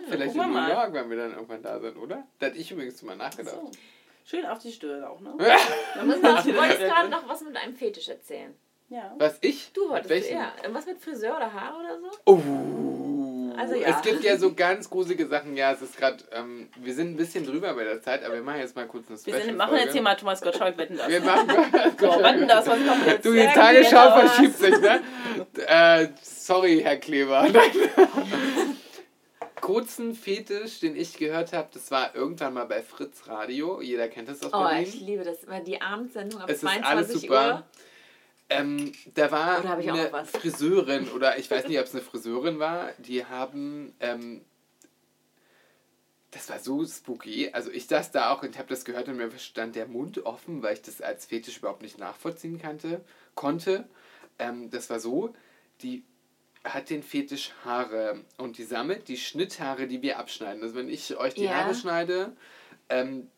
Vielleicht 0.08 0.34
gucken 0.34 0.36
wir 0.36 0.44
in 0.44 0.50
New 0.52 0.54
mal. 0.54 0.70
York, 0.72 0.94
wenn 0.94 1.10
wir 1.10 1.18
dann 1.18 1.34
irgendwann 1.34 1.64
da 1.64 1.80
sind, 1.80 1.98
oder? 1.98 2.28
Da 2.40 2.48
hatte 2.48 2.58
ich 2.58 2.72
übrigens 2.72 3.02
mal 3.02 3.16
nachgedacht. 3.16 3.56
So. 3.56 3.72
Schön 4.26 4.46
auf 4.46 4.60
die 4.60 4.72
Stirn 4.72 5.04
auch, 5.04 5.20
ne? 5.20 5.36
Du 5.38 6.06
musst 6.06 6.22
noch, 6.22 6.44
du 6.44 6.56
wolltest 6.56 6.80
gerade 6.80 7.10
noch 7.10 7.28
was 7.28 7.42
mit 7.42 7.56
einem 7.56 7.76
Fetisch 7.76 8.10
erzählen. 8.10 8.54
Ja. 8.90 9.16
Was 9.18 9.38
ich? 9.42 9.72
Du 9.74 9.90
wolltest 9.90 10.30
ja. 10.30 10.54
Irgendwas 10.62 10.86
mit 10.86 11.00
Friseur 11.00 11.38
oder 11.38 11.52
Haare 11.52 11.80
oder 11.80 12.00
so? 12.00 12.10
Oh. 12.26 13.05
Also 13.58 13.76
ja. 13.76 13.88
Es 13.90 14.02
gibt 14.02 14.24
ja 14.24 14.38
so 14.38 14.54
ganz 14.54 14.90
gruselige 14.90 15.28
Sachen. 15.28 15.56
Ja, 15.56 15.72
es 15.72 15.82
ist 15.82 15.98
gerade, 15.98 16.18
ähm, 16.32 16.68
wir 16.78 16.94
sind 16.94 17.12
ein 17.12 17.18
bisschen 17.18 17.46
drüber 17.46 17.74
bei 17.74 17.84
der 17.84 18.02
Zeit, 18.02 18.24
aber 18.24 18.36
wir 18.36 18.42
machen 18.44 18.60
jetzt 18.60 18.76
mal 18.76 18.88
kurz 18.88 19.08
eine 19.08 19.18
Wir 19.18 19.22
Special 19.34 19.42
sind, 19.44 19.58
machen 19.58 19.78
jetzt 19.78 19.94
hier 19.94 20.02
mal 20.02 20.16
Thomas 20.16 20.42
Gottschalk 20.42 20.78
wetten 20.78 20.98
das. 20.98 21.08
Wir 21.08 21.22
machen 21.22 21.48
So, 22.00 22.08
wetten 22.24 22.48
das, 22.48 22.68
was 22.68 22.78
kommt 22.86 23.06
jetzt? 23.08 23.26
Du, 23.26 23.34
die 23.34 23.46
Tagesschau 23.46 24.20
verschiebt 24.20 24.58
sich, 24.58 24.80
ne? 24.80 25.02
äh, 25.68 26.08
sorry, 26.22 26.82
Herr 26.84 26.98
Kleber. 26.98 27.48
Kurzen 29.62 30.14
Fetisch, 30.14 30.80
den 30.80 30.96
ich 30.96 31.18
gehört 31.18 31.54
habe, 31.54 31.70
das 31.74 31.90
war 31.90 32.14
irgendwann 32.16 32.54
mal 32.54 32.66
bei 32.66 32.84
Fritz 32.84 33.28
Radio. 33.28 33.82
Jeder 33.82 34.08
kennt 34.10 34.30
das 34.30 34.44
aus 34.44 34.52
Oh, 34.54 34.64
Berlin. 34.64 34.84
ich 34.84 35.00
liebe 35.02 35.24
das. 35.24 35.38
Die 35.66 35.82
Abendsendung 35.82 36.42
ab 36.42 36.50
Es 36.50 36.58
ist 36.62 36.66
alles 36.66 37.08
22 37.08 37.22
super. 37.22 37.48
Uhr. 37.48 37.64
Ähm, 38.50 38.92
da 39.16 39.32
war 39.32 39.64
eine? 39.66 40.26
Friseurin, 40.26 41.10
oder 41.10 41.38
ich 41.38 41.50
weiß 41.50 41.68
nicht, 41.68 41.80
ob 41.80 41.86
es 41.86 41.94
eine 41.94 42.04
Friseurin 42.04 42.60
war, 42.60 42.92
die 43.00 43.26
haben, 43.26 43.96
ähm, 44.00 44.42
das 46.32 46.50
war 46.50 46.60
so 46.60 46.86
spooky, 46.86 47.50
also 47.54 47.72
ich 47.72 47.88
saß 47.88 48.12
da 48.12 48.32
auch 48.32 48.44
und 48.44 48.58
habe 48.58 48.68
das 48.70 48.86
gehört 48.86 49.08
und 49.08 49.18
mir 49.18 49.32
stand 49.40 49.76
der 49.76 49.88
Mund 49.88 50.26
offen, 50.26 50.62
weil 50.62 50.74
ich 50.74 50.82
das 50.82 51.02
als 51.02 51.26
Fetisch 51.26 51.58
überhaupt 51.58 51.82
nicht 51.82 51.98
nachvollziehen 51.98 52.60
kannte, 52.60 53.04
konnte. 53.34 53.88
Ähm, 54.38 54.70
das 54.70 54.90
war 54.90 55.00
so, 55.00 55.34
die 55.82 56.04
hat 56.64 56.90
den 56.90 57.04
Fetisch 57.04 57.52
Haare 57.64 58.26
und 58.38 58.58
die 58.58 58.64
sammelt 58.64 59.08
die 59.08 59.18
Schnitthaare, 59.18 59.88
die 59.88 60.02
wir 60.02 60.20
abschneiden. 60.20 60.62
Also 60.62 60.76
wenn 60.76 60.90
ich 60.90 61.16
euch 61.18 61.34
die 61.34 61.46
Ja. 61.46 61.56
Haare 61.56 61.74
schneide, 61.74 62.36
ähm, 62.90 63.30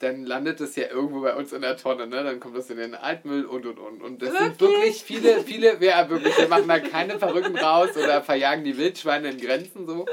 dann 0.00 0.24
landet 0.24 0.60
das 0.60 0.76
ja 0.76 0.88
irgendwo 0.88 1.20
bei 1.20 1.34
uns 1.34 1.52
in 1.52 1.62
der 1.62 1.76
Tonne, 1.76 2.06
ne? 2.06 2.24
Dann 2.24 2.40
kommt 2.40 2.56
das 2.56 2.68
in 2.68 2.76
den 2.76 2.94
Altmüll 2.94 3.44
und 3.44 3.64
und 3.64 3.78
und. 3.78 4.02
Und 4.02 4.22
das 4.22 4.36
sind 4.36 4.60
wirklich 4.60 5.02
viele, 5.02 5.40
viele, 5.40 5.82
ja 5.82 6.08
wirklich, 6.10 6.36
wir 6.36 6.48
machen 6.48 6.68
da 6.68 6.80
keine 6.80 7.18
Verrückten 7.18 7.56
raus 7.56 7.96
oder 7.96 8.22
verjagen 8.22 8.64
die 8.64 8.76
Wildschweine 8.76 9.30
in 9.30 9.40
Grenzen 9.40 9.86
so. 9.86 10.06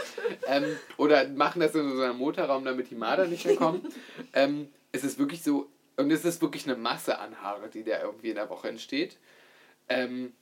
Ähm, 0.48 0.78
oder 0.98 1.28
machen 1.30 1.62
das 1.62 1.74
in 1.76 1.96
so 1.96 2.02
einem 2.04 2.18
Motorraum, 2.18 2.64
damit 2.64 2.92
die 2.92 2.96
Marder 2.96 3.28
nicht 3.28 3.46
mehr 3.46 3.56
kommen. 3.56 3.88
Ähm, 4.34 4.70
es 4.92 5.04
ist 5.04 5.18
wirklich 5.18 5.42
so, 5.42 5.68
und 5.98 6.12
es 6.12 6.26
ist 6.26 6.42
wirklich 6.42 6.66
eine 6.66 6.76
Masse 6.76 7.20
an 7.20 7.42
Haare, 7.42 7.70
die 7.70 7.84
da 7.84 8.02
irgendwie 8.02 8.30
in 8.30 8.36
der 8.36 8.50
Woche 8.50 8.70
entsteht. 8.70 9.18
Ähm, 9.90 10.34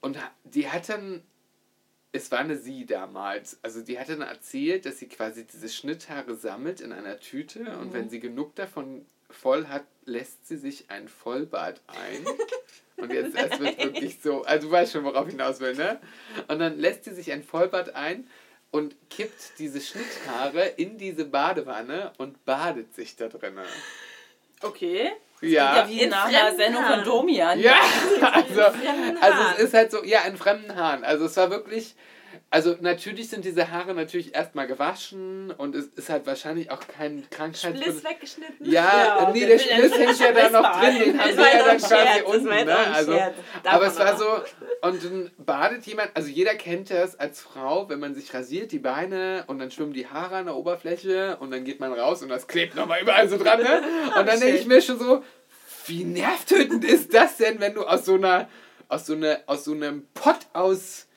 und 0.00 0.18
die 0.44 0.68
hat 0.68 0.88
dann, 0.88 1.22
es 2.14 2.30
war 2.30 2.38
eine 2.38 2.56
sie 2.56 2.86
damals, 2.86 3.58
also 3.62 3.82
die 3.82 3.98
hat 3.98 4.08
dann 4.08 4.20
erzählt, 4.20 4.86
dass 4.86 5.00
sie 5.00 5.08
quasi 5.08 5.44
diese 5.44 5.68
Schnitthaare 5.68 6.36
sammelt 6.36 6.80
in 6.80 6.92
einer 6.92 7.18
Tüte 7.18 7.76
und 7.78 7.92
wenn 7.92 8.08
sie 8.08 8.20
genug 8.20 8.54
davon 8.54 9.04
voll 9.28 9.66
hat, 9.66 9.84
lässt 10.04 10.46
sie 10.46 10.56
sich 10.56 10.90
ein 10.90 11.08
Vollbad 11.08 11.80
ein. 11.88 12.24
Und 12.96 13.12
jetzt 13.12 13.36
es 13.36 13.58
wird 13.58 13.76
wirklich 13.82 14.20
so, 14.22 14.44
also 14.44 14.68
du 14.68 14.72
weißt 14.72 14.92
schon, 14.92 15.02
worauf 15.02 15.26
ich 15.26 15.32
hinaus 15.32 15.58
will, 15.58 15.74
ne? 15.74 15.98
Und 16.46 16.60
dann 16.60 16.78
lässt 16.78 17.02
sie 17.02 17.12
sich 17.12 17.32
ein 17.32 17.42
Vollbad 17.42 17.96
ein 17.96 18.28
und 18.70 18.94
kippt 19.10 19.58
diese 19.58 19.80
Schnitthaare 19.80 20.64
in 20.76 20.96
diese 20.96 21.24
Badewanne 21.24 22.12
und 22.18 22.44
badet 22.44 22.94
sich 22.94 23.16
da 23.16 23.26
drinnen. 23.26 23.66
Okay. 24.62 25.10
Ja. 25.44 25.76
Ja, 25.76 25.88
wie 25.88 26.02
In 26.02 26.10
nach 26.10 26.26
einer 26.26 26.54
Sendung 26.56 26.84
von. 26.84 27.04
Domian. 27.04 27.60
Ja, 27.60 27.74
also, 28.32 28.62
also 29.20 29.42
es 29.56 29.64
ist 29.64 29.74
halt 29.74 29.90
so, 29.90 30.04
ja, 30.04 30.20
in 30.22 30.36
fremden 30.36 30.74
Haaren. 30.74 31.04
Also 31.04 31.26
es 31.26 31.36
war 31.36 31.50
wirklich, 31.50 31.94
also 32.54 32.76
natürlich 32.80 33.28
sind 33.30 33.44
diese 33.44 33.72
Haare 33.72 33.94
natürlich 33.94 34.32
erstmal 34.32 34.68
gewaschen 34.68 35.50
und 35.50 35.74
es 35.74 35.86
ist 35.86 36.08
halt 36.08 36.24
wahrscheinlich 36.24 36.70
auch 36.70 36.86
kein 36.86 37.28
Krankheits... 37.28 37.80
Spliss 37.80 38.04
weggeschnitten. 38.04 38.70
Ja, 38.70 39.22
Ja, 39.22 39.30
nee, 39.32 39.44
der 39.44 39.58
Spliss 39.58 39.98
hängt 39.98 40.20
ja 40.20 40.30
da 40.30 40.50
noch 40.50 40.80
drin, 40.80 41.00
den 41.00 41.20
haben 41.20 41.36
wir 41.36 41.44
ja 41.44 41.64
dann 41.64 41.78
quasi 41.78 41.94
Scherz, 41.94 42.22
unten, 42.28 42.44
ne? 42.44 42.76
Also, 42.94 43.18
aber 43.64 43.86
es 43.86 43.98
war 43.98 44.16
so, 44.16 44.26
und 44.82 45.02
dann 45.02 45.30
badet 45.36 45.84
jemand, 45.84 46.12
also 46.14 46.28
jeder 46.28 46.54
kennt 46.54 46.90
das 46.90 47.18
als 47.18 47.40
Frau, 47.40 47.88
wenn 47.88 47.98
man 47.98 48.14
sich 48.14 48.32
rasiert, 48.32 48.70
die 48.70 48.78
Beine 48.78 49.42
und 49.48 49.58
dann 49.58 49.72
schwimmen 49.72 49.92
die 49.92 50.06
Haare 50.06 50.36
an 50.36 50.46
der 50.46 50.54
Oberfläche 50.54 51.38
und 51.40 51.50
dann 51.50 51.64
geht 51.64 51.80
man 51.80 51.92
raus 51.92 52.22
und 52.22 52.28
das 52.28 52.46
klebt 52.46 52.76
nochmal 52.76 53.02
überall 53.02 53.28
so 53.28 53.36
dran, 53.36 53.64
ne? 53.64 53.82
Und 54.16 54.28
dann 54.28 54.38
denke 54.38 54.58
ich 54.58 54.66
mir 54.66 54.80
schon 54.80 55.00
so, 55.00 55.24
wie 55.86 56.04
nervtötend 56.04 56.84
ist 56.84 57.12
das 57.12 57.36
denn, 57.36 57.58
wenn 57.58 57.74
du 57.74 57.82
aus 57.82 58.04
so 58.04 58.14
einer, 58.14 58.48
aus 58.88 59.06
so 59.06 59.14
einer, 59.14 59.40
aus 59.46 59.64
so 59.64 59.72
einem 59.72 60.06
Pott 60.14 60.38
aus 60.52 61.08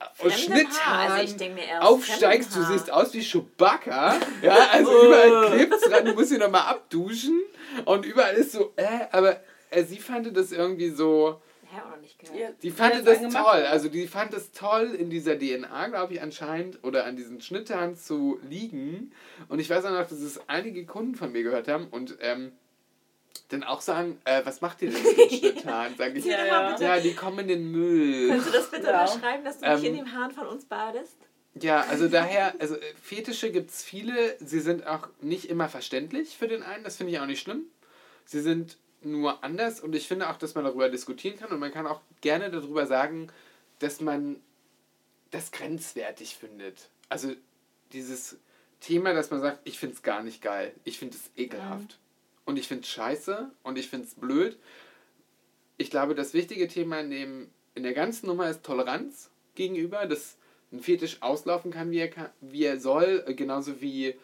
aus. 0.00 0.40
Schnitthaaren 0.40 1.12
Also 1.12 1.36
aufsteigst, 1.80 2.54
du 2.56 2.62
siehst 2.64 2.90
aus 2.90 3.12
wie 3.14 3.22
Chewbacca. 3.22 4.18
Ja, 4.42 4.68
also 4.72 5.06
überall 5.06 5.50
klebt's 5.52 5.82
dran, 5.82 6.04
du 6.04 6.14
musst 6.14 6.32
ihn 6.32 6.38
nochmal 6.40 6.62
abduschen 6.62 7.40
und 7.84 8.04
überall 8.04 8.34
ist 8.34 8.52
so, 8.52 8.72
äh, 8.76 8.86
aber 9.12 9.40
äh, 9.70 9.84
sie 9.84 9.98
fand 9.98 10.36
das 10.36 10.52
irgendwie 10.52 10.90
so, 10.90 11.40
Ja, 11.72 11.84
auch 11.84 11.90
noch 11.90 12.00
nicht 12.00 12.18
gehört. 12.18 12.38
Ja, 12.38 12.48
die 12.62 12.70
fand 12.70 13.06
das 13.06 13.20
toll. 13.20 13.64
Also 13.70 13.88
die 13.88 14.06
fand 14.08 14.34
es 14.34 14.52
toll, 14.52 14.94
in 14.98 15.10
dieser 15.10 15.38
DNA, 15.38 15.88
glaube 15.88 16.14
ich, 16.14 16.22
anscheinend, 16.22 16.82
oder 16.82 17.04
an 17.04 17.16
diesen 17.16 17.40
Schnittern 17.40 17.96
zu 17.96 18.40
liegen. 18.48 19.12
Und 19.48 19.60
ich 19.60 19.70
weiß 19.70 19.84
auch 19.84 19.92
noch, 19.92 20.08
dass 20.08 20.20
es 20.20 20.40
einige 20.48 20.84
Kunden 20.86 21.14
von 21.14 21.30
mir 21.30 21.42
gehört 21.42 21.68
haben 21.68 21.86
und 21.88 22.18
ähm, 22.20 22.52
dann 23.48 23.64
auch 23.64 23.80
sagen, 23.80 24.20
äh, 24.24 24.42
was 24.44 24.60
macht 24.60 24.80
ihr 24.82 24.90
denn 24.90 25.02
mit 25.04 25.18
den 25.18 25.30
Schnitthaaren? 25.38 25.94
Sag 25.98 26.14
ich, 26.16 26.24
Ja, 26.24 26.44
ja. 26.46 26.78
ja, 26.80 27.00
die 27.00 27.14
kommen 27.14 27.40
in 27.40 27.48
den 27.48 27.70
Müll. 27.70 28.28
Kannst 28.28 28.48
du 28.48 28.52
das 28.52 28.70
bitte 28.70 28.86
Ja. 28.88 29.02
unterschreiben, 29.02 29.44
dass 29.44 29.58
du 29.58 29.68
nicht 29.68 29.84
Ähm, 29.84 29.90
in 29.90 29.96
dem 30.04 30.12
Haaren 30.12 30.30
von 30.32 30.46
uns 30.46 30.64
badest? 30.64 31.16
Ja, 31.54 31.80
also 31.82 32.06
daher, 32.08 32.54
also 32.60 32.76
äh, 32.76 32.94
Fetische 33.02 33.50
gibt 33.50 33.70
es 33.70 33.82
viele. 33.82 34.36
Sie 34.38 34.60
sind 34.60 34.86
auch 34.86 35.08
nicht 35.20 35.46
immer 35.46 35.68
verständlich 35.68 36.36
für 36.36 36.46
den 36.46 36.62
einen. 36.62 36.84
Das 36.84 36.96
finde 36.96 37.12
ich 37.12 37.18
auch 37.18 37.26
nicht 37.26 37.40
schlimm. 37.40 37.64
Sie 38.24 38.40
sind 38.40 38.76
nur 39.02 39.42
anders 39.42 39.80
und 39.80 39.94
ich 39.96 40.06
finde 40.06 40.28
auch, 40.30 40.36
dass 40.36 40.54
man 40.54 40.64
darüber 40.64 40.88
diskutieren 40.88 41.36
kann 41.38 41.50
und 41.50 41.58
man 41.58 41.72
kann 41.72 41.86
auch 41.88 42.02
gerne 42.20 42.50
darüber 42.50 42.86
sagen, 42.86 43.28
dass 43.80 44.00
man 44.00 44.36
das 45.32 45.50
grenzwertig 45.50 46.36
findet. 46.36 46.88
Also 47.08 47.32
dieses 47.92 48.36
Thema, 48.80 49.12
dass 49.14 49.30
man 49.30 49.40
sagt, 49.40 49.58
ich 49.64 49.78
finde 49.78 49.96
es 49.96 50.02
gar 50.02 50.22
nicht 50.22 50.42
geil. 50.42 50.72
Ich 50.84 50.98
finde 50.98 51.16
es 51.16 51.30
ekelhaft. 51.36 51.98
Und 52.44 52.58
ich 52.58 52.66
finde 52.68 52.82
es 52.82 52.88
scheiße 52.88 53.50
und 53.62 53.78
ich 53.78 53.88
finde 53.88 54.06
es 54.06 54.14
blöd. 54.14 54.58
Ich 55.76 55.90
glaube, 55.90 56.14
das 56.14 56.34
wichtige 56.34 56.68
Thema 56.68 57.00
in, 57.00 57.10
dem, 57.10 57.48
in 57.74 57.82
der 57.82 57.92
ganzen 57.94 58.26
Nummer 58.26 58.50
ist 58.50 58.62
Toleranz 58.64 59.30
gegenüber, 59.54 60.06
dass 60.06 60.36
ein 60.72 60.80
Fetisch 60.80 61.18
auslaufen 61.20 61.70
kann, 61.70 61.90
wie 61.90 61.98
er, 61.98 62.08
kann, 62.08 62.30
wie 62.40 62.64
er 62.64 62.78
soll, 62.78 63.24
genauso 63.34 63.80
wie 63.80 64.14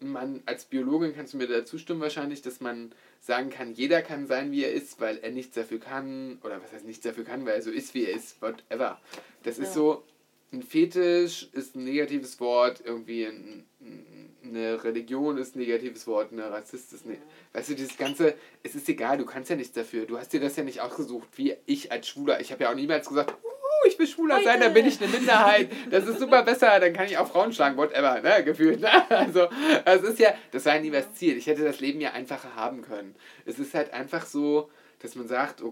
man 0.00 0.42
als 0.46 0.66
Biologin 0.66 1.14
kannst 1.14 1.32
du 1.32 1.38
mir 1.38 1.46
da 1.46 1.64
zustimmen 1.64 2.00
wahrscheinlich, 2.00 2.42
dass 2.42 2.60
man 2.60 2.92
sagen 3.20 3.48
kann, 3.50 3.72
jeder 3.72 4.02
kann 4.02 4.26
sein, 4.26 4.52
wie 4.52 4.64
er 4.64 4.72
ist, 4.72 5.00
weil 5.00 5.18
er 5.18 5.30
nichts 5.30 5.54
dafür 5.54 5.80
kann, 5.80 6.38
oder 6.44 6.62
was 6.62 6.72
heißt 6.72 6.84
nichts 6.84 7.02
dafür 7.04 7.24
kann, 7.24 7.46
weil 7.46 7.54
er 7.54 7.62
so 7.62 7.70
ist, 7.70 7.94
wie 7.94 8.04
er 8.04 8.14
ist, 8.14 8.40
whatever. 8.42 9.00
Das 9.44 9.58
ist 9.58 9.68
Ja. 9.68 9.72
so, 9.74 10.04
ein 10.52 10.62
Fetisch 10.62 11.48
ist 11.52 11.74
ein 11.74 11.84
negatives 11.84 12.38
Wort, 12.38 12.82
irgendwie 12.84 13.24
ein, 13.24 13.64
ein- 13.80 14.06
eine 14.44 14.82
Religion 14.82 15.38
ist 15.38 15.56
ein 15.56 15.60
negatives 15.60 16.06
Wort, 16.06 16.32
eine 16.32 16.50
Rassist 16.50 16.92
ist 16.92 17.06
ne 17.06 17.18
Weißt 17.52 17.70
du, 17.70 17.74
dieses 17.74 17.96
ganze, 17.96 18.34
es 18.62 18.74
ist 18.74 18.88
egal, 18.88 19.18
du 19.18 19.24
kannst 19.24 19.50
ja 19.50 19.56
nichts 19.56 19.74
dafür. 19.74 20.06
Du 20.06 20.18
hast 20.18 20.32
dir 20.32 20.40
das 20.40 20.56
ja 20.56 20.64
nicht 20.64 20.80
ausgesucht, 20.80 21.28
wie 21.36 21.56
ich 21.66 21.92
als 21.92 22.08
Schwuler. 22.08 22.40
Ich 22.40 22.52
habe 22.52 22.64
ja 22.64 22.70
auch 22.70 22.74
niemals 22.74 23.08
gesagt, 23.08 23.30
uh, 23.30 23.88
ich 23.88 23.98
will 23.98 24.06
Schwuler 24.06 24.42
sein, 24.42 24.60
dann 24.60 24.74
bin 24.74 24.86
ich 24.86 25.00
eine 25.00 25.10
Minderheit. 25.10 25.70
Das 25.90 26.06
ist 26.06 26.18
super 26.18 26.42
besser, 26.42 26.80
dann 26.80 26.92
kann 26.92 27.06
ich 27.06 27.18
auch 27.18 27.28
Frauen 27.28 27.52
schlagen, 27.52 27.76
whatever, 27.76 28.20
ne, 28.20 28.44
gefühlt. 28.44 28.80
Ne? 28.80 28.90
Also, 29.10 29.48
es 29.84 30.02
ist 30.02 30.18
ja, 30.18 30.34
das 30.50 30.64
war 30.66 30.76
ja 30.76 30.80
nie 30.80 30.90
das 30.90 31.14
Ziel. 31.14 31.36
Ich 31.36 31.46
hätte 31.46 31.64
das 31.64 31.80
Leben 31.80 32.00
ja 32.00 32.12
einfacher 32.12 32.56
haben 32.56 32.82
können. 32.82 33.14
Es 33.44 33.58
ist 33.58 33.74
halt 33.74 33.92
einfach 33.92 34.26
so, 34.26 34.70
dass 35.00 35.14
man 35.14 35.28
sagt, 35.28 35.62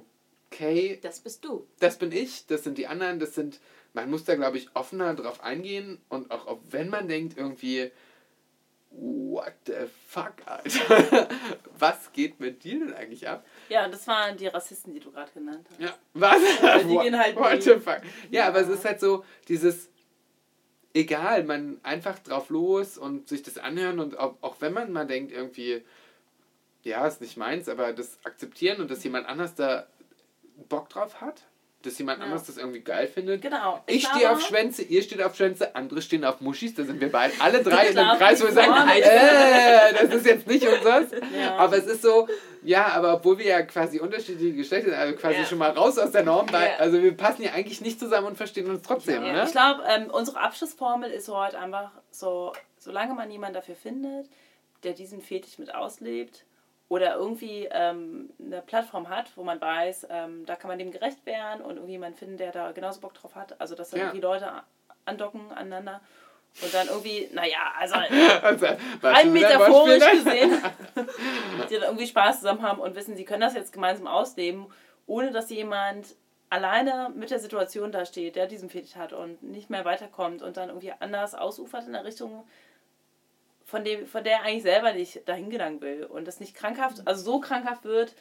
okay, 0.53 0.99
Das 1.03 1.21
bist 1.21 1.45
du. 1.45 1.67
das 1.81 1.99
bin 1.99 2.13
ich, 2.13 2.47
das 2.47 2.65
sind 2.65 2.79
die 2.79 2.87
anderen, 2.87 3.19
das 3.19 3.35
sind, 3.35 3.61
man 3.95 4.11
muss 4.11 4.25
da, 4.25 4.37
glaube 4.37 4.59
ich, 4.59 4.69
offener 4.75 5.15
drauf 5.15 5.43
eingehen 5.43 5.99
und 6.09 6.31
auch, 6.31 6.47
auch 6.47 6.61
wenn 6.71 6.91
man 6.91 7.09
denkt, 7.09 7.37
irgendwie, 7.37 7.91
what 8.95 9.55
the 9.67 9.87
fuck, 10.07 10.35
Alter, 10.47 11.29
was 11.79 12.13
geht 12.13 12.39
mit 12.41 12.63
dir 12.65 12.79
denn 12.81 12.93
eigentlich 12.95 13.27
ab? 13.29 13.45
Ja, 13.69 13.89
das 13.89 14.07
waren 14.07 14.37
die 14.37 14.47
Rassisten, 14.47 14.93
die 14.93 15.01
du 15.01 15.11
gerade 15.11 15.31
genannt 15.33 15.67
hast. 15.71 15.81
Ja, 15.81 15.95
was? 16.15 16.41
Weil 16.63 16.85
die 16.85 16.95
What- 16.95 17.03
gehen 17.05 17.19
halt 17.19 17.37
what 17.37 17.63
the 17.63 17.75
fuck? 17.79 18.01
Ja, 18.31 18.49
aber 18.49 18.61
es 18.61 18.69
ist 18.69 18.85
halt 18.85 19.01
so, 19.01 19.25
dieses, 19.49 19.91
egal, 20.95 21.45
man 21.45 21.81
einfach 21.83 22.19
drauf 22.19 22.51
los 22.51 22.99
und 22.99 23.29
sich 23.29 23.43
das 23.43 23.59
anhören 23.59 23.99
und 23.99 24.19
auch, 24.19 24.37
auch 24.43 24.57
wenn 24.61 24.73
man 24.75 24.93
mal 24.93 25.07
denkt, 25.07 25.33
irgendwie, 25.33 25.83
ja, 26.83 27.07
ist 27.07 27.21
nicht 27.21 27.37
meins, 27.37 27.69
aber 27.69 27.93
das 27.93 28.19
akzeptieren 28.25 28.81
und 28.81 28.91
dass 28.91 29.03
jemand 29.05 29.27
anders 29.27 29.55
da 29.55 29.87
Bock 30.69 30.89
drauf 30.91 31.21
hat, 31.21 31.43
dass 31.83 31.99
jemand 31.99 32.19
Ja. 32.21 32.25
anders 32.27 32.45
das 32.45 32.57
irgendwie 32.57 32.81
geil 32.81 33.07
findet. 33.07 33.43
Genau. 33.43 33.83
Ich 33.87 34.03
glaube- 34.05 34.17
stehe 34.17 34.31
auf 34.31 34.41
Schwänze, 34.41 34.83
ihr 34.83 35.03
steht 35.03 35.23
auf 35.23 35.35
Schwänze, 35.37 35.75
andere 35.75 36.01
stehen 36.03 36.25
auf 36.25 36.41
Muschis, 36.41 36.75
da 36.75 36.85
sind 36.85 37.01
wir 37.01 37.11
beide, 37.11 37.35
alle 37.41 37.63
drei 37.63 37.89
in 37.89 37.99
einem 37.99 38.19
Kreis, 38.19 38.41
wo 38.41 38.47
wir 38.47 38.53
sagen, 38.53 38.73
äh, 38.89 39.93
das 40.07 40.15
ist 40.15 40.27
jetzt 40.27 40.47
nicht 40.47 40.67
unseres. 40.67 41.11
Ja. 41.39 41.57
Aber 41.57 41.77
es 41.77 41.87
ist 41.87 42.03
so, 42.03 42.29
ja, 42.63 42.87
aber 42.89 43.15
obwohl 43.15 43.39
wir 43.39 43.47
ja 43.47 43.63
quasi 43.63 43.99
unterschiedliche 44.01 44.55
Geschlechter 44.55 44.91
sind, 44.91 44.99
also 44.99 45.15
quasi 45.17 45.39
Ja. 45.41 45.45
schon 45.47 45.59
mal 45.59 45.71
raus 45.71 45.99
aus 45.99 46.13
der 46.13 46.23
Norm, 46.25 46.47
weil, 46.53 46.75
also 46.79 47.03
wir 47.03 47.17
passen 47.17 47.43
ja 47.43 47.53
eigentlich 47.53 47.81
nicht 47.81 47.99
zusammen 47.99 48.29
und 48.29 48.37
verstehen 48.37 48.69
uns 48.71 48.83
trotzdem, 48.83 49.23
ne? 49.23 49.45
Ich 49.45 49.53
glaube, 49.53 49.83
ähm, 49.89 50.11
unsere 50.11 50.41
Abschlussformel 50.41 51.11
ist 51.11 51.29
heute 51.29 51.59
einfach 51.59 51.91
so, 52.11 52.53
solange 52.79 53.15
man 53.15 53.31
jemanden 53.31 53.55
dafür 53.55 53.75
findet, 53.75 54.27
der 54.85 54.93
diesen 54.93 55.21
Fetisch 55.21 55.59
mit 55.59 55.75
auslebt 55.75 56.45
oder 56.93 57.15
irgendwie 57.15 57.67
ähm, 57.71 58.29
eine 58.39 58.61
Plattform 58.61 59.09
hat, 59.09 59.35
wo 59.37 59.43
man 59.43 59.59
weiß, 59.59 60.09
ähm, 60.11 60.45
da 60.45 60.57
kann 60.57 60.69
man 60.69 60.79
dem 60.79 60.91
gerecht 60.91 61.25
werden 61.25 61.63
und 61.63 61.77
irgendwie 61.77 61.93
jemanden 61.93 62.19
finden, 62.19 62.37
der 62.37 62.53
da 62.53 62.73
genauso 62.73 63.01
Bock 63.01 63.15
drauf 63.15 63.35
hat. 63.35 63.59
Also, 63.59 63.75
dass 63.75 63.89
da 63.89 63.97
Ja. 63.97 64.03
irgendwie 64.05 64.21
Leute 64.21 64.53
andocken 65.07 65.51
aneinander 65.53 66.03
und 66.61 66.75
dann 66.75 66.89
irgendwie, 66.89 67.31
naja, 67.33 67.73
also 67.79 67.95
Also, 68.43 68.67
rein 69.03 69.33
metaphorisch 69.33 70.05
gesehen, 70.11 70.63
die 71.71 71.75
dann 71.77 71.85
irgendwie 71.85 72.07
Spaß 72.07 72.41
zusammen 72.41 72.61
haben 72.61 72.79
und 72.79 72.95
wissen, 72.95 73.17
sie 73.17 73.25
können 73.25 73.41
das 73.41 73.55
jetzt 73.55 73.73
gemeinsam 73.73 74.07
ausleben, 74.07 74.67
ohne 75.07 75.31
dass 75.31 75.49
jemand 75.49 76.09
alleine 76.51 77.11
mit 77.15 77.31
der 77.31 77.39
Situation 77.39 77.91
da 77.91 78.05
steht, 78.05 78.37
der 78.37 78.47
diesen 78.49 78.69
Fetisch 78.69 78.97
hat 78.97 79.15
und 79.15 79.43
nicht 79.43 79.71
mehr 79.71 79.87
weiterkommt 79.87 80.43
und 80.43 80.59
dann 80.59 80.69
irgendwie 80.69 80.93
anders 81.01 81.35
ausufert 81.35 81.87
in 81.87 81.95
der 81.95 82.05
Richtung, 82.05 82.45
von, 83.73 83.85
dem, 83.85 84.07
von 84.07 84.23
der 84.23 84.35
er 84.35 84.43
eigentlich 84.43 84.63
selber 84.65 84.93
nicht 84.93 85.27
dahin 85.27 85.49
gelangen 85.49 85.81
will 85.81 86.05
und 86.05 86.27
das 86.29 86.41
nicht 86.41 86.55
krankhaft, 86.55 87.01
also 87.07 87.25
so 87.25 87.41
krankhaft 87.41 87.85
wird, 87.85 88.15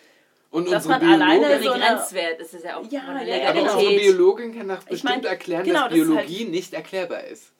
Und 0.49 0.71
dass 0.71 0.85
man 0.85 1.03
alleine 1.03 1.61
so 1.61 1.71
Grenzwert 1.73 2.39
ist 2.39 2.53
es 2.53 2.63
ja 2.63 2.77
auch 2.77 2.85
Ja, 2.89 3.01
von 3.01 3.17
ja, 3.17 3.23
ja, 3.35 3.49
aber 3.49 3.59
genau. 3.59 3.73
unsere. 3.77 3.95
Biologin 3.99 4.57
kann 4.57 4.69
Ich 4.79 4.85
bestimmt 4.85 5.23
mein, 5.23 5.25
erklären, 5.25 5.63
genau, 5.65 5.89
dass 5.89 5.89
das 5.89 5.99
halt- 5.99 6.07
Biologie 6.07 6.45
nicht 6.45 6.73
erklärbar 6.73 7.25
ist. 7.25 7.51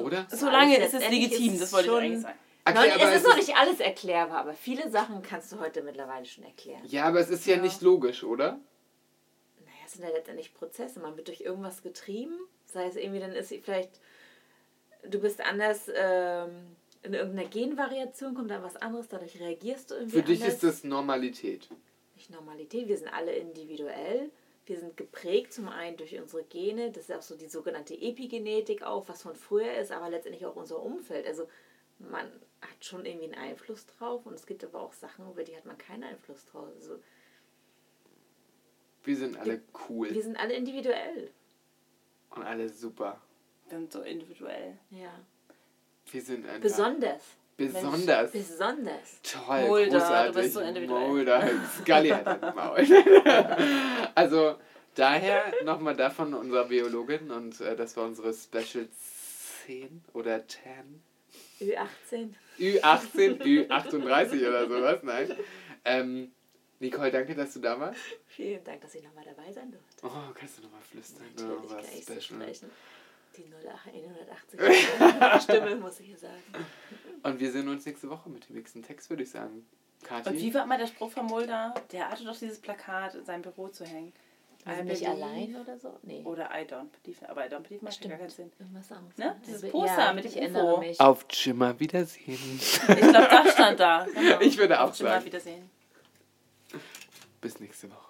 Oder? 0.00 0.26
solange 0.30 0.78
ist 0.78 0.94
es 0.94 1.06
legitim, 1.10 1.52
ist 1.52 1.60
das 1.64 1.72
wollte 1.74 1.86
ich 1.88 1.92
schon- 1.92 2.02
eigentlich 2.02 2.22
sagen. 2.22 2.38
Aber 2.64 2.86
es 2.86 3.16
ist 3.22 3.26
noch 3.28 3.36
nicht 3.36 3.56
alles 3.56 3.80
erklärbar, 3.80 4.38
aber 4.38 4.54
viele 4.54 4.88
Sachen 4.90 5.20
kannst 5.22 5.52
du 5.52 5.58
heute 5.60 5.82
mittlerweile 5.82 6.24
schon 6.24 6.44
erklären. 6.44 6.80
Ja, 6.86 7.04
aber 7.04 7.20
es 7.20 7.28
ist 7.28 7.46
ja, 7.46 7.56
Ja. 7.56 7.62
nicht 7.62 7.82
logisch, 7.82 8.24
oder? 8.24 8.58
Naja, 9.64 9.76
es 9.86 9.92
sind 9.92 10.04
ja 10.04 10.10
letztendlich 10.10 10.54
Prozesse. 10.54 10.98
Man 11.00 11.14
wird 11.16 11.28
durch 11.28 11.40
irgendwas 11.42 11.82
getrieben. 11.82 12.38
Sei 12.64 12.86
es 12.86 12.96
irgendwie, 12.96 13.20
dann 13.20 13.32
ist 13.32 13.48
sie 13.50 13.58
vielleicht, 13.60 13.90
du 15.06 15.18
bist 15.18 15.40
anders 15.40 15.90
ähm, 15.94 16.76
in 17.02 17.14
irgendeiner 17.14 17.48
Genvariation, 17.48 18.34
kommt 18.34 18.50
dann 18.50 18.62
was 18.62 18.76
anderes, 18.76 19.08
dadurch 19.08 19.38
reagierst 19.40 19.90
du 19.90 19.94
irgendwie 19.94 20.16
Für 20.16 20.22
dich 20.22 20.40
anders. 20.42 20.54
ist 20.54 20.62
das 20.64 20.84
Normalität. 20.84 21.68
nicht 22.16 22.30
Normalität. 22.30 22.88
Wir 22.88 22.96
sind 22.96 23.08
alle 23.08 23.32
individuell. 23.32 24.30
Wir 24.66 24.78
sind 24.78 24.96
geprägt 24.98 25.52
zum 25.54 25.68
einen 25.68 25.96
durch 25.96 26.18
unsere 26.20 26.42
Gene, 26.44 26.90
das 26.90 27.04
ist 27.08 27.12
auch 27.16 27.22
so 27.22 27.36
die 27.36 27.46
sogenannte 27.48 27.94
Epigenetik 27.94 28.82
auch, 28.82 29.08
was 29.08 29.22
von 29.22 29.34
früher 29.34 29.72
ist, 29.78 29.92
aber 29.92 30.10
letztendlich 30.10 30.44
auch 30.44 30.56
unser 30.56 30.82
Umfeld. 30.82 31.26
Also 31.26 31.48
man 31.98 32.26
hat 32.60 32.84
schon 32.84 33.06
irgendwie 33.06 33.32
einen 33.32 33.34
Einfluss 33.50 33.86
drauf 33.86 34.26
und 34.26 34.34
es 34.34 34.44
gibt 34.44 34.62
aber 34.64 34.80
auch 34.82 34.92
Sachen, 34.92 35.30
über 35.30 35.42
die 35.42 35.56
hat 35.56 35.64
man 35.64 35.78
keinen 35.78 36.04
Einfluss 36.04 36.44
drauf. 36.44 36.68
Also 36.76 36.98
Wir 39.04 39.16
sind 39.16 39.38
alle 39.38 39.62
cool 39.88 40.12
wir 40.12 40.22
sind 40.22 40.36
alle 40.38 40.54
individuell. 40.54 41.30
und 42.30 42.42
alle 42.42 42.68
super. 42.68 43.20
Dann 43.70 43.90
so 43.90 44.02
individuell. 44.02 44.76
Ja. 44.90 45.18
Wir 46.12 46.22
sind 46.22 46.46
einfach 46.46 46.60
Besonders. 46.60 47.22
besonders. 47.56 48.30
Besonders. 48.32 49.20
Toll, 49.22 49.66
Mulder, 49.66 49.84
du 49.84 49.98
großartig. 49.98 50.34
bist 50.34 50.54
so 50.54 50.60
individuell. 50.60 51.08
Mulder, 51.08 51.50
Scully 51.80 52.08
hat 52.10 52.42
ein 52.42 52.54
Maul. 52.54 52.86
also 54.14 54.56
daher 54.94 55.52
nochmal 55.64 55.96
davon 55.96 56.34
unserer 56.34 56.64
Biologin 56.66 57.30
und 57.30 57.60
äh, 57.60 57.76
das 57.76 57.96
war 57.96 58.04
unsere 58.04 58.32
Special 58.32 58.88
10 59.66 60.04
oder 60.12 60.46
10. 60.46 61.02
Ü18. 61.60 62.34
Ü18, 62.58 63.42
Ü38 63.68 64.48
oder 64.48 64.68
sowas, 64.68 65.02
nein. 65.02 65.36
Ähm, 65.84 66.32
Nicole, 66.80 67.10
danke, 67.10 67.34
dass 67.34 67.54
du 67.54 67.60
da 67.60 67.78
warst. 67.78 68.00
Vielen 68.26 68.62
Dank, 68.62 68.80
dass 68.80 68.94
ich 68.94 69.02
nochmal 69.02 69.24
dabei 69.24 69.52
sein 69.52 69.70
durfte. 69.72 70.06
Oh, 70.06 70.32
kannst 70.32 70.58
du 70.58 70.62
nochmal 70.62 70.80
flüstern? 70.80 71.24
Natürlich 71.34 71.58
oh, 71.64 71.66
kann 71.66 71.78
was 71.78 71.94
ich 71.94 72.04
so 72.04 72.20
special. 72.20 72.70
Die 73.38 73.94
180 74.58 75.42
Stimme, 75.42 75.76
muss 75.76 76.00
ich 76.00 76.06
hier 76.08 76.18
sagen. 76.18 76.42
Und 77.22 77.40
wir 77.40 77.50
sehen 77.52 77.68
uns 77.68 77.86
nächste 77.86 78.10
Woche 78.10 78.28
mit 78.30 78.48
dem 78.48 78.56
nächsten 78.56 78.82
Text, 78.82 79.08
würde 79.10 79.22
ich 79.22 79.30
sagen. 79.30 79.66
Kathi? 80.04 80.30
Und 80.30 80.36
wie 80.36 80.54
war 80.54 80.66
mal 80.66 80.78
der 80.78 80.86
Spruch 80.86 81.10
von 81.10 81.26
Mulder? 81.26 81.74
Der 81.92 82.10
hatte 82.10 82.24
doch 82.24 82.36
dieses 82.38 82.60
Plakat 82.60 83.14
in 83.14 83.24
seinem 83.24 83.42
Büro 83.42 83.68
zu 83.68 83.84
hängen. 83.84 84.12
Also 84.64 84.82
nicht 84.82 85.08
allein 85.08 85.56
oder 85.56 85.78
so? 85.78 85.98
Nee. 86.02 86.22
Oder 86.24 86.50
I 86.50 86.64
don't 86.64 86.88
believe. 87.02 87.28
Aber 87.28 87.46
I 87.46 87.48
don't 87.48 87.60
believe 87.60 87.84
macht 87.84 88.02
ja 88.04 88.10
gar 88.10 88.18
keinen 88.18 88.28
Sinn. 88.30 88.52
Irgendwas 88.58 88.92
anderes. 88.92 89.16
Ne? 89.16 89.40
Dieses 89.46 89.62
Ja, 89.62 89.68
Poster 89.70 90.12
mit 90.12 90.24
dem 90.24 90.32
erinnere 90.42 90.78
mich. 90.80 91.00
Auf 91.00 91.24
Jimmer 91.30 91.78
Wiedersehen. 91.80 92.38
Ich 92.60 92.80
glaube, 92.86 93.28
das 93.30 93.52
stand 93.52 93.80
da. 93.80 94.06
Genau. 94.14 94.40
Ich 94.40 94.58
würde 94.58 94.80
auch 94.80 94.88
mal 94.88 94.94
sagen. 94.94 95.24
wiedersehen. 95.24 95.70
Bis 97.40 97.60
nächste 97.60 97.88
Woche. 97.90 98.07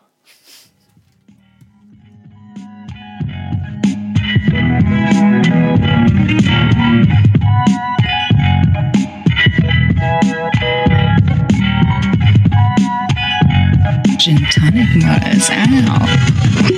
gin 14.28 14.44
tonic 14.52 14.88
was 14.94 15.48
out. 15.50 16.77